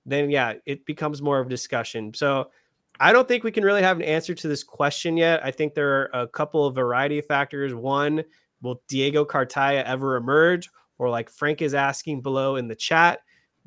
then 0.05 0.29
yeah, 0.29 0.55
it 0.65 0.85
becomes 0.85 1.21
more 1.21 1.39
of 1.39 1.47
a 1.47 1.49
discussion. 1.49 2.13
So 2.13 2.49
I 2.99 3.11
don't 3.11 3.27
think 3.27 3.43
we 3.43 3.51
can 3.51 3.63
really 3.63 3.81
have 3.81 3.97
an 3.97 4.03
answer 4.03 4.33
to 4.35 4.47
this 4.47 4.63
question 4.63 5.17
yet. 5.17 5.43
I 5.43 5.51
think 5.51 5.73
there 5.73 6.01
are 6.01 6.21
a 6.21 6.27
couple 6.27 6.65
of 6.65 6.75
variety 6.75 7.19
of 7.19 7.25
factors. 7.25 7.73
One, 7.73 8.23
will 8.61 8.81
Diego 8.87 9.25
Cartaya 9.25 9.83
ever 9.83 10.15
emerge? 10.15 10.69
Or 10.99 11.09
like 11.09 11.29
Frank 11.29 11.61
is 11.61 11.73
asking 11.73 12.21
below 12.21 12.55
in 12.55 12.67
the 12.67 12.75
chat, 12.75 13.19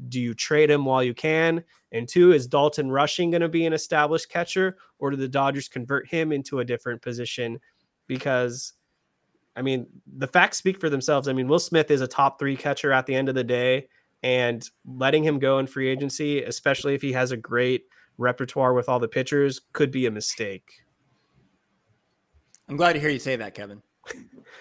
do 0.09 0.21
you 0.21 0.33
trade 0.33 0.71
him 0.71 0.85
while 0.85 1.03
you 1.03 1.13
can? 1.13 1.65
And 1.91 2.09
two, 2.09 2.33
is 2.33 2.47
Dalton 2.47 2.91
Rushing 2.91 3.31
going 3.31 3.41
to 3.41 3.49
be 3.49 3.67
an 3.67 3.73
established 3.73 4.29
catcher, 4.29 4.77
or 4.99 5.11
do 5.11 5.17
the 5.17 5.29
Dodgers 5.29 5.69
convert 5.69 6.09
him 6.09 6.33
into 6.33 6.61
a 6.61 6.65
different 6.65 7.03
position? 7.03 7.59
Because, 8.07 8.75
I 9.57 9.63
mean, 9.63 9.87
the 10.19 10.29
facts 10.29 10.59
speak 10.59 10.79
for 10.79 10.89
themselves. 10.89 11.29
I 11.29 11.33
mean, 11.33 11.49
Will 11.49 11.59
Smith 11.59 11.91
is 11.91 12.01
a 12.01 12.07
top 12.07 12.39
three 12.39 12.57
catcher 12.57 12.93
at 12.93 13.07
the 13.07 13.15
end 13.15 13.29
of 13.29 13.35
the 13.35 13.45
day, 13.45 13.89
and 14.23 14.69
letting 14.87 15.25
him 15.25 15.39
go 15.39 15.59
in 15.59 15.67
free 15.67 15.89
agency, 15.89 16.43
especially 16.43 16.95
if 16.95 17.03
he 17.03 17.13
has 17.13 17.33
a 17.33 17.37
great 17.37 17.85
repertoire 18.19 18.75
with 18.75 18.89
all 18.89 18.99
the 18.99 19.09
pitchers, 19.09 19.61
could 19.73 19.91
be 19.91 20.07
a 20.07 20.11
mistake. 20.11 20.83
I'm 22.69 22.77
glad 22.77 22.95
to 22.95 23.01
hear 23.01 23.11
you 23.11 23.19
say 23.19 23.37
that, 23.37 23.55
Kevin. 23.55 23.83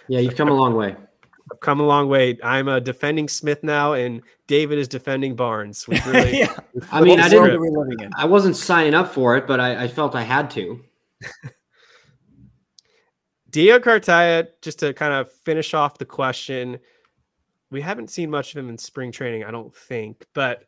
Yeah, 0.08 0.20
you've 0.20 0.36
come 0.36 0.50
a 0.50 0.54
long 0.54 0.76
way. 0.76 0.96
I've 1.52 1.60
come 1.60 1.80
a 1.80 1.86
long 1.86 2.10
way. 2.10 2.38
I'm 2.44 2.68
a 2.68 2.82
defending 2.82 3.28
Smith 3.28 3.64
now, 3.64 3.94
and 3.94 4.22
David 4.48 4.80
is 4.80 4.88
defending 4.88 5.36
Barnes. 5.36 5.88
We 5.88 6.00
really, 6.08 6.40
yeah. 6.40 6.56
I 6.92 7.02
mean, 7.02 7.20
I 7.20 7.30
didn't. 7.30 7.60
we 7.60 7.68
in? 8.04 8.12
I 8.18 8.26
wasn't 8.26 8.56
signing 8.56 8.94
up 8.94 9.14
for 9.14 9.38
it, 9.38 9.46
but 9.48 9.60
I, 9.60 9.84
I 9.84 9.88
felt 9.88 10.16
I 10.16 10.24
had 10.24 10.50
to. 10.52 10.84
Dio 13.52 13.80
Cartaya, 13.80 14.48
just 14.62 14.80
to 14.80 14.94
kind 14.94 15.14
of 15.14 15.32
finish 15.32 15.74
off 15.74 15.98
the 15.98 16.06
question, 16.06 16.80
we 17.72 17.82
haven't 17.82 18.10
seen 18.10 18.30
much 18.30 18.52
of 18.52 18.58
him 18.58 18.70
in 18.70 18.78
spring 18.78 19.12
training, 19.12 19.44
I 19.44 19.52
don't 19.52 19.74
think, 19.74 20.26
but 20.34 20.66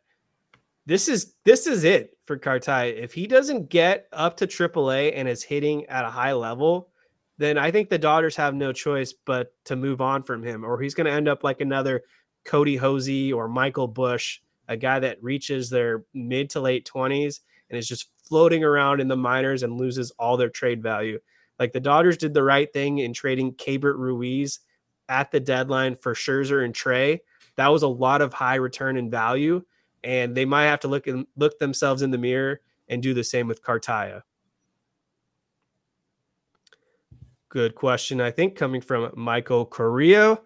this 0.88 1.06
is 1.06 1.34
this 1.44 1.66
is 1.66 1.84
it 1.84 2.16
for 2.24 2.38
Cartaya. 2.38 2.96
If 2.96 3.12
he 3.12 3.26
doesn't 3.26 3.68
get 3.68 4.08
up 4.10 4.38
to 4.38 4.46
AAA 4.46 5.12
and 5.14 5.28
is 5.28 5.42
hitting 5.42 5.84
at 5.86 6.06
a 6.06 6.10
high 6.10 6.32
level, 6.32 6.88
then 7.36 7.58
I 7.58 7.70
think 7.70 7.90
the 7.90 7.98
Dodgers 7.98 8.36
have 8.36 8.54
no 8.54 8.72
choice 8.72 9.12
but 9.12 9.52
to 9.66 9.76
move 9.76 10.00
on 10.00 10.22
from 10.22 10.42
him, 10.42 10.64
or 10.64 10.80
he's 10.80 10.94
going 10.94 11.04
to 11.04 11.12
end 11.12 11.28
up 11.28 11.44
like 11.44 11.60
another 11.60 12.04
Kody 12.46 12.80
Hoese 12.80 13.34
or 13.34 13.48
Michael 13.48 13.86
Busch, 13.86 14.40
a 14.66 14.78
guy 14.78 14.98
that 14.98 15.22
reaches 15.22 15.68
their 15.68 16.06
mid 16.14 16.48
to 16.50 16.60
late 16.60 16.86
twenties 16.86 17.42
and 17.68 17.78
is 17.78 17.86
just 17.86 18.08
floating 18.26 18.64
around 18.64 19.00
in 19.00 19.08
the 19.08 19.16
minors 19.16 19.62
and 19.62 19.78
loses 19.78 20.10
all 20.12 20.38
their 20.38 20.48
trade 20.48 20.82
value. 20.82 21.18
Like 21.58 21.74
the 21.74 21.80
Dodgers 21.80 22.16
did 22.16 22.32
the 22.32 22.42
right 22.42 22.72
thing 22.72 23.00
in 23.00 23.12
trading 23.12 23.52
Keibert 23.52 23.98
Ruiz 23.98 24.60
at 25.10 25.30
the 25.32 25.40
deadline 25.40 25.96
for 25.96 26.14
Scherzer 26.14 26.64
and 26.64 26.74
Trea. 26.74 27.20
That 27.56 27.68
was 27.68 27.82
a 27.82 27.88
lot 27.88 28.22
of 28.22 28.32
high 28.32 28.54
return 28.54 28.96
in 28.96 29.10
value, 29.10 29.62
and 30.08 30.34
they 30.34 30.46
might 30.46 30.64
have 30.64 30.80
to 30.80 30.88
look 30.88 31.06
and 31.06 31.26
look 31.36 31.58
themselves 31.58 32.00
in 32.00 32.10
the 32.10 32.16
mirror 32.16 32.62
and 32.88 33.02
do 33.02 33.12
the 33.12 33.22
same 33.22 33.46
with 33.46 33.62
Cartaya. 33.62 34.22
Good 37.50 37.74
question, 37.74 38.18
I 38.18 38.30
think, 38.30 38.56
coming 38.56 38.80
from 38.80 39.12
Michael 39.16 39.66
Carrillo. 39.66 40.42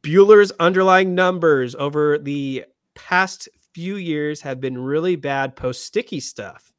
Buehler's 0.00 0.50
underlying 0.52 1.14
numbers 1.14 1.74
over 1.74 2.16
the 2.16 2.64
past 2.94 3.50
few 3.74 3.96
years 3.96 4.40
have 4.40 4.62
been 4.62 4.78
really 4.78 5.16
bad 5.16 5.56
post 5.56 5.84
sticky 5.84 6.20
stuff. 6.20 6.72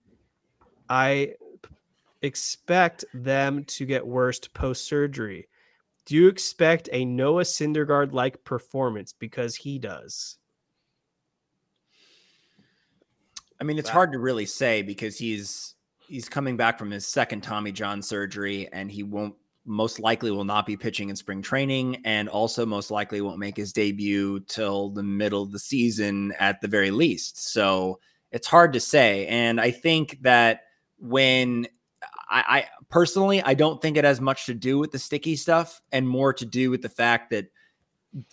I 0.90 1.34
expect 2.24 3.06
them 3.14 3.64
to 3.66 3.86
get 3.86 4.08
worse 4.08 4.40
post 4.40 4.88
surgery. 4.88 5.50
Do 6.08 6.16
you 6.16 6.30
expect 6.30 6.90
a 6.92 7.06
Noah 7.06 7.44
Syndergaard 7.44 8.12
like 8.12 8.44
performance 8.44 9.14
because 9.14 9.56
he 9.56 9.78
does? 9.78 10.40
I 13.60 13.64
mean, 13.64 13.78
it's 13.78 13.90
hard 13.90 14.12
to 14.12 14.20
really 14.20 14.46
say 14.46 14.82
because 14.82 15.18
he's 15.18 15.76
he's 16.08 16.30
coming 16.30 16.58
back 16.58 16.78
from 16.78 16.92
his 16.92 17.08
second 17.08 17.42
Tommy 17.42 17.72
John 17.72 18.02
surgery, 18.02 18.70
and 18.72 18.92
he 18.92 19.04
won't 19.04 19.36
most 19.66 20.00
likely 20.00 20.30
will 20.30 20.46
not 20.46 20.66
be 20.66 20.78
pitching 20.78 21.10
in 21.10 21.16
spring 21.16 21.42
training, 21.42 22.02
and 22.06 22.30
also 22.30 22.66
most 22.66 22.92
likely 22.92 23.22
won't 23.22 23.40
make 23.40 23.58
his 23.58 23.74
debut 23.74 24.40
till 24.42 24.90
the 24.90 25.04
middle 25.04 25.42
of 25.42 25.52
the 25.52 25.60
season 25.60 26.34
at 26.40 26.62
the 26.62 26.68
very 26.68 26.92
least. 26.92 27.52
So 27.52 28.00
it's 28.32 28.48
hard 28.48 28.74
to 28.74 28.80
say, 28.80 29.26
and 29.28 29.60
I 29.60 29.72
think 29.72 30.20
that 30.22 30.62
when 31.00 31.68
I, 32.30 32.44
I 32.48 32.66
personally, 32.90 33.42
I 33.42 33.54
don't 33.54 33.82
think 33.82 33.98
it 33.98 34.04
has 34.04 34.22
much 34.22 34.46
to 34.46 34.54
do 34.54 34.78
with 34.78 34.92
the 34.92 35.00
sticky 35.00 35.36
stuff, 35.36 35.82
and 35.92 36.08
more 36.08 36.34
to 36.34 36.46
do 36.46 36.70
with 36.70 36.82
the 36.82 36.90
fact 36.90 37.32
that 37.32 37.48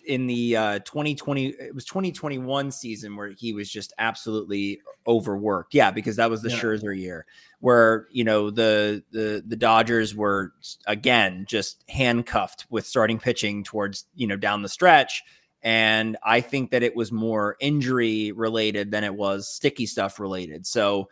in 0.05 0.27
the 0.27 0.55
uh 0.55 0.79
2020 0.79 1.47
it 1.47 1.75
was 1.75 1.83
2021 1.85 2.71
season 2.71 3.15
where 3.15 3.29
he 3.29 3.53
was 3.53 3.69
just 3.69 3.93
absolutely 3.97 4.79
overworked. 5.07 5.73
Yeah, 5.73 5.91
because 5.91 6.15
that 6.15 6.29
was 6.29 6.41
the 6.41 6.49
Yeah. 6.49 6.59
Scherzer 6.59 6.97
year 6.97 7.25
where, 7.59 8.07
you 8.11 8.23
know, 8.23 8.49
the 8.49 9.03
the 9.11 9.43
the 9.45 9.55
Dodgers 9.55 10.15
were 10.15 10.53
again 10.87 11.45
just 11.47 11.83
handcuffed 11.89 12.65
with 12.69 12.85
starting 12.85 13.19
pitching 13.19 13.63
towards, 13.63 14.05
you 14.15 14.27
know, 14.27 14.37
down 14.37 14.61
the 14.61 14.69
stretch 14.69 15.23
and 15.63 16.17
I 16.23 16.41
think 16.41 16.71
that 16.71 16.83
it 16.83 16.95
was 16.95 17.11
more 17.11 17.55
injury 17.61 18.33
related 18.33 18.91
than 18.91 19.05
it 19.05 19.15
was 19.15 19.47
sticky 19.47 19.85
stuff 19.85 20.19
related. 20.19 20.67
So 20.67 21.09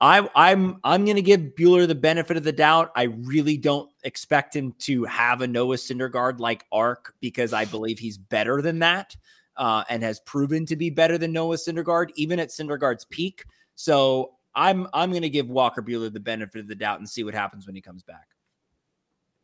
I, 0.00 0.28
I'm 0.34 0.80
I'm 0.82 1.04
going 1.04 1.16
to 1.16 1.22
give 1.22 1.40
Buehler 1.58 1.86
the 1.86 1.94
benefit 1.94 2.36
of 2.36 2.44
the 2.44 2.52
doubt. 2.52 2.90
I 2.96 3.04
really 3.04 3.58
don't 3.58 3.90
expect 4.02 4.56
him 4.56 4.74
to 4.80 5.04
have 5.04 5.42
a 5.42 5.46
Noah 5.46 5.76
Syndergaard 5.76 6.40
like 6.40 6.64
arc 6.72 7.14
because 7.20 7.52
I 7.52 7.66
believe 7.66 7.98
he's 7.98 8.16
better 8.16 8.62
than 8.62 8.78
that 8.78 9.14
uh, 9.56 9.84
and 9.90 10.02
has 10.02 10.20
proven 10.20 10.64
to 10.66 10.76
be 10.76 10.88
better 10.88 11.18
than 11.18 11.32
Noah 11.32 11.56
Syndergaard, 11.56 12.10
even 12.16 12.40
at 12.40 12.48
Syndergaard's 12.48 13.04
peak. 13.04 13.44
So 13.74 14.32
I'm 14.54 14.86
I'm 14.94 15.10
going 15.10 15.22
to 15.22 15.30
give 15.30 15.50
Walker 15.50 15.82
Buehler 15.82 16.10
the 16.12 16.20
benefit 16.20 16.60
of 16.60 16.68
the 16.68 16.74
doubt 16.74 16.98
and 16.98 17.08
see 17.08 17.22
what 17.22 17.34
happens 17.34 17.66
when 17.66 17.74
he 17.74 17.82
comes 17.82 18.02
back. 18.02 18.28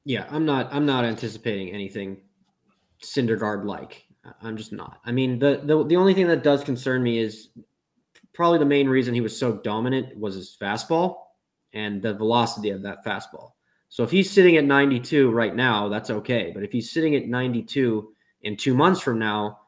Yeah, 0.04 0.26
I'm 0.30 0.46
not. 0.46 0.72
I'm 0.72 0.86
not 0.86 1.04
anticipating 1.04 1.70
anything 1.70 2.22
Syndergaard 3.02 3.66
like. 3.66 4.04
I'm 4.42 4.56
just 4.56 4.72
not. 4.72 5.00
I 5.04 5.12
mean, 5.12 5.38
the, 5.38 5.60
the 5.64 5.84
the 5.84 5.96
only 5.96 6.14
thing 6.14 6.26
that 6.28 6.42
does 6.42 6.64
concern 6.64 7.02
me 7.02 7.18
is 7.18 7.50
probably 8.36 8.58
the 8.58 8.64
main 8.64 8.88
reason 8.88 9.14
he 9.14 9.20
was 9.20 9.36
so 9.36 9.56
dominant 9.56 10.16
was 10.16 10.34
his 10.34 10.56
fastball 10.60 11.16
and 11.72 12.00
the 12.00 12.14
velocity 12.14 12.70
of 12.70 12.82
that 12.82 13.04
fastball. 13.04 13.52
So 13.88 14.02
if 14.02 14.10
he's 14.10 14.30
sitting 14.30 14.56
at 14.56 14.64
92 14.64 15.30
right 15.30 15.54
now, 15.54 15.88
that's 15.88 16.10
okay. 16.10 16.52
But 16.54 16.62
if 16.62 16.72
he's 16.72 16.90
sitting 16.90 17.16
at 17.16 17.26
92 17.26 18.12
in 18.42 18.56
two 18.56 18.74
months 18.74 19.00
from 19.00 19.18
now, 19.18 19.60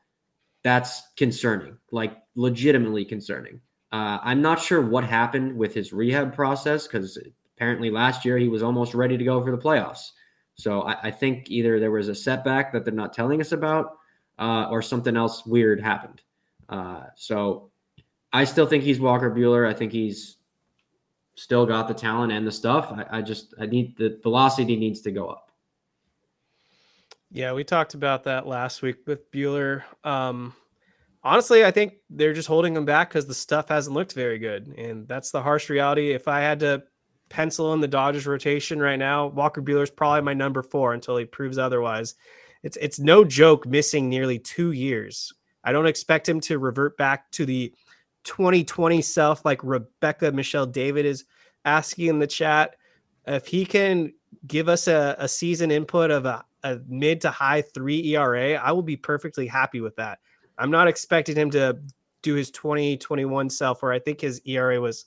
that's 0.63 1.03
concerning, 1.17 1.79
like 1.93 2.17
legitimately 2.35 3.05
concerning. 3.05 3.61
Uh, 3.91 4.19
I'm 4.23 4.43
not 4.43 4.61
sure 4.61 4.83
what 4.83 5.05
happened 5.05 5.57
with 5.57 5.73
his 5.73 5.93
rehab 5.93 6.35
process 6.35 6.87
because 6.87 7.19
apparently 7.57 7.91
last 7.91 8.25
year 8.25 8.37
he 8.39 8.49
was 8.49 8.63
almost 8.63 8.95
ready 8.95 9.17
to 9.17 9.25
go 9.25 9.43
for 9.43 9.51
the 9.51 9.59
playoffs. 9.59 10.11
So 10.57 10.83
I, 10.83 10.97
I 11.05 11.11
think 11.11 11.51
either 11.51 11.81
there 11.81 11.91
was 11.91 12.09
a 12.09 12.15
setback 12.15 12.73
that 12.73 12.85
they're 12.85 12.93
not 12.93 13.13
telling 13.13 13.41
us 13.41 13.53
about, 13.53 13.99
uh, 14.39 14.69
or 14.71 14.83
something 14.83 15.17
else 15.17 15.47
weird 15.47 15.81
happened. 15.81 16.21
Uh, 16.69 17.05
so 17.17 17.71
I 18.33 18.45
still 18.45 18.67
think 18.67 18.85
he's 18.85 19.01
Walker 19.01 19.31
Buehler. 19.31 19.67
I 19.67 19.75
think 19.75 19.93
he's 19.93 20.37
still 21.35 21.65
got 21.65 21.89
the 21.89 21.95
talent 21.95 22.33
and 22.33 22.47
the 22.47 22.53
stuff. 22.53 22.93
I, 22.93 23.19
I 23.19 23.23
just 23.23 23.55
I 23.61 23.67
need 23.67 23.97
the 23.97 24.19
velocity 24.23 24.77
needs 24.77 25.01
to 25.03 25.11
go 25.11 25.29
up. 25.29 25.51
Yeah, 27.31 27.53
we 27.53 27.63
talked 27.63 27.95
about 27.95 28.25
that 28.25 28.47
last 28.47 28.83
week 28.83 29.07
with 29.07 29.31
Buehler. 29.31 29.83
Um, 30.03 30.55
honestly, 31.23 31.65
I 31.65 31.71
think 31.71 31.95
they're 32.09 32.33
just 32.33 32.49
holding 32.49 32.75
him 32.75 32.85
back 32.85 33.11
because 33.11 33.27
the 33.27 33.35
stuff 33.35 33.69
hasn't 33.69 33.95
looked 33.95 34.15
very 34.15 34.39
good, 34.39 34.69
and 34.79 35.07
that's 35.07 35.31
the 35.31 35.43
harsh 35.43 35.69
reality. 35.69 36.11
If 36.11 36.27
I 36.27 36.41
had 36.41 36.61
to 36.61 36.83
pencil 37.29 37.75
in 37.75 37.81
the 37.81 37.89
Dodgers 37.89 38.27
rotation 38.27 38.81
right 38.81 38.99
now, 38.99 39.27
Walker 39.27 39.63
Buehler's 39.63 39.91
probably 39.91 40.23
my 40.23 40.35
number 40.35 40.63
four 40.63 40.95
until 40.95 41.17
he 41.17 41.25
proves 41.25 41.59
otherwise. 41.59 42.15
It's 42.63 42.77
it's 42.79 42.99
no 42.99 43.25
joke 43.25 43.67
missing 43.67 44.09
nearly 44.09 44.39
two 44.39 44.73
years. 44.73 45.33
I 45.65 45.73
don't 45.73 45.87
expect 45.87 46.29
him 46.29 46.41
to 46.43 46.59
revert 46.59 46.97
back 46.97 47.31
to 47.33 47.45
the 47.45 47.75
2020 48.29 49.01
self 49.01 49.45
like 49.47 49.59
Rebecca 49.65 50.31
Michelle 50.31 50.67
David 50.67 51.07
is 51.07 51.25
asking 51.65 52.09
in 52.09 52.19
the 52.19 52.27
chat. 52.27 52.77
If 53.27 53.47
he 53.47 53.65
can 53.65 54.13
give 54.47 54.69
us 54.69 54.87
a, 54.87 55.17
a 55.19 55.27
season 55.27 55.71
input 55.71 56.11
of 56.11 56.27
a, 56.27 56.45
a 56.63 56.79
mid 56.87 57.23
to 57.23 57.31
high 57.31 57.63
three 57.63 58.15
ERA, 58.15 58.53
I 58.53 58.71
will 58.73 58.83
be 58.83 58.97
perfectly 58.97 59.47
happy 59.47 59.81
with 59.81 59.97
that. 59.97 60.19
I'm 60.59 60.71
not 60.71 60.89
expecting 60.89 61.37
him 61.37 61.51
to 61.53 61.79
do 62.23 62.35
his 62.35 62.51
2021 62.51 63.49
self, 63.49 63.83
where 63.83 63.93
I 63.93 63.99
think 63.99 64.21
his 64.21 64.43
ERA 64.45 64.79
was 64.79 65.07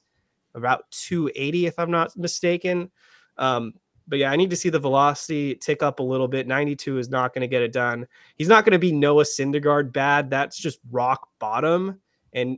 about 0.55 0.89
280, 0.89 1.67
if 1.67 1.77
I'm 1.77 1.91
not 1.91 2.17
mistaken. 2.17 2.89
Um, 3.37 3.73
but 4.07 4.17
yeah, 4.17 4.31
I 4.31 4.35
need 4.35 4.49
to 4.49 4.55
see 4.55 4.69
the 4.69 4.79
velocity 4.79 5.55
tick 5.55 5.83
up 5.83 5.99
a 5.99 6.03
little 6.03 6.27
bit. 6.27 6.47
92 6.47 6.97
is 6.97 7.09
not 7.09 7.33
going 7.33 7.41
to 7.41 7.47
get 7.47 7.61
it 7.61 7.71
done. 7.71 8.07
He's 8.37 8.47
not 8.47 8.65
going 8.65 8.73
to 8.73 8.79
be 8.79 8.91
Noah 8.91 9.23
Syndergaard 9.23 9.93
bad. 9.93 10.29
That's 10.31 10.57
just 10.57 10.79
rock 10.89 11.29
bottom. 11.37 12.01
And 12.33 12.57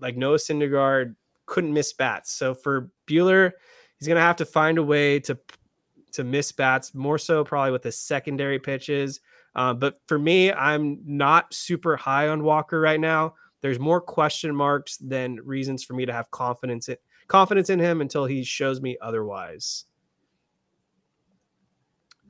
like 0.00 0.16
Noah 0.16 0.36
Syndergaard 0.36 1.14
couldn't 1.46 1.72
miss 1.72 1.92
bats. 1.92 2.32
So 2.32 2.54
for 2.54 2.90
Buehler, 3.06 3.52
he's 3.98 4.08
going 4.08 4.16
to 4.16 4.22
have 4.22 4.36
to 4.36 4.44
find 4.44 4.78
a 4.78 4.82
way 4.82 5.20
to 5.20 5.38
to 6.12 6.24
miss 6.24 6.52
bats 6.52 6.94
more 6.94 7.18
so 7.18 7.44
probably 7.44 7.70
with 7.70 7.82
the 7.82 7.92
secondary 7.92 8.58
pitches. 8.58 9.20
Uh, 9.54 9.74
but 9.74 10.00
for 10.06 10.18
me, 10.18 10.52
I'm 10.52 11.00
not 11.04 11.52
super 11.52 11.96
high 11.96 12.28
on 12.28 12.42
Walker 12.42 12.80
right 12.80 12.98
now. 12.98 13.34
There's 13.60 13.78
more 13.78 14.00
question 14.00 14.54
marks 14.54 14.96
than 14.98 15.36
reasons 15.44 15.84
for 15.84 15.94
me 15.94 16.06
to 16.06 16.12
have 16.12 16.30
confidence 16.30 16.88
in 16.88 16.96
confidence 17.26 17.68
in 17.68 17.78
him 17.78 18.00
until 18.00 18.24
he 18.24 18.42
shows 18.42 18.80
me 18.80 18.96
otherwise. 19.02 19.84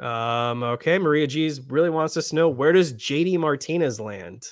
Um, 0.01 0.63
okay, 0.63 0.99
Maria 0.99 1.27
G's 1.27 1.61
really 1.61 1.91
wants 1.91 2.17
us 2.17 2.31
to 2.31 2.35
know 2.35 2.49
where 2.49 2.73
does 2.73 2.95
JD 2.95 3.39
Martinez 3.39 4.01
land? 4.01 4.47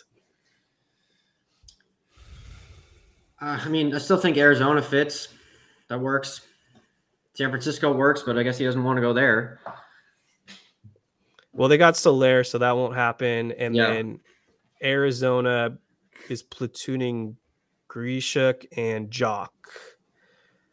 Uh, 3.47 3.61
I 3.65 3.69
mean, 3.69 3.95
I 3.95 3.99
still 3.99 4.17
think 4.17 4.37
Arizona 4.37 4.83
fits. 4.83 5.29
That 5.89 6.01
works. 6.01 6.41
San 7.35 7.51
Francisco 7.51 7.93
works, 7.93 8.25
but 8.25 8.37
I 8.37 8.43
guess 8.43 8.59
he 8.59 8.65
doesn't 8.65 8.83
want 8.83 8.97
to 8.97 9.01
go 9.01 9.13
there. 9.13 9.61
Well, 11.53 11.69
they 11.69 11.79
got 11.79 11.97
Soler, 11.97 12.43
so 12.43 12.59
that 12.59 12.77
won't 12.77 12.97
happen. 12.97 13.53
And 13.53 13.77
Yeah. 13.77 13.87
then 13.93 14.21
Arizona 14.83 15.79
is 16.29 16.43
platooning 16.43 17.37
Grichuk 17.89 18.67
and 18.77 19.11
Joc. 19.11 19.49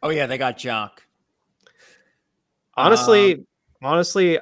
Oh 0.02 0.10
yeah, 0.10 0.26
they 0.26 0.36
got 0.36 0.58
Joc. 0.58 0.90
Honestly, 2.76 3.46
honestly, 3.82 4.40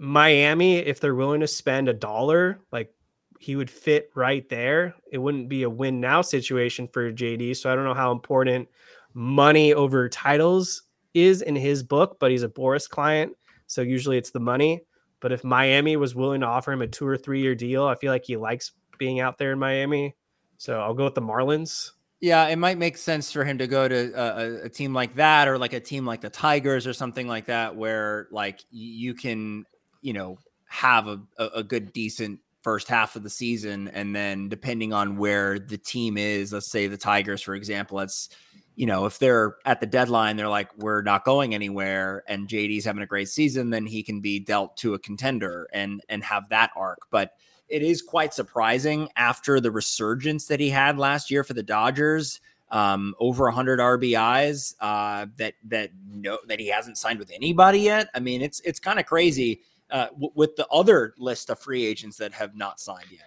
Miami, 0.00 0.78
if 0.78 0.98
they're 0.98 1.14
willing 1.14 1.40
to 1.42 1.46
spend 1.46 1.88
a 1.88 1.94
dollar, 1.94 2.58
like 2.72 2.92
he 3.38 3.56
would 3.56 3.70
fit 3.70 4.10
right 4.14 4.48
there. 4.48 4.94
It 5.10 5.18
wouldn't 5.18 5.48
be 5.48 5.62
a 5.62 5.70
win 5.70 6.00
now 6.00 6.22
situation 6.22 6.88
for 6.88 7.12
JD. 7.12 7.56
So 7.56 7.70
I 7.70 7.74
don't 7.74 7.84
know 7.84 7.94
how 7.94 8.10
important 8.10 8.68
money 9.14 9.72
over 9.72 10.08
titles 10.08 10.82
is 11.14 11.40
in 11.42 11.56
his 11.56 11.82
book, 11.82 12.18
but 12.18 12.30
he's 12.30 12.42
a 12.42 12.48
Boras 12.48 12.88
client. 12.88 13.32
So 13.66 13.82
usually 13.82 14.18
it's 14.18 14.32
the 14.32 14.40
money. 14.40 14.82
But 15.20 15.32
if 15.32 15.44
Miami 15.44 15.96
was 15.96 16.14
willing 16.14 16.40
to 16.40 16.46
offer 16.46 16.72
him 16.72 16.82
a 16.82 16.86
two 16.86 17.06
or 17.06 17.16
three 17.16 17.40
year 17.40 17.54
deal, 17.54 17.86
I 17.86 17.94
feel 17.94 18.12
like 18.12 18.24
he 18.24 18.36
likes 18.36 18.72
being 18.98 19.20
out 19.20 19.38
there 19.38 19.52
in 19.52 19.58
Miami. 19.58 20.14
So 20.56 20.80
I'll 20.80 20.94
go 20.94 21.04
with 21.04 21.14
the 21.14 21.22
Marlins. 21.22 21.92
Yeah, 22.20 22.48
it 22.48 22.56
might 22.56 22.78
make 22.78 22.96
sense 22.96 23.30
for 23.30 23.44
him 23.44 23.58
to 23.58 23.68
go 23.68 23.86
to 23.86 24.12
a, 24.12 24.64
a, 24.64 24.68
team 24.68 24.92
like 24.92 25.14
that 25.14 25.46
or 25.46 25.56
like 25.56 25.72
a 25.72 25.78
team 25.78 26.04
like 26.04 26.20
the 26.20 26.30
Tigers 26.30 26.84
or 26.84 26.92
something 26.92 27.28
like 27.28 27.46
that, 27.46 27.76
where 27.76 28.26
like 28.32 28.64
you 28.72 29.14
can, 29.14 29.64
you 30.02 30.12
know, 30.12 30.38
have 30.66 31.06
a, 31.06 31.20
a 31.38 31.62
good, 31.62 31.92
decent 31.92 32.40
first 32.68 32.86
half 32.86 33.16
of 33.16 33.22
the 33.22 33.30
season. 33.30 33.88
And 33.94 34.14
then 34.14 34.50
depending 34.50 34.92
on 34.92 35.16
where 35.16 35.58
the 35.58 35.78
team 35.78 36.18
is, 36.18 36.52
let's 36.52 36.70
say 36.70 36.86
the 36.86 36.98
Tigers, 36.98 37.40
for 37.40 37.54
example, 37.54 37.98
it's, 38.00 38.28
you 38.76 38.84
know, 38.84 39.06
if 39.06 39.18
they're 39.18 39.56
at 39.64 39.80
the 39.80 39.86
deadline, 39.86 40.36
they're 40.36 40.50
like, 40.50 40.68
we're 40.76 41.00
not 41.00 41.24
going 41.24 41.54
anywhere, 41.54 42.24
and 42.28 42.46
JD's 42.46 42.84
having 42.84 43.02
a 43.02 43.06
great 43.06 43.30
season, 43.30 43.70
then 43.70 43.86
he 43.86 44.02
can 44.02 44.20
be 44.20 44.38
dealt 44.38 44.76
to 44.76 44.92
a 44.92 44.98
contender 44.98 45.66
and 45.72 46.02
and 46.10 46.22
have 46.24 46.50
that 46.50 46.70
arc. 46.76 46.98
But 47.10 47.32
it 47.70 47.80
is 47.80 48.02
quite 48.02 48.34
surprising 48.34 49.08
after 49.16 49.60
the 49.60 49.70
resurgence 49.70 50.46
that 50.48 50.60
he 50.60 50.68
had 50.68 50.98
last 50.98 51.30
year 51.30 51.44
for 51.44 51.54
the 51.54 51.62
Dodgers, 51.62 52.38
um, 52.70 53.14
over 53.18 53.44
100 53.44 53.80
RBIs, 53.80 54.74
uh, 54.78 55.24
that 55.38 55.54
that 55.64 55.90
no 56.06 56.36
that 56.48 56.60
he 56.60 56.68
hasn't 56.68 56.98
signed 56.98 57.18
with 57.18 57.30
anybody 57.34 57.80
yet. 57.80 58.10
I 58.14 58.20
mean, 58.20 58.42
it's 58.42 58.60
it's 58.60 58.78
kind 58.78 59.00
of 59.00 59.06
crazy 59.06 59.62
uh, 59.90 60.08
w- 60.08 60.32
with 60.34 60.56
the 60.56 60.66
other 60.68 61.14
list 61.18 61.50
of 61.50 61.58
free 61.58 61.84
agents 61.84 62.16
that 62.18 62.32
have 62.32 62.56
not 62.56 62.80
signed 62.80 63.06
yet. 63.10 63.22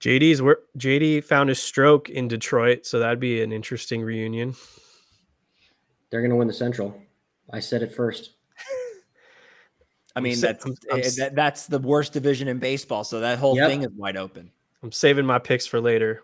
JD's 0.00 0.42
where 0.42 0.58
JD 0.78 1.24
found 1.24 1.48
his 1.48 1.62
stroke 1.62 2.10
in 2.10 2.26
Detroit, 2.26 2.84
so 2.86 2.98
that'd 2.98 3.20
be 3.20 3.42
an 3.42 3.52
interesting 3.52 4.02
reunion. 4.02 4.54
They're 6.10 6.20
going 6.20 6.30
to 6.30 6.36
win 6.36 6.48
the 6.48 6.54
Central. 6.54 6.94
I 7.52 7.60
said 7.60 7.82
it 7.82 7.94
first. 7.94 8.32
I 10.16 10.20
mean, 10.20 10.40
that's 10.40 10.64
I'm, 10.66 10.74
I'm, 10.92 11.00
that, 11.00 11.32
that's 11.34 11.66
the 11.66 11.78
worst 11.78 12.12
division 12.12 12.48
in 12.48 12.58
baseball. 12.58 13.04
So 13.04 13.20
that 13.20 13.38
whole 13.38 13.56
yep. 13.56 13.70
thing 13.70 13.82
is 13.82 13.90
wide 13.96 14.16
open. 14.16 14.50
I'm 14.82 14.92
saving 14.92 15.24
my 15.24 15.38
picks 15.38 15.66
for 15.66 15.80
later. 15.80 16.22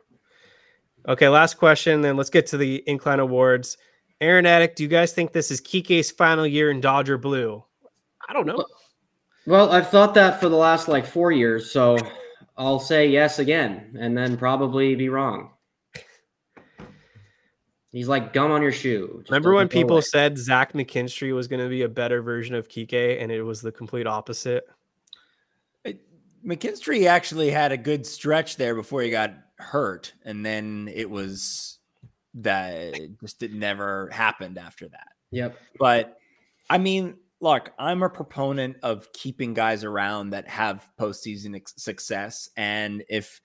Okay, 1.06 1.28
last 1.28 1.54
question. 1.54 2.00
Then 2.00 2.16
let's 2.16 2.30
get 2.30 2.48
to 2.48 2.58
the 2.58 2.82
Incline 2.86 3.20
Awards. 3.20 3.78
Aaron 4.20 4.46
Attic, 4.46 4.74
do 4.74 4.82
you 4.82 4.88
guys 4.88 5.12
think 5.12 5.32
this 5.32 5.50
is 5.50 5.60
Kiké's 5.60 6.10
final 6.10 6.46
year 6.46 6.70
in 6.70 6.80
Dodger 6.80 7.16
Blue? 7.16 7.64
I 8.28 8.32
don't 8.32 8.46
know. 8.46 8.66
Well, 9.48 9.72
I've 9.72 9.88
thought 9.88 10.12
that 10.12 10.40
for 10.40 10.50
the 10.50 10.56
last 10.56 10.88
like 10.88 11.06
four 11.06 11.32
years, 11.32 11.70
so 11.70 11.96
I'll 12.58 12.78
say 12.78 13.08
yes 13.08 13.38
again, 13.38 13.96
and 13.98 14.14
then 14.14 14.36
probably 14.36 14.94
be 14.94 15.08
wrong. 15.08 15.52
He's 17.90 18.08
like 18.08 18.34
gum 18.34 18.50
on 18.50 18.60
your 18.60 18.72
shoe. 18.72 19.20
Just 19.20 19.30
Remember 19.30 19.54
when 19.54 19.66
people 19.66 19.96
away. 19.96 20.02
said 20.02 20.36
Zach 20.36 20.74
McKinstry 20.74 21.34
was 21.34 21.48
going 21.48 21.62
to 21.62 21.68
be 21.70 21.80
a 21.80 21.88
better 21.88 22.20
version 22.20 22.54
of 22.56 22.68
Kiké, 22.68 23.22
and 23.22 23.32
it 23.32 23.40
was 23.40 23.62
the 23.62 23.72
complete 23.72 24.06
opposite? 24.06 24.68
McKinstry 26.46 27.06
actually 27.06 27.50
had 27.50 27.72
a 27.72 27.78
good 27.78 28.06
stretch 28.06 28.56
there 28.56 28.74
before 28.74 29.00
he 29.00 29.08
got 29.08 29.32
hurt, 29.56 30.12
and 30.26 30.44
then 30.44 30.90
it 30.94 31.08
was 31.08 31.78
that 32.34 32.74
it 32.74 33.18
just 33.18 33.42
it 33.42 33.54
never 33.54 34.10
happened 34.10 34.58
after 34.58 34.88
that. 34.88 35.08
Yep. 35.30 35.56
But 35.78 36.18
I 36.68 36.76
mean, 36.76 37.16
look, 37.40 37.72
I'm 37.78 38.02
a 38.02 38.10
proponent 38.10 38.76
of 38.82 39.12
keeping 39.12 39.54
guys 39.54 39.84
around 39.84 40.30
that 40.30 40.48
have 40.48 40.88
postseason 40.98 41.60
success, 41.78 42.48
and 42.56 43.04
if 43.08 43.40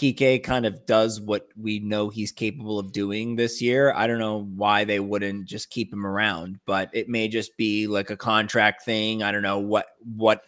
Kiké 0.00 0.42
kind 0.42 0.64
of 0.64 0.86
does 0.86 1.20
what 1.20 1.48
we 1.60 1.78
know 1.78 2.08
he's 2.08 2.32
capable 2.32 2.78
of 2.78 2.90
doing 2.90 3.36
this 3.36 3.60
year. 3.60 3.92
I 3.94 4.06
don't 4.06 4.18
know 4.18 4.48
why 4.56 4.84
they 4.84 4.98
wouldn't 4.98 5.44
just 5.44 5.68
keep 5.68 5.92
him 5.92 6.06
around, 6.06 6.58
but 6.64 6.88
it 6.94 7.10
may 7.10 7.28
just 7.28 7.54
be 7.58 7.86
like 7.86 8.08
a 8.08 8.16
contract 8.16 8.82
thing. 8.82 9.22
I 9.22 9.30
don't 9.30 9.42
know 9.42 9.58
what 9.58 9.88
what 10.16 10.44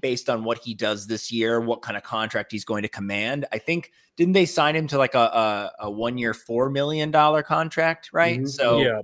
based 0.00 0.30
on 0.30 0.44
what 0.44 0.58
he 0.58 0.72
does 0.72 1.06
this 1.06 1.30
year, 1.30 1.60
what 1.60 1.82
kind 1.82 1.98
of 1.98 2.04
contract 2.04 2.52
he's 2.52 2.64
going 2.64 2.84
to 2.84 2.88
command. 2.88 3.44
I 3.52 3.58
think 3.58 3.92
didn't 4.16 4.32
they 4.32 4.46
sign 4.46 4.74
him 4.74 4.86
to 4.88 4.96
like 4.96 5.14
a 5.14 5.18
a, 5.18 5.72
a 5.80 5.90
one 5.90 6.16
year 6.16 6.32
four 6.32 6.70
million 6.70 7.10
dollar 7.10 7.42
contract, 7.42 8.10
right? 8.14 8.38
Mm-hmm. 8.38 8.46
So 8.46 8.78
yeah. 8.80 9.02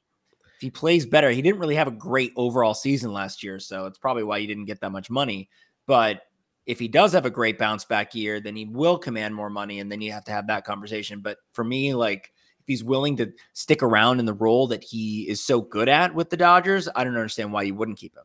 He 0.63 0.71
plays 0.71 1.05
better, 1.05 1.31
he 1.31 1.43
didn't 1.43 1.61
really 1.61 1.75
have 1.75 1.89
a 1.89 1.93
great 1.93 2.33
overall 2.37 2.73
season 2.73 3.13
last 3.13 3.43
year, 3.43 3.59
so 3.59 3.85
it's 3.87 3.99
probably 3.99 4.23
why 4.23 4.41
he 4.41 4.47
didn't 4.47 4.65
get 4.65 4.81
that 4.81 4.93
much 4.93 5.11
money. 5.11 5.51
But 5.87 6.23
if 6.65 6.79
he 6.79 6.89
does 6.89 7.13
have 7.13 7.27
a 7.27 7.31
great 7.31 7.59
bounce 7.59 7.85
back 7.85 8.15
year, 8.15 8.41
then 8.41 8.57
he 8.57 8.65
will 8.65 8.97
command 8.97 9.35
more 9.35 9.51
money, 9.51 9.81
and 9.81 9.91
then 9.91 10.01
you 10.01 10.13
have 10.13 10.25
to 10.25 10.33
have 10.33 10.47
that 10.47 10.65
conversation. 10.65 11.21
But 11.21 11.39
for 11.53 11.65
me, 11.65 11.95
like 11.95 12.33
if 12.61 12.67
he's 12.67 12.85
willing 12.85 13.17
to 13.17 13.33
stick 13.53 13.83
around 13.83 14.21
in 14.21 14.27
the 14.27 14.33
role 14.33 14.69
that 14.69 14.85
he 14.85 15.29
is 15.29 15.45
so 15.45 15.61
good 15.61 15.89
at 15.89 16.15
with 16.15 16.31
the 16.31 16.37
Dodgers, 16.37 16.89
I 16.95 17.03
don't 17.03 17.17
understand 17.17 17.53
why 17.53 17.63
you 17.63 17.75
wouldn't 17.75 17.99
keep 17.99 18.17
him. 18.17 18.23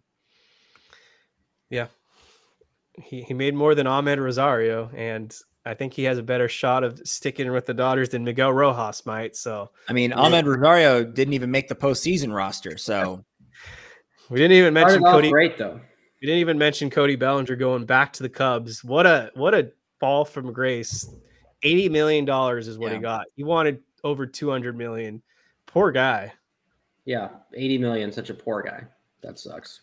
Yeah, 1.70 1.88
he 2.94 3.24
he 3.24 3.34
made 3.34 3.56
more 3.56 3.76
than 3.76 3.88
Amed 3.88 4.20
Rosario, 4.20 4.90
and 4.96 5.36
I 5.68 5.74
think 5.74 5.94
he 5.94 6.04
has 6.04 6.18
a 6.18 6.24
better 6.24 6.48
shot 6.48 6.84
of 6.84 7.02
sticking 7.04 7.52
with 7.52 7.66
the 7.66 7.74
Dodgers 7.74 8.10
than 8.10 8.24
Miguel 8.24 8.54
Rojas 8.54 9.06
might. 9.06 9.36
So 9.36 9.70
I 9.90 9.94
mean, 9.94 10.12
yeah. 10.12 10.18
Amed 10.18 10.46
Rosario 10.46 11.04
didn't 11.04 11.34
even 11.34 11.52
make 11.52 11.68
the 11.68 11.76
postseason 11.76 12.34
roster, 12.34 12.78
so 12.78 13.24
we 14.30 14.38
didn't 14.38 14.58
even 14.58 14.74
mention 14.74 15.04
Cody. 15.04 15.30
Great 15.30 15.58
though. 15.58 15.80
We 16.22 16.26
didn't 16.26 16.40
even 16.40 16.58
mention 16.58 16.90
Cody 16.90 17.16
Bellinger 17.16 17.56
going 17.58 17.86
back 17.86 18.14
to 18.14 18.24
the 18.24 18.30
Cubs. 18.30 18.84
What 18.84 19.06
a 19.06 19.32
what 19.36 19.54
a 19.54 19.72
fall 20.00 20.24
from 20.24 20.54
grace. 20.54 21.08
Eighty 21.64 21.90
million 21.90 22.24
dollars 22.24 22.68
is 22.68 22.78
what 22.78 22.92
yeah. 22.92 22.98
he 22.98 23.02
got. 23.02 23.26
He 23.36 23.44
wanted 23.44 23.82
over 24.04 24.26
two 24.26 24.50
hundred 24.50 24.78
million. 24.78 25.22
Poor 25.66 25.92
guy. 25.92 26.34
Yeah, 27.06 27.30
eighty 27.54 27.78
million. 27.78 28.12
Such 28.12 28.30
a 28.30 28.34
poor 28.34 28.62
guy. 28.64 28.84
That 29.22 29.38
sucks. 29.38 29.82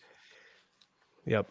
Yep. 1.25 1.47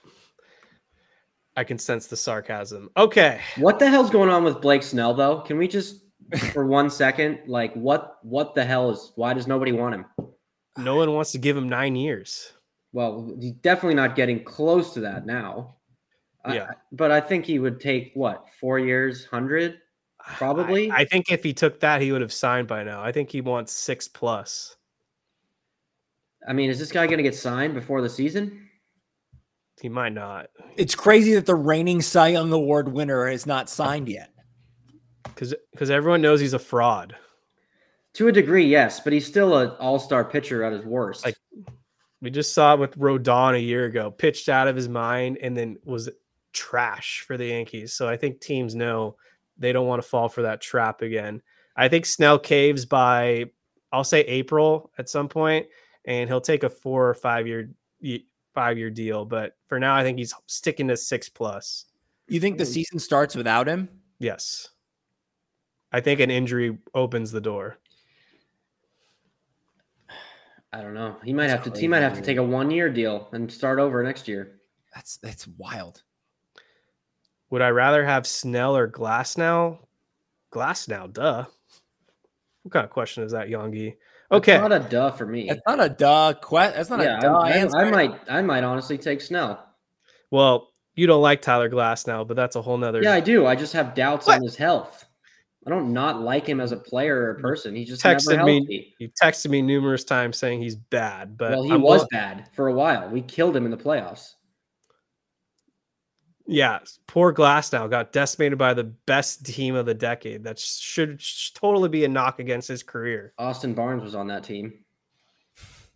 I 1.56 1.64
can 1.64 1.78
sense 1.78 2.06
the 2.06 2.16
sarcasm. 2.16 2.90
Okay. 2.96 3.40
What 3.56 3.78
the 3.78 3.88
hell's 3.88 4.10
going 4.10 4.30
on 4.30 4.44
with 4.44 4.60
Blake 4.60 4.82
Snell 4.82 5.14
though? 5.14 5.40
Can 5.40 5.56
we 5.56 5.68
just 5.68 6.02
for 6.52 6.66
one 6.66 6.90
second 6.90 7.40
like 7.46 7.72
what 7.74 8.18
what 8.22 8.54
the 8.54 8.64
hell 8.64 8.90
is 8.90 9.12
why 9.14 9.34
does 9.34 9.46
nobody 9.46 9.72
want 9.72 9.94
him? 9.94 10.06
No 10.76 10.96
one 10.96 11.12
wants 11.12 11.32
to 11.32 11.38
give 11.38 11.56
him 11.56 11.68
9 11.68 11.94
years. 11.94 12.52
Well, 12.92 13.32
he's 13.40 13.52
definitely 13.52 13.94
not 13.94 14.16
getting 14.16 14.42
close 14.42 14.92
to 14.94 15.00
that 15.00 15.24
now. 15.24 15.76
Yeah. 16.48 16.64
I, 16.70 16.74
but 16.92 17.10
I 17.10 17.20
think 17.20 17.44
he 17.44 17.58
would 17.58 17.80
take 17.80 18.10
what, 18.14 18.46
four 18.60 18.78
years, 18.78 19.26
100? 19.30 19.78
Probably. 20.36 20.90
I, 20.90 20.98
I, 20.98 21.04
think 21.04 21.30
if 21.30 21.44
he 21.44 21.52
took 21.52 21.80
that, 21.80 22.00
he 22.00 22.12
would 22.12 22.20
have 22.20 22.32
signed 22.32 22.66
by 22.66 22.82
now. 22.82 23.02
I 23.02 23.12
think 23.12 23.30
he 23.30 23.40
wants 23.40 23.72
six 23.72 24.08
plus. 24.08 24.76
I 26.46 26.52
mean, 26.52 26.70
is 26.70 26.78
this 26.78 26.92
guy 26.92 27.06
going 27.06 27.18
to 27.18 27.22
get 27.22 27.34
signed 27.34 27.74
before 27.74 28.00
the 28.00 28.10
season? 28.10 28.63
He 29.80 29.88
might 29.88 30.12
not. 30.12 30.48
It's 30.76 30.94
crazy 30.94 31.34
that 31.34 31.46
the 31.46 31.54
reigning 31.54 32.00
Cy 32.00 32.28
Young 32.28 32.52
Award 32.52 32.88
winner 32.92 33.28
is 33.28 33.46
not 33.46 33.68
signed 33.68 34.08
yet. 34.08 34.30
Because 35.24 35.54
because 35.72 35.90
everyone 35.90 36.22
knows 36.22 36.40
he's 36.40 36.54
a 36.54 36.58
fraud. 36.58 37.16
To 38.14 38.28
a 38.28 38.32
degree, 38.32 38.66
yes, 38.66 39.00
but 39.00 39.12
he's 39.12 39.26
still 39.26 39.56
an 39.58 39.70
all-star 39.80 40.24
pitcher 40.24 40.62
at 40.62 40.72
his 40.72 40.84
worst. 40.84 41.24
Like 41.24 41.36
we 42.20 42.30
just 42.30 42.54
saw 42.54 42.74
it 42.74 42.80
with 42.80 42.98
Rodon 42.98 43.56
a 43.56 43.60
year 43.60 43.86
ago, 43.86 44.10
pitched 44.10 44.48
out 44.48 44.68
of 44.68 44.76
his 44.76 44.88
mind 44.88 45.38
and 45.42 45.56
then 45.56 45.76
was 45.84 46.08
trash 46.52 47.24
for 47.26 47.36
the 47.36 47.46
Yankees. 47.46 47.92
So 47.92 48.08
I 48.08 48.16
think 48.16 48.40
teams 48.40 48.74
know 48.74 49.16
they 49.58 49.72
don't 49.72 49.88
want 49.88 50.00
to 50.00 50.08
fall 50.08 50.28
for 50.28 50.42
that 50.42 50.60
trap 50.60 51.02
again. 51.02 51.42
I 51.76 51.88
think 51.88 52.06
Snell 52.06 52.38
caves 52.38 52.86
by 52.86 53.46
I'll 53.92 54.04
say 54.04 54.20
April 54.20 54.90
at 54.98 55.08
some 55.08 55.28
point, 55.28 55.66
and 56.04 56.28
he'll 56.28 56.40
take 56.40 56.62
a 56.62 56.68
four 56.68 57.08
or 57.08 57.14
five 57.14 57.46
year 57.46 57.70
five 58.54 58.78
year 58.78 58.90
deal. 58.90 59.24
But 59.24 59.56
for 59.66 59.78
now, 59.78 59.94
I 59.94 60.02
think 60.02 60.18
he's 60.18 60.34
sticking 60.46 60.88
to 60.88 60.96
six 60.96 61.28
plus. 61.28 61.86
You 62.28 62.40
think 62.40 62.58
the 62.58 62.64
hmm. 62.64 62.70
season 62.70 62.98
starts 62.98 63.34
without 63.34 63.66
him? 63.66 63.88
Yes. 64.18 64.68
I 65.92 66.00
think 66.00 66.20
an 66.20 66.30
injury 66.30 66.78
opens 66.94 67.30
the 67.30 67.40
door. 67.40 67.78
I 70.72 70.82
don't 70.82 70.94
know. 70.94 71.16
He 71.22 71.32
might 71.32 71.46
that's 71.46 71.64
have 71.66 71.74
to. 71.74 71.80
He 71.80 71.86
might 71.86 72.00
have 72.00 72.14
to 72.14 72.22
take 72.22 72.38
a 72.38 72.42
one 72.42 72.70
year 72.70 72.90
deal 72.90 73.28
and 73.32 73.50
start 73.52 73.78
over 73.78 74.02
next 74.02 74.26
year. 74.26 74.58
That's 74.92 75.18
that's 75.18 75.46
wild. 75.46 76.02
Would 77.50 77.62
I 77.62 77.68
rather 77.68 78.04
have 78.04 78.26
Snell 78.26 78.76
or 78.76 78.88
Glasnow? 78.88 79.78
Glass 80.50 80.88
now, 80.88 81.06
duh. 81.06 81.44
What 82.64 82.72
kind 82.72 82.84
of 82.84 82.90
question 82.90 83.22
is 83.22 83.32
that, 83.32 83.48
Yongi? 83.48 83.96
Okay, 84.32 84.58
not 84.58 84.72
a 84.72 84.80
duh 84.80 85.10
for 85.12 85.26
me. 85.26 85.50
It's 85.50 85.60
not 85.66 85.84
a 85.84 85.88
duh. 85.88 86.32
Que- 86.42 86.72
that's 86.72 86.90
not 86.90 87.00
yeah, 87.00 87.18
a 87.18 87.20
duh. 87.20 87.38
I, 87.38 87.50
I, 87.50 87.82
I, 87.82 87.90
might. 87.90 88.20
I 88.28 88.42
might 88.42 88.64
honestly 88.64 88.96
take 88.96 89.20
Snell. 89.20 89.64
Well, 90.30 90.70
you 90.94 91.06
don't 91.06 91.20
like 91.20 91.42
Tyler 91.42 91.68
Glasnow, 91.68 92.26
but 92.26 92.34
that's 92.36 92.56
a 92.56 92.62
whole 92.62 92.78
nother. 92.78 93.02
Yeah, 93.02 93.12
I 93.12 93.20
do. 93.20 93.46
I 93.46 93.54
just 93.54 93.74
have 93.74 93.94
doubts 93.94 94.26
what? 94.26 94.36
on 94.36 94.42
his 94.42 94.56
health. 94.56 95.04
I 95.66 95.70
don't 95.70 95.92
not 95.92 96.22
like 96.22 96.46
him 96.46 96.60
as 96.60 96.72
a 96.72 96.76
player 96.76 97.16
or 97.16 97.30
a 97.32 97.40
person. 97.40 97.74
He 97.74 97.84
just 97.84 98.02
texted 98.02 98.44
me. 98.44 98.94
He 98.98 99.08
texted 99.22 99.50
me 99.50 99.62
numerous 99.62 100.04
times 100.04 100.36
saying 100.36 100.62
he's 100.62 100.74
bad, 100.74 101.36
but 101.36 101.52
well, 101.52 101.62
he 101.62 101.72
I'm 101.72 101.82
was 101.82 102.06
bad 102.10 102.48
for 102.52 102.68
a 102.68 102.72
while. 102.72 103.08
We 103.10 103.20
killed 103.22 103.54
him 103.54 103.66
in 103.66 103.70
the 103.70 103.76
playoffs. 103.76 104.34
Yeah, 106.46 106.80
poor 107.06 107.32
Glasnow 107.32 107.88
got 107.88 108.12
decimated 108.12 108.58
by 108.58 108.74
the 108.74 108.84
best 108.84 109.46
team 109.46 109.74
of 109.74 109.86
the 109.86 109.94
decade. 109.94 110.44
That 110.44 110.58
should, 110.58 111.20
should 111.20 111.54
totally 111.54 111.88
be 111.88 112.04
a 112.04 112.08
knock 112.08 112.38
against 112.38 112.68
his 112.68 112.82
career. 112.82 113.32
Austin 113.38 113.72
Barnes 113.72 114.02
was 114.02 114.14
on 114.14 114.26
that 114.26 114.44
team. 114.44 114.84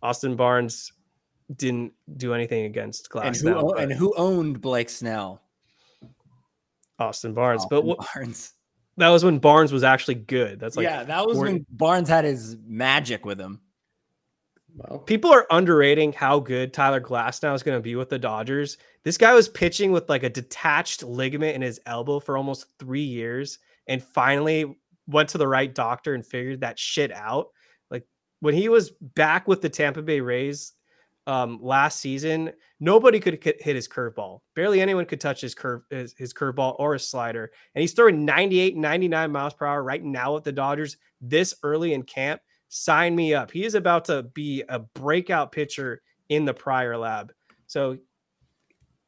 Austin 0.01 0.35
Barnes 0.35 0.91
didn't 1.55 1.93
do 2.17 2.33
anything 2.33 2.65
against 2.65 3.09
Glass 3.09 3.41
And 3.41 3.49
who, 3.49 3.61
now, 3.61 3.69
and 3.73 3.91
who 3.91 4.13
owned 4.15 4.61
Blake 4.61 4.89
Snell? 4.89 5.41
Austin 6.97 7.33
Barnes. 7.33 7.65
but 7.69 7.83
what, 7.83 7.99
Barnes. 8.13 8.53
that 8.97 9.09
was 9.09 9.23
when 9.23 9.39
Barnes 9.39 9.71
was 9.71 9.83
actually 9.83 10.15
good. 10.15 10.59
That's 10.59 10.75
like 10.75 10.83
yeah, 10.83 11.03
that 11.03 11.25
was 11.25 11.37
40 11.37 11.51
when 11.51 11.65
Barnes 11.69 12.09
had 12.09 12.25
his 12.25 12.57
magic 12.65 13.25
with 13.25 13.39
him. 13.39 13.61
People 15.05 15.31
are 15.31 15.47
underrating 15.51 16.13
how 16.13 16.39
good 16.39 16.73
Tyler 16.73 17.01
Glasnow 17.01 17.53
is 17.53 17.63
going 17.63 17.77
to 17.77 17.81
be 17.81 17.95
with 17.95 18.09
the 18.09 18.19
Dodgers. 18.19 18.77
This 19.03 19.17
guy 19.17 19.33
was 19.33 19.49
pitching 19.49 19.91
with 19.91 20.09
like 20.09 20.23
a 20.23 20.29
detached 20.29 21.03
ligament 21.03 21.55
in 21.55 21.61
his 21.61 21.79
elbow 21.85 22.19
for 22.19 22.37
almost 22.37 22.65
three 22.79 23.03
years 23.03 23.59
and 23.87 24.01
finally 24.01 24.77
went 25.07 25.29
to 25.29 25.37
the 25.37 25.47
right 25.47 25.73
doctor 25.73 26.13
and 26.13 26.25
figured 26.25 26.61
that 26.61 26.79
shit 26.79 27.11
out. 27.11 27.47
Like 27.89 28.05
when 28.39 28.53
he 28.53 28.69
was 28.69 28.91
back 29.01 29.47
with 29.47 29.61
the 29.61 29.69
Tampa 29.69 30.01
Bay 30.01 30.21
Rays 30.21 30.73
um, 31.27 31.59
last 31.61 31.99
season, 31.99 32.51
nobody 32.79 33.19
could 33.19 33.43
hit 33.43 33.61
hit 33.61 33.75
his 33.75 33.87
curveball. 33.87 34.39
Barely 34.55 34.81
anyone 34.81 35.05
could 35.05 35.21
touch 35.21 35.41
his 35.41 35.53
curve, 35.53 35.81
his, 35.89 36.15
his 36.17 36.33
curveball 36.33 36.75
or 36.79 36.93
his 36.93 37.07
slider. 37.07 37.51
And 37.75 37.81
he's 37.81 37.93
throwing 37.93 38.25
98, 38.25 38.77
99 38.77 39.31
miles 39.31 39.53
per 39.53 39.65
hour 39.65 39.83
right 39.83 40.03
now 40.03 40.33
with 40.33 40.43
the 40.43 40.51
Dodgers 40.51 40.97
this 41.21 41.55
early 41.63 41.93
in 41.93 42.03
camp 42.03 42.41
sign 42.69 43.15
me 43.15 43.33
up. 43.33 43.51
He 43.51 43.65
is 43.65 43.75
about 43.75 44.05
to 44.05 44.23
be 44.23 44.63
a 44.69 44.79
breakout 44.79 45.51
pitcher 45.51 46.01
in 46.29 46.45
the 46.45 46.53
prior 46.53 46.95
lab. 46.97 47.33
So 47.67 47.97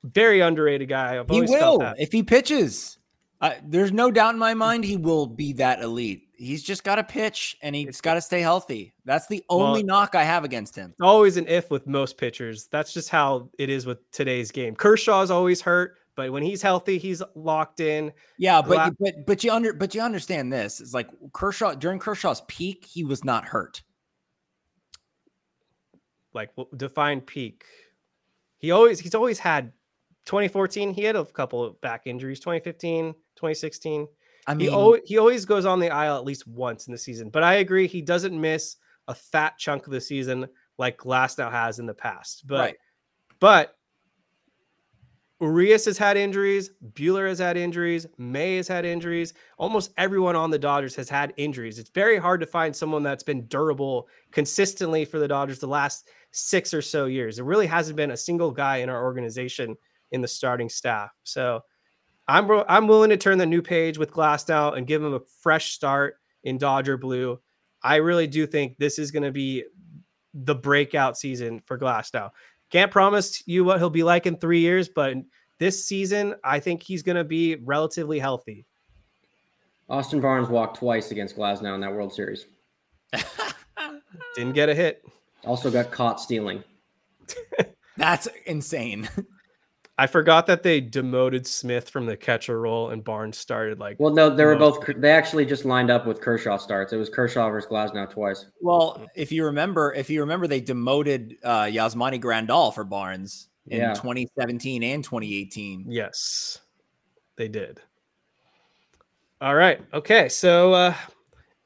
very 0.03 0.41
underrated 0.41 0.89
guy. 0.89 1.20
I've 1.20 1.30
He 1.30 1.36
always 1.36 1.51
felt 1.51 1.80
will 1.80 1.86
that. 1.86 1.99
if 1.99 2.12
he 2.12 2.24
pitches. 2.24 2.97
Uh, 3.39 3.53
there's 3.66 3.91
no 3.91 4.12
doubt 4.12 4.34
in 4.34 4.39
my 4.39 4.53
mind 4.53 4.84
he 4.84 4.97
will 4.97 5.26
be 5.26 5.53
that 5.53 5.82
elite. 5.82 6.28
He's 6.34 6.62
just 6.64 6.84
got 6.84 6.95
to 6.95 7.03
pitch 7.03 7.57
and 7.64 7.76
he's 7.76 7.99
got 8.01 8.14
to 8.16 8.22
stay 8.22 8.41
healthy. 8.41 8.93
That's 9.05 9.28
the 9.28 9.43
only 9.49 9.82
Well- 9.84 10.01
knock 10.01 10.16
I 10.16 10.24
have 10.24 10.43
against 10.43 10.76
him. 10.76 10.93
Always 11.01 11.38
an 11.38 11.47
if 11.47 11.70
with 11.72 11.88
most 11.88 12.18
pitchers. 12.18 12.68
That's 12.68 12.93
just 12.93 13.09
how 13.09 13.49
it 13.57 13.70
is 13.70 13.86
with 13.88 14.09
today's 14.12 14.51
game. 14.51 14.76
Kershaw's 14.76 15.32
always 15.32 15.62
hurt, 15.62 15.97
but 16.16 16.32
when 16.32 16.43
he's 16.43 16.62
healthy, 16.62 16.97
he's 16.97 17.22
locked 17.36 17.80
in. 17.80 18.12
Yeah, 18.38 18.62
but 18.62 18.88
you- 18.88 18.97
but 18.99 19.26
but 19.26 19.43
you 19.43 19.51
under 19.51 19.74
but 19.74 19.95
you 19.95 20.01
understand 20.01 20.51
this. 20.51 20.80
It's 20.82 20.93
like 20.93 21.09
Kershaw 21.34 21.74
during 21.76 21.99
Kershaw's 21.99 22.41
peak, 22.47 22.86
he 22.86 23.03
was 23.03 23.24
not 23.24 23.45
hurt. 23.45 23.82
Like 26.34 26.51
define 26.78 27.22
peak. 27.22 27.66
He 28.59 28.72
always 28.72 28.99
he's 28.99 29.16
always 29.16 29.39
had 29.39 29.74
2014. 30.26 30.93
He 30.93 31.03
had 31.03 31.16
a 31.16 31.26
couple 31.26 31.64
of 31.64 31.80
back 31.82 32.03
injuries. 32.05 32.39
2015, 32.39 33.14
2016. 33.36 34.07
I 34.47 34.51
he 34.53 34.57
mean, 34.57 34.70
always, 34.70 35.01
he 35.05 35.18
always 35.18 35.45
goes 35.45 35.66
on 35.66 35.80
the 35.80 35.88
IL 35.88 36.16
at 36.16 36.24
least 36.24 36.47
once 36.47 36.88
in 36.88 36.91
the 36.91 36.97
season. 36.97 37.30
But 37.30 37.43
I 37.43 37.55
agree, 37.55 37.86
he 37.88 38.01
doesn't 38.01 38.39
miss 38.39 38.78
a 39.07 39.14
fat 39.16 39.57
chunk 39.57 39.86
of 39.88 39.91
the 39.93 40.01
season 40.01 40.47
like 40.78 40.97
Glasnow 40.97 41.51
has 41.51 41.80
in 41.80 41.86
the 41.86 41.93
past. 41.93 42.47
But 42.47 42.59
Right. 42.59 42.78
but 43.39 43.78
Urias 45.41 45.85
has 45.85 45.97
had 45.97 46.17
injuries, 46.17 46.69
Buehler 46.93 47.27
has 47.27 47.39
had 47.39 47.57
injuries, 47.57 48.05
May 48.19 48.57
has 48.57 48.67
had 48.67 48.85
injuries. 48.85 49.33
Almost 49.57 49.91
everyone 49.97 50.35
on 50.35 50.51
the 50.51 50.59
Dodgers 50.59 50.95
has 50.95 51.09
had 51.09 51.33
injuries. 51.35 51.79
It's 51.79 51.89
very 51.89 52.19
hard 52.19 52.41
to 52.41 52.45
find 52.45 52.75
someone 52.75 53.01
that's 53.01 53.23
been 53.23 53.47
durable 53.47 54.07
consistently 54.31 55.03
for 55.03 55.17
the 55.17 55.27
Dodgers 55.27 55.57
the 55.57 55.67
last 55.67 56.07
six 56.29 56.75
or 56.75 56.81
so 56.83 57.05
years. 57.05 57.37
There 57.37 57.45
really 57.45 57.65
hasn't 57.65 57.97
been 57.97 58.11
a 58.11 58.17
single 58.17 58.51
guy 58.51 58.77
in 58.77 58.89
our 58.89 59.03
organization 59.03 59.75
in 60.11 60.21
the 60.21 60.27
starting 60.27 60.69
staff. 60.69 61.09
So 61.23 61.61
I'm 62.27 62.49
I'm 62.69 62.87
willing 62.87 63.09
to 63.09 63.17
turn 63.17 63.39
the 63.39 63.45
new 63.45 63.63
page 63.63 63.97
with 63.97 64.11
Glasnow 64.11 64.77
and 64.77 64.85
give 64.85 65.03
him 65.03 65.15
a 65.15 65.21
fresh 65.41 65.73
start 65.73 66.17
in 66.43 66.59
Dodger 66.59 66.97
blue. 66.97 67.39
I 67.81 67.95
really 67.95 68.27
do 68.27 68.45
think 68.45 68.77
this 68.77 68.99
is 68.99 69.09
going 69.09 69.23
to 69.23 69.31
be 69.31 69.63
the 70.33 70.55
breakout 70.55 71.17
season 71.17 71.61
for 71.65 71.79
Glasnow. 71.79 72.29
Can't 72.72 72.91
promise 72.91 73.43
you 73.45 73.63
what 73.63 73.80
he'll 73.80 73.89
be 73.89 74.03
like 74.03 74.26
in 74.26 74.38
three 74.38 74.61
years, 74.61 74.89
but 74.89 75.17
this 75.59 75.86
season 75.86 76.36
I 76.43 76.59
think 76.59 76.82
he's 76.82 77.03
going 77.03 77.17
to 77.17 77.24
be 77.24 77.55
relatively 77.57 78.17
healthy. 78.17 78.65
Austin 79.89 80.22
Barnes 80.22 80.47
walked 80.47 80.78
twice 80.78 81.11
against 81.11 81.36
Glasnow 81.36 81.76
in 81.76 81.82
that 81.82 81.93
World 81.93 82.13
Series. 82.13 82.45
Didn't 84.36 84.53
get 84.53 84.69
a 84.69 84.76
hit. 84.76 85.03
Also 85.43 85.69
got 85.69 85.91
caught 85.91 86.22
stealing. 86.22 86.63
that's 87.97 88.28
insane. 88.45 89.09
I 90.01 90.07
forgot 90.07 90.47
that 90.47 90.63
they 90.63 90.81
demoted 90.81 91.45
Smith 91.45 91.87
from 91.87 92.07
the 92.07 92.17
catcher 92.17 92.59
role 92.59 92.89
and 92.89 93.03
Barnes 93.03 93.37
started 93.37 93.77
like 93.77 93.99
Well, 93.99 94.11
no, 94.11 94.31
they 94.35 94.45
were 94.45 94.55
both. 94.55 94.83
They 94.97 95.11
actually 95.11 95.45
just 95.45 95.63
lined 95.63 95.91
up 95.91 96.07
with 96.07 96.21
Kershaw 96.21 96.57
starts. 96.57 96.91
It 96.91 96.97
was 96.97 97.07
Kershaw 97.07 97.47
versus 97.51 97.69
Glasnow 97.69 98.09
twice. 98.09 98.47
well, 98.61 99.05
if 99.15 99.31
you 99.31 99.45
remember, 99.45 99.93
if 99.93 100.09
you 100.09 100.21
remember, 100.21 100.47
they 100.47 100.59
demoted 100.59 101.37
uh, 101.43 101.65
Yasmani 101.65 102.19
Grandal 102.19 102.73
for 102.73 102.83
Barnes 102.83 103.49
in 103.67 103.77
Yeah. 103.77 103.93
2017 103.93 104.81
and 104.81 105.03
2018. 105.03 105.85
Yes, 105.87 106.57
they 107.35 107.47
did. 107.47 107.79
All 109.39 109.53
right. 109.53 109.81
Okay. 109.93 110.29
So, 110.29 110.73
uh, 110.73 110.95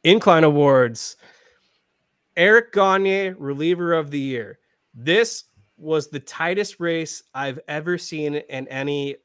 incline 0.03 0.43
awards. 0.43 1.15
Eric 2.35 2.73
Gagne, 2.73 3.29
reliever 3.29 3.93
of 3.93 4.11
the 4.11 4.19
year. 4.19 4.59
This 4.93 5.45
was 5.77 6.07
the 6.07 6.19
tightest 6.19 6.79
race 6.79 7.23
I've 7.33 7.59
ever 7.67 7.97
seen 7.97 8.35
in 8.35 8.67
any 8.67 9.17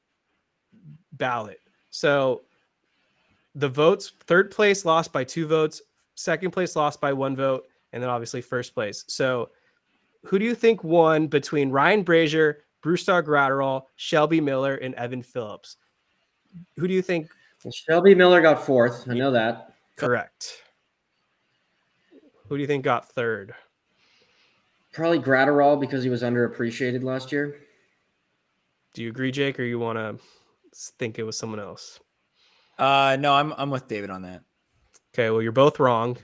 ballot. 1.12 1.60
So, 1.90 2.42
the 3.54 3.68
votes 3.68 4.12
third 4.26 4.50
place 4.50 4.84
lost 4.84 5.12
by 5.12 5.24
two 5.24 5.46
votes, 5.46 5.82
second 6.14 6.52
place 6.52 6.76
lost 6.76 7.00
by 7.00 7.12
one 7.12 7.34
vote, 7.34 7.66
and 7.92 8.02
then 8.02 8.10
obviously 8.10 8.40
first 8.40 8.74
place. 8.74 9.04
So, 9.08 9.50
who 10.24 10.38
do 10.38 10.44
you 10.44 10.54
think 10.54 10.84
won 10.84 11.26
between 11.26 11.70
Ryan 11.70 12.04
Brasier, 12.04 12.56
Brusdar 12.82 13.22
Graterol, 13.22 13.84
Shelby 13.96 14.40
Miller, 14.40 14.76
and 14.76 14.94
Evan 14.94 15.22
Phillips? 15.22 15.76
Who 16.76 16.86
do 16.88 16.94
you 16.94 17.02
think 17.02 17.28
Well, 17.64 17.72
Shelby 17.72 18.14
Miller 18.14 18.40
got 18.40 18.64
fourth. 18.64 19.08
I 19.08 19.14
know 19.14 19.30
that. 19.30 19.74
correct? 19.96 20.62
Who 22.48 22.56
do 22.56 22.60
you 22.60 22.66
think 22.66 22.84
got 22.84 23.08
third? 23.08 23.54
Probably 24.92 25.20
Graterol 25.20 25.80
because 25.80 26.02
he 26.02 26.10
was 26.10 26.22
underappreciated 26.22 27.02
last 27.02 27.30
year. 27.30 27.56
Do 28.94 29.02
you 29.02 29.08
agree, 29.08 29.30
Jake, 29.30 29.60
or 29.60 29.62
you 29.62 29.78
want 29.78 29.98
to 29.98 30.18
think 30.98 31.18
it 31.18 31.22
was 31.22 31.38
someone 31.38 31.60
else? 31.60 32.00
Uh, 32.78 33.16
no, 33.20 33.34
I'm 33.34 33.52
I'm 33.56 33.70
with 33.70 33.86
David 33.86 34.10
on 34.10 34.22
that. 34.22 34.42
Okay, 35.14 35.30
well, 35.30 35.42
you're 35.42 35.52
both 35.52 35.78
wrong. 35.78 36.16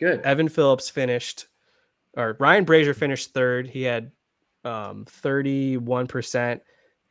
Good. 0.00 0.22
Evan 0.22 0.48
Phillips 0.48 0.90
finished, 0.90 1.46
or 2.16 2.36
Ryan 2.40 2.64
Brasier 2.64 2.96
finished 2.96 3.32
third. 3.32 3.68
He 3.68 3.82
had 3.82 4.10
um, 4.64 5.04
31%. 5.04 6.60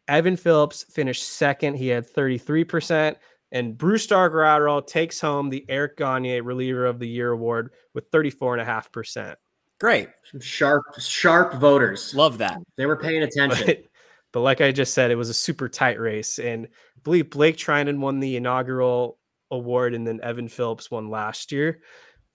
Evan 0.07 0.35
Phillips 0.35 0.83
finished 0.83 1.23
second. 1.23 1.75
He 1.75 1.87
had 1.87 2.11
33%. 2.11 3.15
And 3.53 3.77
Brusdar 3.77 4.31
Graterol 4.31 4.85
takes 4.87 5.19
home 5.19 5.49
the 5.49 5.65
Eric 5.67 5.97
Gagne 5.97 6.41
Reliever 6.41 6.85
of 6.85 6.99
the 6.99 7.07
Year 7.07 7.31
award 7.31 7.71
with 7.93 8.09
34.5%. 8.11 9.35
Great, 9.81 10.09
Some 10.29 10.39
sharp, 10.39 10.83
sharp 10.99 11.55
voters. 11.55 12.13
love 12.13 12.37
that. 12.37 12.59
They 12.77 12.85
were 12.85 12.97
paying 12.97 13.23
attention. 13.23 13.65
But, 13.65 13.83
but 14.31 14.41
like 14.41 14.61
I 14.61 14.71
just 14.71 14.93
said, 14.93 15.09
it 15.09 15.15
was 15.15 15.29
a 15.29 15.33
super 15.33 15.67
tight 15.67 15.99
race. 15.99 16.37
And 16.37 16.67
I 16.67 16.99
believe 17.03 17.31
Blake 17.31 17.57
Treinen 17.57 17.97
won 17.97 18.19
the 18.19 18.35
inaugural 18.35 19.17
award, 19.49 19.95
and 19.95 20.05
then 20.05 20.19
Evan 20.21 20.47
Phillips 20.47 20.91
won 20.91 21.09
last 21.09 21.51
year. 21.51 21.81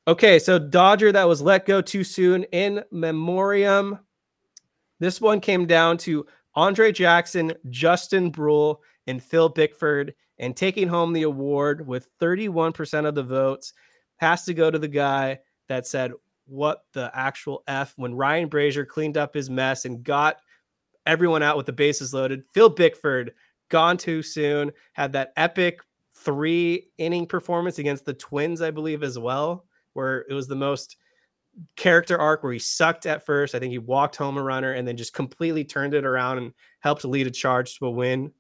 Okay, 0.09 0.41
so 0.41 0.59
Dodger 0.59 1.13
that 1.13 1.29
was 1.29 1.41
let 1.41 1.67
go 1.67 1.81
too 1.81 2.03
soon 2.03 2.43
in 2.51 2.83
memoriam. 2.91 4.01
This 4.99 5.21
one 5.21 5.41
came 5.41 5.67
down 5.67 5.99
to 5.99 6.27
Andre 6.57 6.91
Jackson, 6.91 7.53
Justin 7.71 8.33
Bruihl, 8.33 8.79
and 9.07 9.23
Phil 9.23 9.51
Bickford, 9.51 10.15
and 10.39 10.57
taking 10.57 10.89
home 10.89 11.13
the 11.13 11.23
award 11.23 11.87
with 11.87 12.09
31% 12.21 13.07
of 13.07 13.15
the 13.15 13.23
votes 13.23 13.73
has 14.17 14.45
to 14.47 14.53
go 14.55 14.69
to 14.69 14.81
the 14.81 14.89
guy 14.89 15.39
that 15.69 15.87
said, 15.87 16.13
What 16.47 16.85
the 16.93 17.11
actual 17.13 17.63
F 17.67 17.93
when 17.97 18.15
Ryan 18.15 18.49
Brasier 18.49 18.87
cleaned 18.87 19.17
up 19.17 19.35
his 19.35 19.51
mess 19.51 19.85
and 19.85 20.03
got 20.03 20.37
everyone 21.07 21.43
out 21.43 21.57
with 21.57 21.67
the 21.67 21.73
bases 21.73 22.13
loaded. 22.15 22.45
Phil 22.53 22.69
Bickford 22.69 23.33
gone 23.69 23.97
too 23.97 24.23
soon, 24.23 24.73
had 24.93 25.13
that 25.13 25.33
epic 25.37 25.81
three 26.13 26.89
inning 26.99 27.27
performance 27.27 27.79
against 27.79 28.05
the 28.05 28.15
Twins, 28.15 28.63
I 28.63 28.71
believe, 28.71 29.03
as 29.03 29.19
well, 29.19 29.67
where 29.93 30.25
it 30.29 30.35
was 30.35 30.49
the 30.49 30.57
most 30.57 30.97
character 31.77 32.19
arc 32.19 32.43
where 32.43 32.53
he 32.53 32.59
sucked 32.59 33.07
at 33.07 33.25
first. 33.25 33.55
I 33.55 33.59
think 33.59 33.71
he 33.71 33.79
walked 33.79 34.17
home 34.17 34.37
a 34.37 34.43
runner 34.43 34.73
and 34.73 34.87
then 34.87 34.97
just 34.97 35.15
completely 35.15 35.65
turned 35.65 35.95
it 35.95 36.05
around 36.05 36.39
and 36.39 36.53
helped 36.81 37.05
lead 37.05 37.27
a 37.27 37.31
charge 37.31 37.79
to 37.79 37.87
a 37.87 37.91
win. 37.91 38.33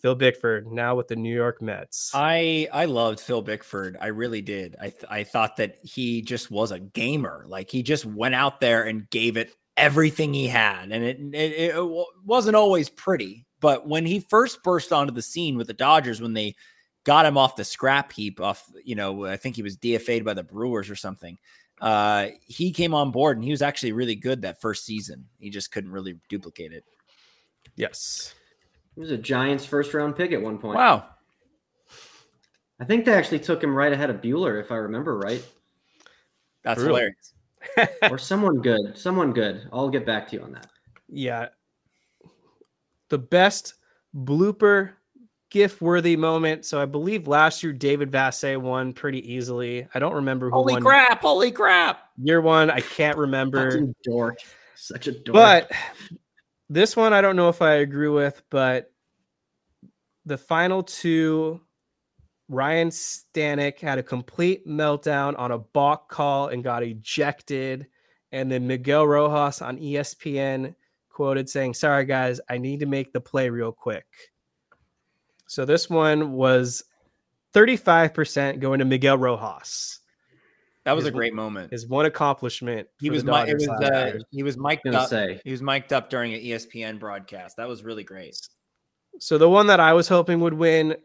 Phil 0.00 0.14
Bickford 0.14 0.70
now 0.70 0.94
with 0.94 1.08
the 1.08 1.16
New 1.16 1.34
York 1.34 1.62
Mets. 1.62 2.10
I 2.14 2.68
I 2.72 2.84
loved 2.84 3.20
Phil 3.20 3.42
Bickford. 3.42 3.96
I 4.00 4.08
really 4.08 4.42
did. 4.42 4.76
I 4.80 4.90
th- 4.90 5.04
I 5.08 5.24
thought 5.24 5.56
that 5.56 5.78
he 5.82 6.22
just 6.22 6.50
was 6.50 6.70
a 6.70 6.78
gamer. 6.78 7.44
Like 7.48 7.70
he 7.70 7.82
just 7.82 8.04
went 8.04 8.34
out 8.34 8.60
there 8.60 8.84
and 8.84 9.08
gave 9.10 9.36
it 9.36 9.54
everything 9.76 10.34
he 10.34 10.48
had, 10.48 10.92
and 10.92 11.02
it 11.04 11.18
it, 11.32 11.74
it 11.76 12.04
wasn't 12.24 12.56
always 12.56 12.88
pretty. 12.88 13.46
But 13.60 13.88
when 13.88 14.04
he 14.04 14.20
first 14.20 14.62
burst 14.62 14.92
onto 14.92 15.14
the 15.14 15.22
scene 15.22 15.56
with 15.56 15.66
the 15.66 15.72
Dodgers, 15.72 16.20
when 16.20 16.34
they 16.34 16.54
got 17.04 17.24
him 17.24 17.38
off 17.38 17.56
the 17.56 17.64
scrap 17.64 18.12
heap, 18.12 18.40
off 18.40 18.70
you 18.84 18.96
know, 18.96 19.24
I 19.24 19.36
think 19.36 19.56
he 19.56 19.62
was 19.62 19.78
DFA'd 19.78 20.24
by 20.24 20.34
the 20.34 20.42
Brewers 20.42 20.90
or 20.90 20.96
something. 20.96 21.38
Uh, 21.80 22.28
he 22.46 22.70
came 22.72 22.94
on 22.94 23.10
board 23.10 23.36
and 23.36 23.44
he 23.44 23.50
was 23.50 23.62
actually 23.62 23.92
really 23.92 24.14
good 24.14 24.42
that 24.42 24.60
first 24.60 24.84
season. 24.84 25.26
He 25.38 25.50
just 25.50 25.70
couldn't 25.70 25.90
really 25.92 26.18
duplicate 26.28 26.72
it. 26.72 26.84
Yes. 27.76 28.34
He 28.96 29.00
was 29.00 29.12
a 29.12 29.16
Giants 29.16 29.64
first 29.64 29.94
round 29.94 30.16
pick 30.16 30.32
at 30.32 30.42
one 30.42 30.58
point. 30.58 30.76
Wow. 30.76 31.06
I 32.80 32.84
think 32.84 33.04
they 33.04 33.14
actually 33.14 33.38
took 33.38 33.62
him 33.62 33.74
right 33.74 33.92
ahead 33.92 34.10
of 34.10 34.22
Buehler, 34.22 34.60
if 34.60 34.72
I 34.72 34.76
remember 34.76 35.16
right. 35.16 35.44
That's 36.64 36.78
Brutal. 36.78 36.96
hilarious. 36.96 37.34
or 38.10 38.18
someone 38.18 38.60
good. 38.60 38.96
Someone 38.96 39.32
good. 39.32 39.68
I'll 39.72 39.88
get 39.90 40.04
back 40.04 40.28
to 40.28 40.36
you 40.36 40.42
on 40.42 40.52
that. 40.52 40.66
Yeah. 41.08 41.48
The 43.10 43.18
best 43.18 43.74
blooper 44.14 44.92
gift 45.50 45.80
worthy 45.80 46.16
moment. 46.16 46.64
So 46.64 46.80
I 46.80 46.86
believe 46.86 47.28
last 47.28 47.62
year 47.62 47.72
David 47.72 48.10
Vassegh 48.10 48.60
won 48.60 48.92
pretty 48.92 49.32
easily. 49.32 49.86
I 49.94 49.98
don't 49.98 50.14
remember 50.14 50.48
who 50.48 50.56
Holy 50.56 50.74
won 50.74 50.82
crap! 50.82 51.20
Holy 51.22 51.52
crap! 51.52 52.10
year 52.18 52.40
one. 52.40 52.70
I 52.70 52.80
can't 52.80 53.16
remember. 53.16 53.70
Fucking 53.70 53.94
dork. 54.02 54.38
Such 54.74 55.06
a 55.06 55.12
dork. 55.12 55.34
But 55.34 55.72
this 56.68 56.96
one 56.96 57.12
I 57.12 57.20
don't 57.20 57.36
know 57.36 57.48
if 57.48 57.62
I 57.62 57.74
agree 57.74 58.08
with, 58.08 58.42
but 58.50 58.92
the 60.24 60.38
final 60.38 60.82
two 60.82 61.60
Ryan 62.48 62.90
Stanek 62.90 63.80
had 63.80 63.98
a 63.98 64.02
complete 64.02 64.66
meltdown 64.66 65.38
on 65.38 65.50
a 65.52 65.58
balk 65.58 66.08
call 66.08 66.48
and 66.48 66.62
got 66.62 66.82
ejected. 66.82 67.86
And 68.32 68.50
then 68.50 68.66
Miguel 68.66 69.06
Rojas 69.06 69.62
on 69.62 69.78
ESPN 69.78 70.74
quoted 71.08 71.48
saying, 71.48 71.74
Sorry, 71.74 72.04
guys, 72.04 72.40
I 72.48 72.58
need 72.58 72.80
to 72.80 72.86
make 72.86 73.12
the 73.12 73.20
play 73.20 73.50
real 73.50 73.72
quick. 73.72 74.06
So 75.46 75.64
this 75.64 75.88
one 75.88 76.32
was 76.32 76.84
35% 77.54 78.60
going 78.60 78.80
to 78.80 78.84
Miguel 78.84 79.18
Rojas. 79.18 80.00
That 80.86 80.94
was 80.96 81.04
His- 81.04 81.10
a 81.10 81.12
great 81.14 81.34
moment. 81.34 81.72
His 81.72 81.86
one 81.86 82.06
accomplishment. 82.06 82.88
He 83.00 83.10
was 83.10 83.22
the 83.24 83.32
mi- 83.32 83.50
it 83.50 83.54
was 83.54 83.66
last 83.66 83.82
uh, 83.82 84.18
he 84.30 84.42
was 84.42 84.56
I 84.56 84.60
mic'd 84.60 84.86
up. 84.94 85.08
say 85.10 85.40
He 85.44 85.50
was 85.50 85.60
mic'd 85.60 85.92
up 85.92 86.08
during 86.08 86.32
an 86.32 86.40
ESPN 86.40 86.98
broadcast. 86.98 87.56
That 87.58 87.68
was 87.68 87.82
really 87.84 88.04
great. 88.04 88.38
So 89.18 89.36
the 89.36 89.48
one 89.50 89.66
that 89.66 89.80
I 89.80 89.92
was 89.92 90.08
hoping 90.08 90.40
would 90.40 90.54
win, 90.54 90.96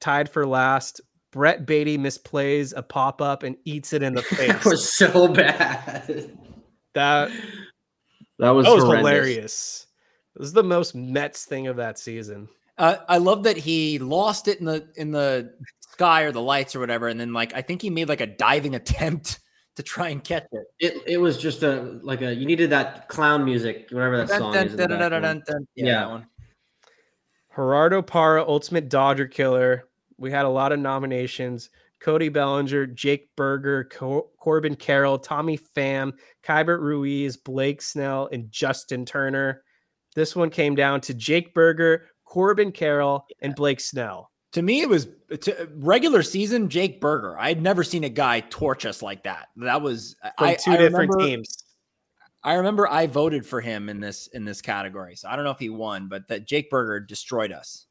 tied 0.00 0.28
for 0.28 0.46
last. 0.46 1.00
Brett 1.32 1.66
Baty 1.66 1.98
misplays 1.98 2.72
a 2.76 2.82
pop 2.82 3.20
up 3.20 3.42
and 3.42 3.56
eats 3.64 3.92
it 3.92 4.02
in 4.04 4.14
the 4.14 4.22
face. 4.22 4.52
that 4.52 4.64
was 4.64 4.94
so 4.94 5.26
bad. 5.26 6.06
that, 6.94 7.30
That 8.38 8.50
was, 8.50 8.66
that 8.66 8.72
was 8.74 8.84
hilarious. 8.84 9.86
It 10.36 10.40
was 10.40 10.52
the 10.52 10.62
most 10.62 10.94
Mets 10.94 11.44
thing 11.44 11.66
of 11.66 11.76
that 11.76 11.98
season. 11.98 12.48
Uh, 12.78 12.96
I 13.08 13.18
love 13.18 13.42
that 13.44 13.56
he 13.56 13.98
lost 13.98 14.46
it 14.46 14.58
in 14.60 14.64
the 14.66 14.88
in 14.96 15.10
the 15.10 15.54
sky 15.94 16.22
or 16.22 16.32
the 16.32 16.42
lights 16.42 16.74
or 16.74 16.80
whatever, 16.80 17.06
and 17.08 17.18
then 17.20 17.32
like 17.32 17.54
I 17.54 17.62
think 17.62 17.80
he 17.82 17.88
made 17.90 18.08
like 18.08 18.20
a 18.20 18.26
diving 18.26 18.74
attempt 18.74 19.38
to 19.76 19.82
try 19.82 20.08
and 20.08 20.22
catch 20.22 20.44
it. 20.52 20.64
It, 20.80 21.02
it 21.06 21.16
was 21.18 21.38
just 21.38 21.62
a 21.62 21.98
like 22.02 22.20
a 22.22 22.34
you 22.34 22.46
needed 22.46 22.70
that 22.70 23.08
clown 23.08 23.44
music, 23.44 23.86
whatever 23.90 24.18
that 24.18 24.28
Dun, 24.28 24.38
song 24.38 24.52
dun, 24.52 24.66
is. 24.66 24.76
dun, 24.76 24.90
dun, 24.90 25.10
dun, 25.10 25.22
dun, 25.22 25.42
dun. 25.46 25.66
Yeah, 25.76 25.84
Yeah. 25.84 25.98
that 26.00 26.10
one. 26.10 26.26
Gerardo 27.54 28.02
Parra, 28.02 28.44
Ultimate 28.46 28.88
Dodger 28.88 29.26
Killer. 29.26 29.88
We 30.18 30.30
had 30.30 30.44
a 30.44 30.48
lot 30.48 30.72
of 30.72 30.80
nominations. 30.80 31.70
Cody 32.00 32.28
Bellinger, 32.28 32.86
Jake 32.86 33.28
Burger, 33.36 33.84
Cor- 33.84 34.26
Corbin 34.38 34.74
Carroll, 34.74 35.18
Tommy 35.18 35.56
Pham, 35.76 36.12
Keibert 36.44 36.80
Ruiz, 36.80 37.36
Blake 37.36 37.80
Snell, 37.80 38.28
and 38.30 38.50
Justin 38.50 39.06
Turner. 39.06 39.62
This 40.14 40.36
one 40.36 40.50
came 40.50 40.74
down 40.74 41.00
to 41.02 41.14
Jake 41.14 41.54
Burger, 41.54 42.08
Corbin 42.24 42.72
Carroll, 42.72 43.24
and 43.40 43.54
Blake 43.54 43.80
Snell. 43.80 44.30
To 44.54 44.62
me, 44.62 44.80
it 44.82 44.88
was 44.88 45.08
to, 45.40 45.68
regular 45.76 46.22
season 46.22 46.68
Jake 46.68 47.00
Burger. 47.00 47.36
I 47.38 47.48
had 47.48 47.60
never 47.60 47.82
seen 47.84 48.04
a 48.04 48.08
guy 48.08 48.40
torch 48.40 48.86
us 48.86 49.02
like 49.02 49.24
that. 49.24 49.48
That 49.56 49.82
was 49.82 50.14
From 50.38 50.46
I, 50.48 50.54
two 50.54 50.70
I 50.72 50.76
different 50.76 51.10
remember- 51.10 51.18
teams. 51.36 51.58
I 52.44 52.54
remember 52.54 52.86
I 52.86 53.06
voted 53.06 53.46
for 53.46 53.60
him 53.62 53.88
in 53.88 54.00
this 54.00 54.26
in 54.28 54.44
this 54.44 54.60
category. 54.60 55.16
So 55.16 55.28
I 55.28 55.34
don't 55.36 55.44
know 55.46 55.50
if 55.50 55.58
he 55.58 55.70
won, 55.70 56.08
but 56.08 56.28
that 56.28 56.46
Jake 56.46 56.68
Burger 56.70 57.00
destroyed 57.00 57.52
us. 57.52 57.86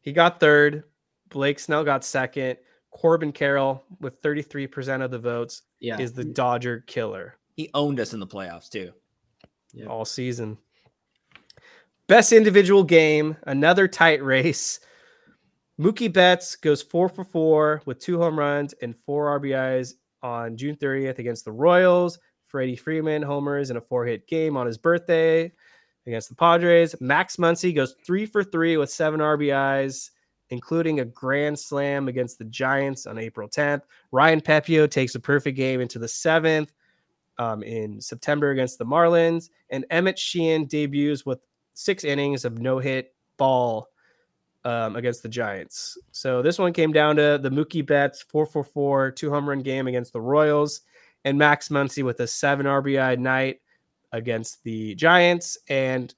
He 0.00 0.12
got 0.12 0.40
third. 0.40 0.84
Blake 1.30 1.58
Snell 1.58 1.84
got 1.84 2.04
second. 2.04 2.56
Corbin 2.90 3.32
Carroll, 3.32 3.84
with 4.00 4.22
33% 4.22 5.02
of 5.04 5.10
the 5.10 5.18
votes, 5.18 5.62
Yeah. 5.80 5.98
is 6.00 6.12
the 6.14 6.24
Dodger 6.24 6.80
killer 6.86 7.36
He 7.54 7.70
owned 7.74 8.00
us 8.00 8.14
in 8.14 8.20
the 8.20 8.26
playoffs 8.26 8.70
too. 8.70 8.92
Yeah. 9.74 9.86
all 9.86 10.04
season. 10.06 10.56
Best 12.08 12.32
individual 12.32 12.84
game, 12.84 13.36
another 13.46 13.86
tight 13.86 14.22
race. 14.24 14.80
Mookie 15.78 16.10
Betts 16.10 16.56
goes 16.56 16.80
four 16.80 17.06
for 17.06 17.22
four 17.22 17.82
with 17.84 17.98
two 17.98 18.18
home 18.18 18.38
runs 18.38 18.72
and 18.80 18.96
four 18.96 19.38
RBIs 19.38 19.92
on 20.22 20.56
June 20.56 20.74
30th 20.74 21.18
against 21.18 21.44
the 21.44 21.52
Royals. 21.52 22.18
Freddie 22.46 22.76
Freeman 22.76 23.20
homers 23.20 23.70
in 23.70 23.76
a 23.76 23.80
four 23.82 24.06
hit 24.06 24.26
game 24.26 24.56
on 24.56 24.66
his 24.66 24.78
birthday 24.78 25.52
against 26.06 26.30
the 26.30 26.34
Padres. 26.34 26.94
Max 26.98 27.36
Muncy 27.36 27.74
goes 27.74 27.94
three 28.06 28.24
for 28.24 28.42
three 28.42 28.78
with 28.78 28.90
seven 28.90 29.20
RBIs, 29.20 30.08
including 30.48 31.00
a 31.00 31.04
grand 31.04 31.58
slam 31.58 32.08
against 32.08 32.38
the 32.38 32.46
Giants 32.46 33.06
on 33.06 33.18
April 33.18 33.50
10th. 33.50 33.82
Ryan 34.12 34.40
Pepiot 34.40 34.90
takes 34.90 35.14
a 35.14 35.20
perfect 35.20 35.58
game 35.58 35.82
into 35.82 35.98
the 35.98 36.08
seventh 36.08 36.72
um, 37.36 37.62
in 37.62 38.00
September 38.00 38.50
against 38.50 38.78
the 38.78 38.86
Marlins. 38.86 39.50
And 39.68 39.84
Emmett 39.90 40.18
Sheehan 40.18 40.64
debuts 40.64 41.26
with 41.26 41.40
six 41.78 42.02
innings 42.02 42.44
of 42.44 42.58
no 42.58 42.78
hit 42.80 43.14
ball 43.36 43.88
um, 44.64 44.96
against 44.96 45.22
the 45.22 45.28
Giants. 45.28 45.96
So 46.10 46.42
this 46.42 46.58
one 46.58 46.72
came 46.72 46.92
down 46.92 47.16
to 47.16 47.38
the 47.40 47.50
Mookie 47.50 47.86
Betts 47.86 48.22
444 48.22 49.12
two 49.12 49.30
home 49.30 49.48
run 49.48 49.60
game 49.60 49.86
against 49.86 50.12
the 50.12 50.20
Royals 50.20 50.80
and 51.24 51.38
Max 51.38 51.68
Muncy 51.68 52.02
with 52.02 52.20
a 52.20 52.26
seven 52.26 52.66
RBI 52.66 53.18
night 53.18 53.60
against 54.12 54.62
the 54.64 54.94
Giants. 54.96 55.56
And 55.68 56.12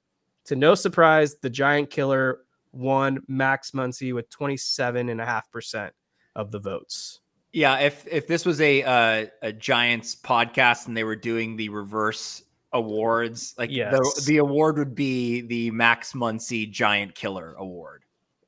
to 0.46 0.56
no 0.56 0.74
surprise, 0.74 1.36
the 1.42 1.50
Giant 1.50 1.90
Killer 1.90 2.40
won 2.72 3.22
Max 3.28 3.72
Muncy 3.72 4.14
with 4.14 4.30
27.5% 4.30 5.90
of 6.36 6.50
the 6.50 6.58
votes. 6.58 7.20
Yeah, 7.52 7.80
if 7.80 8.06
if 8.06 8.28
this 8.28 8.46
was 8.46 8.60
a 8.60 8.82
uh, 8.84 9.26
a 9.42 9.52
Giants 9.52 10.14
podcast 10.14 10.86
and 10.86 10.96
they 10.96 11.02
were 11.02 11.16
doing 11.16 11.56
the 11.56 11.68
reverse 11.68 12.44
awards, 12.72 13.54
like 13.58 13.70
Yes. 13.70 13.92
the 13.92 14.22
the 14.26 14.36
award 14.38 14.78
would 14.78 14.94
be 14.94 15.40
the 15.42 15.70
Max 15.72 16.12
Muncy 16.12 16.70
Giant 16.70 17.14
Killer 17.14 17.54
Award 17.58 18.04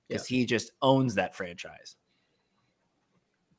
because 0.08 0.26
he 0.26 0.44
just 0.46 0.72
owns 0.82 1.14
that 1.16 1.34
franchise. 1.34 1.96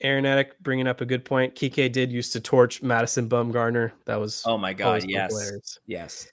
Aaron 0.01 0.25
Edick 0.25 0.51
bringing 0.61 0.87
up 0.87 0.99
a 1.01 1.05
good 1.05 1.23
point. 1.25 1.55
Kiké 1.55 1.91
did 1.91 2.11
used 2.11 2.33
to 2.33 2.41
torch 2.41 2.81
Madison 2.81 3.29
Bumgarner. 3.29 3.91
That 4.05 4.19
was 4.19 4.43
Oh 4.45 4.57
my 4.57 4.73
god, 4.73 5.03
yes, 5.07 5.31
hilarious. 5.31 5.79
yes. 5.85 6.27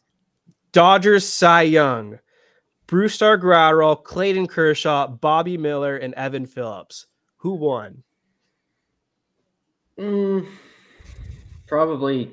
Dodgers 0.73 1.27
Cy 1.27 1.63
Young, 1.63 2.19
Brusdar 2.89 3.41
Graterol, 3.41 4.03
Clayton 4.03 4.47
Kershaw, 4.49 5.07
Bobby 5.09 5.57
Miller, 5.57 5.97
and 5.97 6.15
Evan 6.15 6.47
Phillips. 6.47 7.07
Who 7.39 7.55
won? 7.55 8.03
Mm, 9.99 10.47
probably. 11.67 12.33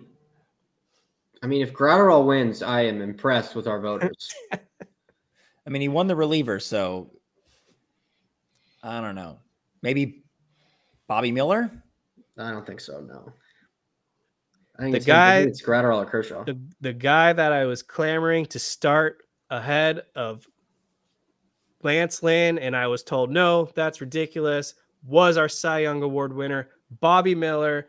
I 1.47 1.49
mean, 1.49 1.61
if 1.61 1.71
Graterol 1.71 2.25
wins, 2.27 2.61
I 2.61 2.81
am 2.81 3.01
impressed 3.01 3.55
with 3.55 3.67
our 3.67 3.79
voters. 3.79 4.29
I 4.51 5.69
mean, 5.69 5.81
he 5.81 5.87
won 5.87 6.07
the 6.07 6.15
reliever, 6.15 6.59
so 6.59 7.09
I 8.83 8.99
don't 8.99 9.15
know. 9.15 9.39
Maybe 9.81 10.25
Bobby 11.07 11.31
Miller. 11.31 11.71
I 12.37 12.51
don't 12.51 12.67
think 12.67 12.81
so. 12.81 12.99
No. 12.99 13.31
I 14.77 14.81
think 14.81 14.91
The 14.91 14.97
it's 14.97 15.05
him- 15.05 15.15
I 15.15 15.35
think 15.37 15.45
guy- 15.45 15.49
it's 15.49 15.61
Graterol 15.61 16.03
or 16.03 16.05
Kershaw. 16.05 16.43
The 16.43 16.59
the 16.81 16.91
guy 16.91 17.31
that 17.31 17.53
I 17.53 17.63
was 17.63 17.81
clamoring 17.81 18.45
to 18.47 18.59
start 18.59 19.19
ahead 19.49 20.01
of 20.15 20.45
Lance 21.81 22.21
Lynn, 22.23 22.59
and 22.59 22.75
I 22.75 22.87
was 22.87 23.03
told 23.03 23.31
no, 23.31 23.69
that's 23.73 24.01
ridiculous. 24.01 24.73
Was 25.05 25.37
our 25.37 25.47
Cy 25.47 25.79
Young 25.79 26.03
Award 26.03 26.33
winner 26.33 26.71
Bobby 26.99 27.35
Miller? 27.35 27.87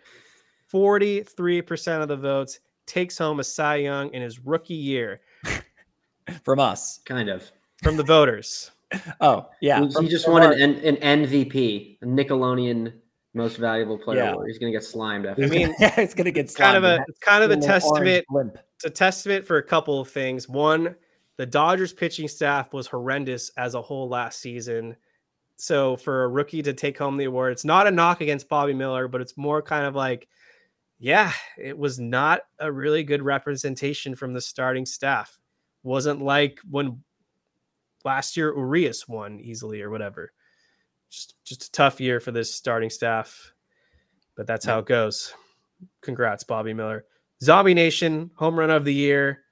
Forty-three 0.68 1.60
percent 1.62 2.02
of 2.02 2.08
the 2.08 2.16
votes 2.16 2.60
takes 2.88 3.16
home 3.18 3.38
a 3.38 3.44
Cy 3.44 3.76
Young 3.76 4.12
in 4.12 4.22
his 4.22 4.40
rookie 4.40 4.74
year 4.74 5.20
from 6.44 6.58
us. 6.58 7.00
Kind 7.04 7.28
of. 7.28 7.50
from 7.82 7.96
the 7.96 8.02
voters. 8.04 8.70
Oh, 9.20 9.46
yeah. 9.60 9.82
He- 9.84 9.92
from- 9.92 10.04
he 10.04 10.10
just 10.10 10.24
from 10.24 10.32
won 10.34 10.42
our- 10.44 10.52
an, 10.52 10.76
an 10.76 10.96
MVP, 10.96 11.98
a 12.00 12.06
Nickelodeon 12.06 12.94
Most 13.34 13.58
Valuable 13.58 13.98
Player 13.98 14.20
Yeah. 14.22 14.30
award. 14.32 14.48
He's 14.48 14.58
gonna 14.58 14.72
get 14.72 14.82
slimed 14.82 15.26
after. 15.26 15.44
I 15.44 15.46
mean, 15.46 15.74
yeah, 15.78 15.92
it's 16.00 16.14
gonna 16.14 16.30
get 16.30 16.54
kind 16.54 16.74
of 16.76 16.84
a 16.84 17.04
it's 17.06 17.18
kind 17.18 17.44
of 17.44 17.50
a 17.50 17.56
testament 17.58 18.24
blimp. 18.30 18.56
it's 18.76 18.86
a 18.86 18.90
testament 18.90 19.44
for 19.44 19.58
a 19.58 19.62
couple 19.62 20.00
of 20.00 20.08
things. 20.08 20.48
One, 20.48 20.96
the 21.36 21.44
Dodgers 21.44 21.92
pitching 21.92 22.28
staff 22.28 22.72
was 22.72 22.86
horrendous 22.86 23.50
as 23.58 23.74
a 23.74 23.82
whole 23.82 24.08
last 24.08 24.40
season. 24.40 24.96
So 25.56 25.96
for 25.96 26.24
a 26.24 26.28
rookie 26.28 26.62
to 26.62 26.72
take 26.72 26.96
home 26.96 27.18
the 27.18 27.24
award, 27.24 27.52
it's 27.52 27.66
not 27.66 27.86
a 27.86 27.90
knock 27.90 28.22
against 28.22 28.48
Bobby 28.48 28.72
Miller, 28.72 29.06
but 29.06 29.20
it's 29.20 29.36
more 29.36 29.60
kind 29.60 29.84
of 29.84 29.94
like, 29.94 30.28
yeah, 30.98 31.32
it 31.56 31.76
was 31.78 31.98
not 31.98 32.40
a 32.58 32.70
really 32.70 33.04
good 33.04 33.22
representation 33.22 34.14
from 34.14 34.32
the 34.32 34.40
starting 34.40 34.86
staff. 34.86 35.38
wasn't 35.82 36.20
like 36.20 36.58
when 36.68 37.02
last 38.04 38.36
year 38.36 38.52
Urias 38.56 39.06
won 39.08 39.40
easily 39.40 39.80
or 39.82 39.90
whatever. 39.90 40.32
Just 41.10 41.34
just 41.44 41.64
a 41.64 41.72
tough 41.72 42.00
year 42.00 42.20
for 42.20 42.32
this 42.32 42.54
starting 42.54 42.90
staff, 42.90 43.52
but 44.36 44.46
that's 44.46 44.66
how 44.66 44.80
it 44.80 44.86
goes. 44.86 45.32
Congrats, 46.02 46.44
Bobby 46.44 46.74
Miller. 46.74 47.04
Zombie 47.42 47.74
Nation 47.74 48.30
home 48.34 48.58
run 48.58 48.70
of 48.70 48.84
the 48.84 48.92
year. 48.92 49.42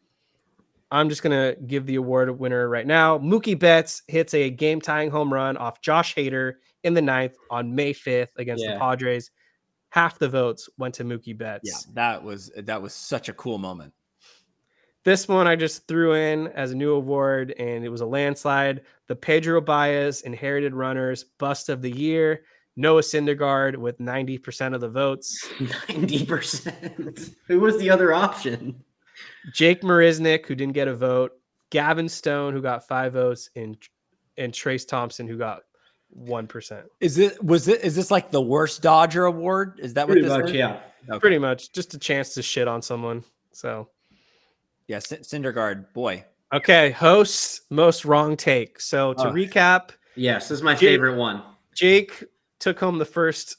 I'm 0.90 1.08
just 1.08 1.22
gonna 1.22 1.54
give 1.66 1.86
the 1.86 1.94
award 1.96 2.38
winner 2.38 2.68
right 2.68 2.86
now. 2.86 3.18
Mookie 3.18 3.58
Betts 3.58 4.02
hits 4.08 4.34
a 4.34 4.50
game 4.50 4.80
tying 4.80 5.10
home 5.10 5.32
run 5.32 5.56
off 5.56 5.80
Josh 5.80 6.14
Hader 6.14 6.54
in 6.82 6.94
the 6.94 7.02
ninth 7.02 7.36
on 7.50 7.74
May 7.74 7.92
5th 7.92 8.36
against 8.36 8.62
Yeah. 8.64 8.74
the 8.74 8.78
Padres. 8.80 9.30
Half 9.90 10.18
the 10.18 10.28
votes 10.28 10.68
went 10.78 10.94
to 10.96 11.04
Mookie 11.04 11.36
Betts. 11.36 11.62
Yeah, 11.64 11.92
that 11.94 12.22
was 12.22 12.50
that 12.56 12.80
was 12.80 12.94
such 12.94 13.28
a 13.28 13.32
cool 13.32 13.58
moment. 13.58 13.92
This 15.04 15.28
one 15.28 15.46
I 15.46 15.54
just 15.54 15.86
threw 15.86 16.14
in 16.14 16.48
as 16.48 16.72
a 16.72 16.74
new 16.74 16.92
award, 16.92 17.54
and 17.58 17.84
it 17.84 17.88
was 17.88 18.00
a 18.00 18.06
landslide. 18.06 18.82
The 19.06 19.14
Pedro 19.14 19.60
Baez 19.60 20.22
Inherited 20.22 20.74
Runners 20.74 21.24
Bust 21.38 21.68
of 21.68 21.80
the 21.80 21.90
Year. 21.90 22.42
Noah 22.74 23.02
Syndergaard 23.02 23.76
with 23.76 23.98
90% 23.98 24.74
of 24.74 24.80
the 24.80 24.88
votes. 24.88 25.48
Ninety 25.88 26.26
percent. 26.26 27.30
Who 27.46 27.60
was 27.60 27.78
the 27.78 27.88
other 27.88 28.12
option? 28.12 28.82
Jake 29.52 29.82
Marisnick, 29.82 30.46
who 30.46 30.54
didn't 30.54 30.74
get 30.74 30.88
a 30.88 30.94
vote. 30.94 31.32
Gavin 31.70 32.08
Stone, 32.08 32.52
who 32.52 32.60
got 32.60 32.86
five 32.86 33.12
votes, 33.14 33.48
and 33.56 33.76
and 34.36 34.52
Trayce 34.52 34.86
Thompson, 34.86 35.26
who 35.26 35.38
got 35.38 35.62
one 36.16 36.46
percent. 36.46 36.86
Is 37.00 37.18
it 37.18 37.42
was 37.44 37.68
it 37.68 37.82
is 37.82 37.94
this 37.94 38.10
like 38.10 38.30
the 38.30 38.40
worst 38.42 38.82
Dodger 38.82 39.26
award? 39.26 39.78
Is 39.82 39.94
that 39.94 40.06
what 40.08 40.14
Pretty 40.14 40.28
this 40.28 40.36
much, 40.38 40.46
is? 40.46 40.52
yeah. 40.54 40.80
Okay. 41.08 41.18
Pretty 41.20 41.38
much 41.38 41.72
just 41.72 41.94
a 41.94 41.98
chance 41.98 42.34
to 42.34 42.42
shit 42.42 42.66
on 42.66 42.82
someone. 42.82 43.22
So 43.52 43.88
Yeah, 44.88 44.98
C- 45.00 45.16
Syndergaard, 45.16 45.92
boy. 45.92 46.24
okay, 46.52 46.90
hosts 46.90 47.60
most 47.70 48.04
wrong 48.04 48.36
take. 48.36 48.80
So 48.80 49.12
to 49.14 49.28
Oh. 49.28 49.32
recap, 49.32 49.90
Yes, 50.16 50.48
this 50.48 50.58
is 50.58 50.62
my 50.62 50.72
Jake- 50.74 50.80
favorite 50.94 51.16
one. 51.16 51.42
Jake 51.74 52.24
took 52.58 52.80
home 52.80 52.98
the 52.98 53.04
first 53.04 53.56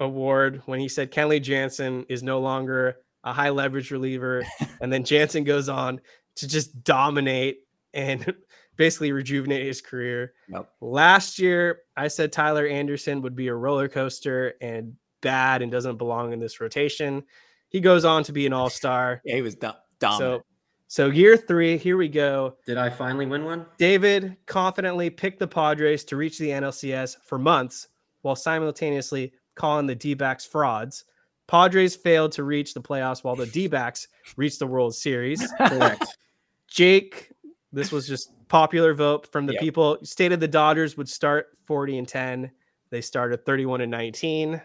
award 0.00 0.60
when 0.66 0.80
he 0.80 0.88
said 0.88 1.12
Kenley 1.12 1.40
Jansen 1.40 2.04
is 2.08 2.22
no 2.22 2.40
longer 2.40 2.96
a 3.24 3.32
high 3.32 3.50
leverage 3.50 3.90
reliever. 3.90 4.42
and 4.80 4.92
then 4.92 5.04
Jansen 5.04 5.44
goes 5.44 5.68
on 5.68 6.00
to 6.36 6.48
just 6.48 6.82
dominate 6.84 7.60
and 7.94 8.34
basically 8.80 9.12
rejuvenate 9.12 9.66
his 9.66 9.82
career. 9.82 10.32
Yep. 10.48 10.72
Last 10.80 11.38
year, 11.38 11.82
I 11.98 12.08
said 12.08 12.32
Tyler 12.32 12.66
Anderson 12.66 13.20
would 13.20 13.36
be 13.36 13.48
a 13.48 13.54
roller 13.54 13.88
coaster 13.88 14.54
and 14.62 14.94
bad 15.20 15.60
and 15.60 15.70
doesn't 15.70 15.98
belong 15.98 16.32
in 16.32 16.40
this 16.40 16.62
rotation. 16.62 17.22
He 17.68 17.78
goes 17.78 18.06
on 18.06 18.24
to 18.24 18.32
be 18.32 18.46
an 18.46 18.54
all 18.54 18.70
star. 18.70 19.20
Yeah, 19.26 19.34
he 19.34 19.42
was 19.42 19.54
do- 19.54 19.72
dominant. 19.98 20.42
So, 20.88 21.06
so 21.06 21.10
year 21.10 21.36
three, 21.36 21.76
here 21.76 21.98
we 21.98 22.08
go. 22.08 22.56
Did 22.64 22.78
I 22.78 22.88
finally 22.88 23.26
win 23.26 23.44
one? 23.44 23.66
David 23.76 24.34
confidently 24.46 25.10
picked 25.10 25.40
the 25.40 25.46
Padres 25.46 26.02
to 26.04 26.16
reach 26.16 26.38
the 26.38 26.48
NLCS 26.48 27.18
for 27.22 27.38
months 27.38 27.88
while 28.22 28.34
simultaneously 28.34 29.34
calling 29.56 29.86
the 29.86 29.94
D 29.94 30.14
backs 30.14 30.46
frauds. 30.46 31.04
Padres 31.48 31.94
failed 31.94 32.32
to 32.32 32.44
reach 32.44 32.72
the 32.72 32.80
playoffs 32.80 33.24
while 33.24 33.36
the 33.36 33.46
D 33.58 33.66
backs 33.66 34.08
reached 34.38 34.58
the 34.58 34.66
World 34.66 34.94
Series. 34.94 35.46
Correct. 35.58 36.16
Jake, 36.66 37.30
this 37.72 37.92
was 37.92 38.06
just 38.08 38.32
popular 38.48 38.94
vote 38.94 39.30
from 39.30 39.46
the 39.46 39.52
Yep. 39.54 39.60
people, 39.62 39.98
stated 40.02 40.40
the 40.40 40.48
Dodgers 40.48 40.96
would 40.96 41.08
start 41.08 41.48
40 41.64 41.98
and 41.98 42.08
10. 42.08 42.50
They 42.90 43.00
started 43.00 43.44
31 43.46 43.80
and 43.82 43.90
19. 43.90 44.60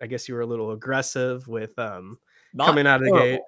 I 0.00 0.06
guess 0.06 0.28
you 0.28 0.34
were 0.34 0.42
a 0.42 0.46
little 0.46 0.72
aggressive 0.72 1.48
with 1.48 1.76
um, 1.78 2.18
coming 2.58 2.86
out 2.86 3.00
of 3.00 3.04
the 3.06 3.10
horrible. 3.10 3.26
gate. 3.30 3.40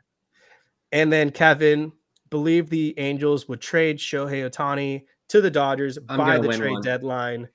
And 0.92 1.12
then 1.12 1.30
Kevin 1.30 1.92
believed 2.30 2.70
the 2.70 2.94
Angels 2.98 3.48
would 3.48 3.60
trade 3.60 3.98
Shohei 3.98 4.48
Ohtani 4.50 5.04
to 5.28 5.40
the 5.40 5.50
Dodgers 5.50 5.98
I'm 6.08 6.16
by 6.18 6.38
the 6.38 6.48
trade 6.56 6.72
one. 6.72 6.82
deadline. 6.82 7.48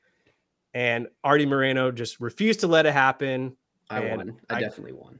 And 0.74 1.08
Arte 1.24 1.46
Moreno 1.46 1.92
just 1.92 2.20
refused 2.20 2.60
to 2.62 2.68
let 2.68 2.86
it 2.86 2.94
happen. 2.94 3.56
I 3.90 4.00
won. 4.02 4.40
I, 4.50 4.58
I- 4.58 4.60
definitely 4.62 4.94
won. 4.94 5.20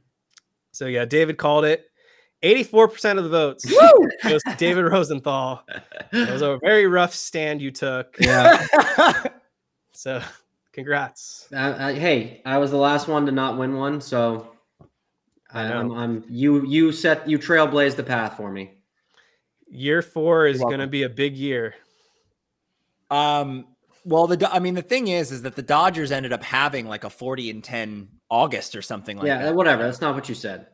So 0.72 0.86
yeah, 0.86 1.04
David 1.06 1.38
called 1.38 1.64
it. 1.64 1.86
84% 2.42 3.18
of 3.18 3.24
the 3.24 3.30
votes 3.30 3.64
goes 4.22 4.42
to 4.42 4.54
David 4.56 4.82
Rosenthal. 4.82 5.64
It 6.12 6.30
was 6.30 6.42
a 6.42 6.58
very 6.62 6.86
rough 6.86 7.14
stand 7.14 7.60
you 7.60 7.70
took. 7.70 8.16
Yeah. 8.20 8.66
So 9.98 10.20
congrats. 10.72 11.48
Uh, 11.50 11.56
uh, 11.56 11.94
hey, 11.94 12.42
I 12.44 12.58
was 12.58 12.70
the 12.70 12.76
last 12.76 13.08
one 13.08 13.24
to 13.24 13.32
not 13.32 13.56
win 13.56 13.76
one, 13.76 13.98
so 14.02 14.52
I, 15.50 15.62
I 15.62 15.72
I'm, 15.72 15.90
I'm 15.90 16.24
you. 16.28 16.66
You 16.66 16.92
set 16.92 17.26
you 17.26 17.38
trailblazed 17.38 17.96
the 17.96 18.02
path 18.02 18.36
for 18.36 18.52
me. 18.52 18.72
Year 19.68 20.02
four 20.02 20.46
is 20.46 20.58
You're 20.58 20.68
going 20.68 20.80
to 20.80 20.84
welcome. 20.84 20.90
be 20.90 21.02
a 21.04 21.08
big 21.08 21.34
year. 21.34 21.76
Um, 23.10 23.68
well, 24.04 24.26
the 24.26 24.52
I 24.52 24.58
mean, 24.58 24.74
the 24.74 24.82
thing 24.82 25.08
is, 25.08 25.32
is 25.32 25.40
that 25.42 25.56
the 25.56 25.62
Dodgers 25.62 26.12
ended 26.12 26.34
up 26.34 26.42
having 26.42 26.86
like 26.86 27.04
a 27.04 27.10
forty 27.10 27.48
and 27.48 27.64
ten 27.64 28.08
August 28.28 28.76
or 28.76 28.82
something 28.82 29.16
like 29.16 29.26
yeah, 29.26 29.38
that. 29.38 29.44
Yeah, 29.46 29.50
whatever. 29.52 29.82
That's 29.82 30.02
not 30.02 30.14
what 30.14 30.28
you 30.28 30.34
said. 30.34 30.66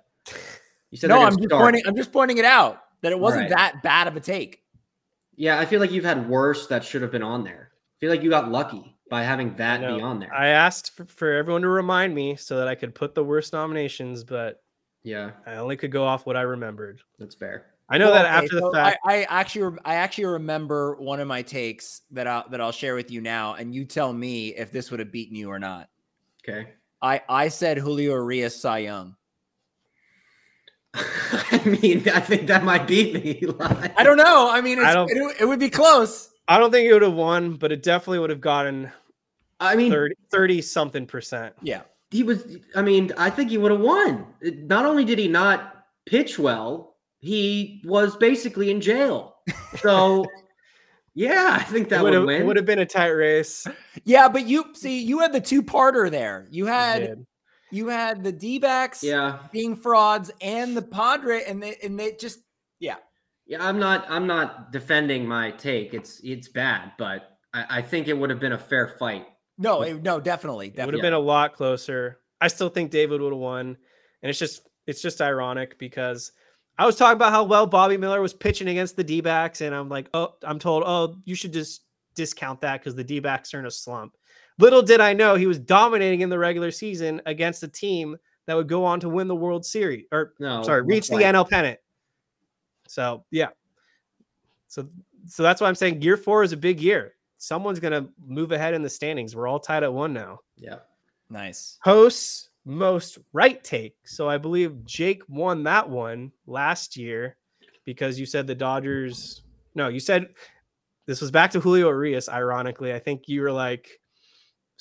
You 0.92 0.98
said 0.98 1.08
No, 1.08 1.22
I'm 1.22 1.36
just 1.36 1.48
start. 1.48 1.62
pointing. 1.62 1.82
I'm 1.86 1.96
just 1.96 2.12
pointing 2.12 2.38
it 2.38 2.44
out 2.44 2.84
that 3.00 3.10
it 3.10 3.18
wasn't 3.18 3.50
Right. 3.50 3.50
that 3.50 3.82
bad 3.82 4.06
of 4.06 4.14
a 4.16 4.20
take. 4.20 4.62
Yeah, 5.34 5.58
I 5.58 5.64
feel 5.64 5.80
like 5.80 5.90
you've 5.90 6.04
had 6.04 6.28
worse 6.28 6.68
that 6.68 6.84
should 6.84 7.02
have 7.02 7.10
been 7.10 7.22
on 7.22 7.42
there. 7.42 7.72
I 7.72 7.96
feel 7.98 8.10
like 8.10 8.22
you 8.22 8.30
got 8.30 8.50
lucky 8.50 8.94
by 9.10 9.22
having 9.24 9.54
that 9.56 9.80
be 9.80 10.00
on 10.00 10.20
there. 10.20 10.32
I 10.32 10.48
asked 10.48 10.94
for, 10.94 11.04
for 11.06 11.32
everyone 11.32 11.62
to 11.62 11.68
remind 11.68 12.14
me 12.14 12.36
so 12.36 12.58
that 12.58 12.68
I 12.68 12.74
could 12.74 12.94
put 12.94 13.14
the 13.14 13.24
worst 13.24 13.52
nominations, 13.52 14.22
but 14.22 14.62
yeah, 15.02 15.32
I 15.46 15.56
only 15.56 15.76
could 15.76 15.90
go 15.90 16.04
off 16.04 16.26
what 16.26 16.36
I 16.36 16.42
remembered. 16.42 17.00
that's 17.18 17.34
fair. 17.34 17.66
I 17.88 17.98
know 17.98 18.10
Well, 18.10 18.22
that 18.22 18.26
okay, 18.36 18.44
after 18.44 18.54
the 18.56 18.60
so 18.60 18.72
fact. 18.72 18.98
I, 19.04 19.20
I 19.20 19.22
actually, 19.24 19.78
I 19.84 19.94
actually 19.96 20.26
remember 20.26 20.94
one 20.96 21.18
of 21.20 21.26
my 21.28 21.42
takes 21.42 22.02
that 22.12 22.26
I 22.26 22.44
that 22.50 22.60
I'll 22.60 22.72
share 22.72 22.94
with 22.94 23.10
you 23.10 23.20
now, 23.20 23.54
and 23.54 23.74
you 23.74 23.84
tell 23.84 24.12
me 24.12 24.48
if 24.54 24.70
this 24.70 24.90
would 24.90 25.00
have 25.00 25.10
beaten 25.12 25.34
you 25.36 25.50
or 25.50 25.58
not. 25.58 25.88
Okay. 26.46 26.68
I 27.02 27.20
I 27.28 27.48
said 27.48 27.78
Julio 27.78 28.12
Urias 28.12 28.58
Cy 28.58 28.78
Young. 28.78 29.16
I 30.94 31.62
mean, 31.64 32.08
I 32.08 32.20
think 32.20 32.46
that 32.48 32.64
might 32.64 32.86
beat 32.86 33.14
me. 33.14 33.38
Eli. 33.42 33.88
I 33.96 34.02
don't 34.04 34.16
know. 34.18 34.50
I 34.50 34.60
mean, 34.60 34.78
it's, 34.78 34.86
I 34.86 34.94
don't- 34.94 35.10
it, 35.10 35.36
it 35.40 35.44
would 35.46 35.60
be 35.60 35.70
close. 35.70 36.30
I 36.48 36.58
don't 36.58 36.70
think 36.70 36.88
it 36.88 36.92
would 36.92 37.02
have 37.02 37.14
won, 37.14 37.54
but 37.54 37.72
it 37.72 37.82
definitely 37.82 38.18
would 38.18 38.30
have 38.30 38.40
gotten 38.40 38.90
I 39.60 39.76
mean, 39.76 39.90
30, 39.92 40.14
30 40.30 40.60
something 40.62 41.06
percent. 41.06 41.54
Yeah. 41.62 41.82
he 42.10 42.22
was. 42.24 42.58
I 42.74 42.82
mean, 42.82 43.12
I 43.16 43.30
think 43.30 43.50
he 43.50 43.58
would 43.58 43.70
have 43.70 43.80
won. 43.80 44.26
Not 44.42 44.84
only 44.84 45.04
did 45.04 45.18
he 45.18 45.28
not 45.28 45.86
pitch 46.04 46.38
well, 46.38 46.96
he 47.20 47.80
was 47.84 48.16
basically 48.16 48.70
in 48.70 48.80
jail. 48.80 49.36
So, 49.78 50.26
yeah, 51.14 51.56
I 51.60 51.62
think 51.62 51.88
that 51.90 52.02
would 52.02 52.10
would 52.10 52.18
have, 52.18 52.26
win. 52.26 52.46
would 52.48 52.56
have 52.56 52.66
been 52.66 52.80
a 52.80 52.86
tight 52.86 53.10
race. 53.10 53.66
Yeah, 54.04 54.28
but 54.28 54.46
you 54.46 54.64
see, 54.74 55.00
you 55.00 55.20
had 55.20 55.32
the 55.32 55.40
two 55.40 55.62
parter 55.62 56.10
there. 56.10 56.48
You 56.50 56.66
had 56.66 56.98
did. 56.98 57.26
You 57.72 57.88
had 57.88 58.22
the 58.22 58.30
D 58.30 58.58
backs 58.58 59.02
yeah, 59.02 59.38
being 59.50 59.74
frauds 59.74 60.30
and 60.40 60.76
the 60.76 60.82
Padre, 60.82 61.42
and 61.46 61.62
they 61.62 61.76
and 61.82 61.98
they 61.98 62.12
just 62.12 62.40
yeah. 62.78 62.96
yeah. 63.46 63.66
I'm 63.66 63.78
not. 63.78 64.04
I'm 64.08 64.26
not 64.26 64.70
defending 64.72 65.26
my 65.26 65.50
take. 65.52 65.94
It's 65.94 66.20
it's 66.22 66.48
bad, 66.48 66.92
but 66.98 67.38
I, 67.54 67.78
I 67.78 67.82
think 67.82 68.08
it 68.08 68.12
would 68.12 68.30
have 68.30 68.40
been 68.40 68.52
a 68.52 68.58
fair 68.58 68.94
fight. 68.98 69.26
No, 69.58 69.82
it- 69.82 70.02
no, 70.02 70.20
definitely, 70.20 70.68
It 70.68 70.84
would 70.84 70.94
have 70.94 71.02
been 71.02 71.12
a 71.12 71.18
lot 71.18 71.54
closer. 71.54 72.18
I 72.40 72.48
still 72.48 72.68
think 72.68 72.90
David 72.90 73.20
would 73.20 73.32
have 73.32 73.40
won, 73.40 73.76
and 74.22 74.30
it's 74.30 74.38
just 74.38 74.68
it's 74.86 75.00
just 75.00 75.20
ironic 75.20 75.78
because 75.78 76.32
I 76.78 76.86
was 76.86 76.96
talking 76.96 77.16
about 77.16 77.32
how 77.32 77.44
well 77.44 77.66
Bobby 77.66 77.96
Miller 77.96 78.20
was 78.20 78.34
pitching 78.34 78.68
against 78.68 78.96
the 78.96 79.04
D-backs, 79.04 79.60
and 79.60 79.74
I'm 79.74 79.88
like, 79.88 80.08
oh, 80.14 80.34
I'm 80.42 80.58
told, 80.58 80.82
oh, 80.86 81.16
you 81.24 81.34
should 81.34 81.52
just 81.52 81.84
discount 82.14 82.60
that 82.62 82.80
because 82.80 82.96
the 82.96 83.04
D-backs 83.04 83.54
are 83.54 83.60
in 83.60 83.66
a 83.66 83.70
slump. 83.70 84.14
Little 84.58 84.82
did 84.82 85.00
I 85.00 85.12
know 85.12 85.34
he 85.34 85.46
was 85.46 85.58
dominating 85.58 86.20
in 86.20 86.28
the 86.28 86.38
regular 86.38 86.70
season 86.70 87.20
against 87.26 87.62
a 87.62 87.68
team 87.68 88.16
that 88.46 88.54
would 88.56 88.68
go 88.68 88.84
on 88.84 89.00
to 89.00 89.08
win 89.08 89.28
the 89.28 89.36
World 89.36 89.64
Series, 89.64 90.06
or 90.12 90.34
No, 90.38 90.62
sorry, 90.62 90.82
reach 90.82 91.08
the. 91.08 91.16
NL 91.16 91.48
pennant. 91.48 91.78
So 92.88 93.24
yeah, 93.30 93.48
so 94.68 94.88
so 95.26 95.42
that's 95.42 95.60
why 95.60 95.68
I'm 95.68 95.74
saying 95.74 96.02
year 96.02 96.16
four 96.16 96.42
is 96.42 96.52
a 96.52 96.56
big 96.56 96.80
year. 96.80 97.14
Someone's 97.36 97.80
gonna 97.80 98.08
move 98.24 98.52
ahead 98.52 98.74
in 98.74 98.82
the 98.82 98.90
standings. 98.90 99.34
We're 99.34 99.48
all 99.48 99.58
tied 99.60 99.82
at 99.82 99.92
one 99.92 100.12
now 100.12 100.40
Yeah. 100.56 100.78
nice. 101.30 101.78
hosts 101.82 102.50
most 102.64 103.18
right 103.32 103.62
take. 103.64 103.96
So 104.04 104.28
I 104.28 104.38
believe 104.38 104.84
Jake 104.84 105.22
won 105.28 105.62
that 105.64 105.88
one 105.88 106.32
last 106.46 106.96
year 106.96 107.36
because 107.84 108.18
you 108.20 108.26
said 108.26 108.46
the 108.46 108.54
Dodgers. 108.54 109.42
No, 109.74 109.88
you 109.88 109.98
said 110.00 110.28
this 111.06 111.20
was 111.20 111.30
back 111.30 111.50
to 111.52 111.60
Julio 111.60 111.88
Urias. 111.88 112.28
Ironically, 112.28 112.92
I 112.92 112.98
think 113.00 113.22
you 113.26 113.40
were 113.42 113.50
like, 113.52 113.88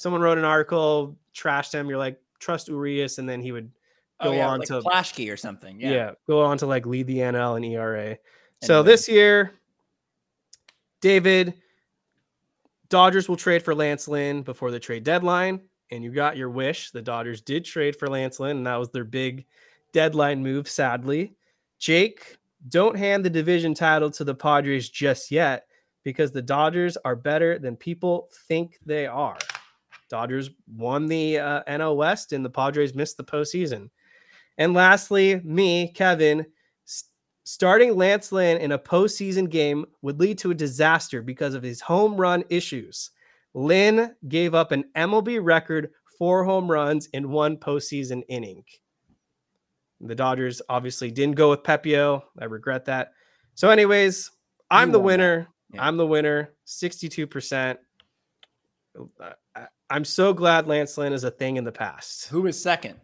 someone 0.01 0.21
wrote 0.21 0.39
an 0.39 0.45
article, 0.45 1.15
trashed 1.35 1.73
him. 1.73 1.87
You're 1.87 1.99
like, 1.99 2.19
trust 2.39 2.67
Urias, 2.67 3.19
and 3.19 3.29
then 3.29 3.39
he 3.39 3.51
would 3.51 3.71
oh, 4.19 4.25
go 4.25 4.31
oh, 4.31 4.35
yeah, 4.35 4.47
on 4.47 4.59
like 4.59 4.67
to 4.69 4.81
Plaschke 4.81 5.31
or 5.31 5.37
something. 5.37 5.79
yeah. 5.79 5.91
Yeah. 5.91 6.11
go 6.27 6.41
on 6.41 6.57
to 6.57 6.65
like 6.65 6.87
lead 6.87 7.05
the 7.05 7.19
NL 7.19 7.55
and 7.55 7.65
ERA. 7.65 8.17
So 8.63 8.79
Anyway. 8.79 8.91
this 8.91 9.07
year, 9.07 9.51
David, 11.01 11.53
Dodgers 12.89 13.29
will 13.29 13.37
trade 13.37 13.63
for 13.63 13.75
Lance 13.75 14.07
Lynn 14.07 14.41
before 14.41 14.71
the 14.71 14.79
trade 14.79 15.03
deadline, 15.03 15.61
and 15.91 16.03
you 16.03 16.11
got 16.11 16.35
your 16.35 16.49
wish. 16.49 16.89
The 16.89 17.01
Dodgers 17.01 17.41
did 17.41 17.63
trade 17.63 17.95
for 17.95 18.07
Lance 18.07 18.39
Lynn, 18.39 18.57
and 18.57 18.67
that 18.67 18.77
was 18.77 18.89
their 18.89 19.03
big 19.03 19.45
deadline 19.93 20.41
move. 20.41 20.67
Sadly, 20.67 21.35
Jake 21.77 22.37
don't 22.69 22.97
hand 22.97 23.23
the 23.23 23.29
division 23.29 23.75
title 23.75 24.09
to 24.11 24.23
the 24.23 24.35
Padres 24.35 24.89
just 24.89 25.29
yet 25.31 25.67
because 26.03 26.31
the 26.31 26.41
Dodgers 26.41 26.97
are 27.05 27.15
better 27.15 27.59
than 27.59 27.75
people 27.75 28.29
think 28.47 28.79
they 28.85 29.05
are. 29.05 29.37
Dodgers 30.11 30.49
won 30.67 31.07
the 31.07 31.39
uh, 31.39 31.63
NL 31.69 31.95
West 31.95 32.33
and 32.33 32.43
the 32.43 32.49
Padres 32.49 32.93
missed 32.93 33.15
the 33.15 33.23
postseason. 33.23 33.89
And 34.57 34.73
lastly, 34.73 35.39
me, 35.45 35.93
Kevin, 35.93 36.45
starting 37.45 37.95
Lance 37.95 38.33
Lynn 38.33 38.57
in 38.57 38.73
a 38.73 38.77
postseason 38.77 39.49
game 39.49 39.85
would 40.01 40.19
lead 40.19 40.37
to 40.39 40.51
a 40.51 40.55
disaster 40.55 41.21
because 41.21 41.53
of 41.53 41.63
his 41.63 41.79
home 41.79 42.17
run 42.17 42.43
issues. 42.49 43.11
Lynn 43.53 44.13
gave 44.27 44.53
up 44.53 44.73
an 44.73 44.83
MLB 44.97 45.39
record 45.41 45.91
four 46.19 46.43
home 46.43 46.69
runs 46.69 47.07
in 47.13 47.31
one 47.31 47.55
postseason 47.55 48.21
inning. 48.27 48.65
The 50.01 50.15
Dodgers 50.15 50.61
obviously 50.67 51.09
didn't 51.09 51.35
go 51.35 51.51
with 51.51 51.63
Pepiot. 51.63 52.21
I 52.37 52.45
regret 52.45 52.85
that. 52.85 53.13
So, 53.55 53.69
anyways, 53.69 54.29
I'm 54.69 54.89
You 54.89 54.93
the 54.93 54.99
winner. 54.99 55.47
Yeah. 55.73 55.87
I'm 55.87 55.95
the 55.95 56.07
winner. 56.07 56.53
62%. 56.67 57.77
I- 59.91 59.95
I'm 59.95 60.05
so 60.05 60.33
glad 60.33 60.67
Lance 60.67 60.97
Lynn 60.97 61.13
is 61.13 61.23
a 61.23 61.31
thing 61.31 61.57
in 61.57 61.63
the 61.63 61.71
past. 61.71 62.27
Who 62.29 62.43
was 62.43 62.61
second? 62.61 62.99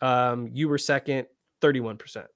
Um, 0.00 0.48
you 0.52 0.68
were 0.68 0.78
second, 0.78 1.26
31%. 1.60 2.26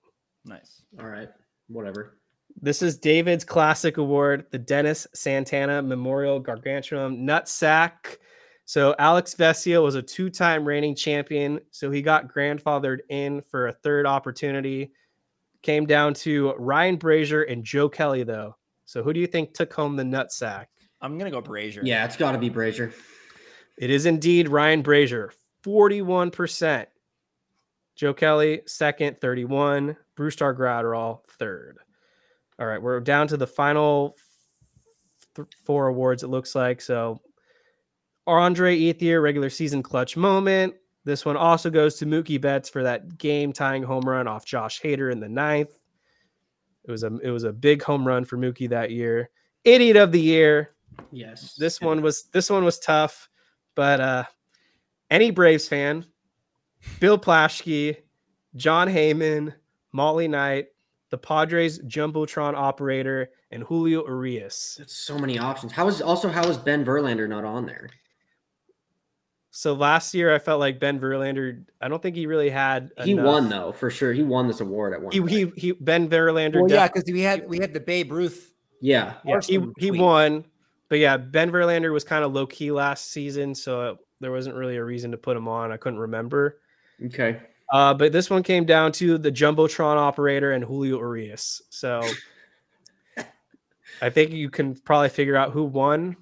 Nice. 0.44 0.82
All 1.00 1.06
right, 1.06 1.28
whatever. 1.68 2.18
This 2.62 2.80
is 2.80 2.96
David's 2.98 3.44
classic 3.44 3.98
award, 3.98 4.46
the 4.50 4.58
Dennis 4.58 5.06
Santana 5.14 5.82
Memorial 5.82 6.40
Gargantuan 6.40 7.24
Nut 7.24 7.48
Sack. 7.48 8.18
So 8.64 8.94
Alex 8.98 9.34
Vesia 9.34 9.82
was 9.82 9.94
a 9.94 10.02
two-time 10.02 10.64
reigning 10.64 10.94
champion, 10.94 11.60
so 11.70 11.90
he 11.90 12.02
got 12.02 12.32
grandfathered 12.32 12.98
in 13.10 13.42
for 13.42 13.68
a 13.68 13.72
third 13.72 14.06
opportunity. 14.06 14.92
Came 15.62 15.86
down 15.86 16.14
to 16.14 16.54
Ryan 16.58 16.96
Brasier 16.96 17.50
and 17.50 17.62
Joe 17.64 17.88
Kelly, 17.88 18.22
though. 18.22 18.56
So 18.86 19.02
who 19.02 19.12
do 19.12 19.20
you 19.20 19.26
think 19.26 19.52
took 19.52 19.72
home 19.72 19.96
the 19.96 20.04
nut 20.04 20.32
sack? 20.32 20.70
I'm 21.00 21.18
gonna 21.18 21.30
go 21.30 21.42
Brasier. 21.42 21.80
Yeah, 21.84 22.04
it's 22.04 22.16
got 22.16 22.32
to 22.32 22.38
be 22.38 22.48
Brasier. 22.48 22.92
It 23.78 23.90
is 23.90 24.06
indeed 24.06 24.48
Ryan 24.48 24.82
Brasier, 24.82 25.30
41%. 25.64 26.86
Joe 27.94 28.14
Kelly, 28.14 28.62
second, 28.66 29.20
31. 29.20 29.96
Brusdar 30.16 30.56
Graterol, 30.56 31.20
third. 31.38 31.78
All 32.58 32.66
right, 32.66 32.80
we're 32.80 33.00
down 33.00 33.28
to 33.28 33.36
the 33.36 33.46
final 33.46 34.16
th- 35.34 35.48
four 35.64 35.88
awards, 35.88 36.22
it 36.22 36.28
looks 36.28 36.54
like. 36.54 36.80
So, 36.80 37.20
Andre 38.26 38.78
Ethier, 38.78 39.22
regular 39.22 39.50
season 39.50 39.82
clutch 39.82 40.16
moment. 40.16 40.74
This 41.04 41.24
one 41.24 41.36
also 41.36 41.70
goes 41.70 41.96
to 41.96 42.06
Mookie 42.06 42.40
Betts 42.40 42.68
for 42.68 42.82
that 42.82 43.18
game 43.18 43.52
tying 43.52 43.82
home 43.82 44.02
run 44.02 44.26
off 44.26 44.44
Josh 44.44 44.80
Hader 44.80 45.12
in 45.12 45.20
the 45.20 45.28
ninth. 45.28 45.78
It 46.84 46.90
was 46.90 47.04
a 47.04 47.16
it 47.22 47.30
was 47.30 47.44
a 47.44 47.52
big 47.52 47.82
home 47.82 48.06
run 48.06 48.24
for 48.24 48.36
Mookie 48.36 48.68
that 48.70 48.90
year. 48.90 49.30
Idiot 49.64 49.96
of 49.96 50.10
the 50.12 50.20
year, 50.20 50.74
Yes. 51.12 51.54
this 51.56 51.80
one 51.80 52.02
was 52.02 52.24
this 52.32 52.50
one 52.50 52.64
was 52.64 52.78
tough, 52.78 53.28
but 53.76 54.00
uh 54.00 54.24
any 55.08 55.30
Braves 55.30 55.68
fan, 55.68 56.04
Bill 56.98 57.16
Plaschke, 57.18 57.98
Jon 58.56 58.88
Heyman, 58.88 59.54
Molly 59.92 60.26
Knight, 60.26 60.66
the 61.10 61.18
Padres 61.18 61.78
jumbotron 61.80 62.54
operator, 62.54 63.30
and 63.52 63.62
Julio 63.62 64.04
Urias. 64.04 64.76
That's 64.78 64.96
so 64.96 65.16
many 65.16 65.38
options. 65.38 65.72
How 65.72 65.86
is 65.86 66.02
also 66.02 66.28
how 66.28 66.44
is 66.48 66.56
Ben 66.56 66.84
Verlander 66.84 67.28
not 67.28 67.44
on 67.44 67.66
there? 67.66 67.88
So 69.50 69.72
last 69.72 70.12
year, 70.12 70.34
I 70.34 70.38
felt 70.38 70.60
like 70.60 70.78
Ben 70.78 71.00
Verlander. 71.00 71.64
I 71.80 71.88
don't 71.88 72.02
think 72.02 72.14
he 72.14 72.26
really 72.26 72.50
had. 72.50 72.90
He 73.04 73.12
enough- 73.12 73.24
won 73.24 73.48
though, 73.48 73.72
for 73.72 73.88
sure. 73.90 74.12
He 74.12 74.22
won 74.22 74.48
this 74.48 74.60
award 74.60 74.92
at 74.92 75.00
one. 75.00 75.12
He 75.12 75.22
he, 75.22 75.52
he 75.56 75.72
Ben 75.72 76.10
Verlander. 76.10 76.60
Well, 76.60 76.70
yeah, 76.70 76.88
because 76.88 77.04
we 77.10 77.22
had 77.22 77.48
we 77.48 77.58
had 77.58 77.72
the 77.72 77.80
Babe 77.80 78.12
Ruth. 78.12 78.52
yeah. 78.80 79.14
yeah, 79.24 79.40
he 79.40 79.54
he 79.78 79.88
tweet. 79.88 80.00
won. 80.00 80.44
But 80.88 80.98
yeah, 80.98 81.16
Ben 81.16 81.50
Verlander 81.50 81.92
was 81.92 82.04
kind 82.04 82.24
of 82.24 82.32
low 82.32 82.46
key 82.46 82.70
last 82.70 83.10
season, 83.10 83.54
so 83.54 83.98
there 84.20 84.30
wasn't 84.30 84.56
really 84.56 84.76
a 84.76 84.84
reason 84.84 85.10
to 85.10 85.16
put 85.16 85.36
him 85.36 85.48
on. 85.48 85.72
I 85.72 85.76
couldn't 85.76 85.98
remember. 85.98 86.60
Okay. 87.04 87.40
Uh, 87.72 87.92
but 87.92 88.12
this 88.12 88.30
one 88.30 88.42
came 88.42 88.64
down 88.64 88.92
to 88.92 89.18
the 89.18 89.30
jumbotron 89.30 89.96
operator 89.96 90.52
and 90.52 90.62
Julio 90.62 90.98
Urias. 90.98 91.62
So 91.68 92.00
I 94.02 94.10
think 94.10 94.30
you 94.30 94.50
can 94.50 94.74
probably 94.74 95.08
figure 95.08 95.36
out 95.36 95.50
who 95.50 95.64
won. 95.64 96.16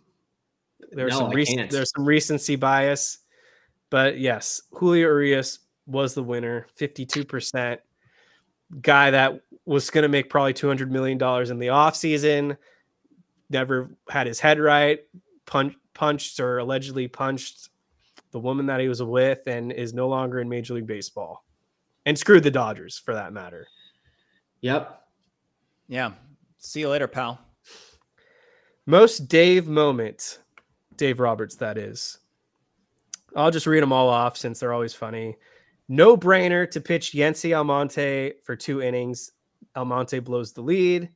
There's 0.92 1.12
No, 1.12 1.30
some 1.30 1.36
I 1.36 1.66
there's 1.70 1.90
some 1.94 2.06
recency 2.06 2.56
bias, 2.56 3.18
but 3.90 4.18
yes, 4.18 4.62
Julio 4.70 5.08
Urias 5.08 5.60
was 5.86 6.14
the 6.14 6.22
winner, 6.22 6.66
52%. 6.78 7.78
Guy 8.80 9.10
that 9.10 9.40
was 9.66 9.90
going 9.90 10.02
to 10.02 10.08
make 10.08 10.30
probably 10.30 10.52
200 10.52 10.90
million 10.90 11.18
dollars 11.18 11.50
in 11.50 11.58
the 11.58 11.68
offseason, 11.68 12.56
never 13.50 13.90
had 14.08 14.26
his 14.26 14.40
head 14.40 14.58
right, 14.58 15.00
punch, 15.46 15.74
punched 15.94 16.40
or 16.40 16.58
allegedly 16.58 17.08
punched 17.08 17.70
the 18.30 18.40
woman 18.40 18.66
that 18.66 18.80
he 18.80 18.88
was 18.88 19.02
with 19.02 19.46
and 19.46 19.72
is 19.72 19.94
no 19.94 20.08
longer 20.08 20.40
in 20.40 20.48
Major 20.48 20.74
League 20.74 20.86
Baseball. 20.86 21.44
And 22.06 22.18
screwed 22.18 22.42
the 22.42 22.50
Dodgers 22.50 22.98
for 22.98 23.14
that 23.14 23.32
matter. 23.32 23.66
Yep. 24.60 25.02
Yeah. 25.88 26.12
See 26.58 26.80
you 26.80 26.88
later, 26.88 27.06
pal. 27.06 27.40
Most 28.86 29.28
Dave 29.28 29.66
moment, 29.66 30.40
Dave 30.96 31.20
Roberts, 31.20 31.56
that 31.56 31.78
is. 31.78 32.18
I'll 33.34 33.50
just 33.50 33.66
read 33.66 33.82
them 33.82 33.92
all 33.92 34.08
off 34.08 34.36
since 34.36 34.60
they're 34.60 34.72
always 34.72 34.94
funny. 34.94 35.36
No 35.88 36.16
brainer 36.16 36.70
to 36.70 36.80
pitch 36.80 37.12
Yency 37.12 37.56
Almonte 37.56 38.34
for 38.42 38.56
two 38.56 38.82
innings. 38.82 39.32
Almonte 39.76 40.18
blows 40.18 40.52
the 40.52 40.62
lead. 40.62 41.08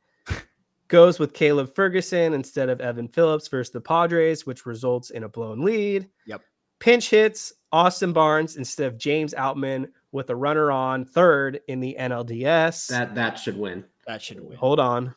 Goes 0.89 1.19
with 1.19 1.35
Caleb 1.35 1.74
Ferguson 1.74 2.32
instead 2.32 2.69
of 2.70 2.81
Evan 2.81 3.09
Phillips 3.09 3.48
versus 3.48 3.73
the 3.73 3.81
Padres, 3.81 4.47
which 4.47 4.65
results 4.65 5.10
in 5.10 5.24
a 5.24 5.28
blown 5.28 5.62
lead. 5.62 6.09
Yep. 6.27 6.43
Pinch 6.78 7.10
hits 7.10 7.52
Austin 7.73 8.12
Barnes 8.15 8.56
instead 8.56 8.86
of 8.86 8.97
James 8.97 9.35
Outman 9.35 9.90
with 10.12 10.31
a 10.31 10.36
runner 10.36 10.70
on 10.70 11.05
third 11.05 11.60
in 11.69 11.81
the 11.81 11.94
NLDS. 11.98 12.86
That 12.89 13.15
that 13.16 13.39
should 13.39 13.59
win. 13.59 13.85
That 14.06 14.23
should 14.23 14.40
win. 14.40 14.56
Hold 14.56 14.81
on. 14.81 15.15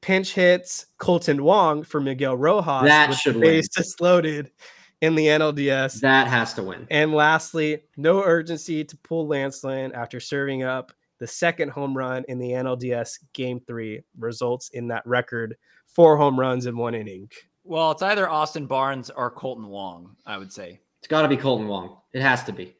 Pinch 0.00 0.34
hits 0.34 0.86
Kolten 1.00 1.40
Wong 1.40 1.82
for 1.82 2.00
Miguel 2.00 2.36
Rojas. 2.36 2.84
That 2.84 3.08
with 3.08 3.18
should 3.18 3.34
the 3.36 3.40
win. 3.40 3.48
bases 3.48 3.96
loaded 4.00 4.52
in 5.00 5.14
the 5.16 5.26
NLDS. 5.26 6.00
That 6.00 6.28
has 6.28 6.54
to 6.54 6.62
win. 6.62 6.86
and 6.90 7.12
lastly, 7.12 7.82
no 7.96 8.22
urgency 8.22 8.84
to 8.84 8.96
pull 8.98 9.26
Lance 9.26 9.64
Lynn 9.64 9.92
after 9.92 10.20
serving 10.20 10.62
up 10.62 10.92
the 11.24 11.28
second 11.28 11.70
home 11.70 11.96
run 11.96 12.22
in 12.28 12.38
the 12.38 12.50
NLDS 12.50 13.18
Game 13.32 13.58
Three 13.58 14.02
results 14.18 14.68
in 14.74 14.86
that 14.88 15.06
record 15.06 15.56
four 15.86 16.18
home 16.18 16.38
runs 16.38 16.66
in 16.66 16.76
one 16.76 16.94
inning. 16.94 17.30
Well, 17.64 17.92
it's 17.92 18.02
either 18.02 18.28
Austin 18.28 18.66
Barnes 18.66 19.08
or 19.08 19.34
Kolten 19.34 19.68
Wong, 19.68 20.16
I 20.26 20.36
would 20.36 20.52
say. 20.52 20.80
It's 20.98 21.08
got 21.08 21.22
to 21.22 21.28
be 21.28 21.38
Kolten 21.38 21.66
Wong. 21.66 21.96
It 22.12 22.20
has 22.20 22.44
to 22.44 22.52
be. 22.52 22.76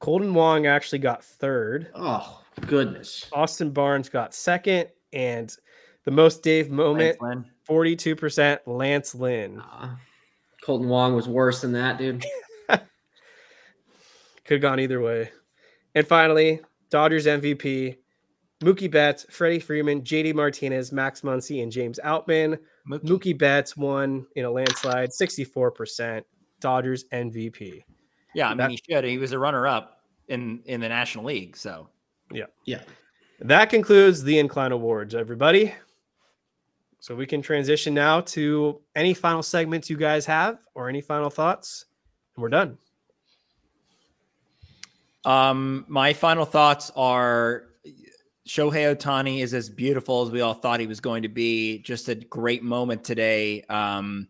Kolten 0.00 0.32
Wong 0.32 0.66
actually 0.66 0.98
got 0.98 1.22
third. 1.22 1.92
Oh 1.94 2.42
goodness. 2.66 3.28
Austin 3.32 3.70
Barnes 3.70 4.08
got 4.08 4.34
second, 4.34 4.88
and 5.12 5.56
the 6.04 6.10
most 6.10 6.42
Dave 6.42 6.68
moment, 6.68 7.22
Lance 7.22 7.46
forty-two 7.62 8.16
percent, 8.16 8.60
Lance 8.66 9.14
Lynn. 9.14 9.60
Uh, 9.60 9.94
Colton 10.64 10.88
Wong 10.88 11.14
was 11.14 11.28
worse 11.28 11.60
than 11.60 11.70
that, 11.74 11.96
dude. 11.96 12.24
Could 12.68 12.80
have 14.48 14.60
gone 14.60 14.80
either 14.80 15.00
way. 15.00 15.30
And 15.94 16.06
finally, 16.06 16.60
Dodgers 16.92 17.26
MVP, 17.26 17.96
Mookie 18.62 18.90
Betts, 18.90 19.26
Freddie 19.30 19.58
Freeman, 19.58 20.02
JD 20.02 20.34
Martinez, 20.34 20.92
Max 20.92 21.22
Muncy, 21.22 21.62
and 21.62 21.72
James 21.72 21.98
Outman. 22.04 22.58
Mookie. 22.86 23.02
Mookie 23.04 23.38
Betts 23.38 23.76
won 23.76 24.26
in 24.36 24.44
a 24.44 24.50
landslide, 24.50 25.10
64%. 25.10 26.22
Dodgers 26.60 27.04
MVP. 27.12 27.82
Yeah, 28.34 28.46
I 28.46 28.50
mean 28.50 28.58
That- 28.58 28.70
he 28.70 28.78
should. 28.88 29.04
He 29.04 29.18
was 29.18 29.32
a 29.32 29.38
runner-up 29.38 30.04
in 30.28 30.62
in 30.66 30.80
the 30.80 30.88
National 30.88 31.24
League. 31.24 31.56
So 31.56 31.88
Yeah. 32.30 32.46
Yeah. 32.66 32.82
That 33.40 33.68
concludes 33.70 34.22
the 34.22 34.38
Incline 34.38 34.70
Awards, 34.70 35.14
everybody. 35.16 35.74
So 37.00 37.16
we 37.16 37.26
can 37.26 37.42
transition 37.42 37.94
now 37.94 38.20
to 38.20 38.80
any 38.94 39.12
final 39.12 39.42
segments 39.42 39.90
you 39.90 39.96
guys 39.96 40.24
have 40.26 40.60
or 40.74 40.88
any 40.88 41.00
final 41.00 41.30
thoughts. 41.30 41.86
And 42.36 42.42
we're 42.42 42.48
done. 42.50 42.78
Um, 45.24 45.84
my 45.88 46.12
final 46.12 46.44
thoughts 46.44 46.90
are 46.96 47.64
Shohei 48.48 48.96
Ohtani 48.96 49.40
is 49.40 49.54
as 49.54 49.70
beautiful 49.70 50.22
as 50.22 50.30
we 50.30 50.40
all 50.40 50.54
thought 50.54 50.80
he 50.80 50.86
was 50.86 51.00
going 51.00 51.22
to 51.22 51.28
be. 51.28 51.78
Just 51.78 52.08
a 52.08 52.14
great 52.14 52.62
moment 52.62 53.04
today. 53.04 53.62
Um, 53.68 54.28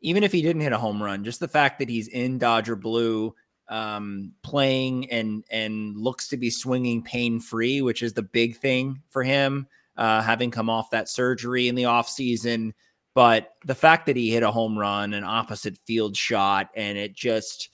even 0.00 0.22
if 0.22 0.32
he 0.32 0.42
didn't 0.42 0.62
hit 0.62 0.72
a 0.72 0.78
home 0.78 1.02
run, 1.02 1.24
just 1.24 1.40
the 1.40 1.48
fact 1.48 1.78
that 1.78 1.88
he's 1.88 2.08
in 2.08 2.38
Dodger 2.38 2.76
blue, 2.76 3.34
um, 3.68 4.32
playing 4.42 5.10
and 5.10 5.44
and 5.50 5.96
looks 5.96 6.28
to 6.28 6.36
be 6.36 6.50
swinging 6.50 7.02
pain 7.02 7.40
free, 7.40 7.80
which 7.80 8.02
is 8.02 8.12
the 8.12 8.22
big 8.22 8.56
thing 8.56 9.00
for 9.08 9.22
him, 9.22 9.66
uh, 9.96 10.20
having 10.20 10.50
come 10.50 10.68
off 10.68 10.90
that 10.90 11.08
surgery 11.08 11.68
in 11.68 11.74
the 11.74 11.86
off 11.86 12.08
season. 12.08 12.74
But 13.14 13.54
the 13.64 13.76
fact 13.76 14.06
that 14.06 14.16
he 14.16 14.30
hit 14.30 14.42
a 14.42 14.50
home 14.50 14.76
run, 14.76 15.14
an 15.14 15.24
opposite 15.24 15.78
field 15.86 16.16
shot, 16.16 16.70
and 16.74 16.98
it 16.98 17.14
just, 17.14 17.70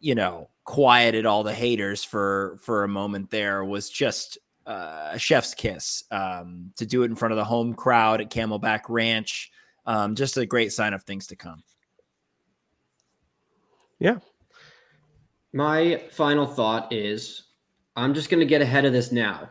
you 0.00 0.14
know, 0.14 0.48
quieted 0.64 1.26
all 1.26 1.42
the 1.42 1.54
haters 1.54 2.04
for 2.04 2.56
for 2.60 2.84
a 2.84 2.88
moment 2.88 3.30
there 3.30 3.64
was 3.64 3.90
just 3.90 4.38
uh, 4.66 5.10
a 5.12 5.18
chef's 5.18 5.54
kiss 5.54 6.04
um, 6.10 6.72
to 6.76 6.86
do 6.86 7.02
it 7.02 7.06
in 7.06 7.16
front 7.16 7.32
of 7.32 7.36
the 7.36 7.44
home 7.44 7.74
crowd 7.74 8.20
at 8.20 8.30
Camelback 8.30 8.82
Ranch. 8.88 9.50
Um, 9.86 10.14
just 10.14 10.36
a 10.36 10.46
great 10.46 10.72
sign 10.72 10.94
of 10.94 11.02
things 11.02 11.26
to 11.28 11.36
come. 11.36 11.62
Yeah. 13.98 14.18
My 15.52 16.02
final 16.10 16.46
thought 16.46 16.92
is 16.92 17.44
I'm 17.96 18.14
just 18.14 18.30
going 18.30 18.40
to 18.40 18.46
get 18.46 18.62
ahead 18.62 18.84
of 18.84 18.92
this 18.92 19.12
now. 19.12 19.50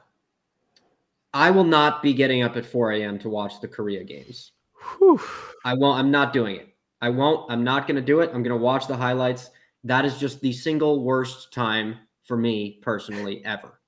I 1.33 1.51
will 1.51 1.63
not 1.63 2.01
be 2.01 2.13
getting 2.13 2.43
up 2.43 2.57
at 2.57 2.65
4 2.65 2.93
a.m. 2.93 3.19
to 3.19 3.29
watch 3.29 3.61
the 3.61 3.67
Korea 3.67 4.03
games. 4.03 4.51
Whew. 4.97 5.21
I 5.63 5.73
won't. 5.73 5.99
I'm 5.99 6.11
not 6.11 6.33
doing 6.33 6.57
it. 6.57 6.69
I 7.01 7.09
won't. 7.09 7.49
I'm 7.51 7.63
not 7.63 7.87
going 7.87 7.95
to 7.95 8.01
do 8.01 8.19
it. 8.19 8.31
I'm 8.33 8.43
going 8.43 8.57
to 8.57 8.63
watch 8.63 8.87
the 8.87 8.97
highlights. 8.97 9.49
That 9.83 10.05
is 10.05 10.17
just 10.17 10.41
the 10.41 10.51
single 10.53 11.03
worst 11.03 11.51
time 11.53 11.97
for 12.23 12.37
me 12.37 12.79
personally 12.81 13.43
ever. 13.45 13.79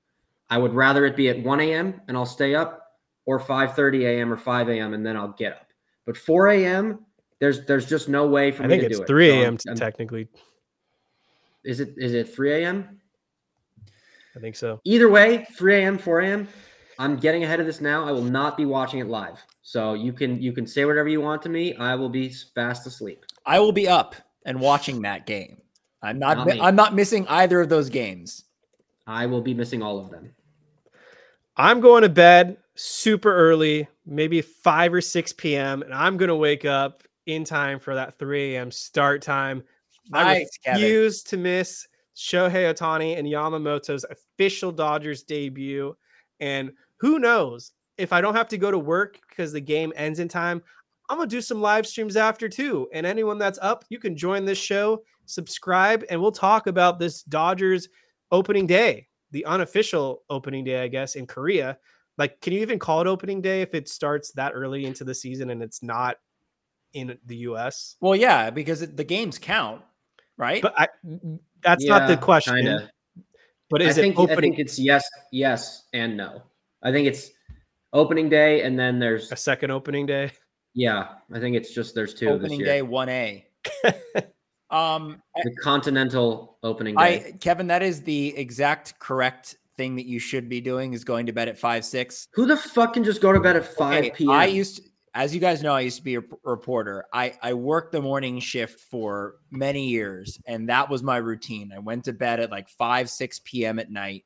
I 0.50 0.58
would 0.58 0.74
rather 0.74 1.06
it 1.06 1.16
be 1.16 1.28
at 1.28 1.42
1 1.42 1.60
a.m. 1.60 2.00
and 2.08 2.16
I'll 2.16 2.26
stay 2.26 2.54
up, 2.54 2.82
or 3.26 3.38
5:30 3.40 4.04
a.m. 4.06 4.32
or 4.32 4.36
5 4.36 4.68
a.m. 4.68 4.92
and 4.94 5.04
then 5.06 5.16
I'll 5.16 5.32
get 5.32 5.52
up. 5.54 5.66
But 6.06 6.16
4 6.16 6.48
a.m. 6.48 7.06
There's 7.40 7.64
there's 7.66 7.86
just 7.86 8.08
no 8.08 8.26
way 8.26 8.50
for 8.50 8.62
I 8.64 8.66
me 8.66 8.70
think 8.74 8.80
to 8.82 8.86
it's 8.88 8.96
do 8.98 9.02
it. 9.04 9.06
3 9.08 9.28
So 9.28 9.34
I'm- 9.34 9.42
a.m. 9.44 9.58
I'm- 9.68 9.76
technically. 9.76 10.28
Is 11.64 11.80
it 11.80 11.94
is 11.96 12.12
it 12.12 12.28
3 12.34 12.62
a.m.? 12.62 13.00
I 14.36 14.40
think 14.40 14.56
so. 14.56 14.80
Either 14.84 15.08
way, 15.08 15.46
3 15.56 15.76
a.m., 15.76 15.96
4 15.96 16.20
a.m. 16.20 16.48
I'm 16.98 17.16
getting 17.16 17.44
ahead 17.44 17.60
of 17.60 17.66
this 17.66 17.80
now. 17.80 18.04
I 18.06 18.12
will 18.12 18.22
not 18.22 18.56
be 18.56 18.66
watching 18.66 18.98
it 19.00 19.06
live. 19.08 19.42
So 19.62 19.94
you 19.94 20.12
can 20.12 20.40
you 20.42 20.52
can 20.52 20.66
say 20.66 20.84
whatever 20.84 21.08
you 21.08 21.20
want 21.20 21.40
to 21.42 21.48
me. 21.48 21.74
I 21.76 21.94
will 21.94 22.08
be 22.10 22.28
fast 22.28 22.86
asleep. 22.86 23.24
I 23.46 23.58
will 23.60 23.72
be 23.72 23.88
up 23.88 24.14
and 24.44 24.60
watching 24.60 25.00
that 25.02 25.24
game. 25.26 25.62
I'm 26.04 26.18
not. 26.18 26.38
Not 26.38 26.46
me. 26.46 26.60
I'm 26.60 26.76
not 26.76 26.94
missing 26.94 27.26
either 27.28 27.60
of 27.60 27.68
those 27.68 27.88
games. 27.88 28.44
I 29.06 29.26
will 29.26 29.40
be 29.40 29.54
missing 29.54 29.82
all 29.82 29.98
of 29.98 30.10
them. 30.10 30.34
I'm 31.56 31.80
going 31.80 32.02
to 32.02 32.08
bed 32.08 32.56
super 32.74 33.34
early, 33.34 33.88
maybe 34.06 34.40
5 34.40 34.94
or 34.94 35.00
6 35.00 35.32
p.m., 35.34 35.82
and 35.82 35.94
I'm 35.94 36.16
going 36.16 36.28
to 36.28 36.36
wake 36.36 36.64
up 36.64 37.02
in 37.26 37.44
time 37.44 37.78
for 37.78 37.94
that 37.94 38.18
3 38.18 38.54
a.m. 38.54 38.70
start 38.70 39.22
time. 39.22 39.62
I 40.12 40.24
Nice, 40.24 40.58
Kevin. 40.64 40.82
refuse 40.82 41.22
to 41.24 41.36
miss 41.36 41.86
Shohei 42.16 42.72
Ohtani 42.72 43.16
and 43.18 43.26
Yamamoto's 43.26 44.04
official 44.10 44.72
Dodgers 44.72 45.22
debut. 45.22 45.96
And 46.40 46.72
who 46.96 47.18
knows 47.18 47.72
if 47.96 48.12
I 48.12 48.20
don't 48.20 48.34
have 48.34 48.48
to 48.48 48.58
go 48.58 48.70
to 48.70 48.78
work 48.78 49.20
because 49.28 49.52
the 49.52 49.60
game 49.60 49.92
ends 49.96 50.18
in 50.18 50.28
time, 50.28 50.62
I'm 51.08 51.18
going 51.18 51.28
to 51.28 51.36
do 51.36 51.40
some 51.40 51.60
live 51.60 51.86
streams 51.86 52.16
after 52.16 52.48
too. 52.48 52.88
And 52.92 53.06
anyone 53.06 53.38
that's 53.38 53.58
up, 53.62 53.84
you 53.88 53.98
can 53.98 54.16
join 54.16 54.44
this 54.44 54.58
show, 54.58 55.02
subscribe, 55.26 56.04
and 56.10 56.20
we'll 56.20 56.32
talk 56.32 56.66
about 56.66 56.98
this 56.98 57.22
Dodgers 57.22 57.88
opening 58.30 58.66
day, 58.66 59.08
the 59.30 59.44
unofficial 59.44 60.22
opening 60.30 60.64
day, 60.64 60.82
I 60.82 60.88
guess, 60.88 61.16
in 61.16 61.26
Korea. 61.26 61.78
Like, 62.16 62.40
can 62.40 62.52
you 62.52 62.60
even 62.60 62.78
call 62.78 63.00
it 63.00 63.06
opening 63.06 63.40
day 63.40 63.62
if 63.62 63.74
it 63.74 63.88
starts 63.88 64.32
that 64.32 64.52
early 64.54 64.84
into 64.84 65.04
the 65.04 65.14
season 65.14 65.50
and 65.50 65.62
it's 65.62 65.82
not 65.82 66.16
in 66.92 67.18
the 67.26 67.36
US? 67.38 67.96
Well, 68.00 68.14
yeah, 68.14 68.50
because 68.50 68.82
it, 68.82 68.96
the 68.96 69.04
games 69.04 69.38
count, 69.38 69.82
right? 70.36 70.62
But 70.62 70.78
I, 70.78 70.88
that's 71.62 71.84
not 71.84 72.06
the 72.08 72.16
question. 72.16 72.54
kinda. 72.54 72.90
But 73.70 73.82
I 73.82 73.86
is 73.86 73.96
think 73.96 74.14
it 74.14 74.18
opening 74.18 74.52
I 74.52 74.56
think 74.56 74.58
it's 74.58 74.78
yes, 74.78 75.08
yes, 75.32 75.84
and 75.92 76.16
no. 76.16 76.42
I 76.82 76.92
think 76.92 77.08
it's 77.08 77.30
opening 77.92 78.28
day, 78.28 78.62
and 78.62 78.78
then 78.78 78.98
there's 78.98 79.32
a 79.32 79.36
second 79.36 79.70
opening 79.70 80.06
day? 80.06 80.30
yeah. 80.74 81.08
I 81.32 81.40
think 81.40 81.56
it's 81.56 81.72
just 81.72 81.94
there's 81.94 82.14
two 82.14 82.28
opening 82.28 82.58
this 82.58 82.68
day 82.68 82.82
one 82.82 83.08
A. 83.08 83.46
um, 84.74 85.22
The 85.42 85.54
continental 85.62 86.58
opening 86.62 86.96
day. 86.96 87.26
I 87.26 87.32
Kevin, 87.40 87.66
that 87.68 87.82
is 87.82 88.02
the 88.02 88.36
exact 88.36 88.98
correct 88.98 89.56
thing 89.76 89.96
that 89.96 90.06
you 90.06 90.18
should 90.18 90.48
be 90.48 90.60
doing. 90.60 90.92
Is 90.92 91.04
going 91.04 91.26
to 91.26 91.32
bed 91.32 91.48
at 91.48 91.58
five 91.58 91.84
six. 91.84 92.28
Who 92.34 92.46
the 92.46 92.56
fuck 92.56 92.94
can 92.94 93.04
just 93.04 93.20
go 93.20 93.32
to 93.32 93.40
bed 93.40 93.56
at 93.56 93.64
five 93.64 94.04
Okay, 94.04 94.10
p.m.? 94.10 94.30
I 94.30 94.46
used, 94.46 94.76
to, 94.76 94.82
as 95.14 95.34
you 95.34 95.40
guys 95.40 95.62
know, 95.62 95.74
I 95.74 95.80
used 95.80 95.98
to 95.98 96.02
be 96.02 96.16
a 96.16 96.22
reporter. 96.44 97.06
I 97.12 97.34
I 97.42 97.54
worked 97.54 97.92
the 97.92 98.02
morning 98.02 98.40
shift 98.40 98.80
for 98.80 99.36
many 99.50 99.86
years, 99.88 100.38
and 100.46 100.68
that 100.68 100.88
was 100.90 101.02
my 101.02 101.18
routine. 101.18 101.72
I 101.74 101.78
went 101.78 102.04
to 102.04 102.12
bed 102.12 102.40
at 102.40 102.50
like 102.50 102.68
five 102.68 103.08
six 103.08 103.40
p.m. 103.44 103.78
at 103.78 103.90
night, 103.90 104.24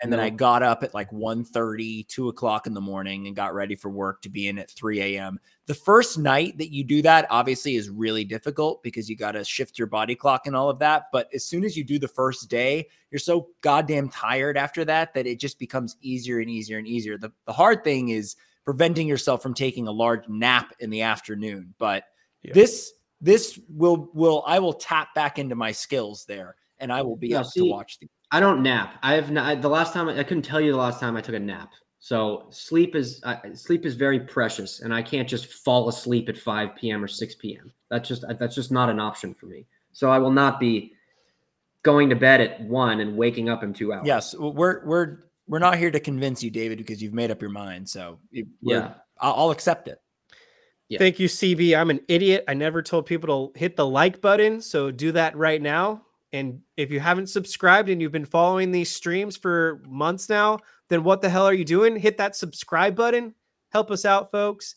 and 0.00 0.12
then 0.12 0.20
I 0.20 0.30
got 0.30 0.62
up 0.62 0.82
at 0.84 0.94
like 0.94 1.10
1.30, 1.10 2.06
2 2.06 2.28
o'clock 2.28 2.66
in 2.66 2.74
the 2.74 2.80
morning, 2.80 3.26
and 3.26 3.34
got 3.34 3.54
ready 3.54 3.74
for 3.74 3.88
work 3.88 4.22
to 4.22 4.28
be 4.28 4.46
in 4.46 4.58
at 4.58 4.70
three 4.70 5.00
a.m. 5.00 5.40
The 5.66 5.74
first 5.74 6.18
night 6.18 6.56
that 6.58 6.72
you 6.72 6.84
do 6.84 7.02
that, 7.02 7.26
obviously, 7.30 7.74
is 7.76 7.90
really 7.90 8.24
difficult 8.24 8.82
because 8.82 9.10
you 9.10 9.16
got 9.16 9.32
to 9.32 9.44
shift 9.44 9.78
your 9.78 9.88
body 9.88 10.14
clock 10.14 10.46
and 10.46 10.54
all 10.54 10.70
of 10.70 10.78
that. 10.78 11.06
But 11.12 11.28
as 11.34 11.44
soon 11.44 11.64
as 11.64 11.76
you 11.76 11.82
do 11.84 11.98
the 11.98 12.08
first 12.08 12.48
day, 12.48 12.88
you're 13.10 13.18
so 13.18 13.48
goddamn 13.60 14.08
tired 14.08 14.56
after 14.56 14.84
that 14.84 15.14
that 15.14 15.26
it 15.26 15.40
just 15.40 15.58
becomes 15.58 15.96
easier 16.00 16.38
and 16.38 16.48
easier 16.48 16.78
and 16.78 16.86
easier. 16.86 17.18
The, 17.18 17.32
the 17.46 17.52
hard 17.52 17.82
thing 17.82 18.10
is 18.10 18.36
preventing 18.64 19.08
yourself 19.08 19.42
from 19.42 19.54
taking 19.54 19.88
a 19.88 19.92
large 19.92 20.28
nap 20.28 20.74
in 20.78 20.90
the 20.90 21.02
afternoon. 21.02 21.74
But 21.78 22.04
Yeah. 22.42 22.52
this 22.54 22.92
this 23.20 23.58
will 23.68 24.10
will 24.14 24.44
I 24.46 24.60
will 24.60 24.74
tap 24.74 25.12
back 25.14 25.38
into 25.38 25.56
my 25.56 25.72
skills 25.72 26.24
there 26.26 26.54
and 26.78 26.92
I 26.92 27.02
will 27.02 27.16
be 27.16 27.28
Yeah, 27.28 27.40
up 27.40 27.52
to 27.54 27.64
watch 27.64 27.98
the 27.98 28.08
I 28.30 28.40
don't 28.40 28.62
nap. 28.62 28.98
I 29.02 29.14
have 29.14 29.30
not. 29.30 29.62
The 29.62 29.68
last 29.68 29.92
time 29.92 30.08
I, 30.08 30.18
I 30.18 30.22
couldn't 30.22 30.42
tell 30.42 30.60
you 30.60 30.72
the 30.72 30.78
last 30.78 31.00
time 31.00 31.16
I 31.16 31.20
took 31.20 31.34
a 31.34 31.40
nap. 31.40 31.72
So 32.00 32.46
sleep 32.50 32.94
is 32.94 33.20
I 33.24 33.52
sleep 33.54 33.84
is 33.84 33.94
very 33.94 34.20
precious, 34.20 34.80
and 34.80 34.94
I 34.94 35.02
can't 35.02 35.28
just 35.28 35.46
fall 35.46 35.88
asleep 35.88 36.28
at 36.28 36.36
5 36.36 36.76
p.m. 36.76 37.02
or 37.02 37.08
6 37.08 37.34
p.m. 37.36 37.72
That's 37.90 38.08
just 38.08 38.24
that's 38.38 38.54
just 38.54 38.70
not 38.70 38.88
an 38.88 39.00
option 39.00 39.34
for 39.34 39.46
me. 39.46 39.66
So 39.92 40.10
I 40.10 40.18
will 40.18 40.30
not 40.30 40.60
be 40.60 40.92
going 41.82 42.10
to 42.10 42.16
bed 42.16 42.40
at 42.40 42.60
one 42.60 43.00
and 43.00 43.16
waking 43.16 43.48
up 43.48 43.62
in 43.62 43.72
two 43.72 43.92
hours. 43.92 44.06
Yes, 44.06 44.34
we're 44.36 44.84
we're 44.84 45.18
we're 45.48 45.58
not 45.58 45.78
here 45.78 45.90
to 45.90 46.00
convince 46.00 46.42
you, 46.42 46.50
David, 46.50 46.78
because 46.78 47.02
you've 47.02 47.14
made 47.14 47.30
up 47.30 47.40
your 47.40 47.50
mind. 47.50 47.88
So 47.88 48.18
Yeah. 48.60 48.94
I'll, 49.18 49.34
I'll 49.34 49.50
accept 49.50 49.88
it. 49.88 50.00
Yeah. 50.88 50.98
Thank 50.98 51.18
you, 51.18 51.28
CB. 51.28 51.78
I'm 51.78 51.90
an 51.90 52.00
idiot. 52.08 52.44
I 52.48 52.54
never 52.54 52.82
told 52.82 53.06
people 53.06 53.48
to 53.48 53.58
hit 53.58 53.76
the 53.76 53.86
like 53.86 54.20
button. 54.20 54.60
So 54.60 54.90
do 54.90 55.12
that 55.12 55.36
right 55.36 55.60
now. 55.60 56.02
And 56.32 56.60
if 56.76 56.90
you 56.90 57.00
haven't 57.00 57.28
subscribed 57.28 57.88
and 57.88 58.02
you've 58.02 58.12
been 58.12 58.24
following 58.26 58.70
these 58.70 58.90
streams 58.90 59.36
for 59.36 59.80
months 59.86 60.28
now, 60.28 60.58
then 60.88 61.02
what 61.02 61.22
the 61.22 61.28
hell 61.28 61.46
are 61.46 61.54
you 61.54 61.64
doing? 61.64 61.96
Hit 61.96 62.18
that 62.18 62.36
subscribe 62.36 62.94
button. 62.94 63.34
Help 63.70 63.90
us 63.90 64.04
out, 64.04 64.30
folks. 64.30 64.76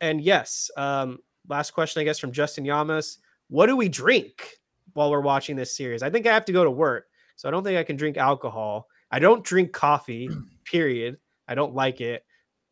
And 0.00 0.20
yes, 0.20 0.70
um, 0.76 1.18
last 1.48 1.72
question, 1.72 2.00
I 2.00 2.04
guess, 2.04 2.18
from 2.18 2.32
Justin 2.32 2.64
Yamas. 2.64 3.18
What 3.48 3.66
do 3.66 3.76
we 3.76 3.88
drink 3.88 4.58
while 4.94 5.10
we're 5.10 5.20
watching 5.20 5.56
this 5.56 5.76
series? 5.76 6.02
I 6.02 6.10
think 6.10 6.26
I 6.26 6.32
have 6.32 6.44
to 6.46 6.52
go 6.52 6.64
to 6.64 6.70
work. 6.70 7.08
So 7.36 7.48
I 7.48 7.50
don't 7.52 7.64
think 7.64 7.78
I 7.78 7.84
can 7.84 7.96
drink 7.96 8.16
alcohol. 8.16 8.88
I 9.10 9.18
don't 9.18 9.44
drink 9.44 9.72
coffee, 9.72 10.30
period. 10.64 11.18
I 11.48 11.54
don't 11.54 11.74
like 11.74 12.00
it. 12.00 12.24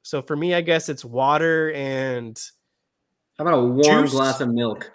So 0.02 0.22
for 0.22 0.36
me, 0.36 0.54
I 0.54 0.62
guess 0.62 0.88
it's 0.88 1.04
water 1.04 1.72
and 1.72 2.40
How 3.36 3.44
about 3.44 3.58
a 3.58 3.62
warm 3.62 4.04
Juice? 4.04 4.12
glass 4.12 4.40
of 4.40 4.48
milk? 4.48 4.90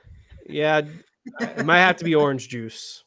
yeah, 0.48 0.82
it 1.40 1.66
might 1.66 1.80
have 1.80 1.98
to 1.98 2.04
be 2.06 2.16
orange 2.16 2.48
juice. 2.50 3.04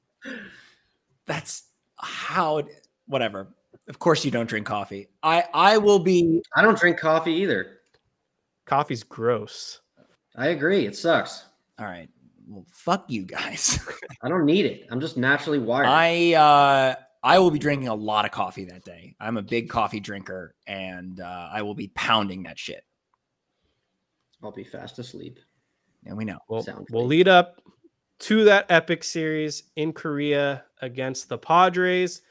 That's 1.26 1.64
how. 1.96 2.58
it- 2.58 2.86
Whatever. 3.06 3.48
Of 3.88 3.98
course, 3.98 4.22
you 4.22 4.30
don't 4.30 4.46
drink 4.48 4.66
coffee. 4.66 5.08
I 5.22 5.44
I 5.54 5.78
will 5.78 5.98
be. 5.98 6.42
I 6.54 6.60
don't 6.60 6.78
drink 6.78 6.98
coffee 6.98 7.32
either. 7.32 7.78
Coffee's 8.66 9.02
gross. 9.02 9.80
I 10.36 10.48
agree. 10.48 10.84
It 10.84 10.94
sucks. 10.94 11.46
All 11.78 11.86
right. 11.86 12.10
Well, 12.46 12.66
fuck 12.70 13.06
you 13.08 13.24
guys. 13.24 13.78
I 14.22 14.28
don't 14.28 14.44
need 14.44 14.66
it. 14.66 14.86
I'm 14.90 15.00
just 15.00 15.16
naturally 15.16 15.58
wired. 15.58 15.86
I 15.86 16.34
uh 16.34 16.94
I 17.22 17.38
will 17.38 17.50
be 17.50 17.58
drinking 17.58 17.88
a 17.88 17.94
lot 17.94 18.26
of 18.26 18.30
coffee 18.30 18.64
that 18.66 18.84
day. 18.84 19.16
I'm 19.18 19.38
a 19.38 19.42
big 19.42 19.70
coffee 19.70 20.00
drinker, 20.00 20.54
and 20.66 21.20
uh, 21.20 21.48
I 21.50 21.62
will 21.62 21.74
be 21.74 21.88
pounding 21.88 22.42
that 22.44 22.58
shit. 22.58 22.84
I'll 24.42 24.52
be 24.52 24.64
fast 24.64 24.98
asleep. 24.98 25.38
And 26.04 26.16
we 26.16 26.24
know. 26.24 26.38
Well, 26.48 26.62
Sounds 26.62 26.86
we'll 26.90 27.06
lead 27.06 27.26
up 27.26 27.60
to 28.20 28.44
that 28.44 28.66
epic 28.68 29.04
series 29.04 29.64
in 29.76 29.92
Korea 29.92 30.64
against 30.82 31.28
the 31.28 31.38
Padres. 31.38 32.22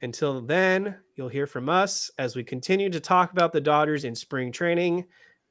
Until 0.00 0.40
then, 0.40 0.96
you'll 1.16 1.28
hear 1.28 1.46
from 1.46 1.68
us 1.68 2.10
as 2.18 2.34
we 2.34 2.42
continue 2.42 2.90
to 2.90 3.00
talk 3.00 3.32
about 3.32 3.52
the 3.52 3.60
Dodgers 3.60 4.04
in 4.04 4.14
spring 4.14 4.50
training 4.50 5.06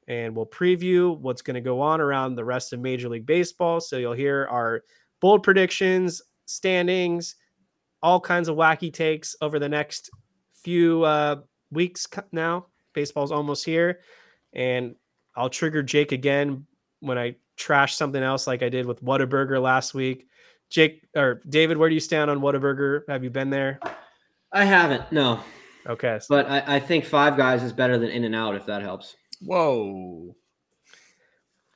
and 0.08 0.34
we'll 0.34 0.46
preview 0.46 1.16
what's 1.18 1.42
going 1.42 1.54
to 1.54 1.60
go 1.60 1.80
on 1.80 2.00
around 2.00 2.34
the 2.34 2.44
rest 2.44 2.72
of 2.72 2.80
Major 2.80 3.08
League 3.08 3.26
Baseball. 3.26 3.80
So 3.80 3.98
you'll 3.98 4.12
hear 4.12 4.46
our 4.50 4.82
bold 5.20 5.42
predictions, 5.42 6.20
standings, 6.46 7.36
all 8.02 8.20
kinds 8.20 8.48
of 8.48 8.56
wacky 8.56 8.92
takes 8.92 9.36
over 9.40 9.58
the 9.58 9.68
next 9.68 10.10
few 10.52 11.04
uh, 11.04 11.36
weeks 11.70 12.06
now. 12.32 12.66
Baseball's 12.92 13.32
almost 13.32 13.64
here. 13.64 14.00
And 14.52 14.96
I'll 15.36 15.48
trigger 15.48 15.82
Jake 15.82 16.12
again 16.12 16.66
when 17.02 17.18
I 17.18 17.34
trash 17.56 17.94
something 17.96 18.22
else 18.22 18.46
like 18.46 18.62
I 18.62 18.68
did 18.68 18.86
with 18.86 19.04
Whataburger 19.04 19.60
last 19.60 19.92
week. 19.92 20.26
Jake 20.70 21.06
or 21.14 21.42
David, 21.48 21.76
where 21.76 21.88
do 21.88 21.94
you 21.94 22.00
stand 22.00 22.30
on 22.30 22.40
Whataburger? 22.40 23.02
Have 23.08 23.22
you 23.24 23.30
been 23.30 23.50
there? 23.50 23.78
I 24.52 24.64
haven't, 24.64 25.10
no. 25.12 25.40
Okay. 25.86 26.18
so- 26.20 26.26
But 26.36 26.48
I, 26.48 26.76
I 26.76 26.80
think 26.80 27.04
Five 27.04 27.36
Guys 27.36 27.62
is 27.62 27.72
better 27.72 27.98
than 27.98 28.08
In 28.10 28.24
and 28.24 28.34
Out, 28.34 28.54
if 28.54 28.64
that 28.66 28.80
helps. 28.82 29.16
Whoa. 29.40 30.34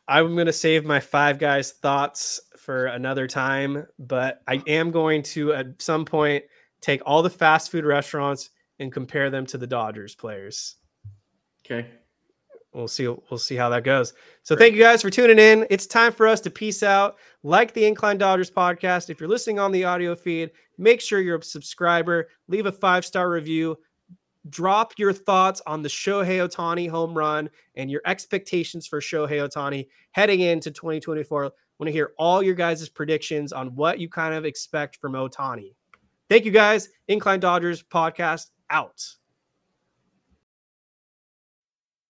I'm 0.09 0.35
going 0.35 0.47
to 0.47 0.53
save 0.53 0.85
my 0.85 1.01
five 1.01 1.39
guys 1.41 1.73
thoughts 1.73 2.41
for 2.59 2.87
another 2.87 3.27
time, 3.27 3.87
but 3.99 4.41
I 4.47 4.63
am 4.69 4.93
going 4.93 5.25
to 5.25 5.53
at 5.53 5.83
some 5.83 6.05
point 6.05 6.45
take 6.81 7.03
all 7.05 7.23
the 7.23 7.31
fast 7.31 7.73
food 7.73 7.85
restaurants 7.85 8.51
and 8.79 8.93
compare 8.93 9.31
them 9.31 9.47
to 9.47 9.59
the 9.59 9.67
Dodgers 9.67 10.15
players. 10.15 10.77
Okay. 11.65 11.89
We'll 12.77 12.89
see. 12.89 13.09
We'll 13.09 13.39
see 13.39 13.57
how 13.57 13.71
that 13.71 13.85
goes. 13.85 14.13
So 14.43 14.55
thank 14.55 14.75
you 14.75 14.83
guys 14.83 15.01
for 15.01 15.09
tuning 15.09 15.39
in. 15.39 15.67
It's 15.71 15.87
time 15.87 16.13
for 16.13 16.27
us 16.27 16.43
to 16.43 16.51
peace 16.51 16.83
out. 16.83 17.17
Like 17.43 17.73
the 17.73 17.87
Incline 17.87 18.19
Dodgers 18.19 18.51
podcast. 18.51 19.09
If 19.09 19.19
you're 19.19 19.31
listening 19.31 19.59
on 19.59 19.73
the 19.73 19.85
audio 19.85 20.15
feed, 20.15 20.51
make 20.77 21.01
sure 21.01 21.23
you're 21.23 21.39
a 21.39 21.43
subscriber. 21.43 22.29
Leave 22.49 22.67
a 22.67 22.73
five 22.73 23.07
star 23.07 23.31
review. 23.31 23.79
Drop 24.51 24.93
your 24.99 25.15
thoughts 25.15 25.63
on 25.67 25.81
the 25.81 25.89
Shohei 25.89 26.47
Ohtani 26.47 26.87
home 26.87 27.17
run 27.17 27.49
and 27.77 27.91
your 27.91 28.03
expectations 28.05 28.87
for 28.87 29.01
Shohei 29.01 29.49
Ohtani 29.49 29.89
heading 30.13 30.41
into 30.41 30.71
2024. 30.71 31.47
I 31.47 31.51
want 31.79 31.89
to 31.89 31.93
hear 31.93 32.13
all 32.19 32.43
your 32.43 32.55
guys' 32.55 32.91
predictions 32.91 33.55
on 33.55 33.75
what 33.75 33.99
you 34.01 34.11
kind 34.11 34.35
of 34.35 34.45
expect 34.45 34.97
from 34.97 35.15
Ohtani. 35.15 35.73
Thank 36.29 36.45
you 36.45 36.53
guys. 36.53 36.91
Incline 37.09 37.41
Dodgers 37.41 37.83
podcast 37.83 38.51
out. 38.69 39.03